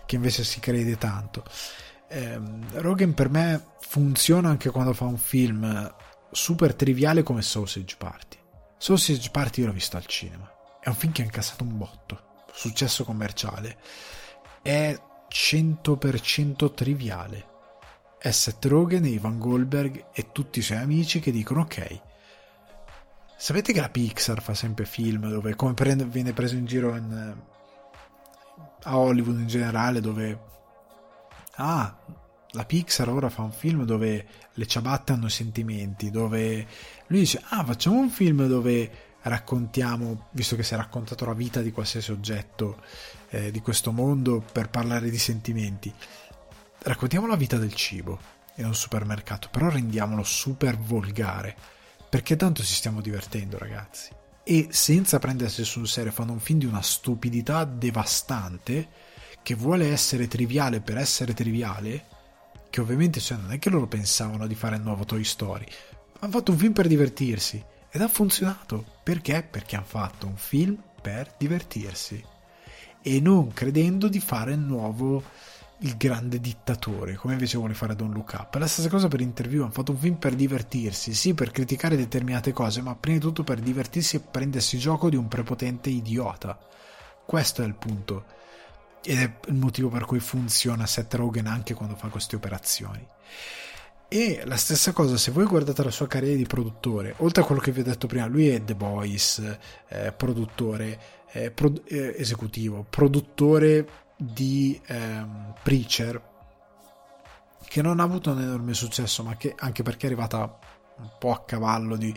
che 0.06 0.16
invece 0.16 0.44
si 0.44 0.60
crede 0.60 0.98
tanto 0.98 1.44
ehm, 2.10 2.82
Rogan 2.82 3.14
per 3.14 3.30
me 3.30 3.64
funziona 3.80 4.50
anche 4.50 4.70
quando 4.70 4.94
fa 4.94 5.06
un 5.06 5.18
film 5.18 5.96
super 6.32 6.76
triviale 6.76 7.24
come 7.24 7.42
Sausage 7.42 7.96
Party. 7.98 8.38
Sausage 8.78 9.30
Party 9.30 9.62
io 9.62 9.68
l'ho 9.68 9.74
visto 9.74 9.98
al 9.98 10.06
cinema. 10.06 10.52
È 10.80 10.88
un 10.90 10.96
film 10.96 11.12
che 11.12 11.22
ha 11.22 11.26
incassato 11.26 11.64
un 11.64 11.78
botto, 11.78 12.46
successo 12.52 13.04
commerciale. 13.04 13.78
È 14.62 14.98
100% 15.30 16.74
triviale. 16.74 17.48
È 18.18 18.32
Seth 18.32 18.66
Rogen 18.66 19.06
e 19.06 19.10
Ivan 19.10 19.40
Goldberg 19.40 20.08
e 20.14 20.32
tutti 20.32 20.60
i 20.60 20.62
suoi 20.62 20.80
amici 20.80 21.20
che 21.20 21.32
dicono 21.32 21.62
ok. 21.62 22.02
Sapete 23.38 23.72
che 23.72 23.80
la 23.80 23.90
Pixar 23.90 24.42
fa 24.42 24.54
sempre 24.54 24.86
film 24.86 25.30
dove, 25.30 25.56
come 25.56 25.74
viene 26.08 26.34
preso 26.34 26.56
in 26.56 26.66
giro 26.66 26.96
in, 26.98 27.38
a 28.84 28.98
Hollywood 28.98 29.40
in 29.40 29.48
generale, 29.48 30.02
dove 30.02 30.38
ah, 31.60 31.98
la 32.52 32.66
Pixar 32.66 33.10
ora 33.10 33.30
fa 33.30 33.44
un 33.44 33.52
film 33.52 33.84
dove 33.84 34.28
le 34.54 34.66
ciabatte 34.66 35.12
hanno 35.12 35.30
sentimenti, 35.30 36.10
dove 36.10 36.66
lui 37.08 37.20
dice, 37.20 37.42
ah, 37.50 37.64
facciamo 37.64 38.00
un 38.00 38.10
film 38.10 38.48
dove 38.48 39.08
raccontiamo, 39.22 40.28
visto 40.32 40.56
che 40.56 40.64
si 40.64 40.74
è 40.74 40.78
raccontato 40.78 41.26
la 41.26 41.34
vita 41.34 41.62
di 41.62 41.72
qualsiasi 41.72 42.12
oggetto 42.12 42.82
eh, 43.30 43.52
di 43.52 43.60
questo 43.60 43.92
mondo 43.92 44.44
per 44.52 44.70
parlare 44.70 45.10
di 45.10 45.18
sentimenti, 45.18 45.94
raccontiamo 46.84 47.28
la 47.28 47.36
vita 47.36 47.58
del 47.58 47.74
cibo 47.74 48.38
in 48.56 48.66
un 48.66 48.76
supermercato, 48.76 49.50
però 49.52 49.70
rendiamolo 49.70 50.24
super 50.24 50.78
volgare, 50.78 51.56
perché 52.10 52.36
tanto 52.36 52.64
ci 52.64 52.74
stiamo 52.74 53.02
divertendo 53.02 53.58
ragazzi. 53.58 54.10
E 54.44 54.70
senza 54.72 55.20
prendersi 55.20 55.64
sul 55.64 55.88
serio 55.88 56.12
fanno 56.12 56.32
un 56.32 56.40
film 56.40 56.60
di 56.60 56.66
una 56.66 56.82
stupidità 56.82 57.66
devastante 57.66 58.88
che 59.42 59.56
vuole 59.56 59.92
essere 59.92 60.28
triviale 60.28 60.82
per 60.82 60.98
essere 60.98 61.34
triviale, 61.34 62.06
che 62.70 62.82
ovviamente 62.82 63.20
cioè, 63.20 63.38
non 63.38 63.52
è 63.52 63.60
che 63.60 63.70
loro 63.70 63.88
pensavano 63.88 64.48
di 64.48 64.56
fare 64.56 64.76
il 64.76 64.82
nuovo 64.82 65.06
Toy 65.06 65.24
Story, 65.24 65.66
hanno 66.20 66.32
fatto 66.32 66.52
un 66.52 66.58
film 66.58 66.74
per 66.74 66.88
divertirsi 66.88 67.64
ed 67.90 68.02
ha 68.02 68.08
funzionato. 68.08 68.86
Perché? 69.04 69.48
Perché 69.50 69.76
hanno 69.76 69.86
fatto 69.86 70.28
un 70.28 70.38
film 70.38 70.78
per 71.02 71.34
divertirsi 71.38 72.24
e 73.02 73.20
non 73.22 73.54
credendo 73.54 74.08
di 74.08 74.20
fare 74.20 74.52
il 74.54 74.60
nuovo 74.60 75.24
il 75.84 75.96
grande 75.96 76.42
dittatore, 76.42 77.16
come 77.16 77.34
invece 77.34 77.58
vuole 77.58 77.74
fare 77.74 77.96
Don 77.96 78.12
Look 78.12 78.36
Up. 78.38 78.56
La 78.56 78.68
stessa 78.68 78.90
cosa 78.90 79.08
per 79.08 79.22
interview, 79.22 79.62
hanno 79.62 79.72
fatto 79.72 79.94
un 79.94 79.98
film 79.98 80.16
per 80.16 80.36
divertirsi, 80.36 81.14
sì, 81.14 81.34
per 81.34 81.52
criticare 81.52 81.96
determinate 81.96 82.52
cose, 82.52 82.82
ma 82.82 82.96
prima 82.96 83.18
di 83.18 83.24
tutto 83.24 83.46
per 83.46 83.60
divertirsi 83.60 84.18
e 84.18 84.20
prendersi 84.20 84.78
gioco 84.78 85.10
di 85.10 85.16
un 85.16 85.30
prepotente 85.30 85.90
idiota. 85.90 86.60
Questo 87.26 87.62
è 87.62 87.66
il 87.66 87.76
punto 87.76 88.26
ed 89.04 89.20
è 89.20 89.34
il 89.48 89.56
motivo 89.56 89.90
per 89.90 90.06
cui 90.06 90.20
funziona 90.20 90.86
Seth 90.86 91.14
Rogen 91.14 91.48
anche 91.48 91.74
quando 91.74 91.96
fa 91.96 92.08
queste 92.08 92.36
operazioni. 92.36 93.06
E 94.12 94.42
la 94.46 94.58
stessa 94.58 94.92
cosa, 94.92 95.18
se 95.18 95.30
voi 95.30 95.46
guardate 95.46 95.84
la 95.84 95.92
sua 95.92 96.08
carriera 96.08 96.36
di 96.36 96.48
produttore, 96.48 97.14
oltre 97.18 97.44
a 97.44 97.46
quello 97.46 97.62
che 97.62 97.72
vi 97.72 97.82
ho 97.82 97.84
detto 97.84 98.08
prima, 98.08 98.26
lui 98.26 98.50
è 98.50 98.64
The 98.64 98.74
Boys, 98.74 99.58
eh, 99.88 100.12
produttore, 100.12 101.00
eh, 101.32 101.52
pro- 101.52 101.84
eh, 101.86 102.16
esecutivo, 102.18 102.86
produttore 102.90 103.88
di 104.18 104.82
ehm, 104.88 105.54
Preacher, 105.62 106.22
che 107.68 107.82
non 107.84 108.00
ha 108.00 108.04
avuto 108.04 108.32
un 108.32 108.42
enorme 108.42 108.74
successo, 108.74 109.22
ma 109.22 109.38
che 109.38 109.54
anche 109.56 109.84
perché 109.84 110.08
è 110.08 110.10
arrivata 110.10 110.58
un 111.00 111.10
po' 111.18 111.32
a 111.32 111.44
cavallo 111.44 111.96
di... 111.96 112.14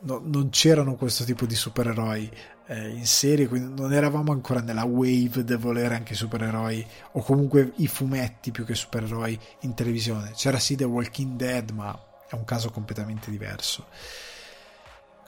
No, 0.00 0.20
non 0.24 0.50
c'erano 0.50 0.94
questo 0.94 1.24
tipo 1.24 1.46
di 1.46 1.54
supereroi 1.54 2.30
eh, 2.66 2.88
in 2.90 3.06
serie, 3.06 3.48
quindi 3.48 3.80
non 3.80 3.92
eravamo 3.92 4.32
ancora 4.32 4.60
nella 4.60 4.84
wave 4.84 5.44
del 5.44 5.58
volere 5.58 5.94
anche 5.94 6.12
i 6.12 6.16
supereroi 6.16 6.86
o 7.12 7.22
comunque 7.22 7.72
i 7.76 7.86
fumetti 7.86 8.50
più 8.50 8.64
che 8.64 8.74
supereroi 8.74 9.38
in 9.60 9.74
televisione. 9.74 10.32
C'era 10.34 10.58
sì 10.58 10.76
The 10.76 10.84
Walking 10.84 11.36
Dead, 11.36 11.70
ma 11.70 11.98
è 12.28 12.34
un 12.34 12.44
caso 12.44 12.70
completamente 12.70 13.30
diverso. 13.30 13.86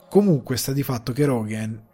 Comunque 0.09 0.57
sta 0.57 0.73
di 0.73 0.83
fatto 0.83 1.13
che 1.13 1.25
Rogan 1.25 1.87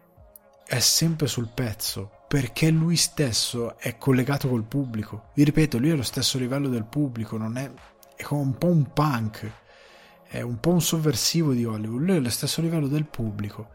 è 0.66 0.78
sempre 0.78 1.26
sul 1.26 1.48
pezzo 1.52 2.10
perché 2.26 2.70
lui 2.70 2.96
stesso 2.96 3.76
è 3.78 3.98
collegato 3.98 4.48
col 4.48 4.64
pubblico. 4.64 5.30
Vi 5.34 5.44
ripeto, 5.44 5.78
lui 5.78 5.90
è 5.90 5.92
allo 5.92 6.02
stesso 6.02 6.38
livello 6.38 6.68
del 6.68 6.84
pubblico, 6.84 7.36
non 7.36 7.56
è, 7.56 7.70
è 8.16 8.24
un 8.30 8.56
po' 8.56 8.68
un 8.68 8.92
punk, 8.92 9.52
è 10.34 10.40
un 10.40 10.58
po' 10.58 10.70
un 10.70 10.82
sovversivo 10.82 11.52
di 11.52 11.64
Hollywood, 11.64 12.02
lui 12.02 12.14
è 12.16 12.18
allo 12.18 12.28
stesso 12.28 12.60
livello 12.60 12.88
del 12.88 13.04
pubblico. 13.04 13.68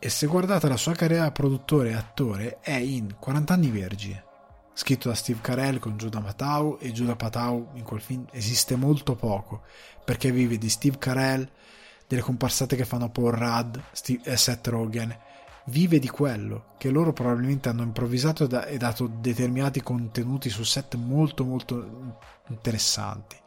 E 0.00 0.08
se 0.08 0.26
guardate 0.26 0.66
la 0.66 0.76
sua 0.76 0.92
carriera 0.92 1.30
produttore 1.30 1.90
e 1.90 1.94
attore 1.94 2.58
è 2.58 2.74
in 2.74 3.14
40 3.16 3.54
anni 3.54 3.70
vergine. 3.70 4.24
Scritto 4.74 5.08
da 5.08 5.14
Steve 5.14 5.38
Carell 5.40 5.78
con 5.78 5.96
Judah 5.96 6.20
Patau 6.20 6.78
e 6.80 6.90
Judah 6.90 7.14
Patau 7.14 7.68
in 7.74 7.84
quel 7.84 8.00
film 8.00 8.24
esiste 8.32 8.74
molto 8.74 9.14
poco 9.14 9.62
perché 10.04 10.32
vive 10.32 10.58
di 10.58 10.68
Steve 10.68 10.98
Carell 10.98 11.48
delle 12.08 12.22
comparsate 12.22 12.74
che 12.74 12.84
fanno 12.84 13.08
Paul 13.10 13.30
Rudd 13.30 13.76
Steve, 13.92 14.22
e 14.24 14.36
Seth 14.36 14.66
Rogen. 14.66 15.16
Vive 15.66 16.00
di 16.00 16.08
quello, 16.08 16.74
che 16.76 16.90
loro 16.90 17.12
probabilmente 17.12 17.68
hanno 17.68 17.82
improvvisato 17.82 18.48
e 18.66 18.76
dato 18.78 19.06
determinati 19.06 19.80
contenuti 19.80 20.50
su 20.50 20.64
set 20.64 20.96
molto 20.96 21.44
molto 21.44 22.18
interessanti 22.48 23.39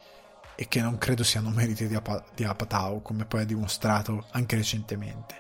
e 0.56 0.68
che 0.68 0.82
non 0.82 0.98
credo 0.98 1.24
siano 1.24 1.50
meriti 1.50 1.88
di, 1.88 1.96
Ap- 1.96 2.34
di 2.36 2.44
Apatow, 2.44 3.02
come 3.02 3.26
poi 3.26 3.42
ha 3.42 3.46
dimostrato 3.46 4.28
anche 4.32 4.56
recentemente. 4.56 5.40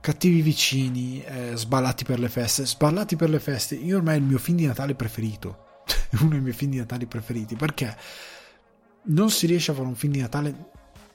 Cattivi 0.00 0.40
vicini, 0.40 1.22
eh, 1.22 1.52
sballati 1.56 2.04
per 2.04 2.18
le 2.18 2.28
feste, 2.28 2.64
sballati 2.64 3.16
per 3.16 3.28
le 3.28 3.40
feste, 3.40 3.74
io 3.74 3.96
ormai 3.96 4.14
è 4.14 4.18
il 4.18 4.24
mio 4.24 4.38
film 4.38 4.58
di 4.58 4.66
Natale 4.66 4.94
preferito, 4.94 5.82
uno 6.20 6.30
dei 6.30 6.40
miei 6.40 6.54
film 6.54 6.70
di 6.70 6.78
Natale 6.78 7.06
preferiti, 7.06 7.56
perché 7.56 7.96
non 9.04 9.30
si 9.30 9.46
riesce 9.46 9.70
a 9.70 9.74
fare 9.74 9.86
un 9.86 9.94
film 9.94 10.12
di 10.12 10.20
Natale 10.20 10.70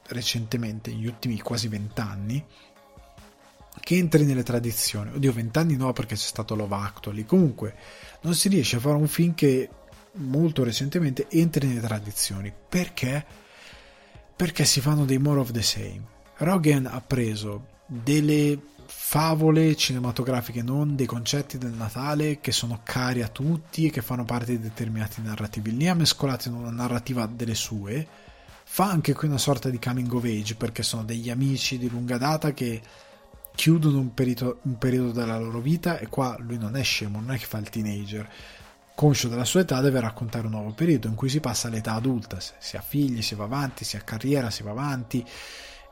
recentemente, 0.07 0.91
negli 0.91 1.07
ultimi 1.07 1.39
quasi 1.39 1.67
vent'anni, 1.67 2.45
che 3.79 3.95
entri 3.95 4.25
nelle 4.25 4.43
tradizioni. 4.43 5.11
Oddio, 5.15 5.31
vent'anni 5.31 5.75
no, 5.75 5.93
perché 5.93 6.15
c'è 6.15 6.21
stato 6.21 6.55
Love 6.55 6.75
Actually. 6.75 7.25
Comunque, 7.25 7.75
non 8.21 8.35
si 8.35 8.49
riesce 8.49 8.75
a 8.75 8.79
fare 8.79 8.95
un 8.95 9.07
film 9.07 9.33
che 9.33 9.69
molto 10.13 10.63
recentemente 10.63 11.27
entri 11.29 11.67
nelle 11.67 11.81
tradizioni. 11.81 12.51
Perché? 12.69 13.25
Perché 14.35 14.65
si 14.65 14.81
fanno 14.81 15.05
dei 15.05 15.17
more 15.17 15.39
of 15.39 15.51
the 15.51 15.61
same. 15.61 16.01
Rogan 16.37 16.87
ha 16.87 17.01
preso 17.01 17.67
delle 17.85 18.59
favole 18.85 19.75
cinematografiche, 19.75 20.61
non 20.61 20.95
dei 20.95 21.05
concetti 21.05 21.57
del 21.57 21.71
Natale 21.71 22.39
che 22.39 22.51
sono 22.51 22.81
cari 22.83 23.21
a 23.21 23.27
tutti 23.27 23.85
e 23.85 23.89
che 23.89 24.01
fanno 24.01 24.25
parte 24.25 24.51
di 24.51 24.59
determinati 24.59 25.21
narrativi. 25.21 25.75
Li 25.75 25.87
ha 25.87 25.93
mescolati 25.93 26.49
in 26.49 26.55
una 26.55 26.71
narrativa 26.71 27.25
delle 27.25 27.55
sue. 27.55 28.07
Fa 28.63 28.89
anche 28.89 29.13
qui 29.13 29.27
una 29.27 29.37
sorta 29.37 29.69
di 29.69 29.79
coming 29.79 30.11
of 30.13 30.23
age 30.23 30.55
perché 30.55 30.81
sono 30.81 31.03
degli 31.03 31.29
amici 31.29 31.77
di 31.77 31.89
lunga 31.89 32.17
data 32.17 32.53
che 32.53 32.81
chiudono 33.53 33.99
un 33.99 34.13
periodo, 34.13 34.59
un 34.63 34.77
periodo 34.77 35.11
della 35.11 35.37
loro 35.37 35.59
vita 35.59 35.99
e 35.99 36.07
qua 36.07 36.37
lui 36.39 36.57
non 36.57 36.75
è 36.75 36.83
scemo, 36.83 37.19
non 37.19 37.33
è 37.33 37.37
che 37.37 37.45
fa 37.45 37.57
il 37.57 37.69
teenager 37.69 38.29
conscio 39.01 39.29
della 39.29 39.45
sua 39.45 39.61
età 39.61 39.81
deve 39.81 39.99
raccontare 39.99 40.45
un 40.45 40.51
nuovo 40.51 40.73
periodo 40.73 41.07
in 41.07 41.15
cui 41.15 41.27
si 41.27 41.39
passa 41.39 41.67
all'età 41.67 41.95
adulta, 41.95 42.37
si 42.39 42.77
ha 42.77 42.81
figli, 42.81 43.23
si 43.23 43.33
va 43.33 43.45
avanti, 43.45 43.83
si 43.83 43.97
ha 43.97 44.01
carriera, 44.01 44.51
si 44.51 44.61
va 44.61 44.69
avanti 44.69 45.25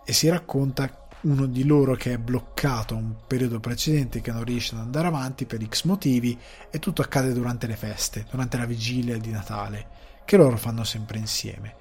e 0.05 0.13
si 0.13 0.29
racconta 0.29 1.07
uno 1.21 1.47
di 1.47 1.65
loro 1.65 1.95
che 1.95 2.13
è 2.13 2.17
bloccato 2.19 2.93
a 2.93 2.97
un 2.97 3.15
periodo 3.25 3.59
precedente 3.59 4.21
che 4.21 4.31
non 4.31 4.43
riesce 4.43 4.75
ad 4.75 4.81
andare 4.81 5.07
avanti 5.07 5.45
per 5.45 5.65
X 5.67 5.85
motivi 5.85 6.37
e 6.69 6.77
tutto 6.77 7.01
accade 7.01 7.33
durante 7.33 7.65
le 7.65 7.75
feste, 7.75 8.27
durante 8.29 8.57
la 8.57 8.67
vigilia 8.67 9.17
di 9.17 9.31
Natale, 9.31 9.87
che 10.23 10.37
loro 10.37 10.57
fanno 10.57 10.83
sempre 10.83 11.17
insieme. 11.17 11.77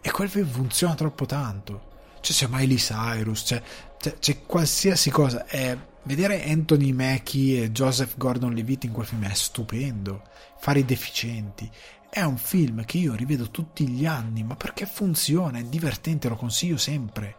E 0.00 0.10
quel 0.10 0.28
film 0.28 0.48
funziona 0.48 0.96
troppo 0.96 1.26
tanto. 1.26 1.90
Cioè 2.18 2.34
c'è 2.34 2.46
Miley 2.50 2.74
Cyrus, 2.74 3.44
c'è, 3.44 3.62
c'è, 4.00 4.18
c'è 4.18 4.42
qualsiasi 4.44 5.10
cosa. 5.10 5.46
È, 5.46 5.78
vedere 6.04 6.44
Anthony 6.44 6.92
Mackie 6.92 7.64
e 7.64 7.70
Joseph 7.70 8.16
Gordon-Levitt 8.16 8.84
in 8.84 8.92
quel 8.92 9.06
film 9.06 9.24
è 9.26 9.34
stupendo 9.34 10.22
fare 10.58 10.80
i 10.80 10.84
deficienti. 10.84 11.70
È 12.08 12.22
un 12.22 12.36
film 12.36 12.84
che 12.84 12.98
io 12.98 13.14
rivedo 13.14 13.50
tutti 13.50 13.88
gli 13.88 14.04
anni, 14.04 14.42
ma 14.42 14.54
perché 14.54 14.86
funziona, 14.86 15.58
è 15.58 15.64
divertente, 15.64 16.28
lo 16.28 16.36
consiglio 16.36 16.76
sempre. 16.76 17.36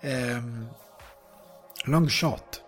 Ehm, 0.00 0.68
long 1.84 2.08
Shot. 2.08 2.64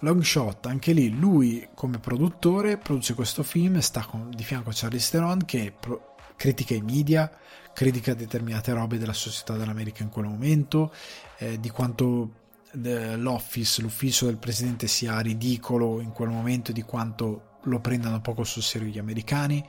Long 0.00 0.22
Shot, 0.22 0.66
anche 0.66 0.92
lì 0.92 1.10
lui 1.10 1.68
come 1.74 1.98
produttore 1.98 2.76
produce 2.76 3.14
questo 3.14 3.42
film, 3.42 3.78
sta 3.78 4.04
con, 4.04 4.30
di 4.34 4.44
fianco 4.44 4.70
a 4.70 4.72
Charlie 4.74 5.00
Theron 5.00 5.44
che 5.44 5.72
pro, 5.78 6.16
critica 6.36 6.74
i 6.74 6.82
media, 6.82 7.30
critica 7.72 8.14
determinate 8.14 8.72
robe 8.72 8.98
della 8.98 9.12
società 9.12 9.56
dell'America 9.56 10.02
in 10.02 10.10
quel 10.10 10.26
momento, 10.26 10.92
eh, 11.38 11.58
di 11.60 11.70
quanto 11.70 12.45
l'office, 12.82 13.82
l'ufficio 13.82 14.26
del 14.26 14.36
presidente 14.36 14.86
sia 14.86 15.18
ridicolo 15.20 16.00
in 16.00 16.12
quel 16.12 16.28
momento, 16.28 16.72
di 16.72 16.82
quanto 16.82 17.58
lo 17.62 17.80
prendano 17.80 18.20
poco 18.20 18.44
sul 18.44 18.62
serio 18.62 18.88
gli 18.88 18.98
americani, 18.98 19.64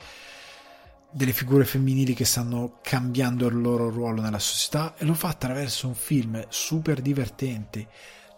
delle 1.09 1.34
figure 1.34 1.65
femminili 1.65 2.13
che 2.13 2.25
stanno 2.25 2.79
cambiando 2.81 3.47
il 3.47 3.59
loro 3.59 3.89
ruolo 3.89 4.21
nella 4.21 4.39
società 4.39 4.95
e 4.97 5.05
lo 5.05 5.13
fa 5.13 5.29
attraverso 5.29 5.88
un 5.88 5.95
film 5.95 6.45
super 6.49 7.01
divertente, 7.01 7.88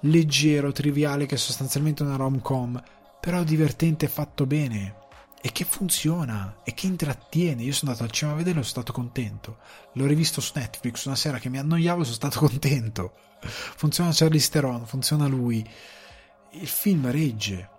leggero, 0.01 0.71
triviale, 0.71 1.25
che 1.25 1.35
è 1.35 1.37
sostanzialmente 1.37 2.03
una 2.03 2.15
rom-com, 2.15 2.81
però 3.19 3.43
divertente 3.43 4.05
e 4.05 4.09
fatto 4.09 4.45
bene 4.45 4.98
e 5.41 5.51
che 5.51 5.63
funziona 5.63 6.57
e 6.63 6.73
che 6.73 6.87
intrattiene. 6.87 7.63
Io 7.63 7.73
sono 7.73 7.91
andato 7.91 8.07
al 8.07 8.13
cinema 8.13 8.35
a 8.35 8.39
vederlo 8.39 8.61
e 8.61 8.63
sono 8.63 8.83
stato 8.83 8.93
contento. 8.93 9.57
L'ho 9.93 10.05
rivisto 10.05 10.41
su 10.41 10.51
Netflix 10.55 11.05
una 11.05 11.15
sera 11.15 11.39
che 11.39 11.49
mi 11.49 11.57
annoiavo 11.57 12.01
e 12.01 12.03
sono 12.03 12.15
stato 12.15 12.39
contento. 12.45 13.13
Funziona 13.41 14.11
Charlie 14.13 14.39
Theron, 14.39 14.85
funziona 14.85 15.27
lui. 15.27 15.67
Il 16.51 16.67
film 16.67 17.09
regge 17.09 17.77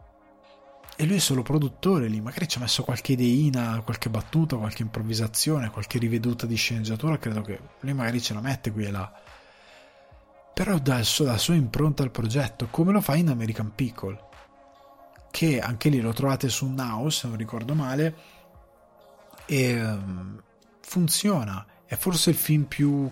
e 1.01 1.07
lui 1.07 1.16
è 1.16 1.20
solo 1.20 1.41
produttore 1.41 2.09
lì, 2.09 2.20
magari 2.20 2.47
ci 2.47 2.59
ha 2.59 2.61
messo 2.61 2.82
qualche 2.82 3.12
ideina, 3.12 3.81
qualche 3.82 4.11
battuta, 4.11 4.57
qualche 4.57 4.82
improvvisazione, 4.82 5.70
qualche 5.70 5.99
riveduta 5.99 6.45
di 6.45 6.57
sceneggiatura, 6.57 7.16
credo 7.16 7.41
che 7.41 7.59
lui 7.81 7.95
magari 7.95 8.20
ce 8.20 8.35
la 8.35 8.43
mette 8.43 8.70
qui 8.70 8.85
e 8.85 8.91
là. 8.91 9.11
Però 10.53 10.78
dà 10.78 10.99
la 10.99 11.39
sua 11.39 11.55
impronta 11.55 12.03
al 12.03 12.11
progetto, 12.11 12.69
come 12.70 12.93
lo 12.93 13.01
fa 13.01 13.15
in 13.15 13.31
American 13.31 13.73
Pickle, 13.74 14.28
che 15.31 15.61
anche 15.61 15.89
lì 15.89 16.01
lo 16.01 16.12
trovate 16.12 16.48
su 16.48 16.66
Now, 16.66 17.09
se 17.09 17.28
non 17.28 17.36
ricordo 17.36 17.74
male, 17.74 18.15
e 19.47 19.82
um, 19.82 20.43
funziona, 20.81 21.65
è 21.86 21.97
forse 21.97 22.31
il 22.31 22.36
film 22.36 22.65
più 22.65 23.11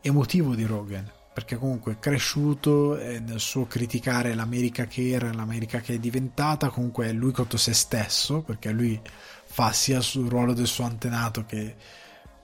emotivo 0.00 0.54
di 0.54 0.64
Rogan 0.64 1.10
perché 1.38 1.56
comunque 1.56 1.92
è 1.92 1.98
cresciuto 2.00 2.96
nel 2.96 3.38
suo 3.38 3.64
criticare 3.68 4.34
l'America 4.34 4.86
che 4.86 5.10
era 5.10 5.32
l'America 5.32 5.78
che 5.78 5.94
è 5.94 5.98
diventata, 6.00 6.68
comunque 6.68 7.06
è 7.06 7.12
lui 7.12 7.30
contro 7.30 7.56
se 7.56 7.72
stesso, 7.74 8.42
perché 8.42 8.72
lui 8.72 9.00
fa 9.44 9.70
sia 9.70 10.00
sul 10.00 10.28
ruolo 10.28 10.52
del 10.52 10.66
suo 10.66 10.82
antenato 10.82 11.44
che 11.46 11.76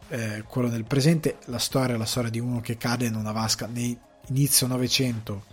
eh, 0.07 0.45
quello 0.47 0.69
del 0.69 0.85
presente, 0.85 1.39
la 1.47 1.59
storia 1.59 1.97
è 1.97 1.99
la 1.99 2.05
storia 2.05 2.31
di 2.31 2.39
uno 2.39 2.61
che 2.61 2.77
cade 2.77 3.07
in 3.07 3.17
una 3.17 3.33
vasca 3.33 3.67
nei 3.67 3.99
inizio 4.29 4.69
Novecento, 4.69 5.47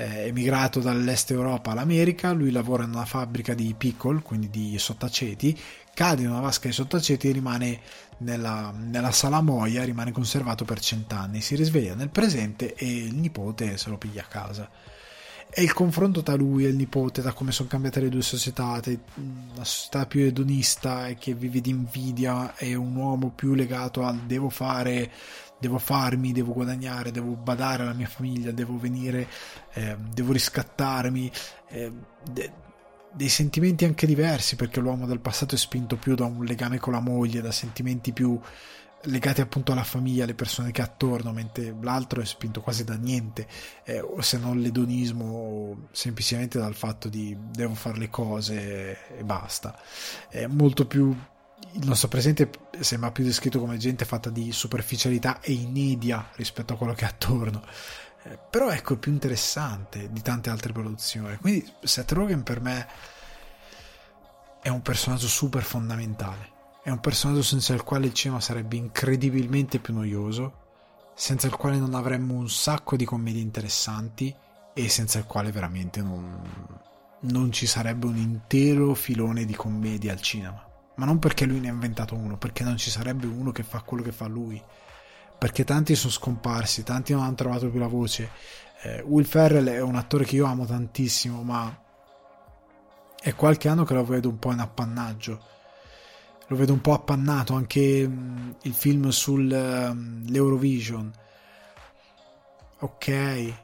eh, 0.00 0.28
emigrato 0.28 0.80
dall'est 0.80 1.30
Europa 1.30 1.72
all'America, 1.72 2.32
lui 2.32 2.50
lavora 2.50 2.84
in 2.84 2.90
una 2.90 3.04
fabbrica 3.04 3.52
di 3.52 3.74
pickle, 3.76 4.22
quindi 4.22 4.48
di 4.48 4.78
sottaceti, 4.78 5.58
cade 5.92 6.22
in 6.22 6.30
una 6.30 6.40
vasca 6.40 6.68
di 6.68 6.74
sottaceti 6.74 7.28
e 7.28 7.32
rimane 7.32 7.80
nella, 8.18 8.72
nella 8.74 9.12
salamoia, 9.12 9.84
rimane 9.84 10.12
conservato 10.12 10.64
per 10.64 10.80
cent'anni, 10.80 11.42
si 11.42 11.54
risveglia 11.54 11.94
nel 11.94 12.08
presente 12.08 12.74
e 12.74 12.86
il 12.86 13.14
nipote 13.14 13.76
se 13.76 13.90
lo 13.90 13.98
piglia 13.98 14.22
a 14.22 14.28
casa. 14.28 14.70
E 15.52 15.62
il 15.62 15.72
confronto 15.72 16.22
tra 16.22 16.36
lui 16.36 16.64
e 16.64 16.68
il 16.68 16.76
nipote, 16.76 17.22
da 17.22 17.32
come 17.32 17.50
sono 17.50 17.68
cambiate 17.68 18.00
le 18.00 18.08
due 18.08 18.22
società, 18.22 18.80
una 18.84 19.64
società 19.64 20.06
più 20.06 20.22
edonista 20.22 21.08
e 21.08 21.16
che 21.16 21.34
vive 21.34 21.60
di 21.60 21.70
invidia 21.70 22.56
e 22.56 22.76
un 22.76 22.94
uomo 22.94 23.30
più 23.30 23.54
legato 23.54 24.04
al 24.04 24.20
devo 24.20 24.48
fare, 24.48 25.10
devo 25.60 25.78
farmi, 25.78 26.32
devo 26.32 26.52
guadagnare, 26.52 27.12
devo 27.12 27.36
badare 27.36 27.82
alla 27.82 27.92
mia 27.92 28.08
famiglia, 28.08 28.50
devo 28.50 28.78
venire, 28.78 29.28
eh, 29.74 29.96
devo 30.12 30.32
riscattarmi. 30.32 31.30
Eh, 31.68 31.92
de- 32.32 32.68
dei 33.12 33.28
sentimenti 33.28 33.84
anche 33.84 34.06
diversi 34.06 34.54
perché 34.54 34.78
l'uomo 34.78 35.04
del 35.04 35.18
passato 35.18 35.56
è 35.56 35.58
spinto 35.58 35.96
più 35.96 36.14
da 36.14 36.26
un 36.26 36.44
legame 36.44 36.78
con 36.78 36.92
la 36.92 37.00
moglie, 37.00 37.40
da 37.40 37.50
sentimenti 37.50 38.12
più 38.12 38.38
legati 39.04 39.40
appunto 39.40 39.72
alla 39.72 39.84
famiglia, 39.84 40.24
alle 40.24 40.34
persone 40.34 40.72
che 40.72 40.82
ha 40.82 40.84
attorno, 40.84 41.32
mentre 41.32 41.74
l'altro 41.80 42.20
è 42.20 42.24
spinto 42.24 42.60
quasi 42.60 42.84
da 42.84 42.94
niente, 42.96 43.46
eh, 43.84 44.04
se 44.18 44.38
non 44.38 44.60
l'edonismo 44.60 45.24
o 45.24 45.88
semplicemente 45.90 46.58
dal 46.58 46.74
fatto 46.74 47.08
di 47.08 47.36
devo 47.50 47.74
fare 47.74 47.98
le 47.98 48.10
cose 48.10 49.16
e 49.16 49.24
basta. 49.24 49.78
È 50.28 50.46
molto 50.46 50.86
più 50.86 51.14
il 51.72 51.86
nostro 51.86 52.08
presente 52.08 52.50
sembra 52.80 53.12
più 53.12 53.24
descritto 53.24 53.60
come 53.60 53.76
gente 53.76 54.04
fatta 54.04 54.30
di 54.30 54.52
superficialità 54.52 55.40
e 55.40 55.52
inedia 55.52 56.30
rispetto 56.34 56.72
a 56.72 56.76
quello 56.76 56.94
che 56.94 57.04
ha 57.04 57.08
attorno. 57.08 57.62
Eh, 58.24 58.38
però 58.50 58.70
ecco 58.70 58.94
è 58.94 58.96
più 58.98 59.12
interessante 59.12 60.10
di 60.10 60.22
tante 60.22 60.50
altre 60.50 60.72
produzioni. 60.72 61.36
Quindi 61.36 61.70
Seth 61.82 62.12
Rogen 62.12 62.42
per 62.42 62.60
me 62.60 62.88
è 64.60 64.68
un 64.68 64.82
personaggio 64.82 65.28
super 65.28 65.62
fondamentale. 65.62 66.58
È 66.82 66.90
un 66.90 67.00
personaggio 67.00 67.42
senza 67.42 67.72
il 67.74 67.82
quale 67.82 68.06
il 68.06 68.14
cinema 68.14 68.40
sarebbe 68.40 68.76
incredibilmente 68.76 69.78
più 69.78 69.94
noioso 69.94 70.58
senza 71.14 71.46
il 71.46 71.54
quale 71.54 71.76
non 71.76 71.94
avremmo 71.94 72.32
un 72.32 72.48
sacco 72.48 72.96
di 72.96 73.04
commedie 73.04 73.42
interessanti 73.42 74.34
e 74.72 74.88
senza 74.88 75.18
il 75.18 75.26
quale 75.26 75.52
veramente 75.52 76.00
non, 76.00 76.40
non 77.20 77.52
ci 77.52 77.66
sarebbe 77.66 78.06
un 78.06 78.16
intero 78.16 78.94
filone 78.94 79.44
di 79.44 79.54
commedie 79.54 80.10
al 80.10 80.22
cinema 80.22 80.69
ma 81.00 81.06
non 81.06 81.18
perché 81.18 81.46
lui 81.46 81.60
ne 81.60 81.70
ha 81.70 81.72
inventato 81.72 82.14
uno 82.14 82.36
perché 82.36 82.62
non 82.62 82.76
ci 82.76 82.90
sarebbe 82.90 83.24
uno 83.26 83.52
che 83.52 83.62
fa 83.62 83.80
quello 83.80 84.02
che 84.02 84.12
fa 84.12 84.26
lui 84.26 84.62
perché 85.40 85.64
tanti 85.64 85.94
sono 85.94 86.12
scomparsi, 86.12 86.82
tanti 86.82 87.14
non 87.14 87.22
hanno 87.22 87.34
trovato 87.34 87.70
più 87.70 87.78
la 87.78 87.86
voce. 87.86 88.28
Eh, 88.82 89.00
Will 89.00 89.24
Ferrell 89.24 89.68
è 89.68 89.80
un 89.80 89.94
attore 89.94 90.26
che 90.26 90.36
io 90.36 90.44
amo 90.44 90.66
tantissimo, 90.66 91.42
ma 91.42 91.74
è 93.18 93.34
qualche 93.34 93.68
anno 93.70 93.84
che 93.84 93.94
lo 93.94 94.04
vedo 94.04 94.28
un 94.28 94.38
po' 94.38 94.52
in 94.52 94.58
appannaggio. 94.58 95.42
Lo 96.46 96.56
vedo 96.56 96.74
un 96.74 96.82
po' 96.82 96.92
appannato 96.92 97.54
anche 97.54 98.06
mh, 98.06 98.12
mm, 98.12 98.50
il 98.64 98.74
film 98.74 99.08
sull'Eurovision. 99.08 101.00
Um, 101.00 101.12
ok, 102.80 103.54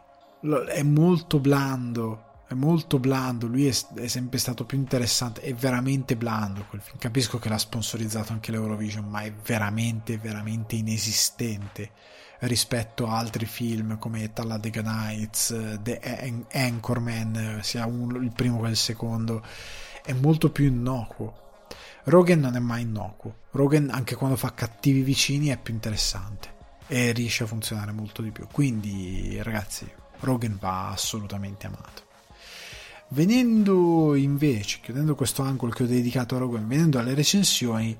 è 0.68 0.82
molto 0.82 1.40
blando, 1.40 2.25
è 2.48 2.54
molto 2.54 3.00
blando, 3.00 3.48
lui 3.48 3.66
è, 3.66 3.74
è, 3.94 4.06
sempre 4.06 4.38
stato 4.38 4.64
più 4.64 4.78
interessante, 4.78 5.40
è 5.40 5.52
veramente 5.52 6.16
blando 6.16 6.64
quel 6.68 6.80
film. 6.80 6.98
Capisco 6.98 7.38
che 7.38 7.48
l'ha 7.48 7.58
sponsorizzato 7.58 8.32
anche 8.32 8.52
l'Eurovision, 8.52 9.04
ma 9.04 9.22
è 9.22 9.32
veramente, 9.32 10.16
veramente 10.16 10.76
inesistente 10.76 11.90
rispetto 12.40 13.08
a 13.08 13.16
altri 13.16 13.46
film 13.46 13.98
come 13.98 14.32
Talladega 14.32 14.82
Nights, 14.82 15.78
The 15.80 16.44
Anchorman, 16.52 17.60
sia 17.62 17.86
un, 17.86 18.22
il 18.22 18.32
primo 18.32 18.60
che 18.60 18.68
il 18.68 18.76
secondo, 18.76 19.42
è 20.04 20.12
molto 20.12 20.50
più 20.50 20.66
innocuo. 20.66 21.44
Rogan 22.04 22.38
non 22.38 22.54
è 22.54 22.60
mai 22.60 22.82
innocuo. 22.82 23.38
Rogan, 23.50 23.90
anche 23.90 24.14
quando 24.14 24.36
fa 24.36 24.54
cattivi 24.54 25.02
vicini, 25.02 25.48
è 25.48 25.58
più 25.58 25.74
interessante 25.74 26.54
e 26.86 27.10
riesce 27.10 27.42
a 27.42 27.48
funzionare 27.48 27.90
molto 27.90 28.22
di 28.22 28.30
più. 28.30 28.46
Quindi, 28.52 29.42
ragazzi, 29.42 29.90
Rogan 30.20 30.56
va 30.60 30.90
assolutamente 30.90 31.66
amato. 31.66 32.05
Venendo 33.08 34.16
invece, 34.16 34.80
chiudendo 34.82 35.14
questo 35.14 35.42
angolo 35.42 35.70
che 35.70 35.84
ho 35.84 35.86
dedicato 35.86 36.34
a 36.34 36.38
Rogan, 36.38 36.66
venendo 36.66 36.98
alle 36.98 37.14
recensioni, 37.14 37.96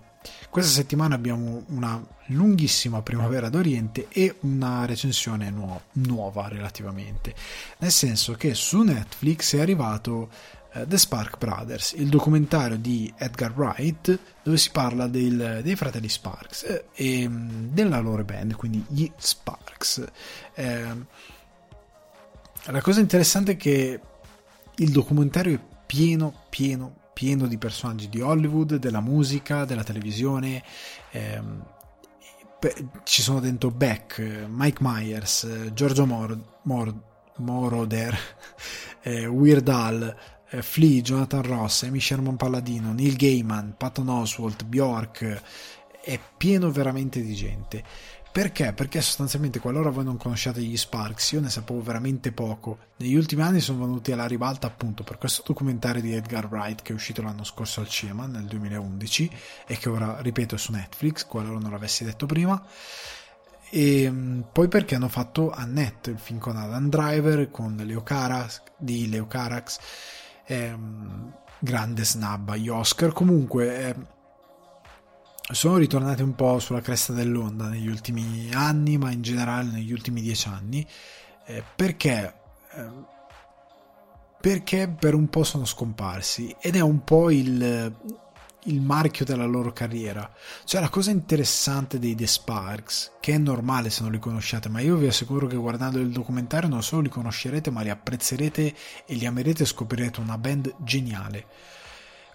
questa 0.50 0.72
settimana 0.72 1.14
abbiamo 1.14 1.62
una 1.68 2.04
lunghissima 2.26 3.02
primavera 3.02 3.48
d'Oriente 3.48 4.08
e 4.08 4.34
una 4.40 4.84
recensione 4.84 5.48
nuova, 5.50 5.80
nuova 5.92 6.48
relativamente, 6.48 7.34
nel 7.78 7.92
senso 7.92 8.32
che 8.34 8.54
su 8.54 8.82
Netflix 8.82 9.54
è 9.54 9.60
arrivato 9.60 10.28
uh, 10.74 10.84
The 10.84 10.98
Spark 10.98 11.38
Brothers, 11.38 11.92
il 11.92 12.08
documentario 12.08 12.76
di 12.76 13.12
Edgar 13.16 13.52
Wright 13.56 14.18
dove 14.42 14.56
si 14.56 14.72
parla 14.72 15.06
del, 15.06 15.60
dei 15.62 15.76
fratelli 15.76 16.08
Sparks 16.08 16.64
eh, 16.64 16.84
e 16.94 17.28
mm, 17.28 17.68
della 17.72 18.00
loro 18.00 18.24
band, 18.24 18.56
quindi 18.56 18.84
gli 18.88 19.08
Sparks. 19.16 20.04
Eh, 20.54 21.24
la 22.64 22.80
cosa 22.80 22.98
interessante 22.98 23.52
è 23.52 23.56
che 23.56 24.00
il 24.76 24.90
documentario 24.90 25.54
è 25.54 25.60
pieno, 25.86 26.32
pieno, 26.50 26.94
pieno 27.12 27.46
di 27.46 27.56
personaggi 27.58 28.08
di 28.08 28.20
Hollywood, 28.20 28.76
della 28.76 29.00
musica, 29.00 29.64
della 29.64 29.84
televisione. 29.84 30.62
Ehm, 31.12 31.64
ci 33.04 33.22
sono 33.22 33.40
dentro 33.40 33.70
Beck, 33.70 34.46
Mike 34.48 34.78
Myers, 34.80 35.70
Giorgio 35.72 36.04
Mor- 36.06 36.38
Mor- 36.62 37.00
Moroder, 37.36 38.16
eh, 39.02 39.26
Weird 39.26 39.68
Al, 39.68 40.16
eh, 40.48 40.62
Flea, 40.62 41.00
Jonathan 41.00 41.42
Ross, 41.42 41.82
Amy 41.84 42.00
Sherman 42.00 42.36
Palladino, 42.36 42.92
Neil 42.92 43.16
Gaiman, 43.16 43.74
Patton 43.76 44.08
Oswalt, 44.08 44.64
Bjork. 44.64 45.42
È 46.02 46.20
pieno 46.36 46.70
veramente 46.70 47.20
di 47.20 47.34
gente. 47.34 47.82
Perché? 48.36 48.74
Perché 48.74 49.00
sostanzialmente 49.00 49.60
qualora 49.60 49.88
voi 49.88 50.04
non 50.04 50.18
conosciate 50.18 50.60
gli 50.60 50.76
Sparks, 50.76 51.32
io 51.32 51.40
ne 51.40 51.48
sapevo 51.48 51.80
veramente 51.80 52.32
poco. 52.32 52.76
Negli 52.98 53.14
ultimi 53.14 53.40
anni 53.40 53.60
sono 53.60 53.86
venuti 53.86 54.12
alla 54.12 54.26
ribalta 54.26 54.66
appunto 54.66 55.04
per 55.04 55.16
questo 55.16 55.42
documentario 55.46 56.02
di 56.02 56.12
Edgar 56.12 56.44
Wright 56.44 56.82
che 56.82 56.92
è 56.92 56.94
uscito 56.94 57.22
l'anno 57.22 57.44
scorso 57.44 57.80
al 57.80 57.88
cinema, 57.88 58.26
nel 58.26 58.44
2011, 58.44 59.30
e 59.66 59.78
che 59.78 59.88
ora, 59.88 60.20
ripeto, 60.20 60.58
su 60.58 60.70
Netflix, 60.72 61.24
qualora 61.24 61.58
non 61.58 61.70
l'avessi 61.70 62.04
detto 62.04 62.26
prima. 62.26 62.62
E 63.70 64.10
mm, 64.10 64.40
poi 64.52 64.68
perché 64.68 64.96
hanno 64.96 65.08
fatto 65.08 65.50
Annette, 65.50 66.10
il 66.10 66.18
film 66.18 66.38
con 66.38 66.58
Adam 66.58 66.90
Driver, 66.90 67.50
con 67.50 67.74
Leo 67.74 68.02
Carax, 68.02 68.60
di 68.76 69.08
Leo 69.08 69.26
Carax, 69.26 69.78
ehm, 70.44 71.32
grande 71.58 72.04
snab 72.04 72.50
agli 72.50 72.68
Oscar. 72.68 73.14
Comunque... 73.14 73.78
Eh, 73.78 74.14
sono 75.52 75.76
ritornati 75.76 76.22
un 76.22 76.34
po' 76.34 76.58
sulla 76.58 76.80
cresta 76.80 77.12
dell'onda 77.12 77.68
negli 77.68 77.88
ultimi 77.88 78.50
anni, 78.52 78.98
ma 78.98 79.12
in 79.12 79.22
generale 79.22 79.70
negli 79.70 79.92
ultimi 79.92 80.20
dieci 80.20 80.48
anni, 80.48 80.86
eh, 81.46 81.62
perché, 81.74 82.34
eh, 82.72 82.88
perché 84.40 84.88
per 84.88 85.14
un 85.14 85.28
po' 85.28 85.44
sono 85.44 85.64
scomparsi 85.64 86.54
ed 86.60 86.74
è 86.74 86.80
un 86.80 87.04
po' 87.04 87.30
il, 87.30 87.94
il 88.64 88.80
marchio 88.80 89.24
della 89.24 89.44
loro 89.44 89.72
carriera. 89.72 90.28
Cioè 90.64 90.80
la 90.80 90.88
cosa 90.88 91.12
interessante 91.12 92.00
dei 92.00 92.16
The 92.16 92.26
Sparks, 92.26 93.12
che 93.20 93.32
è 93.34 93.38
normale 93.38 93.90
se 93.90 94.02
non 94.02 94.10
li 94.10 94.18
conosciate, 94.18 94.68
ma 94.68 94.80
io 94.80 94.96
vi 94.96 95.06
assicuro 95.06 95.46
che 95.46 95.56
guardando 95.56 96.00
il 96.00 96.10
documentario 96.10 96.68
non 96.68 96.82
solo 96.82 97.02
li 97.02 97.08
conoscerete, 97.08 97.70
ma 97.70 97.82
li 97.82 97.90
apprezzerete 97.90 98.74
e 99.06 99.14
li 99.14 99.26
amerete 99.26 99.62
e 99.62 99.66
scoprirete 99.66 100.18
una 100.18 100.38
band 100.38 100.74
geniale 100.78 101.46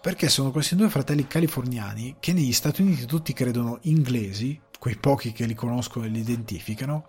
perché 0.02 0.30
sono 0.30 0.52
questi 0.52 0.76
due 0.76 0.90
fratelli 0.90 1.28
californiani 1.28 2.16
che 2.20 2.34
negli 2.34 2.54
Stati 2.54 2.82
Uniti 2.82 3.06
tutti 3.06 3.34
credono 3.34 3.78
inglesi, 3.84 4.60
quei 4.80 4.98
pochi 4.98 5.32
che 5.32 5.46
li 5.46 5.54
conoscono 5.54 6.06
e 6.06 6.10
li 6.10 6.20
identificano, 6.20 7.08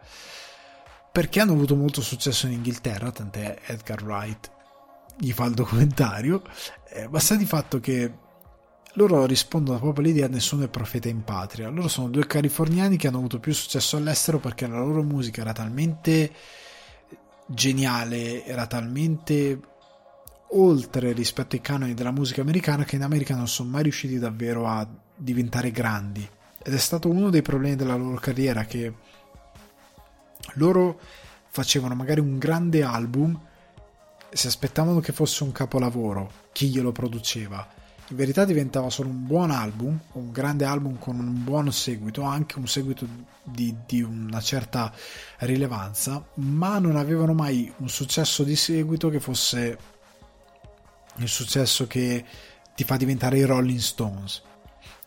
perché 1.10 1.40
hanno 1.40 1.52
avuto 1.52 1.74
molto 1.74 2.02
successo 2.02 2.46
in 2.46 2.52
Inghilterra, 2.52 3.10
tant'è 3.10 3.58
Edgar 3.66 4.02
Wright 4.02 4.50
gli 5.18 5.32
fa 5.32 5.44
il 5.44 5.54
documentario, 5.54 6.42
eh, 6.88 7.08
basta 7.08 7.34
di 7.34 7.46
fatto 7.46 7.80
che 7.80 8.12
loro 8.94 9.24
rispondono 9.24 9.78
proprio 9.78 10.04
all'idea 10.04 10.28
nessuno 10.28 10.64
è 10.64 10.68
profeta 10.68 11.08
in 11.08 11.24
patria. 11.24 11.68
Loro 11.70 11.88
sono 11.88 12.08
due 12.08 12.26
californiani 12.26 12.96
che 12.96 13.08
hanno 13.08 13.18
avuto 13.18 13.40
più 13.40 13.54
successo 13.54 13.96
all'estero 13.96 14.38
perché 14.38 14.66
la 14.66 14.78
loro 14.78 15.02
musica 15.02 15.40
era 15.40 15.52
talmente 15.52 16.30
geniale, 17.46 18.44
era 18.44 18.66
talmente 18.66 19.60
oltre 20.52 21.12
rispetto 21.12 21.56
ai 21.56 21.62
canoni 21.62 21.94
della 21.94 22.10
musica 22.10 22.40
americana 22.40 22.84
che 22.84 22.96
in 22.96 23.02
America 23.02 23.34
non 23.34 23.48
sono 23.48 23.70
mai 23.70 23.84
riusciti 23.84 24.18
davvero 24.18 24.66
a 24.66 24.86
diventare 25.14 25.70
grandi. 25.70 26.28
Ed 26.62 26.74
è 26.74 26.78
stato 26.78 27.08
uno 27.08 27.30
dei 27.30 27.42
problemi 27.42 27.76
della 27.76 27.96
loro 27.96 28.16
carriera 28.16 28.64
che 28.64 28.92
loro 30.54 30.98
facevano 31.48 31.94
magari 31.94 32.20
un 32.20 32.38
grande 32.38 32.82
album 32.82 33.38
si 34.32 34.46
aspettavano 34.46 35.00
che 35.00 35.12
fosse 35.12 35.44
un 35.44 35.52
capolavoro 35.52 36.30
chi 36.52 36.68
glielo 36.68 36.92
produceva. 36.92 37.80
In 38.08 38.16
verità 38.16 38.44
diventava 38.44 38.90
solo 38.90 39.08
un 39.08 39.26
buon 39.26 39.50
album 39.50 39.98
un 40.12 40.32
grande 40.32 40.64
album 40.64 40.98
con 40.98 41.18
un 41.18 41.44
buon 41.44 41.72
seguito 41.72 42.22
anche 42.22 42.58
un 42.58 42.66
seguito 42.66 43.06
di, 43.42 43.74
di 43.86 44.02
una 44.02 44.40
certa 44.40 44.92
rilevanza 45.38 46.24
ma 46.34 46.78
non 46.78 46.96
avevano 46.96 47.32
mai 47.32 47.72
un 47.78 47.88
successo 47.88 48.42
di 48.42 48.56
seguito 48.56 49.08
che 49.08 49.20
fosse 49.20 49.78
il 51.16 51.28
successo 51.28 51.86
che 51.86 52.24
ti 52.74 52.84
fa 52.84 52.96
diventare 52.96 53.38
i 53.38 53.44
Rolling 53.44 53.78
Stones. 53.78 54.42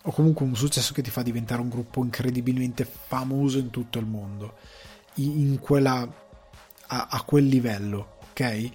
O 0.03 0.11
comunque 0.11 0.45
un 0.45 0.55
successo 0.55 0.93
che 0.93 1.01
ti 1.01 1.09
fa 1.09 1.23
diventare 1.23 1.61
un 1.61 1.69
gruppo 1.69 2.03
incredibilmente 2.03 2.85
famoso 2.85 3.57
in 3.57 3.71
tutto 3.71 3.97
il 3.97 4.05
mondo. 4.05 4.57
Quella 5.59 6.07
a, 6.87 7.07
a 7.09 7.21
quel 7.23 7.45
livello 7.45 8.15
ok? 8.35 8.71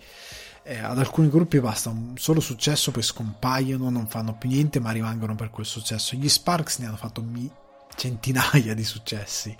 Eh, 0.63 0.79
ad 0.79 0.99
alcuni 0.99 1.29
gruppi 1.29 1.61
basta 1.61 1.91
un 1.91 2.15
solo 2.17 2.41
successo 2.41 2.91
poi 2.91 3.03
scompaiono 3.03 3.89
non 3.89 4.07
fanno 4.07 4.37
più 4.37 4.49
niente 4.49 4.79
ma 4.79 4.91
rimangono 4.91 5.35
per 5.35 5.51
quel 5.51 5.67
successo. 5.67 6.17
Gli 6.17 6.29
Sparks 6.29 6.79
ne 6.79 6.87
hanno 6.87 6.97
fatto 6.97 7.23
mi- 7.23 7.51
centinaia 7.95 8.75
di 8.75 8.85
successi. 8.85 9.55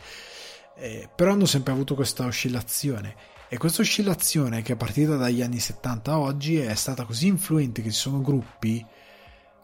Eh, 0.77 1.09
però 1.15 1.33
hanno 1.33 1.45
sempre 1.45 1.73
avuto 1.73 1.95
questa 1.95 2.25
oscillazione 2.25 3.15
e 3.53 3.59
questa 3.59 3.83
oscillazione 3.83 4.63
che 4.63 4.75
è 4.75 4.77
partita 4.77 5.17
dagli 5.17 5.43
anni 5.43 5.59
70 5.59 6.13
a 6.13 6.19
oggi 6.21 6.59
è 6.59 6.75
stata 6.77 7.05
così 7.05 7.27
influente 7.27 7.83
che 7.83 7.91
ci 7.91 7.99
sono 7.99 8.21
gruppi 8.21 8.87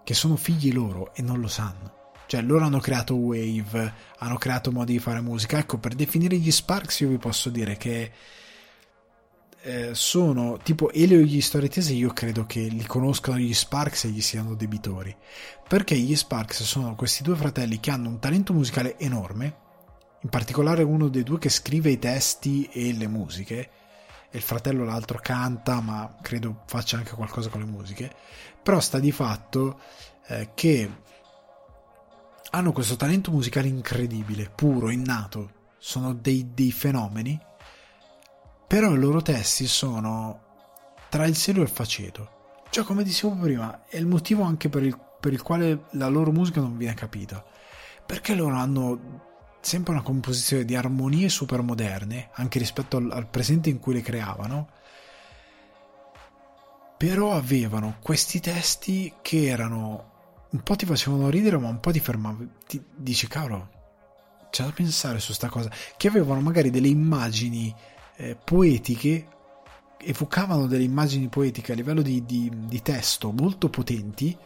che 0.02 0.12
sono 0.12 0.34
figli 0.34 0.72
loro 0.72 1.14
e 1.14 1.22
non 1.22 1.38
lo 1.38 1.46
sanno. 1.46 2.12
Cioè 2.26 2.42
loro 2.42 2.64
hanno 2.64 2.80
creato 2.80 3.14
wave, 3.14 3.92
hanno 4.18 4.38
creato 4.38 4.72
modi 4.72 4.94
di 4.94 4.98
fare 4.98 5.20
musica. 5.20 5.58
Ecco, 5.58 5.78
per 5.78 5.94
definire 5.94 6.36
gli 6.36 6.50
Sparks 6.50 6.98
io 6.98 7.10
vi 7.10 7.18
posso 7.18 7.48
dire 7.48 7.76
che 7.76 8.10
eh, 9.62 9.90
sono 9.94 10.58
tipo 10.64 10.90
Elio 10.90 11.20
e 11.20 11.24
gli 11.24 11.40
storie 11.40 11.68
tese 11.68 11.92
io 11.92 12.12
credo 12.12 12.44
che 12.44 12.62
li 12.62 12.86
conoscano 12.86 13.38
gli 13.38 13.54
Sparks 13.54 14.04
e 14.04 14.08
gli 14.08 14.20
siano 14.20 14.56
debitori. 14.56 15.14
Perché 15.68 15.96
gli 15.96 16.16
Sparks 16.16 16.64
sono 16.64 16.96
questi 16.96 17.22
due 17.22 17.36
fratelli 17.36 17.78
che 17.78 17.92
hanno 17.92 18.08
un 18.08 18.18
talento 18.18 18.52
musicale 18.52 18.98
enorme, 18.98 19.58
in 20.20 20.28
particolare 20.28 20.82
uno 20.82 21.08
dei 21.08 21.22
due 21.22 21.38
che 21.38 21.48
scrive 21.48 21.90
i 21.90 21.98
testi 21.98 22.68
e 22.72 22.92
le 22.92 23.06
musiche, 23.06 23.70
e 24.30 24.36
il 24.36 24.42
fratello 24.42 24.84
l'altro 24.84 25.18
canta, 25.20 25.80
ma 25.80 26.16
credo 26.20 26.62
faccia 26.66 26.96
anche 26.96 27.14
qualcosa 27.14 27.48
con 27.48 27.60
le 27.60 27.66
musiche, 27.66 28.12
però 28.62 28.80
sta 28.80 28.98
di 28.98 29.12
fatto 29.12 29.80
eh, 30.26 30.50
che 30.54 30.90
hanno 32.50 32.72
questo 32.72 32.96
talento 32.96 33.30
musicale 33.30 33.68
incredibile, 33.68 34.50
puro, 34.54 34.90
innato, 34.90 35.50
sono 35.78 36.14
dei, 36.14 36.50
dei 36.54 36.72
fenomeni, 36.72 37.38
però 38.66 38.92
i 38.92 38.98
loro 38.98 39.22
testi 39.22 39.66
sono 39.66 40.40
tra 41.08 41.26
il 41.26 41.36
cielo 41.36 41.60
e 41.60 41.64
il 41.64 41.68
faceto. 41.68 42.34
Cioè, 42.70 42.84
come 42.84 43.04
dicevo 43.04 43.34
prima, 43.36 43.84
è 43.86 43.96
il 43.96 44.06
motivo 44.06 44.42
anche 44.42 44.68
per 44.68 44.82
il, 44.82 44.98
per 45.20 45.32
il 45.32 45.42
quale 45.42 45.84
la 45.92 46.08
loro 46.08 46.32
musica 46.32 46.60
non 46.60 46.76
viene 46.76 46.94
capita. 46.94 47.44
Perché 48.04 48.34
loro 48.34 48.56
hanno 48.56 49.25
sempre 49.66 49.92
una 49.92 50.02
composizione 50.02 50.64
di 50.64 50.76
armonie 50.76 51.28
super 51.28 51.60
moderne, 51.60 52.30
anche 52.34 52.60
rispetto 52.60 52.96
al, 52.98 53.10
al 53.10 53.26
presente 53.26 53.68
in 53.68 53.80
cui 53.80 53.94
le 53.94 54.00
creavano, 54.00 54.68
però 56.96 57.32
avevano 57.32 57.96
questi 58.00 58.38
testi 58.38 59.12
che 59.20 59.46
erano 59.46 60.14
un 60.50 60.62
po' 60.62 60.76
ti 60.76 60.86
facevano 60.86 61.28
ridere, 61.28 61.58
ma 61.58 61.68
un 61.68 61.80
po' 61.80 61.90
ti 61.90 61.98
fermavano. 61.98 62.48
Ti 62.66 62.82
dici, 62.94 63.26
cavolo, 63.26 63.68
c'è 64.50 64.64
da 64.64 64.70
pensare 64.70 65.18
su 65.18 65.32
sta 65.32 65.48
cosa. 65.48 65.70
Che 65.96 66.08
avevano 66.08 66.40
magari 66.40 66.70
delle 66.70 66.88
immagini 66.88 67.74
eh, 68.16 68.36
poetiche 68.36 69.26
evocavano 69.98 70.66
delle 70.66 70.84
immagini 70.84 71.28
poetiche 71.28 71.72
a 71.72 71.74
livello 71.74 72.02
di, 72.02 72.24
di, 72.24 72.50
di 72.54 72.80
testo 72.82 73.32
molto 73.32 73.68
potenti, 73.68 74.36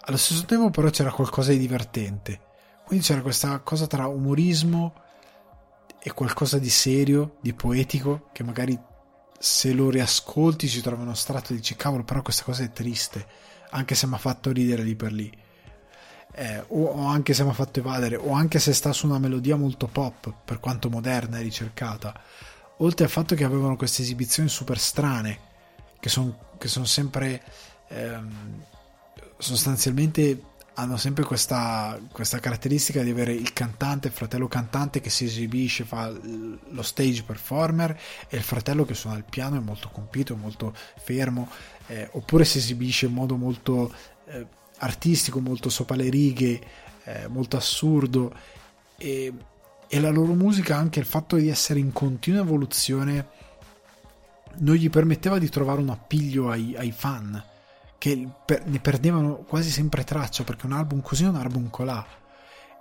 allo 0.00 0.16
stesso 0.16 0.44
tempo 0.46 0.70
però 0.70 0.88
c'era 0.88 1.12
qualcosa 1.12 1.50
di 1.50 1.58
divertente. 1.58 2.45
Quindi 2.86 3.04
c'era 3.04 3.20
questa 3.20 3.58
cosa 3.60 3.86
tra 3.86 4.06
umorismo 4.06 4.94
e 6.00 6.12
qualcosa 6.12 6.58
di 6.58 6.70
serio, 6.70 7.36
di 7.40 7.52
poetico, 7.52 8.28
che 8.32 8.44
magari 8.44 8.78
se 9.38 9.72
lo 9.72 9.90
riascolti 9.90 10.68
ci 10.68 10.80
trovi 10.80 11.02
uno 11.02 11.14
strato 11.14 11.52
e 11.52 11.56
dici 11.56 11.74
cavolo 11.74 12.04
però 12.04 12.22
questa 12.22 12.44
cosa 12.44 12.62
è 12.62 12.70
triste, 12.70 13.26
anche 13.70 13.94
se 13.94 14.06
mi 14.06 14.14
ha 14.14 14.18
fatto 14.18 14.52
ridere 14.52 14.82
lì 14.82 14.94
per 14.94 15.12
lì. 15.12 15.30
Eh, 16.32 16.64
o, 16.68 16.84
o, 16.84 17.06
anche 17.06 17.34
se 17.34 17.42
mi 17.42 17.50
ha 17.50 17.54
fatto 17.54 17.80
evadere, 17.80 18.16
o 18.16 18.32
anche 18.32 18.58
se 18.58 18.72
sta 18.72 18.92
su 18.92 19.06
una 19.06 19.18
melodia 19.18 19.56
molto 19.56 19.88
pop, 19.88 20.32
per 20.44 20.60
quanto 20.60 20.88
moderna 20.88 21.38
e 21.38 21.42
ricercata 21.42 22.14
oltre 22.78 23.04
al 23.04 23.10
fatto 23.10 23.34
che 23.34 23.44
avevano 23.44 23.76
queste 23.76 24.02
esibizioni 24.02 24.48
super 24.48 24.78
strane, 24.78 25.38
che 25.98 26.08
sono 26.08 26.84
sempre 26.84 27.42
ehm, 27.88 28.62
sostanzialmente 29.38 30.40
hanno 30.78 30.96
sempre 30.96 31.24
questa, 31.24 31.98
questa, 32.12 32.38
caratteristica 32.38 33.02
di 33.02 33.10
avere 33.10 33.32
il 33.32 33.52
cantante, 33.52 34.08
il 34.08 34.14
fratello 34.14 34.48
cantante 34.48 35.00
che 35.00 35.10
si 35.10 35.24
esibisce, 35.24 35.84
fa 35.84 36.08
lo 36.10 36.82
stage 36.82 37.22
performer 37.22 37.98
e 38.28 38.36
il 38.36 38.42
fratello 38.42 38.84
che 38.84 38.94
suona 38.94 39.16
il 39.16 39.24
piano 39.28 39.56
è 39.56 39.60
molto 39.60 39.88
compito, 39.90 40.36
molto 40.36 40.74
fermo, 40.98 41.50
eh, 41.88 42.08
oppure 42.12 42.44
si 42.44 42.58
esibisce 42.58 43.06
in 43.06 43.12
modo 43.12 43.36
molto 43.36 43.92
eh, 44.26 44.46
artistico, 44.78 45.40
molto 45.40 45.68
sopra 45.68 45.96
le 45.96 46.08
righe, 46.08 46.60
eh, 47.04 47.28
molto 47.28 47.56
assurdo. 47.56 48.34
E 48.98 49.32
e 49.88 50.00
la 50.00 50.10
loro 50.10 50.34
musica, 50.34 50.76
anche 50.76 50.98
il 50.98 51.06
fatto 51.06 51.36
di 51.36 51.48
essere 51.48 51.78
in 51.78 51.92
continua 51.92 52.40
evoluzione, 52.40 53.28
non 54.58 54.74
gli 54.74 54.90
permetteva 54.90 55.38
di 55.38 55.48
trovare 55.48 55.80
un 55.80 55.90
appiglio 55.90 56.50
ai, 56.50 56.74
ai 56.76 56.90
fan, 56.90 57.42
che 57.98 58.28
ne 58.64 58.78
perdevano 58.80 59.36
quasi 59.36 59.70
sempre 59.70 60.04
traccia, 60.04 60.44
perché 60.44 60.66
un 60.66 60.72
album 60.72 61.00
così 61.00 61.24
è 61.24 61.28
un 61.28 61.36
album 61.36 61.70
colà. 61.70 62.04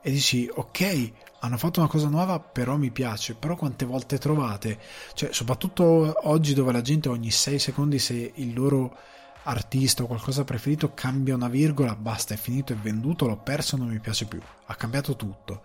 E 0.02 0.12
dici, 0.12 0.50
ok, 0.54 1.12
hanno 1.40 1.58
fatto 1.58 1.80
una 1.80 1.90
cosa 1.90 2.08
nuova, 2.08 2.40
però 2.40 2.78
mi 2.78 2.92
piace, 2.92 3.34
però 3.34 3.56
quante 3.56 3.86
volte 3.86 4.18
trovate? 4.18 4.80
Cioè, 5.14 5.34
soprattutto 5.34 6.14
oggi 6.30 6.54
dove 6.54 6.72
la 6.72 6.82
gente 6.82 7.10
ogni 7.10 7.32
6 7.32 7.58
secondi 7.58 7.98
se 8.00 8.32
il 8.36 8.54
loro 8.54 8.96
artista 9.44 10.04
o 10.04 10.08
qualcosa 10.08 10.44
preferito 10.44 10.94
cambia 10.94 11.36
una 11.36 11.50
virgola, 11.50 11.96
basta, 11.96 12.34
è 12.34 12.38
finito, 12.38 12.74
è 12.74 12.76
venduto, 12.76 13.28
l'ho 13.28 13.38
perso, 13.38 13.78
non 13.78 13.88
mi 13.88 14.00
piace 14.00 14.26
più, 14.26 14.40
ha 14.66 14.76
cambiato 14.76 15.16
tutto 15.16 15.62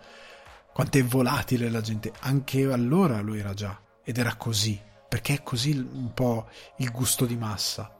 quanto 0.73 0.97
è 0.97 1.03
volatile 1.03 1.69
la 1.69 1.81
gente. 1.81 2.11
Anche 2.21 2.63
allora 2.71 3.21
lo 3.21 3.33
era 3.33 3.53
già, 3.53 3.79
ed 4.03 4.17
era 4.17 4.35
così, 4.35 4.79
perché 5.07 5.35
è 5.35 5.43
così 5.43 5.71
un 5.71 6.13
po' 6.13 6.47
il 6.77 6.91
gusto 6.91 7.25
di 7.25 7.35
massa. 7.35 7.95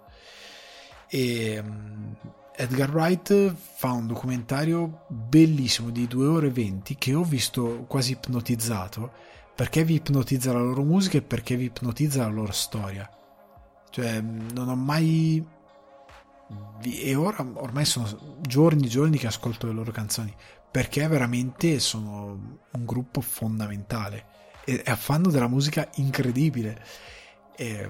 E 1.13 1.59
um, 1.59 2.15
Edgar 2.55 2.89
Wright 2.89 3.53
fa 3.53 3.91
un 3.91 4.07
documentario 4.07 5.05
bellissimo 5.09 5.89
di 5.89 6.07
2 6.07 6.25
ore 6.25 6.47
e 6.47 6.51
20 6.51 6.95
che 6.95 7.13
ho 7.13 7.23
visto 7.23 7.83
quasi 7.87 8.13
ipnotizzato 8.13 9.11
perché 9.53 9.83
vi 9.83 9.95
ipnotizza 9.95 10.53
la 10.53 10.61
loro 10.61 10.83
musica 10.83 11.17
e 11.17 11.21
perché 11.21 11.57
vi 11.57 11.65
ipnotizza 11.65 12.21
la 12.21 12.29
loro 12.29 12.53
storia. 12.53 13.09
Cioè, 13.89 14.21
non 14.21 14.69
ho 14.69 14.75
mai 14.75 15.45
e 16.81 17.15
ora 17.15 17.45
ormai 17.55 17.85
sono 17.85 18.39
giorni 18.41 18.85
e 18.85 18.89
giorni 18.89 19.17
che 19.17 19.27
ascolto 19.27 19.67
le 19.67 19.73
loro 19.73 19.91
canzoni 19.91 20.33
perché 20.69 21.05
veramente 21.07 21.79
sono 21.79 22.59
un 22.71 22.85
gruppo 22.85 23.21
fondamentale 23.21 24.25
e, 24.63 24.81
fanno 24.95 25.29
della 25.29 25.47
musica 25.47 25.89
incredibile 25.95 26.81
e, 27.55 27.89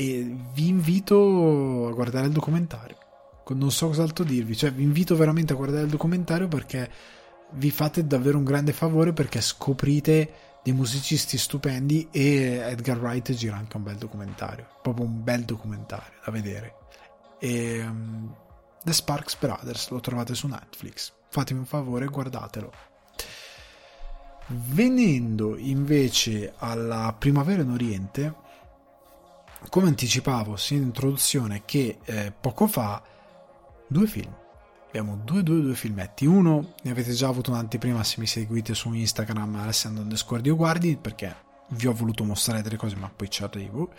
e, 0.00 0.34
vi 0.54 0.68
invito 0.68 1.88
a 1.88 1.92
guardare 1.92 2.26
il 2.26 2.32
documentario. 2.32 2.96
Non 3.50 3.72
so 3.72 3.88
cos'altro 3.88 4.24
dirvi. 4.24 4.56
Cioè 4.56 4.72
vi 4.72 4.84
invito 4.84 5.16
veramente 5.16 5.52
a 5.52 5.56
guardare 5.56 5.82
il 5.82 5.90
documentario 5.90 6.46
perché 6.46 6.88
vi 7.54 7.70
fate 7.72 8.06
davvero 8.06 8.38
un 8.38 8.44
grande 8.44 8.72
favore 8.72 9.12
perché 9.12 9.40
scoprite 9.40 10.32
dei 10.62 10.72
musicisti 10.72 11.36
stupendi 11.36 12.08
e 12.12 12.60
Edgar 12.62 13.00
Wright 13.00 13.32
gira 13.32 13.56
anche 13.56 13.76
un 13.76 13.82
bel 13.82 13.96
documentario. 13.96 14.68
Proprio 14.80 15.04
un 15.04 15.24
bel 15.24 15.44
documentario 15.44 16.12
da 16.24 16.30
vedere. 16.30 16.74
E 17.40 17.80
um, 17.84 18.32
The 18.84 18.92
Sparks 18.92 19.36
Brothers 19.36 19.88
lo 19.90 19.98
trovate 19.98 20.34
su 20.34 20.46
Netflix. 20.46 21.12
Fatemi 21.28 21.58
un 21.58 21.66
favore 21.66 22.04
e 22.04 22.08
guardatelo. 22.08 22.72
Venendo 24.46 25.56
invece 25.56 26.54
alla 26.58 27.14
primavera 27.18 27.62
in 27.62 27.70
Oriente, 27.70 28.34
come 29.68 29.88
anticipavo 29.88 30.56
sia 30.56 30.76
in 30.76 30.84
introduzione 30.84 31.62
che 31.64 31.98
eh, 32.04 32.32
poco 32.32 32.66
fa, 32.66 33.02
due 33.86 34.06
film. 34.06 34.34
Abbiamo 34.86 35.20
due, 35.22 35.42
due, 35.42 35.60
due 35.60 35.74
filmetti. 35.74 36.26
Uno, 36.26 36.74
ne 36.82 36.90
avete 36.90 37.12
già 37.12 37.28
avuto 37.28 37.50
un'anteprima 37.50 38.02
se 38.02 38.16
mi 38.18 38.26
seguite 38.26 38.74
su 38.74 38.92
Instagram 38.92 39.56
Alessandro 39.56 40.02
underscore 40.02 40.42
Dio 40.42 40.56
Guardi, 40.56 40.96
perché 40.96 41.34
vi 41.68 41.86
ho 41.86 41.92
voluto 41.92 42.24
mostrare 42.24 42.62
delle 42.62 42.76
cose, 42.76 42.96
ma 42.96 43.08
poi 43.14 43.30
ci 43.30 43.44
arrivo. 43.44 43.92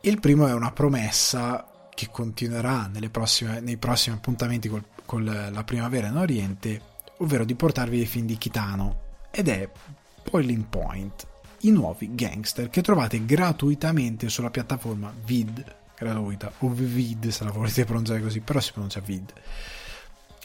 Il 0.00 0.18
primo 0.18 0.46
è 0.46 0.52
una 0.52 0.72
promessa 0.72 1.88
che 1.94 2.08
continuerà 2.10 2.90
prossime, 3.10 3.60
nei 3.60 3.76
prossimi 3.76 4.16
appuntamenti 4.16 4.68
con 4.68 5.24
la 5.24 5.64
primavera 5.64 6.08
in 6.08 6.16
Oriente, 6.16 6.80
ovvero 7.18 7.44
di 7.44 7.54
portarvi 7.54 7.96
dei 7.96 8.06
film 8.06 8.26
di 8.26 8.36
Kitano, 8.36 9.00
ed 9.30 9.48
è 9.48 9.70
Boiling 10.28 10.64
Point, 10.64 11.26
i 11.66 11.70
nuovi 11.70 12.14
gangster 12.14 12.68
che 12.68 12.82
trovate 12.82 13.24
gratuitamente 13.24 14.28
sulla 14.28 14.50
piattaforma 14.50 15.12
Vid, 15.24 15.64
gratuita, 15.98 16.52
o 16.58 16.68
Vid 16.68 17.28
se 17.28 17.44
la 17.44 17.50
volete 17.50 17.84
pronunciare 17.84 18.20
così, 18.20 18.40
però 18.40 18.60
si 18.60 18.72
pronuncia 18.72 19.00
Vid. 19.00 19.32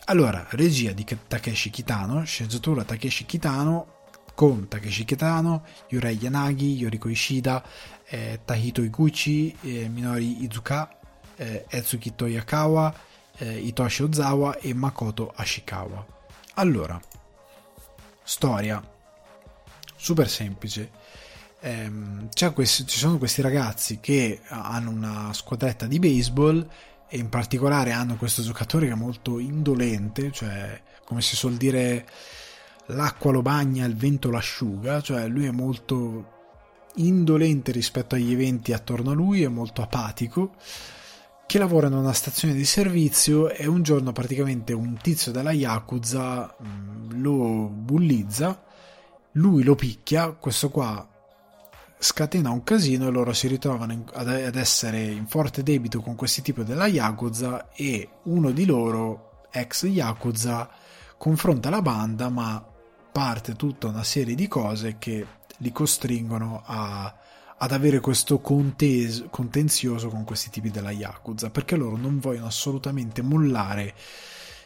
Allora, 0.05 0.45
regia 0.49 0.91
di 0.91 1.05
Takeshi 1.27 1.69
Kitano, 1.69 2.23
sceneggiatura 2.23 2.83
Takeshi 2.83 3.25
Kitano, 3.25 3.99
con 4.33 4.67
Takeshi 4.67 5.05
Kitano, 5.05 5.63
Yurei 5.89 6.17
Yanagi, 6.19 6.75
Yoriko 6.75 7.07
Ishida, 7.07 7.63
eh, 8.05 8.39
Tahito 8.43 8.81
Iguchi, 8.81 9.55
eh, 9.61 9.87
Minori 9.89 10.43
Izuka, 10.43 10.89
eh, 11.35 11.65
Etsuki 11.69 12.15
Toyakawa, 12.15 12.93
eh, 13.37 13.59
Hitoshi 13.59 14.03
Ozawa 14.03 14.57
e 14.57 14.73
Makoto 14.73 15.31
Ashikawa. 15.35 16.05
Allora, 16.55 16.99
storia 18.23 18.81
super 19.95 20.27
semplice. 20.27 21.00
Ehm, 21.63 22.29
questi, 22.53 22.87
ci 22.87 22.97
sono 22.97 23.17
questi 23.17 23.41
ragazzi 23.41 23.99
che 23.99 24.41
hanno 24.47 24.89
una 24.89 25.31
squadretta 25.33 25.85
di 25.85 25.99
baseball 25.99 26.67
e 27.07 27.17
in 27.17 27.29
particolare 27.29 27.91
hanno 27.91 28.15
questo 28.15 28.41
giocatore 28.41 28.87
che 28.87 28.93
è 28.93 28.95
molto 28.95 29.37
indolente, 29.37 30.31
cioè 30.31 30.81
come 31.05 31.21
si 31.21 31.35
suol 31.35 31.55
dire 31.55 32.07
l'acqua 32.87 33.31
lo 33.31 33.41
bagna, 33.41 33.85
il 33.85 33.95
vento 33.95 34.31
l'asciuga, 34.31 35.01
cioè 35.01 35.27
lui 35.27 35.45
è 35.45 35.51
molto 35.51 36.39
indolente 36.95 37.71
rispetto 37.71 38.15
agli 38.15 38.31
eventi 38.31 38.73
attorno 38.73 39.11
a 39.11 39.13
lui, 39.13 39.43
è 39.43 39.47
molto 39.47 39.81
apatico 39.81 40.55
che 41.45 41.57
lavora 41.59 41.87
in 41.87 41.93
una 41.93 42.13
stazione 42.13 42.53
di 42.53 42.63
servizio 42.63 43.49
e 43.49 43.67
un 43.67 43.83
giorno 43.83 44.13
praticamente 44.13 44.71
un 44.71 44.97
tizio 45.01 45.33
della 45.33 45.51
Yakuza 45.51 46.55
mm, 46.63 47.21
lo 47.21 47.67
bullizza, 47.67 48.63
lui 49.33 49.63
lo 49.63 49.75
picchia, 49.75 50.31
questo 50.31 50.69
qua 50.69 51.10
scatena 52.03 52.49
un 52.49 52.63
casino 52.63 53.07
e 53.07 53.11
loro 53.11 53.31
si 53.31 53.47
ritrovano 53.47 54.05
ad 54.13 54.55
essere 54.55 55.03
in 55.03 55.27
forte 55.27 55.61
debito 55.61 56.01
con 56.01 56.15
questi 56.15 56.41
tipi 56.41 56.63
della 56.63 56.87
Yakuza 56.87 57.69
e 57.71 58.09
uno 58.23 58.49
di 58.49 58.65
loro, 58.65 59.43
ex 59.51 59.83
Yakuza, 59.83 60.67
confronta 61.15 61.69
la 61.69 61.83
banda 61.83 62.29
ma 62.29 62.65
parte 63.11 63.55
tutta 63.55 63.87
una 63.87 64.03
serie 64.03 64.33
di 64.33 64.47
cose 64.47 64.97
che 64.97 65.25
li 65.57 65.71
costringono 65.71 66.63
a 66.65 67.15
ad 67.63 67.71
avere 67.71 67.99
questo 67.99 68.39
contes- 68.39 69.25
contenzioso 69.29 70.09
con 70.09 70.23
questi 70.23 70.49
tipi 70.49 70.71
della 70.71 70.89
Yakuza, 70.89 71.51
perché 71.51 71.75
loro 71.75 71.95
non 71.95 72.17
vogliono 72.17 72.47
assolutamente 72.47 73.21
mollare 73.21 73.93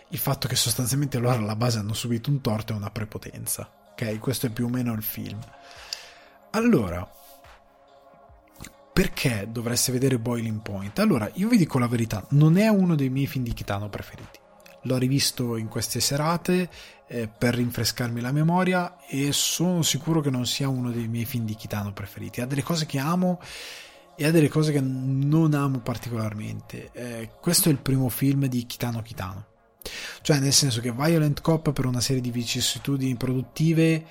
il 0.10 0.18
fatto 0.18 0.48
che 0.48 0.56
sostanzialmente 0.56 1.20
loro 1.20 1.36
alla 1.36 1.58
base 1.58 1.78
hanno 1.80 1.94
subito 1.94 2.30
un 2.30 2.40
torto 2.40 2.72
e 2.72 2.78
una 2.78 2.92
prepotenza. 2.92 3.70
Ok, 3.92 4.18
questo 4.20 4.46
è 4.46 4.50
più 4.50 4.68
o 4.68 4.70
meno 4.70 4.94
il 4.94 5.04
film. 5.04 5.40
Allora, 6.52 7.06
perché 8.96 9.50
dovreste 9.52 9.92
vedere 9.92 10.18
Boiling 10.18 10.62
Point? 10.62 11.00
Allora, 11.00 11.30
io 11.34 11.50
vi 11.50 11.58
dico 11.58 11.80
la 11.80 11.88
verità, 11.88 12.26
non 12.30 12.56
è 12.56 12.70
uno 12.70 12.96
dei 12.96 13.10
miei 13.10 13.28
film 13.28 13.44
di 13.44 13.52
Kitano 13.52 13.90
preferiti. 13.90 14.40
L'ho 14.84 14.96
rivisto 14.96 15.58
in 15.58 15.68
queste 15.68 16.00
serate 16.00 16.70
eh, 17.10 17.28
per 17.28 17.56
rinfrescarmi 17.56 18.22
la 18.22 18.32
memoria 18.32 18.96
e 19.06 19.34
sono 19.34 19.82
sicuro 19.82 20.22
che 20.22 20.30
non 20.30 20.46
sia 20.46 20.70
uno 20.70 20.92
dei 20.92 21.10
miei 21.10 21.26
film 21.26 21.44
di 21.44 21.56
Kitano 21.56 21.92
preferiti. 21.92 22.40
Ha 22.40 22.46
delle 22.46 22.64
cose 22.64 22.86
che 22.86 22.98
amo 22.98 23.42
e 24.16 24.26
ha 24.26 24.32
delle 24.32 24.48
cose 24.48 24.72
che 24.72 24.80
non 24.80 25.54
amo 25.54 25.80
particolarmente. 25.80 26.90
Eh, 26.94 27.32
questo 27.42 27.68
è 27.68 27.74
il 27.74 27.80
primo 27.80 28.08
film 28.08 28.46
di 28.46 28.66
Kitano 28.66 29.02
Kitano. 29.02 29.46
Cioè, 30.22 30.40
nel 30.40 30.54
senso 30.54 30.80
che 30.80 30.94
Violent 30.94 31.42
Cop 31.42 31.74
per 31.74 31.86
una 31.86 32.00
serie 32.00 32.22
di 32.22 32.32
vicissitudini 32.32 33.18
produttive 33.18 34.06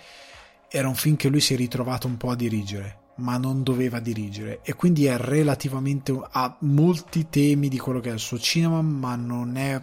era 0.68 0.88
un 0.88 0.94
film 0.94 1.16
che 1.16 1.30
lui 1.30 1.40
si 1.40 1.54
è 1.54 1.56
ritrovato 1.56 2.06
un 2.06 2.18
po' 2.18 2.28
a 2.28 2.36
dirigere. 2.36 2.98
Ma 3.16 3.36
non 3.36 3.62
doveva 3.62 4.00
dirigere. 4.00 4.60
E 4.62 4.74
quindi 4.74 5.06
è 5.06 5.16
relativamente 5.16 6.18
ha 6.30 6.56
molti 6.60 7.28
temi 7.28 7.68
di 7.68 7.78
quello 7.78 8.00
che 8.00 8.10
è 8.10 8.12
il 8.12 8.18
suo 8.18 8.38
cinema 8.38 8.82
ma 8.82 9.14
non 9.16 9.56
è 9.56 9.82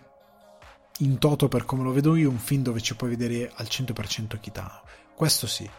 in 1.00 1.18
toto 1.18 1.48
per 1.48 1.66
come 1.66 1.84
lo 1.84 1.92
vedo 1.92 2.16
io 2.16 2.30
un 2.30 2.38
film 2.38 2.62
dove 2.62 2.82
ci 2.82 2.96
puoi 2.96 3.10
vedere 3.12 3.52
al 3.56 3.68
100% 3.70 4.40
Kitano. 4.40 4.82
Questo 5.16 5.48
sì. 5.48 5.70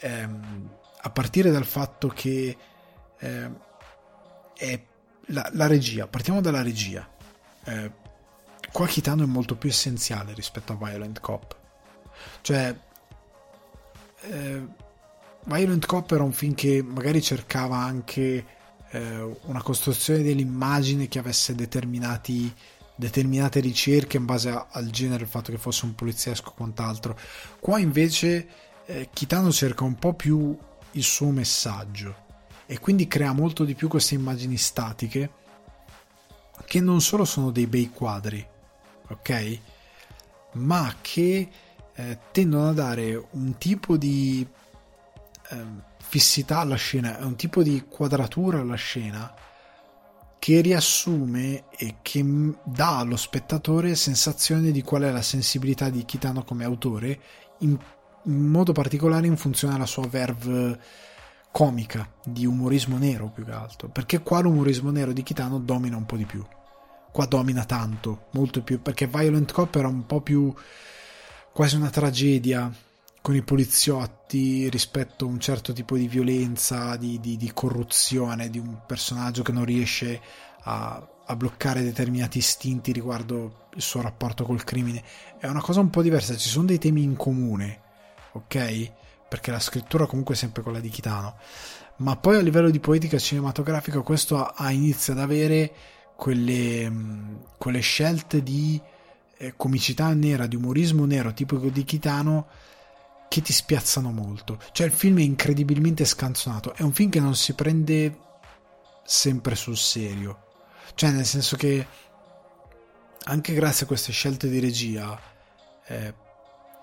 Ehm, 0.00 0.76
a 1.00 1.10
partire 1.10 1.50
dal 1.50 1.64
fatto 1.64 2.08
che 2.08 2.56
eh, 3.18 3.50
è 4.54 4.82
la, 5.26 5.50
la, 5.52 5.66
regia 5.66 6.06
partiamo 6.06 6.40
dalla 6.40 6.62
regia. 6.62 7.08
Eh, 7.64 7.92
qua 8.72 8.86
Kitano 8.86 9.24
è 9.24 9.26
molto 9.26 9.56
più 9.56 9.68
essenziale 9.68 10.32
rispetto 10.34 10.72
a 10.72 10.76
Violent 10.76 11.20
Cop. 11.20 11.56
Cioè 12.40 12.76
eh, 14.20 14.66
Violent 15.48 15.86
Cop 15.86 16.12
era 16.12 16.22
un 16.22 16.32
film 16.32 16.52
che 16.52 16.82
magari 16.82 17.22
cercava 17.22 17.78
anche 17.78 18.44
eh, 18.90 19.36
una 19.44 19.62
costruzione 19.62 20.22
dell'immagine 20.22 21.08
che 21.08 21.18
avesse 21.18 21.54
determinate 21.54 23.60
ricerche 23.60 24.18
in 24.18 24.26
base 24.26 24.50
a, 24.50 24.66
al 24.70 24.90
genere, 24.90 25.22
il 25.22 25.28
fatto 25.28 25.50
che 25.50 25.56
fosse 25.56 25.86
un 25.86 25.94
poliziesco 25.94 26.50
o 26.50 26.54
quant'altro. 26.54 27.18
Qua 27.60 27.78
invece 27.78 28.46
eh, 28.84 29.08
Kitano 29.10 29.50
cerca 29.50 29.84
un 29.84 29.94
po' 29.94 30.12
più 30.12 30.56
il 30.92 31.02
suo 31.02 31.30
messaggio 31.30 32.26
e 32.66 32.78
quindi 32.78 33.08
crea 33.08 33.32
molto 33.32 33.64
di 33.64 33.74
più 33.74 33.88
queste 33.88 34.14
immagini 34.14 34.58
statiche 34.58 35.30
che 36.66 36.80
non 36.80 37.00
solo 37.00 37.24
sono 37.24 37.50
dei 37.50 37.66
bei 37.66 37.88
quadri, 37.88 38.46
ok? 39.08 39.58
Ma 40.52 40.94
che 41.00 41.48
eh, 41.94 42.18
tendono 42.32 42.68
a 42.68 42.74
dare 42.74 43.28
un 43.30 43.56
tipo 43.56 43.96
di 43.96 44.46
Ehm, 45.50 45.82
fissità 46.08 46.60
alla 46.60 46.76
scena, 46.76 47.18
è 47.18 47.22
un 47.22 47.36
tipo 47.36 47.62
di 47.62 47.84
quadratura 47.86 48.60
alla 48.60 48.76
scena 48.76 49.34
che 50.38 50.60
riassume 50.60 51.64
e 51.76 51.96
che 52.00 52.24
dà 52.64 52.98
allo 52.98 53.16
spettatore 53.16 53.94
sensazione 53.94 54.70
di 54.70 54.82
qual 54.82 55.02
è 55.02 55.10
la 55.10 55.20
sensibilità 55.20 55.90
di 55.90 56.04
Kitano 56.04 56.44
come 56.44 56.64
autore, 56.64 57.20
in, 57.58 57.76
in 58.24 58.46
modo 58.46 58.72
particolare 58.72 59.26
in 59.26 59.36
funzione 59.36 59.74
alla 59.74 59.86
sua 59.86 60.06
verve 60.06 60.80
comica, 61.50 62.10
di 62.24 62.46
umorismo 62.46 62.96
nero 62.96 63.28
più 63.28 63.44
che 63.44 63.52
altro, 63.52 63.88
perché 63.88 64.20
qua 64.20 64.40
l'umorismo 64.40 64.90
nero 64.90 65.12
di 65.12 65.22
Kitano 65.22 65.58
domina 65.58 65.96
un 65.96 66.06
po' 66.06 66.16
di 66.16 66.24
più. 66.24 66.44
Qua 67.10 67.26
domina 67.26 67.64
tanto, 67.64 68.28
molto 68.32 68.62
più, 68.62 68.80
perché 68.80 69.06
Violent 69.06 69.52
Cop 69.52 69.74
era 69.74 69.88
un 69.88 70.06
po' 70.06 70.20
più 70.20 70.54
quasi 71.52 71.76
una 71.76 71.90
tragedia, 71.90 72.72
con 73.28 73.36
i 73.36 73.42
poliziotti 73.42 74.70
rispetto 74.70 75.26
a 75.26 75.28
un 75.28 75.38
certo 75.38 75.74
tipo 75.74 75.98
di 75.98 76.08
violenza, 76.08 76.96
di, 76.96 77.20
di, 77.20 77.36
di 77.36 77.52
corruzione, 77.52 78.48
di 78.48 78.58
un 78.58 78.78
personaggio 78.86 79.42
che 79.42 79.52
non 79.52 79.66
riesce 79.66 80.18
a, 80.62 81.06
a, 81.26 81.36
bloccare 81.36 81.82
determinati 81.82 82.38
istinti 82.38 82.90
riguardo 82.90 83.66
il 83.74 83.82
suo 83.82 84.00
rapporto 84.00 84.44
col 84.44 84.64
crimine. 84.64 85.04
È 85.38 85.46
una 85.46 85.60
cosa 85.60 85.80
un 85.80 85.90
po' 85.90 86.00
diversa, 86.00 86.34
ci 86.38 86.48
sono 86.48 86.64
dei 86.64 86.78
temi 86.78 87.02
in 87.02 87.16
comune, 87.16 87.80
ok? 88.32 88.92
Perché 89.28 89.50
la 89.50 89.60
scrittura 89.60 90.06
comunque 90.06 90.34
è 90.34 90.38
sempre 90.38 90.62
quella 90.62 90.80
di 90.80 90.88
Kitano. 90.88 91.36
Ma 91.96 92.16
poi 92.16 92.38
a 92.38 92.40
livello 92.40 92.70
di 92.70 92.80
poetica 92.80 93.18
cinematografica 93.18 94.00
questo 94.00 94.38
ha, 94.38 94.54
ha 94.56 94.70
inizia 94.70 95.12
ad 95.12 95.18
avere 95.18 95.70
quelle, 96.16 96.90
quelle 97.58 97.80
scelte 97.80 98.42
di 98.42 98.80
eh, 99.36 99.52
comicità 99.54 100.14
nera, 100.14 100.46
di 100.46 100.56
umorismo 100.56 101.04
nero 101.04 101.34
tipico 101.34 101.68
di 101.68 101.84
Kitano 101.84 102.46
che 103.28 103.42
ti 103.42 103.52
spiazzano 103.52 104.10
molto. 104.10 104.58
Cioè 104.72 104.86
il 104.86 104.92
film 104.92 105.18
è 105.18 105.22
incredibilmente 105.22 106.04
scanzonato, 106.04 106.74
è 106.74 106.82
un 106.82 106.92
film 106.92 107.10
che 107.10 107.20
non 107.20 107.34
si 107.34 107.54
prende 107.54 108.18
sempre 109.04 109.54
sul 109.54 109.76
serio. 109.76 110.46
Cioè 110.94 111.10
nel 111.10 111.26
senso 111.26 111.56
che 111.56 111.86
anche 113.24 113.52
grazie 113.52 113.84
a 113.84 113.88
queste 113.88 114.10
scelte 114.10 114.48
di 114.48 114.58
regia 114.58 115.18
eh, 115.86 116.14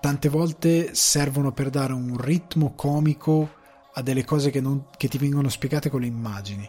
tante 0.00 0.28
volte 0.28 0.94
servono 0.94 1.52
per 1.52 1.70
dare 1.70 1.92
un 1.92 2.16
ritmo 2.16 2.74
comico 2.74 3.54
a 3.94 4.02
delle 4.02 4.24
cose 4.24 4.50
che, 4.50 4.60
non, 4.60 4.86
che 4.96 5.08
ti 5.08 5.18
vengono 5.18 5.48
spiegate 5.48 5.90
con 5.90 6.00
le 6.00 6.06
immagini. 6.06 6.68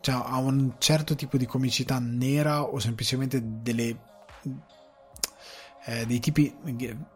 Cioè 0.00 0.14
a 0.14 0.36
un 0.38 0.74
certo 0.78 1.14
tipo 1.14 1.36
di 1.36 1.46
comicità 1.46 1.98
nera 1.98 2.62
o 2.62 2.78
semplicemente 2.78 3.40
delle 3.42 3.98
eh, 5.88 6.04
dei 6.04 6.20
tipi, 6.20 6.54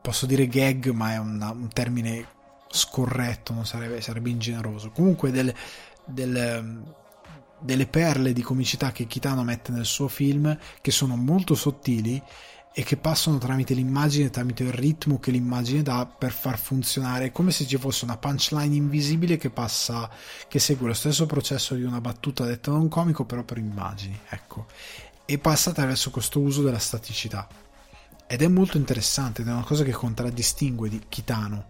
posso 0.01 0.25
dire 0.25 0.47
gag, 0.47 0.89
ma 0.93 1.13
è 1.13 1.19
una, 1.19 1.51
un 1.51 1.69
termine 1.69 2.27
scorretto, 2.71 3.53
non 3.53 3.67
sarebbe, 3.67 4.01
sarebbe 4.01 4.31
ingeneroso. 4.31 4.91
Comunque 4.91 5.31
del, 5.31 5.53
del, 6.07 6.83
delle 7.61 7.87
perle 7.87 8.33
di 8.33 8.41
comicità 8.41 8.91
che 8.91 9.07
Kitano 9.07 9.45
mette 9.45 9.73
nel 9.73 9.85
suo 9.85 10.09
film, 10.09 10.57
che 10.81 10.91
sono 10.91 11.17
molto 11.17 11.55
sottili 11.55 12.21
e 12.75 12.83
che 12.83 12.97
passano 12.97 13.37
tramite 13.37 13.75
l'immagine, 13.75 14.31
tramite 14.31 14.63
il 14.63 14.73
ritmo 14.73 15.21
che 15.21 15.31
l'immagine 15.31 15.83
dà 15.83 16.07
per 16.07 16.33
far 16.33 16.59
funzionare, 16.59 17.31
come 17.31 17.51
se 17.51 17.67
ci 17.67 17.77
fosse 17.77 18.07
una 18.07 18.17
punchline 18.17 18.75
invisibile 18.75 19.37
che 19.37 19.51
passa, 19.51 20.09
che 20.49 20.59
segue 20.59 20.87
lo 20.87 20.95
stesso 20.95 21.27
processo 21.27 21.75
di 21.75 21.83
una 21.83 22.01
battuta 22.01 22.47
detta 22.47 22.71
da 22.71 22.79
un 22.79 22.89
comico, 22.89 23.27
però 23.27 23.43
per 23.43 23.59
immagini, 23.59 24.19
ecco. 24.31 24.65
E 25.27 25.37
passa 25.37 25.71
attraverso 25.71 26.11
questo 26.11 26.41
uso 26.41 26.63
della 26.63 26.79
staticità 26.79 27.47
ed 28.33 28.41
è 28.41 28.49
molto 28.49 28.79
interessante 28.79 29.43
ed 29.43 29.49
è 29.49 29.53
una 29.53 29.63
cosa 29.63 29.85
che 29.85 29.91
contraddistingue 29.91 30.89
di 30.89 31.03
Kitano 31.07 31.67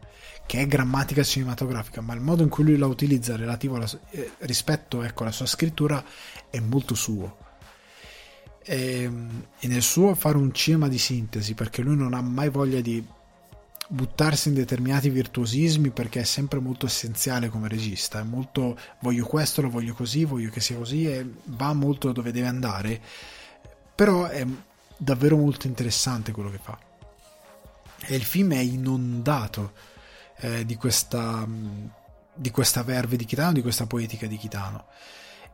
che 0.47 0.61
è 0.61 0.67
grammatica 0.69 1.25
cinematografica 1.25 2.01
ma 2.01 2.15
il 2.15 2.21
modo 2.21 2.45
in 2.45 2.49
cui 2.49 2.63
lui 2.63 2.77
la 2.77 2.87
utilizza 2.87 3.35
alla, 3.35 3.59
eh, 4.11 4.31
rispetto 4.39 5.03
ecco, 5.03 5.25
alla 5.25 5.33
sua 5.33 5.47
scrittura 5.47 6.05
è 6.49 6.61
molto 6.61 6.95
suo. 6.95 7.37
E, 8.63 9.03
ehm, 9.03 9.47
e 9.59 9.67
nel 9.67 9.83
suo 9.83 10.15
fare 10.15 10.37
un 10.37 10.55
cinema 10.55 10.87
di 10.87 10.99
sintesi 10.99 11.55
perché 11.55 11.83
lui 11.83 11.97
non 11.97 12.15
ha 12.15 12.21
mai 12.21 12.49
voglia 12.49 12.81
di 12.81 13.05
buttarsi 13.89 14.47
in 14.47 14.55
determinati 14.55 15.11
virtuosismi 15.11 15.91
perché 15.91 16.21
è 16.21 16.25
sempre 16.25 16.61
molto 16.61 16.87
essenziale 16.87 17.49
come 17.49 17.67
regista 17.67 18.21
è 18.21 18.23
molto 18.23 18.79
voglio 19.01 19.27
questo, 19.27 19.63
lo 19.63 19.69
voglio 19.69 19.95
così, 19.95 20.25
voglio 20.25 20.51
che 20.51 20.61
sia 20.61 20.77
così 20.77 21.11
e 21.11 21.29
va 21.47 21.73
molto 21.73 22.13
dove 22.13 22.31
deve 22.31 22.47
andare 22.47 23.01
però 23.97 24.27
è 24.27 24.47
davvero 25.03 25.37
molto 25.37 25.67
interessante 25.67 26.33
quello 26.33 26.51
che 26.51 26.61
fa. 26.63 26.79
E 28.05 28.15
il 28.15 28.25
film 28.25 28.53
è 28.53 28.59
inondato 28.59 29.73
eh, 30.39 30.65
di, 30.65 30.77
questa, 30.77 31.47
di 32.35 32.51
questa 32.51 32.83
verve 32.83 33.17
di 33.17 33.25
Kitano, 33.25 33.53
di 33.53 33.63
questa 33.63 33.87
poetica 33.87 34.27
di 34.27 34.37
Kitano 34.37 34.87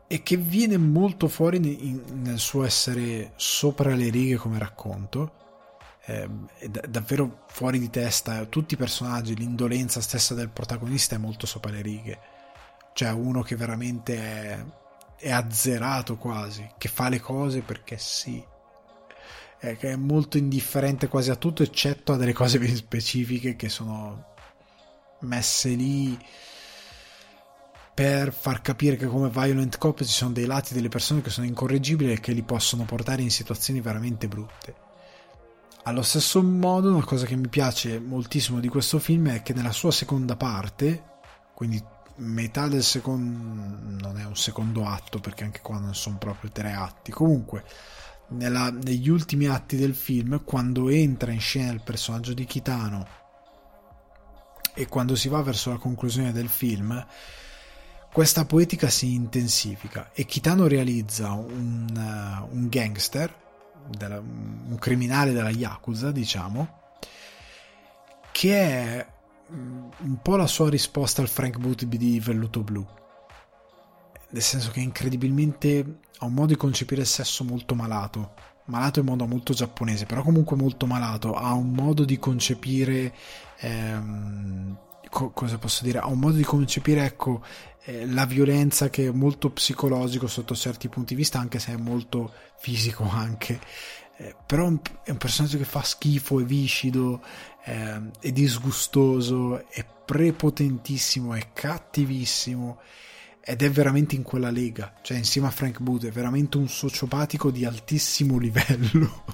e 0.06 0.22
che 0.22 0.36
viene 0.36 0.78
molto 0.78 1.28
fuori 1.28 1.58
nel 1.58 2.38
suo 2.38 2.64
essere 2.64 3.32
sopra 3.36 3.94
le 3.94 4.08
righe 4.08 4.36
come 4.36 4.58
racconto 4.58 5.32
è 6.00 6.26
davvero 6.88 7.44
fuori 7.48 7.78
di 7.78 7.90
testa. 7.90 8.46
Tutti 8.46 8.72
i 8.72 8.78
personaggi 8.78 9.36
l'indolenza 9.36 10.00
stessa 10.00 10.32
del 10.32 10.48
protagonista 10.48 11.16
è 11.16 11.18
molto 11.18 11.46
sopra 11.46 11.70
le 11.70 11.82
righe. 11.82 12.18
Cioè 12.94 13.10
uno 13.10 13.42
che 13.42 13.56
veramente 13.56 14.16
è, 14.16 14.64
è 15.16 15.30
azzerato 15.30 16.16
quasi 16.16 16.66
che 16.78 16.88
fa 16.88 17.10
le 17.10 17.20
cose 17.20 17.60
perché 17.60 17.98
sì 17.98 18.42
eh, 19.60 19.76
che 19.76 19.90
è 19.90 19.96
molto 19.96 20.38
indifferente 20.38 21.08
quasi 21.08 21.30
a 21.30 21.36
tutto, 21.36 21.62
eccetto 21.62 22.12
a 22.12 22.16
delle 22.16 22.32
cose 22.32 22.58
ben 22.58 22.74
specifiche 22.74 23.56
che 23.56 23.68
sono 23.68 24.34
messe 25.20 25.70
lì 25.70 26.18
per 27.92 28.32
far 28.32 28.60
capire 28.62 28.94
che 28.94 29.06
come 29.06 29.28
Violent 29.28 29.76
Cop 29.76 30.04
ci 30.04 30.12
sono 30.12 30.30
dei 30.30 30.46
lati 30.46 30.72
delle 30.72 30.88
persone 30.88 31.20
che 31.20 31.30
sono 31.30 31.46
incorreggibili 31.46 32.12
e 32.12 32.20
che 32.20 32.32
li 32.32 32.44
possono 32.44 32.84
portare 32.84 33.22
in 33.22 33.30
situazioni 33.30 33.80
veramente 33.80 34.28
brutte. 34.28 34.86
Allo 35.82 36.02
stesso 36.02 36.40
modo, 36.40 36.90
una 36.90 37.04
cosa 37.04 37.26
che 37.26 37.34
mi 37.34 37.48
piace 37.48 37.98
moltissimo 37.98 38.60
di 38.60 38.68
questo 38.68 39.00
film 39.00 39.30
è 39.30 39.42
che 39.42 39.52
nella 39.52 39.72
sua 39.72 39.90
seconda 39.90 40.36
parte, 40.36 41.02
quindi 41.54 41.82
metà 42.18 42.68
del 42.68 42.84
secondo 42.84 43.98
non 44.00 44.18
è 44.18 44.24
un 44.24 44.36
secondo 44.36 44.86
atto 44.86 45.18
perché 45.18 45.44
anche 45.44 45.60
qua 45.60 45.78
non 45.78 45.94
sono 45.94 46.18
proprio 46.18 46.50
tre 46.50 46.72
atti 46.72 47.10
comunque 47.10 47.64
nella, 48.28 48.70
negli 48.70 49.08
ultimi 49.08 49.46
atti 49.46 49.76
del 49.76 49.94
film, 49.94 50.42
quando 50.44 50.88
entra 50.88 51.32
in 51.32 51.40
scena 51.40 51.72
il 51.72 51.82
personaggio 51.82 52.34
di 52.34 52.44
Kitano 52.44 53.06
e 54.74 54.86
quando 54.86 55.16
si 55.16 55.28
va 55.28 55.42
verso 55.42 55.70
la 55.70 55.78
conclusione 55.78 56.32
del 56.32 56.48
film, 56.48 57.04
questa 58.12 58.44
poetica 58.44 58.88
si 58.88 59.12
intensifica 59.14 60.10
e 60.12 60.24
Kitano 60.24 60.66
realizza 60.66 61.32
un, 61.32 61.86
uh, 61.94 62.54
un 62.54 62.68
gangster, 62.68 63.34
della, 63.88 64.18
un 64.20 64.76
criminale 64.78 65.32
della 65.32 65.50
Yakuza, 65.50 66.10
diciamo, 66.10 66.76
che 68.30 68.54
è 68.54 69.06
mm, 69.52 69.88
un 69.98 70.18
po' 70.22 70.36
la 70.36 70.46
sua 70.46 70.68
risposta 70.68 71.22
al 71.22 71.28
Frank 71.28 71.58
Boothby 71.58 71.96
di 71.96 72.20
Velluto 72.20 72.60
Blu 72.62 72.86
nel 74.30 74.42
senso 74.42 74.70
che 74.70 74.80
incredibilmente 74.80 76.00
ha 76.18 76.24
un 76.24 76.34
modo 76.34 76.48
di 76.48 76.56
concepire 76.56 77.02
il 77.02 77.06
sesso 77.06 77.44
molto 77.44 77.74
malato, 77.74 78.32
malato 78.64 79.00
in 79.00 79.06
modo 79.06 79.26
molto 79.26 79.52
giapponese, 79.52 80.06
però 80.06 80.22
comunque 80.22 80.56
molto 80.56 80.86
malato, 80.86 81.34
ha 81.34 81.52
un 81.52 81.70
modo 81.70 82.04
di 82.04 82.18
concepire 82.18 83.14
ehm, 83.60 84.76
co- 85.08 85.30
cosa 85.30 85.58
posso 85.58 85.84
dire? 85.84 85.98
Ha 85.98 86.06
un 86.06 86.18
modo 86.18 86.36
di 86.36 86.44
concepire, 86.44 87.04
ecco, 87.04 87.42
eh, 87.84 88.06
la 88.06 88.26
violenza 88.26 88.90
che 88.90 89.06
è 89.06 89.10
molto 89.10 89.50
psicologico 89.50 90.26
sotto 90.26 90.54
certi 90.54 90.88
punti 90.88 91.14
di 91.14 91.20
vista, 91.20 91.38
anche 91.38 91.58
se 91.58 91.72
è 91.72 91.76
molto 91.76 92.32
fisico 92.58 93.04
anche. 93.08 93.60
Eh, 94.16 94.34
però 94.44 94.66
è 95.04 95.10
un 95.10 95.16
personaggio 95.16 95.58
che 95.58 95.64
fa 95.64 95.82
schifo, 95.82 96.40
è 96.40 96.44
viscido, 96.44 97.22
eh, 97.64 98.10
è 98.20 98.32
disgustoso, 98.32 99.68
è 99.68 99.84
prepotentissimo, 100.04 101.34
è 101.34 101.52
cattivissimo 101.52 102.78
ed 103.48 103.62
è 103.62 103.70
veramente 103.70 104.14
in 104.14 104.22
quella 104.22 104.50
lega, 104.50 104.92
cioè 105.00 105.16
insieme 105.16 105.46
a 105.46 105.50
Frank 105.50 105.80
Booth 105.80 106.04
è 106.04 106.10
veramente 106.10 106.58
un 106.58 106.68
sociopatico 106.68 107.50
di 107.50 107.64
altissimo 107.64 108.36
livello 108.38 109.24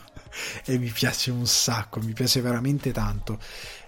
e 0.65 0.79
mi 0.79 0.89
piace 0.89 1.33
un 1.33 1.49
sacco, 1.49 1.99
mi 1.99 2.13
piace 2.13 2.41
veramente 2.41 2.93
tanto. 2.93 3.41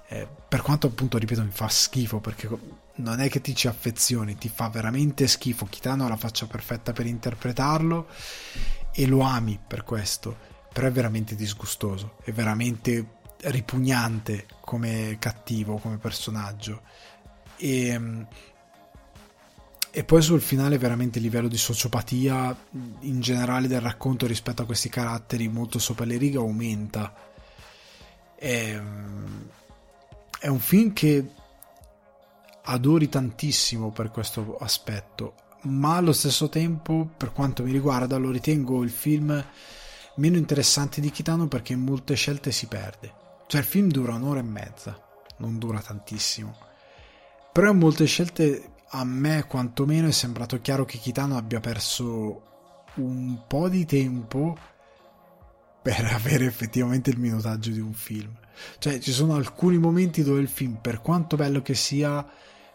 Eh, 0.08 0.26
per 0.48 0.62
quanto 0.62 0.88
appunto, 0.88 1.16
ripeto, 1.16 1.44
mi 1.44 1.52
fa 1.52 1.68
schifo 1.68 2.18
perché 2.18 2.48
non 2.96 3.20
è 3.20 3.28
che 3.28 3.40
ti 3.40 3.54
ci 3.54 3.68
affezioni, 3.68 4.36
ti 4.36 4.48
fa 4.48 4.68
veramente 4.68 5.28
schifo. 5.28 5.66
Kitano 5.66 6.06
ha 6.06 6.08
la 6.08 6.16
faccia 6.16 6.46
perfetta 6.46 6.92
per 6.92 7.06
interpretarlo 7.06 8.08
e 8.90 9.06
lo 9.06 9.20
ami 9.20 9.60
per 9.64 9.84
questo, 9.84 10.36
però 10.72 10.88
è 10.88 10.92
veramente 10.92 11.36
disgustoso, 11.36 12.16
è 12.24 12.32
veramente 12.32 13.18
ripugnante 13.42 14.46
come 14.58 15.18
cattivo, 15.20 15.76
come 15.76 15.98
personaggio. 15.98 16.82
E 17.58 17.86
ehm, 17.86 18.26
e 19.96 20.04
poi 20.04 20.20
sul 20.20 20.42
finale 20.42 20.76
veramente 20.76 21.16
il 21.16 21.24
livello 21.24 21.48
di 21.48 21.56
sociopatia 21.56 22.54
in 23.00 23.20
generale 23.20 23.66
del 23.66 23.80
racconto 23.80 24.26
rispetto 24.26 24.60
a 24.60 24.66
questi 24.66 24.90
caratteri 24.90 25.48
molto 25.48 25.78
sopra 25.78 26.04
le 26.04 26.18
righe 26.18 26.36
aumenta. 26.36 27.14
È, 28.34 28.78
è 30.38 30.48
un 30.48 30.58
film 30.58 30.92
che 30.92 31.30
adori 32.64 33.08
tantissimo 33.08 33.90
per 33.90 34.10
questo 34.10 34.58
aspetto, 34.58 35.32
ma 35.62 35.96
allo 35.96 36.12
stesso 36.12 36.50
tempo, 36.50 37.08
per 37.16 37.32
quanto 37.32 37.62
mi 37.62 37.72
riguarda, 37.72 38.18
lo 38.18 38.30
ritengo 38.30 38.82
il 38.82 38.90
film 38.90 39.42
meno 40.16 40.36
interessante 40.36 41.00
di 41.00 41.10
Kitano 41.10 41.48
perché 41.48 41.72
in 41.72 41.80
molte 41.80 42.12
scelte 42.16 42.52
si 42.52 42.66
perde. 42.66 43.14
Cioè 43.46 43.62
il 43.62 43.66
film 43.66 43.88
dura 43.88 44.12
un'ora 44.12 44.40
e 44.40 44.42
mezza, 44.42 45.02
non 45.38 45.58
dura 45.58 45.80
tantissimo. 45.80 46.54
Però 47.50 47.70
in 47.70 47.78
molte 47.78 48.04
scelte 48.04 48.74
a 48.90 49.04
me 49.04 49.44
quantomeno 49.46 50.08
è 50.08 50.12
sembrato 50.12 50.60
chiaro 50.60 50.84
che 50.84 50.98
Kitano 50.98 51.36
abbia 51.36 51.60
perso 51.60 52.42
un 52.96 53.40
po' 53.46 53.68
di 53.68 53.84
tempo 53.84 54.56
per 55.82 56.04
avere 56.12 56.46
effettivamente 56.46 57.10
il 57.10 57.18
minutaggio 57.18 57.70
di 57.70 57.80
un 57.80 57.92
film. 57.92 58.32
Cioè, 58.78 58.98
ci 58.98 59.12
sono 59.12 59.34
alcuni 59.34 59.78
momenti 59.78 60.22
dove 60.22 60.40
il 60.40 60.48
film, 60.48 60.78
per 60.80 61.00
quanto 61.00 61.36
bello 61.36 61.62
che 61.62 61.74
sia, 61.74 62.26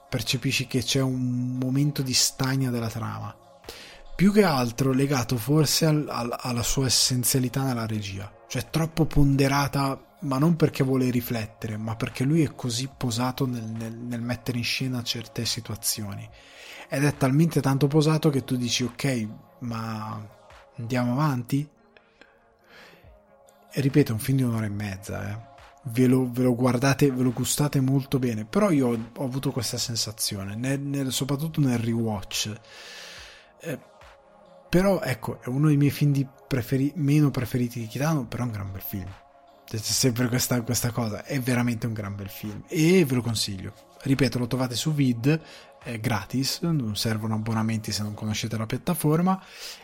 percepisci 0.08 0.68
che 0.68 0.84
c'è 0.84 1.02
un 1.02 1.58
momento 1.58 2.02
di 2.02 2.14
stagna 2.14 2.70
della 2.70 2.90
trama. 2.90 3.36
Più 4.16 4.32
che 4.32 4.44
altro 4.44 4.92
legato 4.92 5.38
forse 5.38 5.86
al, 5.86 6.06
al, 6.08 6.36
alla 6.40 6.62
sua 6.62 6.86
essenzialità 6.86 7.64
nella 7.64 7.88
regia. 7.88 8.32
Cioè, 8.48 8.70
troppo 8.70 9.06
ponderata 9.06 10.00
ma 10.22 10.38
non 10.38 10.56
perché 10.56 10.84
vuole 10.84 11.10
riflettere, 11.10 11.78
ma 11.78 11.96
perché 11.96 12.24
lui 12.24 12.44
è 12.44 12.54
così 12.54 12.90
posato 12.96 13.46
nel, 13.46 13.64
nel, 13.64 13.94
nel, 13.94 14.22
mettere 14.22 14.58
in 14.58 14.64
scena 14.64 15.02
certe 15.04 15.46
situazioni. 15.46 16.28
Ed 16.90 17.04
è 17.06 17.16
talmente 17.16 17.62
tanto 17.62 17.88
posato 17.88 18.30
che 18.30 18.44
tu 18.44 18.56
dici 18.56 18.84
ok, 18.84 19.28
ma 19.60 20.22
andiamo 20.78 21.14
avanti? 21.14 21.68
E 23.74 23.82
ripeto, 23.82 24.12
è 24.12 24.14
un 24.14 24.20
film 24.20 24.38
di 24.38 24.44
un'ora 24.44 24.66
e 24.66 24.70
mezza, 24.70 25.30
eh. 25.30 25.38
ve, 25.84 26.06
lo, 26.06 26.30
ve, 26.30 26.44
lo, 26.44 26.54
guardate, 26.54 27.10
ve 27.10 27.24
lo 27.24 27.32
gustate 27.32 27.80
molto 27.80 28.20
bene, 28.20 28.46
però 28.46 28.70
io 28.70 28.90
ho, 28.90 29.12
ho 29.16 29.24
avuto 29.24 29.52
questa 29.52 29.78
sensazione, 29.78 30.56
nel, 30.56 31.12
soprattutto 31.12 31.62
nel 31.62 31.80
rewatch. 31.80 32.54
Eh, 33.62 33.80
però 34.70 35.02
ecco, 35.02 35.42
è 35.42 35.48
uno 35.48 35.68
dei 35.68 35.78
miei 35.78 35.92
film 35.92 36.30
preferi- 36.48 36.94
meno 36.96 37.32
preferiti 37.32 37.80
di 37.80 37.88
Kitano, 37.88 38.26
però 38.26 38.44
è 38.44 38.46
un 38.48 38.52
gran 38.52 38.72
bel 38.72 38.82
film 38.82 39.21
c'è 39.78 39.92
sempre 39.92 40.28
questa, 40.28 40.62
questa, 40.62 40.92
cosa. 40.92 41.24
È 41.24 41.40
veramente 41.40 41.88
un 41.88 41.94
gran 41.94 42.16
bel 42.16 42.30
film 42.30 42.64
e 42.68 43.06
ve 43.06 43.16
lo 43.16 43.22
consiglio. 43.22 43.74
Ripeto, 44.04 44.40
lo 44.40 44.48
trovate 44.48 44.76
su 44.76 44.94
Vid, 44.94 45.40
è 45.84 46.00
gratis, 46.00 46.60
non 46.62 46.96
servono 46.96 47.36
abbonamenti 47.36 47.92
se 47.92 48.04
non 48.04 48.14
conoscete 48.14 48.58
la 48.58 48.66
piattaforma 48.66 49.42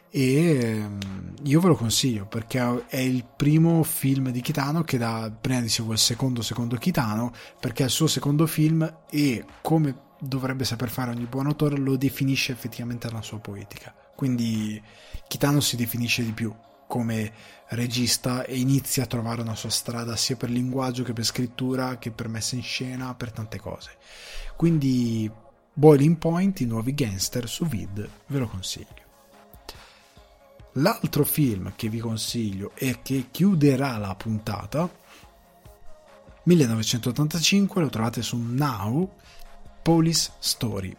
e 0.10 0.60
ehm, 0.60 1.34
io 1.44 1.60
ve 1.60 1.68
lo 1.68 1.76
consiglio 1.76 2.26
perché 2.26 2.86
è 2.88 2.98
il 2.98 3.26
primo 3.26 3.84
film 3.84 4.30
di 4.30 4.42
Kitano 4.42 4.84
che 4.84 4.98
da 4.98 5.32
prima 5.40 5.60
dicevo 5.62 5.92
il 5.92 5.98
secondo 5.98 6.42
secondo 6.42 6.78
Kitano 6.78 7.34
perché 7.60 7.84
è 7.84 7.86
il 7.86 7.92
suo 7.92 8.08
secondo 8.08 8.48
film 8.48 9.00
e 9.10 9.46
come 9.62 10.06
dovrebbe 10.20 10.64
saper 10.64 10.90
fare 10.90 11.12
ogni 11.12 11.26
buon 11.26 11.48
autore 11.48 11.78
lo 11.78 11.98
definisce 11.98 12.52
effettivamente 12.52 13.12
la 13.12 13.22
sua 13.22 13.40
poetica 13.40 13.94
quindi 14.16 14.82
Kitano 15.28 15.60
si 15.60 15.76
definisce 15.76 16.24
di 16.24 16.32
più 16.32 16.54
come 16.88 17.32
regista 17.70 18.46
e 18.46 18.58
inizia 18.58 19.04
a 19.04 19.08
trovare 19.08 19.42
una 19.42 19.56
sua 19.56 19.70
strada 19.70 20.16
sia 20.16 20.38
per 20.38 20.50
linguaggio 20.50 21.04
che 21.04 21.14
per 21.14 21.26
scrittura 21.26 21.98
che 21.98 22.12
per 22.12 22.30
messa 22.30 22.56
in 22.56 22.64
scena, 22.64 23.14
per 23.14 23.32
tante 23.32 23.60
cose. 23.60 23.92
Quindi 24.56 25.30
Boiling 25.74 26.18
Point, 26.18 26.62
i 26.62 26.66
nuovi 26.66 26.94
gangster 26.94 27.48
su 27.48 27.66
Vid, 27.66 28.10
ve 28.28 28.40
lo 28.40 28.48
consiglio. 28.48 29.06
L'altro 30.74 31.24
film 31.24 31.74
che 31.76 31.90
vi 31.90 32.00
consiglio 32.00 32.72
e 32.76 33.00
che 33.02 33.28
chiuderà 33.32 33.98
la 33.98 34.16
puntata 34.16 34.90
1985 36.44 37.82
lo 37.82 37.90
trovate 37.90 38.22
su 38.22 38.38
Now 38.38 39.12
Police 39.82 40.32
Story 40.40 40.96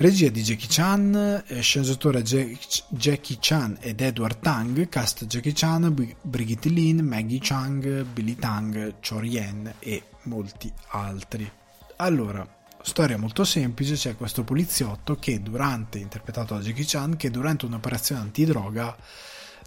Regia 0.00 0.30
di 0.30 0.40
Jackie 0.40 0.66
Chan, 0.66 1.44
eh, 1.46 1.60
sceneggiatura 1.60 2.22
Jackie 2.22 3.36
Chan 3.38 3.76
ed 3.80 4.00
Edward 4.00 4.40
Tang, 4.40 4.88
cast 4.88 5.26
Jackie 5.26 5.52
Chan, 5.52 5.94
Brigitte 6.22 6.70
Lin, 6.70 7.00
Maggie 7.00 7.38
Chang, 7.38 8.04
Billy 8.04 8.34
Tang, 8.34 8.94
Cho 9.00 9.20
Yen 9.22 9.74
e 9.78 10.04
molti 10.22 10.72
altri. 10.92 11.52
Allora, 11.96 12.48
storia 12.80 13.18
molto 13.18 13.44
semplice, 13.44 13.94
c'è 13.94 14.16
questo 14.16 14.42
poliziotto 14.42 15.16
che 15.16 15.42
durante, 15.42 15.98
interpretato 15.98 16.54
da 16.54 16.60
Jackie 16.60 16.86
Chan, 16.86 17.18
che 17.18 17.28
durante 17.28 17.66
un'operazione 17.66 18.22
antidroga 18.22 18.96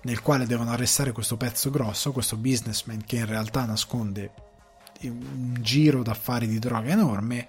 nel 0.02 0.22
quale 0.24 0.48
devono 0.48 0.72
arrestare 0.72 1.12
questo 1.12 1.38
pezzo 1.38 1.70
grosso, 1.70 2.12
questo 2.12 2.38
businessman 2.38 3.04
che 3.06 3.18
in 3.18 3.28
realtà 3.28 3.66
nasconde 3.66 4.32
un 5.02 5.60
giro 5.60 6.02
d'affari 6.02 6.48
di 6.48 6.58
droga 6.58 6.90
enorme, 6.90 7.48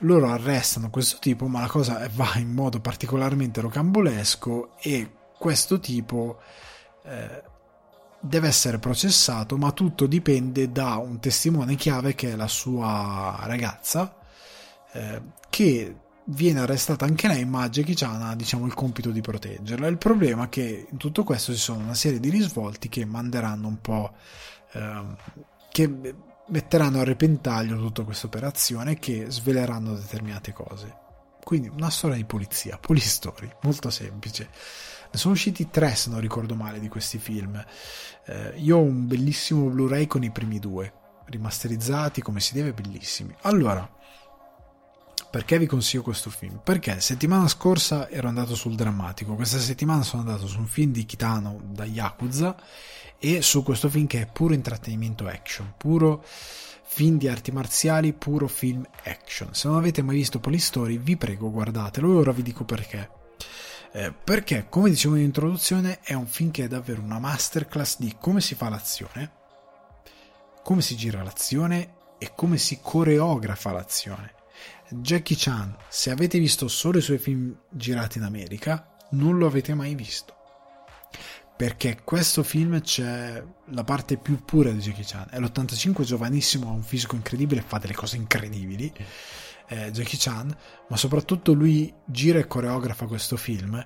loro 0.00 0.28
arrestano 0.28 0.90
questo 0.90 1.18
tipo, 1.20 1.46
ma 1.46 1.60
la 1.60 1.68
cosa 1.68 2.08
va 2.14 2.34
in 2.36 2.52
modo 2.52 2.80
particolarmente 2.80 3.60
rocambolesco 3.60 4.76
e 4.78 5.10
questo 5.38 5.78
tipo 5.80 6.40
eh, 7.04 7.42
deve 8.20 8.48
essere 8.48 8.78
processato, 8.78 9.56
ma 9.56 9.72
tutto 9.72 10.06
dipende 10.06 10.70
da 10.70 10.96
un 10.96 11.18
testimone 11.18 11.74
chiave 11.74 12.14
che 12.14 12.32
è 12.32 12.36
la 12.36 12.48
sua 12.48 13.40
ragazza, 13.44 14.16
eh, 14.92 15.22
che 15.50 15.96
viene 16.24 16.60
arrestata 16.60 17.04
anche 17.04 17.26
lei, 17.26 17.44
ma 17.44 17.68
Jackie 17.68 17.96
ha 18.06 18.34
diciamo, 18.36 18.66
il 18.66 18.74
compito 18.74 19.10
di 19.10 19.20
proteggerla. 19.20 19.88
Il 19.88 19.98
problema 19.98 20.44
è 20.44 20.48
che 20.48 20.86
in 20.90 20.96
tutto 20.96 21.24
questo 21.24 21.52
ci 21.52 21.58
sono 21.58 21.82
una 21.82 21.94
serie 21.94 22.20
di 22.20 22.30
risvolti 22.30 22.88
che 22.88 23.04
manderanno 23.04 23.66
un 23.66 23.80
po'... 23.80 24.12
Eh, 24.72 25.40
che 25.72 26.14
metteranno 26.48 27.00
a 27.00 27.04
repentaglio 27.04 27.76
tutta 27.76 28.02
questa 28.02 28.26
operazione 28.26 28.98
che 28.98 29.26
sveleranno 29.28 29.94
determinate 29.94 30.52
cose. 30.52 31.00
Quindi 31.42 31.68
una 31.68 31.90
storia 31.90 32.16
di 32.16 32.24
polizia, 32.24 32.78
Polistory, 32.78 33.50
molto 33.62 33.90
semplice. 33.90 34.48
Ne 35.10 35.18
sono 35.18 35.34
usciti 35.34 35.70
tre, 35.70 35.94
se 35.94 36.10
non 36.10 36.20
ricordo 36.20 36.54
male, 36.54 36.78
di 36.78 36.88
questi 36.88 37.18
film. 37.18 37.62
Eh, 38.26 38.54
io 38.56 38.78
ho 38.78 38.82
un 38.82 39.06
bellissimo 39.06 39.68
Blu-ray 39.68 40.06
con 40.06 40.22
i 40.22 40.30
primi 40.30 40.58
due, 40.58 40.92
rimasterizzati 41.26 42.22
come 42.22 42.40
si 42.40 42.54
deve, 42.54 42.72
bellissimi. 42.72 43.34
Allora, 43.42 43.90
perché 45.30 45.58
vi 45.58 45.66
consiglio 45.66 46.02
questo 46.02 46.30
film? 46.30 46.60
Perché 46.62 47.00
settimana 47.00 47.48
scorsa 47.48 48.08
ero 48.08 48.28
andato 48.28 48.54
sul 48.54 48.74
drammatico, 48.74 49.34
questa 49.34 49.58
settimana 49.58 50.02
sono 50.02 50.22
andato 50.22 50.46
su 50.46 50.58
un 50.58 50.66
film 50.66 50.92
di 50.92 51.06
Kitano 51.06 51.58
da 51.64 51.84
Yakuza 51.84 52.54
e 53.24 53.40
su 53.40 53.62
questo 53.62 53.88
film 53.88 54.08
che 54.08 54.22
è 54.22 54.26
puro 54.26 54.52
intrattenimento 54.52 55.28
action, 55.28 55.74
puro 55.76 56.24
film 56.24 57.18
di 57.18 57.28
arti 57.28 57.52
marziali, 57.52 58.12
puro 58.12 58.48
film 58.48 58.84
action. 59.04 59.54
Se 59.54 59.68
non 59.68 59.76
avete 59.76 60.02
mai 60.02 60.16
visto 60.16 60.40
Polistory, 60.40 60.98
vi 60.98 61.16
prego 61.16 61.52
guardatelo 61.52 62.10
e 62.10 62.16
ora 62.16 62.32
vi 62.32 62.42
dico 62.42 62.64
perché. 62.64 63.10
Eh, 63.92 64.12
perché, 64.12 64.66
come 64.68 64.90
dicevo 64.90 65.14
in 65.14 65.22
introduzione, 65.22 66.00
è 66.00 66.14
un 66.14 66.26
film 66.26 66.50
che 66.50 66.64
è 66.64 66.68
davvero 66.68 67.00
una 67.00 67.20
masterclass 67.20 67.98
di 68.00 68.16
come 68.18 68.40
si 68.40 68.56
fa 68.56 68.68
l'azione, 68.68 69.30
come 70.64 70.82
si 70.82 70.96
gira 70.96 71.22
l'azione 71.22 71.94
e 72.18 72.32
come 72.34 72.58
si 72.58 72.80
coreografa 72.82 73.70
l'azione. 73.70 74.34
Jackie 74.88 75.36
Chan, 75.38 75.76
se 75.88 76.10
avete 76.10 76.40
visto 76.40 76.66
solo 76.66 76.98
i 76.98 77.02
suoi 77.02 77.18
film 77.18 77.56
girati 77.70 78.18
in 78.18 78.24
America, 78.24 78.96
non 79.10 79.38
lo 79.38 79.46
avete 79.46 79.74
mai 79.74 79.94
visto 79.94 80.40
perché 81.56 82.00
questo 82.02 82.42
film 82.42 82.80
c'è 82.80 83.42
la 83.66 83.84
parte 83.84 84.16
più 84.16 84.44
pura 84.44 84.70
di 84.70 84.80
Jackie 84.80 85.04
Chan. 85.04 85.28
È 85.30 85.38
l'85 85.38 86.02
giovanissimo, 86.02 86.68
ha 86.68 86.72
un 86.72 86.82
fisico 86.82 87.14
incredibile, 87.14 87.62
fa 87.62 87.78
delle 87.78 87.94
cose 87.94 88.16
incredibili. 88.16 88.92
Eh, 89.68 89.90
Jackie 89.90 90.18
Chan, 90.18 90.54
ma 90.88 90.96
soprattutto 90.96 91.52
lui 91.52 91.92
gira 92.04 92.38
e 92.38 92.46
coreografa 92.46 93.06
questo 93.06 93.36
film 93.36 93.84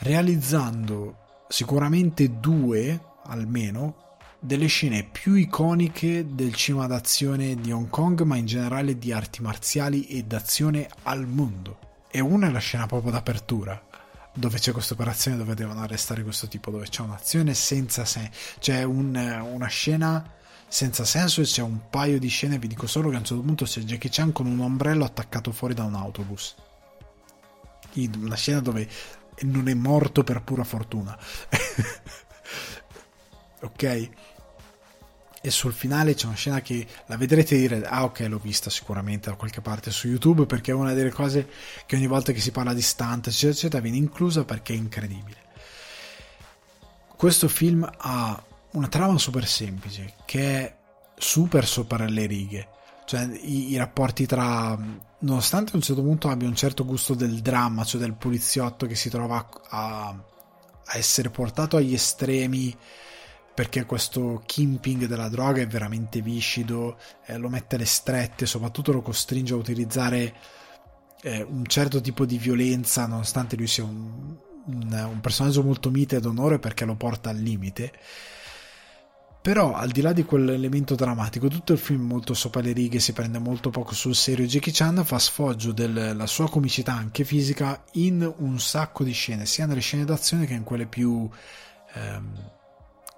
realizzando 0.00 1.44
sicuramente 1.48 2.40
due 2.40 2.98
almeno 3.24 4.08
delle 4.40 4.66
scene 4.66 5.04
più 5.04 5.34
iconiche 5.34 6.24
del 6.26 6.54
cinema 6.54 6.86
d'azione 6.86 7.56
di 7.56 7.70
Hong 7.70 7.90
Kong, 7.90 8.22
ma 8.22 8.36
in 8.36 8.46
generale 8.46 8.98
di 8.98 9.12
arti 9.12 9.42
marziali 9.42 10.06
e 10.06 10.22
d'azione 10.22 10.88
al 11.02 11.26
mondo. 11.26 11.78
E 12.10 12.20
una 12.20 12.48
è 12.48 12.50
la 12.50 12.58
scena 12.58 12.86
proprio 12.86 13.12
d'apertura, 13.12 13.80
dove 14.32 14.58
c'è 14.58 14.72
questa 14.72 14.94
operazione 14.94 15.36
dove 15.36 15.54
devono 15.54 15.80
arrestare 15.80 16.22
questo 16.22 16.48
tipo, 16.48 16.70
dove 16.70 16.88
c'è 16.88 17.02
un'azione 17.02 17.54
senza 17.54 18.04
senso, 18.04 18.30
c'è 18.58 18.82
un, 18.82 19.14
una 19.52 19.66
scena 19.66 20.38
senza 20.68 21.04
senso 21.04 21.40
e 21.40 21.44
c'è 21.44 21.62
un 21.62 21.88
paio 21.90 22.18
di 22.18 22.28
scene, 22.28 22.58
vi 22.58 22.68
dico 22.68 22.86
solo 22.86 23.08
che 23.08 23.16
a 23.16 23.18
un 23.18 23.24
certo 23.24 23.42
punto 23.42 23.64
c'è 23.64 23.80
Jackie 23.80 24.10
Chan 24.10 24.32
con 24.32 24.46
un 24.46 24.60
ombrello 24.60 25.04
attaccato 25.04 25.50
fuori 25.50 25.74
da 25.74 25.84
un 25.84 25.94
autobus. 25.94 26.54
Una 27.94 28.36
scena 28.36 28.60
dove 28.60 28.88
non 29.40 29.68
è 29.68 29.74
morto 29.74 30.22
per 30.22 30.42
pura 30.42 30.62
fortuna. 30.62 31.18
ok? 33.62 34.10
E 35.42 35.50
sul 35.50 35.72
finale 35.72 36.14
c'è 36.14 36.26
una 36.26 36.34
scena 36.34 36.60
che 36.60 36.86
la 37.06 37.16
vedrete 37.16 37.56
dire: 37.56 37.82
Ah, 37.84 38.04
ok, 38.04 38.26
l'ho 38.28 38.38
vista 38.38 38.68
sicuramente 38.68 39.30
da 39.30 39.36
qualche 39.36 39.60
parte 39.60 39.90
su 39.90 40.08
YouTube 40.08 40.46
perché 40.46 40.70
è 40.70 40.74
una 40.74 40.92
delle 40.92 41.10
cose 41.10 41.48
che 41.86 41.96
ogni 41.96 42.06
volta 42.06 42.32
che 42.32 42.40
si 42.40 42.50
parla 42.50 42.74
di 42.74 42.82
stunt, 42.82 43.28
eccetera, 43.28 43.52
eccetera, 43.52 43.82
viene 43.82 43.96
inclusa 43.96 44.44
perché 44.44 44.74
è 44.74 44.76
incredibile. 44.76 45.38
Questo 47.16 47.48
film 47.48 47.90
ha 47.98 48.44
una 48.72 48.88
trama 48.88 49.18
super 49.18 49.46
semplice 49.46 50.14
che 50.24 50.40
è 50.40 50.76
super 51.16 51.66
sopra 51.66 52.06
le 52.06 52.26
righe 52.26 52.68
cioè 53.04 53.28
i, 53.42 53.72
i, 53.72 53.76
rapporti 53.76 54.24
tra 54.24 54.78
nonostante 55.18 55.72
a 55.72 55.76
un 55.76 55.82
certo 55.82 56.02
punto 56.02 56.28
abbia 56.28 56.46
un 56.46 56.54
certo 56.54 56.84
gusto 56.84 57.14
del 57.14 57.40
dramma 57.40 57.84
cioè 57.84 58.00
del 58.00 58.14
poliziotto 58.14 58.86
che 58.86 58.94
si 58.94 59.10
trova 59.10 59.48
a, 59.68 60.08
a 60.08 60.96
essere 60.96 61.28
portato 61.30 61.76
agli 61.76 61.92
estremi 61.92 62.74
perché 63.60 63.84
questo 63.84 64.42
kimping 64.46 65.04
della 65.04 65.28
droga 65.28 65.60
è 65.60 65.66
veramente 65.66 66.22
viscido 66.22 66.96
eh, 67.26 67.36
lo 67.36 67.50
mette 67.50 67.76
alle 67.76 67.84
strette 67.84 68.46
soprattutto 68.46 68.90
lo 68.90 69.02
costringe 69.02 69.52
a 69.52 69.58
utilizzare 69.58 70.34
eh, 71.20 71.42
un 71.42 71.66
certo 71.66 72.00
tipo 72.00 72.24
di 72.24 72.38
violenza 72.38 73.04
nonostante 73.04 73.56
lui 73.56 73.66
sia 73.66 73.84
un, 73.84 74.34
un, 74.64 75.08
un 75.12 75.20
personaggio 75.20 75.62
molto 75.62 75.90
mite 75.90 76.16
ed 76.16 76.24
onore 76.24 76.58
perché 76.58 76.86
lo 76.86 76.94
porta 76.94 77.28
al 77.28 77.36
limite 77.36 77.92
però 79.42 79.74
al 79.74 79.90
di 79.90 80.00
là 80.00 80.14
di 80.14 80.24
quell'elemento 80.24 80.94
drammatico, 80.94 81.48
tutto 81.48 81.72
il 81.74 81.78
film 81.78 82.06
molto 82.06 82.32
sopra 82.34 82.60
le 82.60 82.72
righe, 82.72 82.98
si 82.98 83.14
prende 83.14 83.38
molto 83.38 83.70
poco 83.70 83.94
sul 83.94 84.14
serio. 84.14 84.44
Jackie 84.44 84.70
Chan 84.70 85.02
fa 85.02 85.18
sfoggio 85.18 85.72
della 85.72 86.26
sua 86.26 86.50
comicità 86.50 86.92
anche 86.92 87.24
fisica 87.24 87.82
in 87.92 88.30
un 88.36 88.60
sacco 88.60 89.02
di 89.02 89.12
scene, 89.12 89.46
sia 89.46 89.64
nelle 89.64 89.80
scene 89.80 90.04
d'azione 90.04 90.44
che 90.44 90.52
in 90.52 90.62
quelle 90.62 90.84
più 90.84 91.26
ehm, 91.94 92.58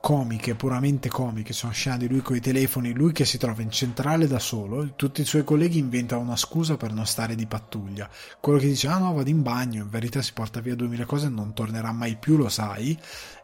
comiche, 0.03 0.57
puramente 0.57 1.09
comiche. 1.09 1.55
Una 1.63 1.73
scena 1.73 1.97
di 1.97 2.09
lui 2.09 2.23
con 2.23 2.35
i 2.35 2.41
telefoni, 2.41 2.93
lui 2.93 3.13
che 3.13 3.25
si 3.25 3.39
trova 3.39 3.63
in 3.63 3.71
centrale 3.71 4.27
da 4.27 4.41
solo, 4.41 4.95
tutti 4.97 5.21
i 5.21 5.25
suoi 5.25 5.45
colleghi 5.45 5.79
inventano 5.79 6.23
una 6.23 6.37
scusa 6.37 6.77
per 6.77 6.93
non 6.93 7.07
stare 7.07 7.37
di 7.37 7.47
pattuglia. 7.47 8.11
Quello 8.41 8.59
che 8.59 8.67
dice, 8.67 8.89
ah 8.89 8.99
no, 8.99 9.13
vado 9.15 9.31
in 9.31 9.43
bagno, 9.43 9.83
in 9.83 9.89
verità 9.89 10.21
si 10.21 10.33
porta 10.33 10.61
via 10.61 10.75
2000 10.75 11.07
cose 11.07 11.27
e 11.27 11.31
non 11.31 11.55
tornerà 11.55 11.93
mai 11.93 12.17
più, 12.17 12.37
lo 12.37 12.49
sai. 12.49 12.99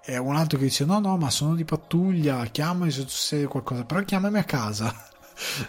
E 0.04 0.18
un 0.18 0.34
altro 0.34 0.58
che 0.58 0.64
dice, 0.64 0.84
no, 0.84 0.98
no, 0.98 1.16
ma 1.16 1.30
sono 1.30 1.54
di 1.54 1.64
pattuglia, 1.64 2.44
chiamami 2.46 2.90
se 2.90 3.04
succede 3.06 3.46
qualcosa, 3.46 3.84
però 3.84 4.02
chiamami 4.02 4.38
a 4.38 4.44
casa. 4.44 4.92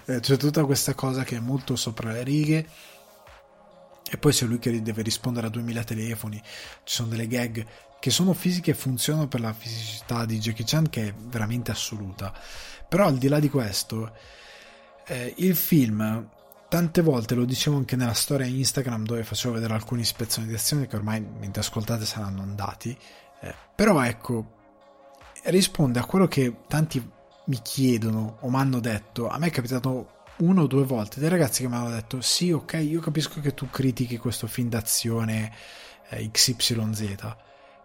Eh, 0.06 0.20
c'è 0.20 0.36
tutta 0.36 0.66
questa 0.66 0.95
cosa 0.95 1.24
che 1.24 1.36
è 1.36 1.40
molto 1.40 1.76
sopra 1.76 2.11
le 2.11 2.24
righe. 2.24 2.68
E 4.11 4.18
poi 4.18 4.31
c'è 4.31 4.45
lui 4.45 4.60
che 4.60 4.81
deve 4.81 5.03
rispondere 5.03 5.48
a 5.48 5.49
2000 5.49 5.84
telefoni, 5.84 6.41
ci 6.84 6.95
sono 6.95 7.10
delle 7.10 7.27
gag 7.27 7.65
che 7.99 8.10
sono 8.10 8.34
fisiche 8.34 8.72
e 8.72 8.73
funzionano 8.73 9.27
per 9.27 9.41
la 9.41 9.53
fisicità 9.53 10.26
di 10.26 10.40
Jackie 10.40 10.65
Chan 10.65 10.90
che 10.90 11.10
è 11.10 11.14
veramente 11.14 11.72
assoluta. 11.72 12.34
Però 12.88 13.06
al 13.06 13.18
di 13.18 13.27
là 13.27 13.40
di 13.40 13.49
questo, 13.49 14.15
eh, 15.06 15.34
il 15.38 15.56
film 15.56 16.27
tante 16.69 17.02
volte 17.02 17.36
lo 17.36 17.45
dicevo 17.45 17.77
anche 17.77 17.95
nella 17.95 18.14
storia 18.14 18.45
Instagram 18.45 19.03
dove 19.03 19.23
facevo 19.23 19.56
vedere 19.56 19.73
alcune 19.73 20.02
ispezioni 20.02 20.48
di 20.48 20.53
azione 20.53 20.88
che 20.88 20.95
ormai 20.95 21.19
mentre 21.19 21.61
ascoltate 21.61 22.06
saranno 22.06 22.41
andati. 22.41 22.98
Eh, 23.41 23.53
però 23.76 24.02
ecco, 24.02 24.57
risponde 25.44 25.99
a 25.99 26.06
quello 26.06 26.27
che 26.27 26.61
tanti 26.68 27.06
mi 27.45 27.60
chiedono 27.61 28.38
o 28.41 28.49
mi 28.49 28.56
hanno 28.57 28.80
detto. 28.80 29.27
A 29.27 29.38
me 29.38 29.48
è 29.48 29.52
capitato 29.52 30.19
uno 30.40 30.64
o 30.64 30.68
due 30.68 30.84
volte 30.84 31.20
dei 31.20 31.30
ragazzi 31.30 31.61
che 31.61 31.70
mi 31.70 31.76
hanno 31.76 31.91
detto: 31.91 32.22
Sì, 32.22 32.52
ok, 32.52 32.74
io 32.82 32.99
capisco 32.99 33.40
che 33.41 33.53
tu 33.53 33.70
critichi 33.70 34.18
questo 34.18 34.48
film 34.48 34.70
d'azione 34.70 35.52
eh, 36.10 36.30
XYZ 36.32 37.36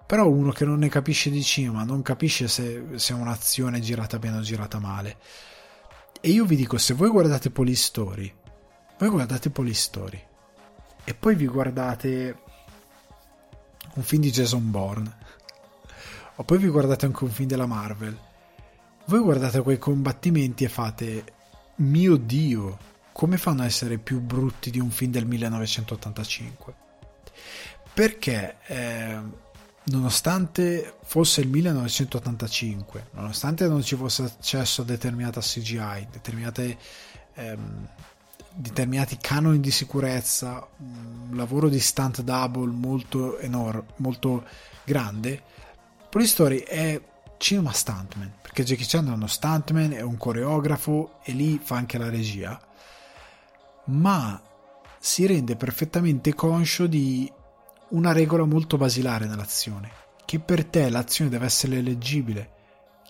però 0.06 0.28
uno 0.28 0.52
che 0.52 0.64
non 0.64 0.78
ne 0.78 0.89
capisce 0.89 1.31
di 1.31 1.43
cinema 1.43 1.82
non 1.82 2.02
capisce 2.02 2.47
se, 2.47 2.85
se 2.97 3.14
è 3.14 3.16
un'azione 3.16 3.81
girata 3.81 4.18
bene 4.18 4.39
o 4.39 4.40
girata 4.40 4.78
male. 4.78 5.16
E 6.20 6.31
io 6.31 6.44
vi 6.44 6.56
dico, 6.56 6.78
se 6.78 6.94
voi 6.94 7.09
guardate 7.09 7.51
Police 7.51 7.82
Story, 7.82 8.32
voi 8.98 9.09
guardate 9.09 9.51
Police 9.51 9.81
Story 9.81 10.22
e 11.05 11.14
poi 11.14 11.35
vi 11.35 11.47
guardate 11.47 12.39
un 13.94 14.02
film 14.02 14.22
di 14.22 14.31
Jason 14.31 14.70
Bourne 14.70 15.16
o 16.36 16.44
poi 16.44 16.59
vi 16.59 16.68
guardate 16.68 17.06
anche 17.06 17.24
un 17.24 17.31
film 17.31 17.48
della 17.48 17.66
Marvel, 17.66 18.18
voi 19.06 19.20
guardate 19.20 19.62
quei 19.62 19.78
combattimenti 19.78 20.64
e 20.64 20.68
fate 20.68 21.24
mio 21.76 22.16
dio, 22.16 22.78
come 23.12 23.36
fanno 23.36 23.62
a 23.62 23.66
essere 23.66 23.98
più 23.98 24.20
brutti 24.20 24.70
di 24.70 24.80
un 24.80 24.90
film 24.90 25.10
del 25.10 25.26
1985? 25.26 26.74
Perché 27.92 28.56
eh, 28.66 29.18
nonostante 29.84 30.94
fosse 31.05 31.40
il 31.40 31.48
1985, 31.48 33.09
nonostante 33.12 33.68
non 33.68 33.82
ci 33.82 33.96
fosse 33.96 34.22
accesso 34.22 34.82
a 34.82 34.84
determinata 34.84 35.40
CGI, 35.40 36.09
ehm, 37.34 37.88
determinati 38.56 39.18
canoni 39.20 39.60
di 39.60 39.70
sicurezza, 39.70 40.66
un 40.78 41.36
lavoro 41.36 41.68
di 41.68 41.80
stunt 41.80 42.22
double 42.22 42.70
molto 42.72 43.38
enorme, 43.38 43.84
molto 43.96 44.44
grande, 44.84 45.42
Police 46.09 46.30
Story 46.30 46.59
è 46.60 47.01
cinema 47.36 47.73
stuntman, 47.73 48.32
perché 48.40 48.65
Jackie 48.65 48.86
Chan 48.86 49.09
è 49.09 49.12
uno 49.12 49.27
stuntman, 49.27 49.93
è 49.93 50.01
un 50.01 50.16
coreografo 50.16 51.19
e 51.23 51.32
lì 51.32 51.61
fa 51.62 51.77
anche 51.77 51.98
la 51.98 52.09
regia, 52.09 52.61
ma 53.86 54.40
si 54.98 55.27
rende 55.27 55.56
perfettamente 55.56 56.35
conscio 56.35 56.86
di 56.86 57.31
una 57.90 58.12
regola 58.12 58.44
molto 58.44 58.77
basilare 58.77 59.27
nell'azione, 59.27 59.90
che 60.24 60.40
per 60.40 60.65
te 60.65 60.89
l'azione 60.89 61.31
deve 61.31 61.44
essere 61.44 61.81
leggibile. 61.82 62.52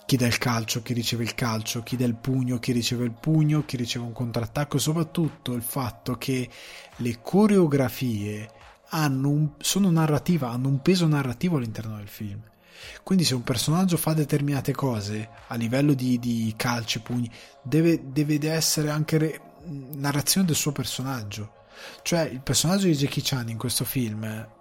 Chi 0.06 0.16
dà 0.16 0.26
il 0.26 0.36
calcio, 0.36 0.82
chi 0.82 0.92
riceve 0.92 1.22
il 1.22 1.34
calcio, 1.34 1.82
chi 1.82 1.96
dà 1.96 2.04
il 2.04 2.16
pugno, 2.16 2.58
chi 2.58 2.72
riceve 2.72 3.04
il 3.04 3.12
pugno, 3.12 3.64
chi 3.64 3.76
riceve 3.76 4.04
un 4.04 4.12
contrattacco 4.12 4.76
soprattutto 4.76 5.54
il 5.54 5.62
fatto 5.62 6.16
che 6.18 6.50
le 6.96 7.18
coreografie 7.22 8.50
hanno 8.90 9.28
un, 9.30 9.50
sono 9.58 9.90
narrativa, 9.90 10.50
hanno 10.50 10.68
un 10.68 10.82
peso 10.82 11.06
narrativo 11.06 11.56
all'interno 11.56 11.96
del 11.96 12.08
film. 12.08 12.42
Quindi 13.02 13.24
se 13.24 13.34
un 13.34 13.42
personaggio 13.42 13.96
fa 13.96 14.12
determinate 14.12 14.72
cose 14.72 15.28
a 15.48 15.54
livello 15.54 15.94
di, 15.94 16.18
di 16.18 16.52
calci, 16.56 17.00
pugni, 17.00 17.30
deve, 17.62 18.00
deve 18.12 18.38
essere 18.50 18.90
anche 18.90 19.18
re, 19.18 19.40
narrazione 19.94 20.46
del 20.46 20.56
suo 20.56 20.72
personaggio. 20.72 21.62
Cioè 22.02 22.22
il 22.22 22.40
personaggio 22.40 22.86
di 22.86 22.94
Jackie 22.94 23.22
Chan 23.22 23.48
in 23.48 23.58
questo 23.58 23.84
film 23.84 24.52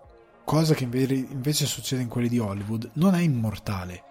cosa 0.43 0.73
che 0.73 0.83
invece 0.83 1.65
succede 1.65 2.01
in 2.01 2.07
quelli 2.07 2.29
di 2.29 2.39
Hollywood, 2.39 2.91
non 2.93 3.15
è 3.15 3.21
immortale. 3.21 4.03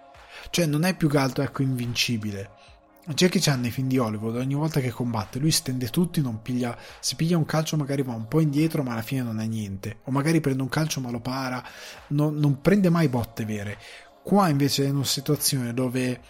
Cioè 0.50 0.66
non 0.66 0.84
è 0.84 0.96
più 0.96 1.08
che 1.08 1.18
altro 1.18 1.42
ecco 1.42 1.62
invincibile. 1.62 2.50
Jackie 3.04 3.40
Chan 3.40 3.60
nei 3.60 3.72
film 3.72 3.88
di 3.88 3.98
Hollywood 3.98 4.36
ogni 4.36 4.54
volta 4.54 4.78
che 4.78 4.90
combatte 4.90 5.40
lui 5.40 5.50
stende 5.50 5.88
tutti, 5.88 6.20
non 6.20 6.40
piglia, 6.40 6.78
se 7.00 7.16
piglia 7.16 7.36
un 7.36 7.44
calcio 7.44 7.76
magari 7.76 8.02
va 8.02 8.14
un 8.14 8.28
po' 8.28 8.38
indietro 8.38 8.84
ma 8.84 8.92
alla 8.92 9.02
fine 9.02 9.22
non 9.22 9.40
è 9.40 9.46
niente, 9.46 9.98
o 10.04 10.12
magari 10.12 10.40
prende 10.40 10.62
un 10.62 10.68
calcio 10.68 11.00
ma 11.00 11.10
lo 11.10 11.18
para, 11.18 11.64
non, 12.08 12.36
non 12.36 12.60
prende 12.60 12.90
mai 12.90 13.08
botte 13.08 13.44
vere. 13.44 13.76
Qua 14.22 14.48
invece 14.48 14.86
è 14.86 14.90
una 14.90 15.02
situazione 15.02 15.74
dove 15.74 16.20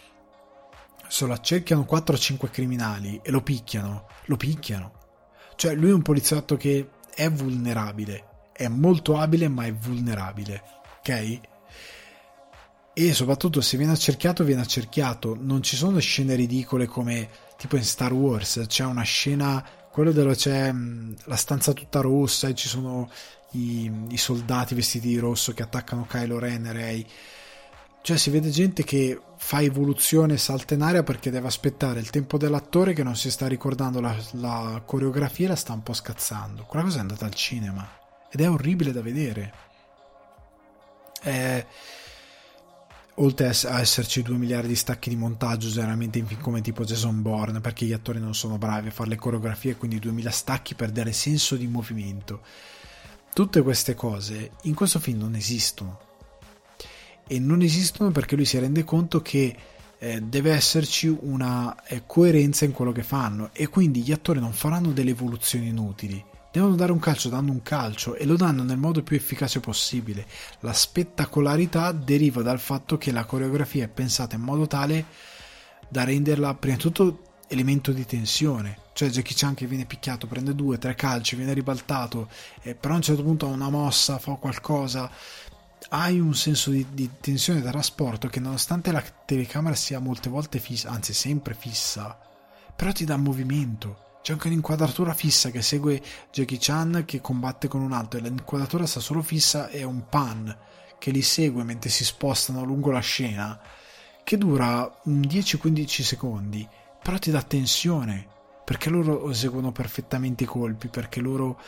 se 1.09 1.27
lo 1.27 1.35
accerchiano 1.35 1.86
4-5 1.89 2.51
criminali 2.51 3.20
e 3.23 3.31
lo 3.31 3.43
picchiano, 3.43 4.07
lo 4.24 4.36
picchiano. 4.39 4.93
Cioè 5.57 5.74
lui 5.74 5.90
è 5.90 5.94
un 5.94 6.01
poliziotto 6.01 6.57
che 6.57 6.89
è 7.15 7.31
vulnerabile, 7.31 8.49
è 8.51 8.69
molto 8.69 9.19
abile 9.19 9.49
ma 9.49 9.66
è 9.66 9.74
vulnerabile, 9.74 10.62
ok? 11.01 11.51
E 12.94 13.14
soprattutto 13.14 13.60
se 13.62 13.78
viene 13.78 13.93
accerchiato, 13.93 14.44
viene 14.44 14.60
accerchiato. 14.60 15.36
Non 15.40 15.62
ci 15.62 15.77
sono 15.77 15.98
scene 15.98 16.35
ridicole 16.35 16.86
come 16.86 17.28
tipo 17.56 17.77
in 17.77 17.85
Star 17.85 18.12
Wars, 18.12 18.64
c'è 18.66 18.85
una 18.85 19.02
scena, 19.02 19.64
quello 19.90 20.10
dove 20.12 20.35
c'è 20.35 20.73
mm, 20.73 21.12
la 21.24 21.36
stanza 21.36 21.73
tutta 21.73 22.01
rossa 22.01 22.48
e 22.48 22.55
ci 22.55 22.69
sono 22.69 23.09
i, 23.52 23.90
i 24.09 24.16
soldati 24.16 24.74
vestiti 24.74 25.09
di 25.09 25.19
rosso 25.19 25.52
che 25.52 25.62
attaccano 25.62 26.06
Kylo 26.06 26.39
Ren 26.39 26.66
e 26.66 26.73
Rey. 26.73 27.06
Cioè 28.02 28.16
si 28.16 28.31
vede 28.31 28.51
gente 28.51 28.82
che 28.82 29.19
fa 29.36 29.62
evoluzione 29.62 30.36
salta 30.36 30.74
in 30.74 30.82
aria 30.82 31.05
perché 31.05 31.31
deve 31.31 31.47
aspettare 31.47 32.01
il 32.01 32.10
tempo 32.10 32.36
dell'attore 32.36 32.94
che 32.94 33.05
non 33.05 33.14
si 33.14 33.31
sta 33.31 33.47
ricordando 33.47 34.01
la, 34.01 34.14
la 34.32 34.82
coreografia 34.85 35.47
e 35.47 35.48
la 35.51 35.56
sta 35.56 35.73
un 35.73 35.85
po' 35.85 35.93
scazzando. 35.93 36.64
Quella 36.64 36.85
cosa 36.85 36.98
è 36.98 37.01
andata 37.01 37.24
al 37.24 37.35
cinema 37.35 37.89
ed 38.28 38.40
è 38.40 38.51
orribile 38.51 38.93
da 38.93 39.02
vedere. 39.02 39.52
È... 41.20 41.64
Oltre 43.16 43.48
a 43.48 43.80
esserci 43.80 44.22
2 44.22 44.36
miliardi 44.36 44.68
di 44.68 44.74
stacchi 44.74 45.10
di 45.10 45.16
montaggio, 45.16 45.68
generalmente 45.68 46.18
in 46.18 46.26
film 46.26 46.40
come 46.40 46.62
tipo 46.62 46.84
Jason 46.84 47.20
Bourne, 47.20 47.60
perché 47.60 47.84
gli 47.84 47.93
attori 47.93 48.18
non 48.18 48.34
sono 48.34 48.56
bravi 48.56 48.89
a 48.89 48.93
fare 48.93 49.10
le 49.10 49.16
coreografie, 49.16 49.76
quindi 49.76 49.98
2000 49.98 50.30
stacchi 50.30 50.74
per 50.74 50.90
dare 50.90 51.12
senso 51.12 51.56
di 51.56 51.66
movimento. 51.66 52.40
Tutte 53.34 53.62
queste 53.62 53.94
cose 53.94 54.52
in 54.62 54.74
questo 54.74 54.98
film 54.98 55.18
non 55.18 55.34
esistono 55.34 56.01
e 57.26 57.39
non 57.39 57.62
esistono 57.62 58.10
perché 58.10 58.36
lui 58.36 58.44
si 58.44 58.59
rende 58.59 58.84
conto 58.84 59.22
che 59.22 59.56
eh, 59.98 60.20
deve 60.20 60.52
esserci 60.52 61.06
una 61.06 61.84
eh, 61.84 62.02
coerenza 62.06 62.64
in 62.64 62.72
quello 62.72 62.93
che 62.93 63.02
fanno 63.02 63.51
e 63.52 63.68
quindi 63.68 64.02
gli 64.02 64.12
attori 64.12 64.40
non 64.40 64.52
faranno 64.52 64.90
delle 64.90 65.10
evoluzioni 65.10 65.68
inutili. 65.68 66.22
Devono 66.53 66.74
dare 66.74 66.93
un 66.93 66.99
calcio, 66.99 67.31
danno 67.31 67.51
un 67.51 67.62
calcio 67.62 68.15
e 68.15 68.27
lo 68.27 68.37
danno 68.37 68.62
nel 68.62 68.77
modo 68.77 69.03
più 69.03 69.16
efficace 69.16 69.59
possibile. 69.59 70.27
La 70.61 70.74
spettacolarità 70.74 71.93
deriva 71.93 72.43
dal 72.43 72.61
fatto 72.61 72.99
che 72.99 73.11
la 73.11 73.24
coreografia 73.24 73.85
è 73.85 73.89
pensata 73.89 74.37
in 74.37 74.43
modo 74.43 74.66
tale 74.66 75.07
da 75.89 76.05
renderla 76.05 76.55
prima 76.55 76.77
di 76.77 76.83
tutto 76.83 77.23
elemento 77.49 77.91
di 77.93 78.05
tensione. 78.05 78.81
Cioè 78.93 79.09
Jackie 79.09 79.35
Chan 79.35 79.55
che 79.55 79.66
viene 79.66 79.87
picchiato, 79.87 80.27
prende 80.27 80.55
due, 80.55 80.77
tre 80.77 80.95
calci, 80.95 81.37
viene 81.37 81.55
ribaltato, 81.55 82.29
eh, 82.61 82.74
però 82.74 82.93
a 82.93 82.97
un 82.97 83.03
certo 83.03 83.23
punto 83.23 83.47
ha 83.47 83.51
una 83.51 83.70
mossa, 83.70 84.19
fa 84.19 84.35
qualcosa 84.35 85.11
hai 85.89 86.20
un 86.20 86.35
senso 86.35 86.70
di, 86.70 86.87
di, 86.93 87.11
tensione 87.20 87.61
da 87.61 87.70
trasporto 87.70 88.29
che 88.29 88.41
nonostante 88.41 88.93
la 88.93 89.03
telecamera 89.03 89.74
sia 89.74 89.99
molte 89.99 90.29
volte 90.29 90.59
fissa, 90.59 90.91
anzi 90.91 91.12
sempre 91.12 91.55
fissa, 91.55 92.19
però 92.77 92.93
ti 92.93 93.05
dà 93.05 93.16
movimento. 93.16 94.11
C'è 94.23 94.32
anche 94.32 94.47
un'inquadratura 94.47 95.15
fissa 95.15 95.51
che 95.51 95.62
segue 95.62 96.01
Jackie 96.31 96.59
Chan 96.61 97.03
che 97.05 97.20
combatte 97.20 97.66
con 97.66 97.81
un 97.81 97.93
altro 97.93 98.19
e 98.19 98.23
l'inquadratura 98.23 98.86
sta 98.86 99.01
solo 99.01 99.20
fissa 99.20 99.69
e 99.69 99.82
un 99.82 100.09
pan 100.09 100.57
che 100.99 101.11
li 101.11 101.23
segue 101.23 101.65
mentre 101.65 101.90
si 101.90 102.05
spostano 102.05 102.62
lungo 102.62 102.93
la 102.93 103.01
scena 103.01 103.61
che 104.23 104.39
dura 104.39 105.01
un 105.05 105.20
10-15 105.20 106.03
secondi, 106.03 106.66
però 107.03 107.19
ti 107.19 107.32
dà 107.32 107.43
tensione 107.43 108.28
perché 108.65 108.90
loro 108.90 109.28
eseguono 109.28 109.73
perfettamente 109.73 110.44
i 110.44 110.47
colpi, 110.47 110.86
perché 110.86 111.20
loro 111.20 111.61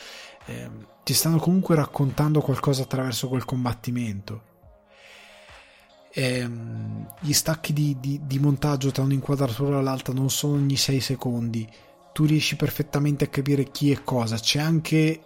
eh, 0.45 0.69
ti 1.03 1.13
stanno 1.13 1.37
comunque 1.37 1.75
raccontando 1.75 2.39
qualcosa 2.39 2.83
attraverso 2.83 3.27
quel 3.27 3.43
combattimento. 3.43 4.53
Eh, 6.09 6.49
gli 7.19 7.33
stacchi 7.33 7.73
di, 7.73 7.97
di, 7.99 8.21
di, 8.23 8.39
montaggio 8.39 8.89
tra 8.91 9.03
un'inquadratura 9.03 9.79
e 9.79 9.83
l'altra 9.83 10.13
non 10.13 10.29
sono 10.29 10.53
ogni 10.53 10.77
6 10.77 11.01
secondi, 11.01 11.69
tu 12.15 12.23
riesci 12.23 12.55
perfettamente 12.55 13.25
a 13.25 13.27
capire 13.27 13.71
chi 13.71 13.91
e 13.91 14.01
cosa, 14.01 14.37
c'è 14.37 14.61
anche 14.61 15.21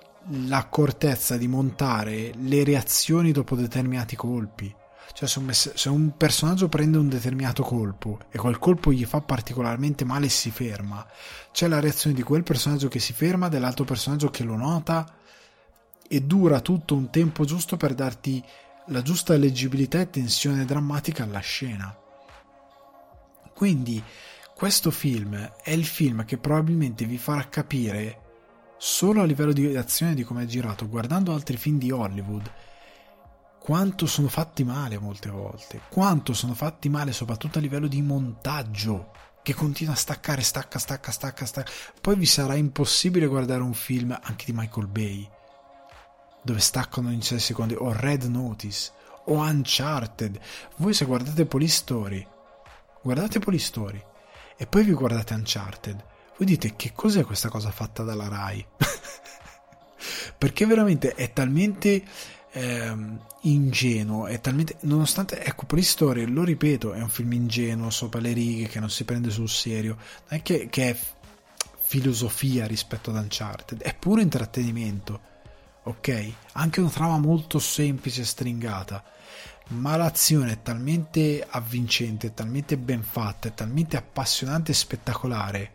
l'accortezza 0.47 1.37
di 1.37 1.47
montare 1.47 2.31
le 2.35 2.63
reazioni 2.63 3.31
dopo 3.31 3.55
determinati 3.55 4.15
colpi. 4.15 4.73
Cioè, 5.13 5.27
se 5.53 5.87
un 5.89 6.17
personaggio 6.17 6.67
prende 6.67 6.97
un 6.97 7.07
determinato 7.07 7.61
colpo 7.61 8.17
e 8.31 8.39
quel 8.39 8.57
colpo 8.57 8.91
gli 8.91 9.05
fa 9.05 9.21
particolarmente 9.21 10.03
male 10.03 10.25
e 10.25 10.29
si 10.29 10.49
ferma, 10.49 11.05
c'è 11.51 11.67
la 11.67 11.79
reazione 11.79 12.15
di 12.15 12.23
quel 12.23 12.41
personaggio 12.41 12.87
che 12.87 12.97
si 12.97 13.13
ferma, 13.13 13.49
dell'altro 13.49 13.85
personaggio 13.85 14.31
che 14.31 14.43
lo 14.43 14.55
nota 14.55 15.13
e 16.07 16.21
dura 16.21 16.59
tutto 16.59 16.95
un 16.95 17.11
tempo 17.11 17.45
giusto 17.45 17.77
per 17.77 17.93
darti 17.93 18.43
la 18.87 19.03
giusta 19.03 19.37
leggibilità 19.37 19.99
e 19.99 20.09
tensione 20.09 20.65
drammatica 20.65 21.21
alla 21.21 21.37
scena. 21.37 21.95
Quindi, 23.53 24.01
questo 24.59 24.91
film 24.91 25.37
è 25.63 25.71
il 25.71 25.85
film 25.85 26.25
che 26.25 26.37
probabilmente 26.37 27.05
vi 27.05 27.17
farà 27.17 27.47
capire 27.47 28.73
solo 28.77 29.21
a 29.21 29.23
livello 29.23 29.53
di 29.53 29.73
azione 29.77 30.13
di 30.13 30.25
come 30.25 30.43
è 30.43 30.45
girato, 30.45 30.89
guardando 30.89 31.31
altri 31.33 31.55
film 31.55 31.77
di 31.77 31.91
Hollywood, 31.91 32.51
quanto 33.57 34.05
sono 34.05 34.27
fatti 34.27 34.65
male 34.65 34.99
molte 34.99 35.29
volte, 35.29 35.79
quanto 35.87 36.33
sono 36.33 36.53
fatti 36.55 36.89
male 36.89 37.13
soprattutto 37.13 37.57
a 37.57 37.61
livello 37.61 37.87
di 37.87 38.01
montaggio, 38.01 39.11
che 39.43 39.53
continua 39.53 39.93
a 39.93 39.95
staccare, 39.95 40.41
stacca, 40.41 40.77
stacca, 40.77 41.11
stacca, 41.11 41.45
stacca. 41.45 41.71
Poi 42.01 42.17
vi 42.17 42.25
sarà 42.25 42.55
impossibile 42.55 43.27
guardare 43.27 43.61
un 43.61 43.73
film 43.73 44.11
anche 44.11 44.43
di 44.43 44.51
Michael 44.53 44.87
Bay, 44.87 45.25
dove 46.43 46.59
staccano 46.59 47.13
in 47.13 47.21
6 47.21 47.39
secondi, 47.39 47.75
o 47.75 47.93
Red 47.93 48.23
Notice, 48.23 48.91
o 49.27 49.35
Uncharted. 49.35 50.37
Voi 50.75 50.93
se 50.93 51.05
guardate 51.05 51.45
Polistory, 51.45 52.27
guardate 53.01 53.39
Polistory, 53.39 54.07
e 54.61 54.67
poi 54.67 54.83
vi 54.83 54.91
guardate 54.91 55.33
Uncharted, 55.33 56.03
voi 56.37 56.45
dite 56.45 56.75
che 56.75 56.91
cos'è 56.93 57.23
questa 57.23 57.47
cosa 57.47 57.71
fatta 57.71 58.03
dalla 58.03 58.27
Rai? 58.27 58.65
Perché 60.37 60.65
veramente 60.65 61.15
è 61.15 61.31
talmente 61.31 62.03
ehm, 62.51 63.25
ingenuo, 63.43 64.27
è 64.27 64.41
talmente 64.41 64.75
nonostante 64.81 65.41
ecco 65.41 65.65
Polistory, 65.65 66.25
lo 66.25 66.43
ripeto, 66.43 66.91
è 66.91 67.01
un 67.01 67.07
film 67.07 67.31
ingenuo 67.31 67.89
sopra 67.89 68.19
le 68.19 68.33
righe 68.33 68.67
che 68.67 68.81
non 68.81 68.89
si 68.89 69.05
prende 69.05 69.29
sul 69.29 69.47
serio, 69.47 69.95
non 70.27 70.39
è 70.39 70.41
che, 70.41 70.67
che 70.69 70.89
è 70.89 70.97
filosofia 71.79 72.67
rispetto 72.67 73.11
ad 73.11 73.15
Uncharted, 73.15 73.81
è 73.81 73.95
puro 73.95 74.19
intrattenimento. 74.19 75.21
Ok? 75.83 76.33
Anche 76.51 76.81
una 76.81 76.89
trama 76.89 77.17
molto 77.17 77.59
semplice 77.59 78.21
e 78.21 78.25
stringata, 78.25 79.01
ma 79.69 79.95
l'azione 79.95 80.53
è 80.53 80.61
talmente 80.61 81.45
avvincente, 81.47 82.33
talmente 82.33 82.77
ben 82.77 83.03
fatta, 83.03 83.47
è 83.47 83.53
talmente 83.53 83.97
appassionante 83.97 84.71
e 84.71 84.75
spettacolare 84.75 85.71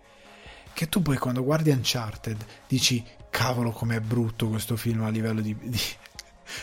che 0.74 0.88
tu 0.88 1.00
poi 1.00 1.16
quando 1.16 1.44
guardi 1.44 1.70
Uncharted 1.70 2.44
dici 2.66 3.02
cavolo 3.30 3.70
com'è 3.70 4.00
brutto 4.00 4.48
questo 4.48 4.76
film 4.76 5.02
a 5.04 5.08
livello 5.08 5.40
di, 5.40 5.56
di, 5.60 5.80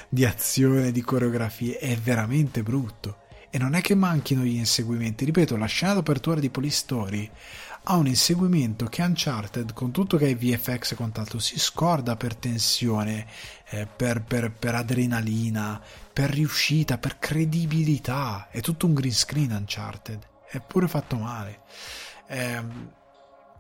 di 0.08 0.26
azione, 0.26 0.92
di 0.92 1.02
coreografie, 1.02 1.78
è 1.78 1.96
veramente 1.98 2.62
brutto. 2.62 3.18
E 3.50 3.58
non 3.58 3.74
è 3.74 3.82
che 3.82 3.96
manchino 3.96 4.44
gli 4.44 4.56
inseguimenti, 4.56 5.26
ripeto, 5.26 5.58
la 5.58 5.66
scena 5.66 5.94
d'apertura 5.94 6.40
di 6.40 6.50
Polistory 6.50 7.30
ha 7.84 7.96
un 7.96 8.08
inseguimento 8.08 8.86
che 8.86 9.02
Uncharted, 9.02 9.74
con 9.74 9.92
tutto 9.92 10.16
che 10.16 10.30
è 10.30 10.36
VFX 10.36 10.92
e 10.92 10.96
quant'altro, 10.96 11.40
si 11.40 11.60
scorda 11.60 12.16
per 12.16 12.36
tensione, 12.36 13.26
eh, 13.70 13.88
per, 13.88 14.22
per, 14.22 14.52
per, 14.52 14.76
adrenalina, 14.76 15.82
per 16.14 16.30
riuscita, 16.30 16.98
per 16.98 17.20
credibilità. 17.20 18.48
È 18.50 18.62
tutto 18.62 18.86
un 18.86 18.94
green 18.94 19.14
screen 19.14 19.52
Uncharted, 19.52 20.28
è 20.50 20.60
pure 20.60 20.88
fatto 20.88 21.18
male. 21.18 21.62
È, 22.26 22.64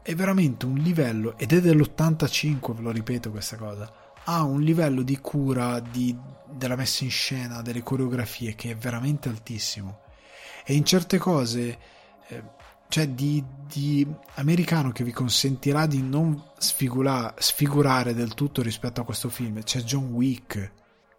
è 0.03 0.15
veramente 0.15 0.65
un 0.65 0.77
livello, 0.77 1.37
ed 1.37 1.53
è 1.53 1.61
dell'85, 1.61 2.73
ve 2.73 2.81
lo 2.81 2.91
ripeto 2.91 3.29
questa 3.31 3.55
cosa 3.57 4.01
ha 4.25 4.43
un 4.43 4.61
livello 4.61 5.01
di 5.01 5.17
cura 5.19 5.79
di, 5.79 6.15
della 6.49 6.75
messa 6.75 7.03
in 7.03 7.09
scena, 7.09 7.61
delle 7.61 7.81
coreografie 7.81 8.55
che 8.55 8.71
è 8.71 8.75
veramente 8.75 9.29
altissimo. 9.29 10.01
E 10.63 10.75
in 10.75 10.85
certe 10.85 11.17
cose, 11.17 11.79
eh, 12.27 12.43
cioè 12.87 13.09
di, 13.09 13.43
di, 13.65 14.05
americano 14.35 14.91
che 14.91 15.03
vi 15.03 15.11
consentirà 15.11 15.87
di 15.87 16.03
non 16.03 16.51
sfigura, 16.57 17.33
sfigurare 17.37 18.13
del 18.13 18.33
tutto 18.33 18.61
rispetto 18.61 19.01
a 19.01 19.05
questo 19.05 19.29
film, 19.29 19.63
c'è 19.63 19.81
John 19.81 20.11
Wick, 20.11 20.71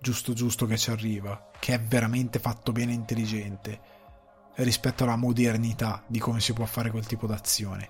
giusto 0.03 0.33
giusto 0.33 0.67
che 0.67 0.77
ci 0.77 0.91
arriva, 0.91 1.51
che 1.61 1.75
è 1.75 1.81
veramente 1.81 2.41
fatto 2.41 2.73
bene 2.73 2.91
e 2.91 2.97
intelligente 2.97 3.81
rispetto 4.57 5.05
alla 5.05 5.17
modernità 5.17 6.03
di 6.07 6.19
come 6.19 6.41
si 6.41 6.53
può 6.53 6.67
fare 6.67 6.91
quel 6.91 7.07
tipo 7.07 7.27
d'azione. 7.27 7.89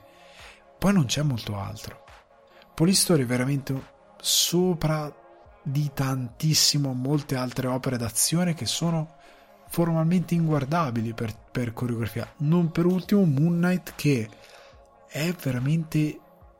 Poi 0.79 0.93
non 0.93 1.07
c'è 1.07 1.23
molto 1.23 1.59
altro. 1.59 2.05
Polistory 2.75 3.23
è 3.23 3.27
veramente 3.27 3.91
sopra 4.21 5.13
di 5.63 5.91
tantissimo 5.95 6.93
molte 6.93 7.35
altre 7.35 7.67
opere 7.67 7.97
d'azione 7.97 8.55
che 8.55 8.67
sono 8.67 9.17
formalmente 9.69 10.35
inguardabili 10.35 11.15
per, 11.15 11.35
per 11.51 11.73
coreografia. 11.73 12.31
Non 12.39 12.71
per 12.71 12.85
ultimo 12.85 13.25
Moon 13.25 13.57
Knight 13.57 13.95
che 13.97 14.29
è 15.09 15.33
veramente... 15.33 16.19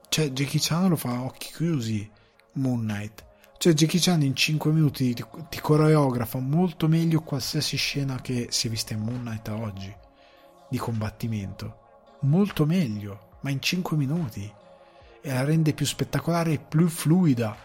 Cioè 0.09 0.31
Jackie 0.31 0.61
Chan 0.61 0.89
lo 0.89 0.97
fa 0.97 1.11
a 1.11 1.23
occhi 1.25 1.53
chiusi 1.53 2.11
Moon 2.55 2.81
Knight. 2.81 3.31
Cioè 3.63 3.75
Jackie 3.75 4.01
Chan 4.01 4.23
in 4.23 4.35
5 4.35 4.73
minuti 4.73 5.15
ti, 5.15 5.25
ti 5.49 5.61
coreografa 5.61 6.41
molto 6.41 6.89
meglio 6.89 7.23
qualsiasi 7.23 7.77
scena 7.77 8.21
che 8.21 8.49
si 8.51 8.67
è 8.67 8.71
vista 8.71 8.93
in 8.93 9.03
Moon 9.03 9.21
Knight 9.21 9.47
oggi 9.51 9.97
di 10.69 10.79
combattimento. 10.79 12.17
Molto 12.23 12.67
meglio, 12.67 13.37
ma 13.43 13.51
in 13.51 13.63
5 13.63 13.97
minuti 13.97 14.53
e 15.21 15.33
la 15.33 15.45
rende 15.45 15.75
più 15.75 15.87
spettacolare 15.87 16.55
e 16.55 16.59
più 16.59 16.89
fluida. 16.89 17.57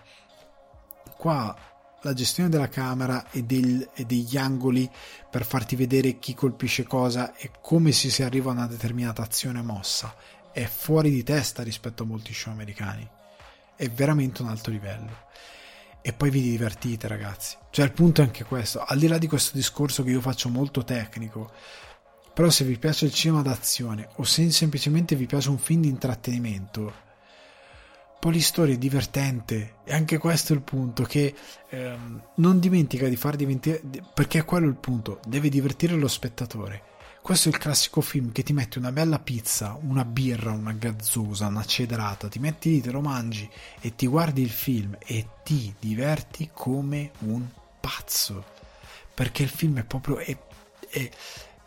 Qua 1.17 1.57
la 2.03 2.13
gestione 2.13 2.49
della 2.49 2.69
camera 2.69 3.31
e, 3.31 3.41
del, 3.41 3.89
e, 3.95 4.05
degli 4.05 4.37
angoli 4.37 4.87
per 5.31 5.45
farti 5.45 5.75
vedere 5.75 6.19
chi 6.19 6.35
colpisce 6.35 6.83
cosa 6.83 7.35
e 7.35 7.49
come 7.59 7.91
si, 7.91 8.11
si 8.11 8.21
arriva 8.21 8.51
a 8.51 8.53
una 8.53 8.67
determinata 8.67 9.23
azione 9.23 9.63
mossa 9.63 10.13
è 10.51 10.63
fuori 10.65 11.09
di 11.09 11.23
testa 11.23 11.63
rispetto 11.63 12.03
a 12.03 12.05
molti 12.05 12.35
show 12.35 12.53
americani. 12.53 13.09
È 13.75 13.89
veramente 13.89 14.43
un 14.43 14.49
alto 14.49 14.69
livello. 14.69 15.25
E 16.07 16.13
poi 16.13 16.29
vi 16.29 16.41
divertite 16.41 17.09
ragazzi. 17.09 17.57
Cioè 17.69 17.83
il 17.83 17.91
punto 17.91 18.21
è 18.21 18.23
anche 18.23 18.45
questo, 18.45 18.81
al 18.81 18.97
di 18.97 19.07
là 19.07 19.17
di 19.17 19.27
questo 19.27 19.57
discorso 19.57 20.03
che 20.03 20.11
io 20.11 20.21
faccio 20.21 20.47
molto 20.47 20.85
tecnico, 20.85 21.51
però 22.33 22.49
se 22.49 22.63
vi 22.63 22.77
piace 22.77 23.03
il 23.03 23.13
cinema 23.13 23.41
d'azione 23.41 24.07
o 24.15 24.23
se 24.23 24.49
semplicemente 24.51 25.17
vi 25.17 25.25
piace 25.25 25.49
un 25.49 25.57
film 25.57 25.81
di 25.81 25.89
intrattenimento, 25.89 27.05
Polistoria 28.21 28.75
è 28.75 28.77
divertente. 28.77 29.79
E 29.83 29.93
anche 29.93 30.17
questo 30.17 30.53
è 30.53 30.55
il 30.55 30.61
punto 30.61 31.03
che 31.03 31.35
ehm, 31.71 32.21
non 32.35 32.59
dimentica 32.59 33.09
di 33.09 33.17
far 33.17 33.35
diventare 33.35 33.81
perché 34.13 34.39
è 34.39 34.45
quello 34.45 34.67
il 34.67 34.75
punto. 34.75 35.19
Deve 35.27 35.49
divertire 35.49 35.95
lo 35.95 36.07
spettatore 36.07 36.95
questo 37.27 37.49
è 37.49 37.51
il 37.51 37.57
classico 37.57 37.99
film 37.99 38.31
che 38.31 38.41
ti 38.41 38.53
metti 38.53 38.77
una 38.77 38.93
bella 38.93 39.19
pizza 39.19 39.77
una 39.81 40.05
birra 40.05 40.53
una 40.53 40.71
gazzosa 40.71 41.47
una 41.47 41.65
cedrata 41.65 42.29
ti 42.29 42.39
metti 42.39 42.69
lì 42.69 42.79
te 42.79 42.89
lo 42.89 43.01
mangi 43.01 43.49
e 43.81 43.95
ti 43.95 44.07
guardi 44.07 44.41
il 44.41 44.49
film 44.49 44.95
e 45.05 45.27
ti 45.43 45.73
diverti 45.77 46.49
come 46.53 47.11
un 47.19 47.45
pazzo. 47.81 48.43
Perché 49.13 49.43
il 49.43 49.49
film 49.49 49.79
è 49.79 49.83
proprio 49.83 50.19
è, 50.19 50.37
è, 50.89 51.09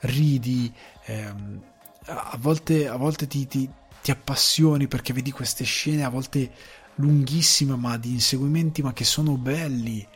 ridi 0.00 0.72
ehm, 1.04 1.62
a 2.06 2.36
volte, 2.38 2.88
a 2.88 2.96
volte 2.96 3.26
ti, 3.26 3.46
ti 3.46 3.68
ti 4.02 4.10
appassioni 4.10 4.88
perché 4.88 5.12
vedi 5.12 5.30
queste 5.30 5.64
scene 5.64 6.04
a 6.04 6.08
volte 6.08 6.50
lunghissime 6.94 7.76
ma 7.76 7.98
di 7.98 8.12
inseguimenti 8.12 8.80
ma 8.80 8.94
che 8.94 9.04
sono 9.04 9.36
belli 9.36 10.06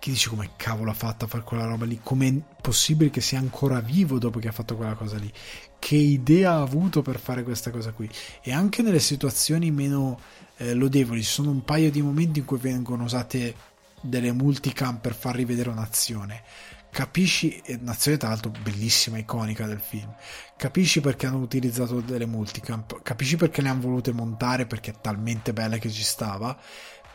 che 0.00 0.10
dici 0.10 0.30
come 0.30 0.52
cavolo 0.56 0.90
ha 0.90 0.94
fatto 0.94 1.26
a 1.26 1.28
fare 1.28 1.44
quella 1.44 1.66
roba 1.66 1.84
lì? 1.84 2.00
Com'è 2.02 2.32
possibile 2.60 3.10
che 3.10 3.20
sia 3.20 3.38
ancora 3.38 3.80
vivo 3.80 4.18
dopo 4.18 4.38
che 4.38 4.48
ha 4.48 4.52
fatto 4.52 4.74
quella 4.74 4.94
cosa 4.94 5.18
lì? 5.18 5.30
Che 5.78 5.94
idea 5.94 6.52
ha 6.52 6.62
avuto 6.62 7.02
per 7.02 7.20
fare 7.20 7.44
questa 7.44 7.70
cosa 7.70 7.92
qui? 7.92 8.08
E 8.40 8.50
anche 8.50 8.80
nelle 8.80 8.98
situazioni 8.98 9.70
meno 9.70 10.18
eh, 10.56 10.72
lodevoli 10.72 11.22
ci 11.22 11.28
sono 11.28 11.50
un 11.50 11.64
paio 11.64 11.90
di 11.90 12.00
momenti 12.00 12.38
in 12.38 12.46
cui 12.46 12.58
vengono 12.58 13.04
usate 13.04 13.54
delle 14.00 14.32
multicam 14.32 14.96
per 15.00 15.14
far 15.14 15.36
rivedere 15.36 15.68
un'azione. 15.68 16.42
Capisci, 16.90 17.62
un'azione 17.78 18.16
tra 18.16 18.30
l'altro 18.30 18.50
bellissima, 18.62 19.18
iconica 19.18 19.66
del 19.66 19.80
film, 19.80 20.12
capisci 20.56 21.00
perché 21.00 21.26
hanno 21.26 21.38
utilizzato 21.38 22.00
delle 22.00 22.26
multicamp, 22.26 23.02
capisci 23.02 23.36
perché 23.36 23.62
le 23.62 23.68
hanno 23.68 23.82
volute 23.82 24.12
montare? 24.12 24.66
Perché 24.66 24.90
è 24.90 24.94
talmente 25.00 25.52
bella 25.52 25.78
che 25.78 25.88
ci 25.88 26.02
stava, 26.02 26.58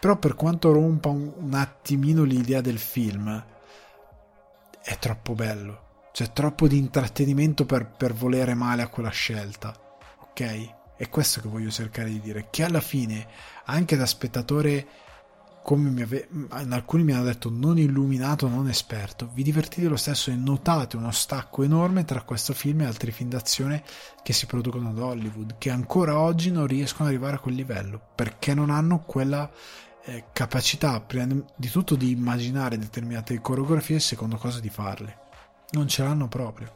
però 0.05 0.17
per 0.17 0.35
quanto 0.35 0.71
rompa 0.71 1.09
un, 1.09 1.33
un 1.35 1.53
attimino 1.55 2.21
l'idea 2.21 2.61
del 2.61 2.77
film, 2.77 3.43
è 4.83 4.99
troppo 4.99 5.33
bello, 5.33 6.09
c'è 6.11 6.31
troppo 6.31 6.67
di 6.67 6.77
intrattenimento 6.77 7.65
per, 7.65 7.87
per 7.87 8.13
volere 8.13 8.53
male 8.53 8.83
a 8.83 8.87
quella 8.87 9.09
scelta, 9.09 9.75
ok? 10.19 10.73
È 10.95 11.09
questo 11.09 11.41
che 11.41 11.47
voglio 11.47 11.71
cercare 11.71 12.09
di 12.09 12.19
dire, 12.19 12.49
che 12.51 12.63
alla 12.63 12.81
fine, 12.81 13.25
anche 13.65 13.95
da 13.95 14.05
spettatore 14.05 14.85
come 15.63 16.03
ave- 16.03 16.29
alcuni 16.49 17.01
mi 17.01 17.13
hanno 17.13 17.23
detto 17.23 17.49
non 17.49 17.79
illuminato, 17.79 18.47
non 18.47 18.69
esperto, 18.69 19.31
vi 19.33 19.41
divertite 19.41 19.87
lo 19.87 19.95
stesso 19.95 20.29
e 20.29 20.35
notate 20.35 20.97
uno 20.97 21.09
stacco 21.09 21.63
enorme 21.63 22.05
tra 22.05 22.21
questo 22.21 22.53
film 22.53 22.81
e 22.81 22.85
altri 22.85 23.09
film 23.09 23.29
d'azione 23.29 23.83
che 24.21 24.33
si 24.33 24.45
producono 24.45 24.89
ad 24.89 24.99
Hollywood, 24.99 25.55
che 25.57 25.71
ancora 25.71 26.19
oggi 26.19 26.51
non 26.51 26.67
riescono 26.67 27.07
ad 27.07 27.15
arrivare 27.15 27.37
a 27.37 27.39
quel 27.39 27.55
livello, 27.55 27.99
perché 28.13 28.53
non 28.53 28.69
hanno 28.69 28.99
quella 28.99 29.49
eh, 30.05 30.25
capacità, 30.31 30.99
prima 31.01 31.43
di 31.55 31.69
tutto, 31.69 31.95
di 31.95 32.11
immaginare 32.11 32.77
determinate 32.77 33.39
coreografie 33.41 33.97
e 33.97 34.01
secondo 34.01 34.37
cosa 34.37 34.59
di 34.59 34.69
farle. 34.69 35.17
Non 35.71 35.87
ce 35.87 36.03
l'hanno 36.03 36.27
proprio. 36.27 36.73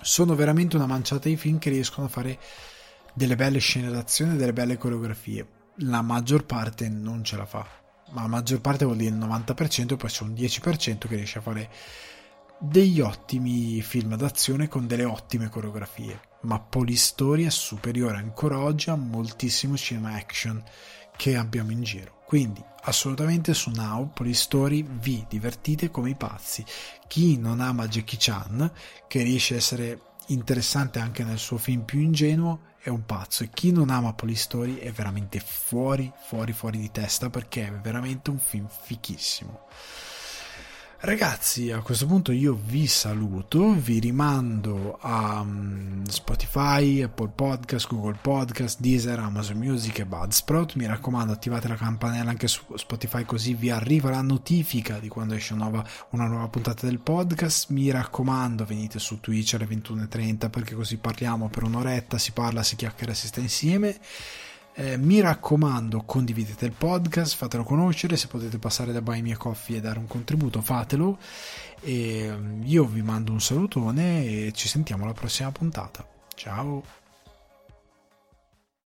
Sono 0.00 0.34
veramente 0.34 0.76
una 0.76 0.86
manciata 0.86 1.28
di 1.28 1.36
film 1.36 1.58
che 1.58 1.70
riescono 1.70 2.06
a 2.06 2.10
fare 2.10 2.38
delle 3.12 3.36
belle 3.36 3.58
scene 3.58 3.90
d'azione 3.90 4.36
delle 4.36 4.52
belle 4.52 4.76
coreografie 4.76 5.62
la 5.78 6.02
maggior 6.02 6.44
parte 6.44 6.88
non 6.88 7.24
ce 7.24 7.36
la 7.36 7.46
fa. 7.46 7.66
Ma 8.10 8.22
la 8.22 8.28
maggior 8.28 8.60
parte 8.60 8.84
vuol 8.84 8.98
dire 8.98 9.10
il 9.10 9.18
90% 9.18 9.92
e 9.92 9.96
poi 9.96 10.10
c'è 10.10 10.22
un 10.22 10.32
10% 10.32 11.08
che 11.08 11.16
riesce 11.16 11.38
a 11.38 11.42
fare 11.42 11.70
degli 12.60 13.00
ottimi 13.00 13.80
film 13.82 14.14
d'azione 14.16 14.68
con 14.68 14.86
delle 14.86 15.04
ottime 15.04 15.48
coreografie. 15.48 16.20
Ma 16.42 16.60
Polistory 16.60 17.44
è 17.44 17.50
superiore 17.50 18.18
ancora 18.18 18.58
oggi 18.58 18.90
a 18.90 18.94
moltissimo 18.94 19.76
cinema 19.76 20.14
action 20.14 20.62
che 21.16 21.36
abbiamo 21.36 21.70
in 21.70 21.82
giro. 21.82 22.22
Quindi 22.26 22.62
assolutamente 22.82 23.54
su 23.54 23.70
Now 23.70 24.10
Polistory 24.12 24.82
vi 24.82 25.24
divertite 25.28 25.90
come 25.90 26.10
i 26.10 26.14
pazzi. 26.14 26.64
Chi 27.06 27.38
non 27.38 27.60
ama 27.60 27.88
Jackie 27.88 28.18
Chan, 28.20 28.70
che 29.06 29.22
riesce 29.22 29.54
a 29.54 29.58
essere 29.58 30.00
interessante 30.28 30.98
anche 30.98 31.22
nel 31.22 31.38
suo 31.38 31.58
film 31.58 31.82
più 31.82 32.00
ingenuo, 32.00 32.72
è 32.80 32.88
un 32.90 33.06
pazzo 33.06 33.44
e 33.44 33.50
chi 33.50 33.72
non 33.72 33.88
ama 33.88 34.12
Polistory 34.12 34.76
è 34.76 34.92
veramente 34.92 35.40
fuori, 35.40 36.12
fuori, 36.26 36.52
fuori 36.52 36.78
di 36.78 36.90
testa 36.90 37.30
perché 37.30 37.66
è 37.66 37.72
veramente 37.72 38.30
un 38.30 38.38
film 38.38 38.68
fichissimo. 38.68 39.66
Ragazzi, 41.04 41.70
a 41.70 41.80
questo 41.80 42.06
punto 42.06 42.32
io 42.32 42.58
vi 42.58 42.86
saluto, 42.86 43.74
vi 43.74 43.98
rimando 43.98 44.96
a 44.98 45.40
um, 45.40 46.02
Spotify, 46.06 47.02
Apple 47.02 47.28
Podcast, 47.34 47.88
Google 47.88 48.16
Podcast, 48.22 48.80
Deezer, 48.80 49.18
Amazon 49.18 49.58
Music 49.58 49.98
e 49.98 50.06
Budsprout. 50.06 50.76
Mi 50.76 50.86
raccomando, 50.86 51.30
attivate 51.30 51.68
la 51.68 51.74
campanella 51.74 52.30
anche 52.30 52.48
su 52.48 52.62
Spotify 52.76 53.26
così 53.26 53.52
vi 53.52 53.68
arriva 53.68 54.08
la 54.08 54.22
notifica 54.22 54.98
di 54.98 55.08
quando 55.08 55.34
esce 55.34 55.52
una 55.52 55.68
nuova, 55.68 55.86
una 56.12 56.26
nuova 56.26 56.48
puntata 56.48 56.86
del 56.86 57.00
podcast. 57.00 57.68
Mi 57.68 57.90
raccomando, 57.90 58.64
venite 58.64 58.98
su 58.98 59.20
Twitch 59.20 59.52
alle 59.52 59.66
21.30 59.66 60.48
perché 60.48 60.74
così 60.74 60.96
parliamo 60.96 61.50
per 61.50 61.64
un'oretta, 61.64 62.16
si 62.16 62.32
parla, 62.32 62.62
si 62.62 62.76
chiacchiera, 62.76 63.12
si 63.12 63.26
sta 63.26 63.40
insieme. 63.40 64.00
Eh, 64.76 64.96
mi 64.96 65.20
raccomando, 65.20 66.02
condividete 66.02 66.64
il 66.64 66.72
podcast, 66.72 67.36
fatelo 67.36 67.62
conoscere, 67.62 68.16
se 68.16 68.26
potete 68.26 68.58
passare 68.58 68.92
da 68.92 69.00
Buy 69.00 69.22
Me 69.22 69.36
Coffee 69.36 69.76
e 69.76 69.80
dare 69.80 70.00
un 70.00 70.08
contributo, 70.08 70.60
fatelo. 70.60 71.18
E 71.80 72.28
mm, 72.36 72.62
io 72.64 72.84
vi 72.84 73.02
mando 73.02 73.30
un 73.30 73.40
salutone 73.40 74.24
e 74.24 74.52
ci 74.52 74.66
sentiamo 74.66 75.04
alla 75.04 75.12
prossima 75.12 75.52
puntata. 75.52 76.04
Ciao! 76.34 77.03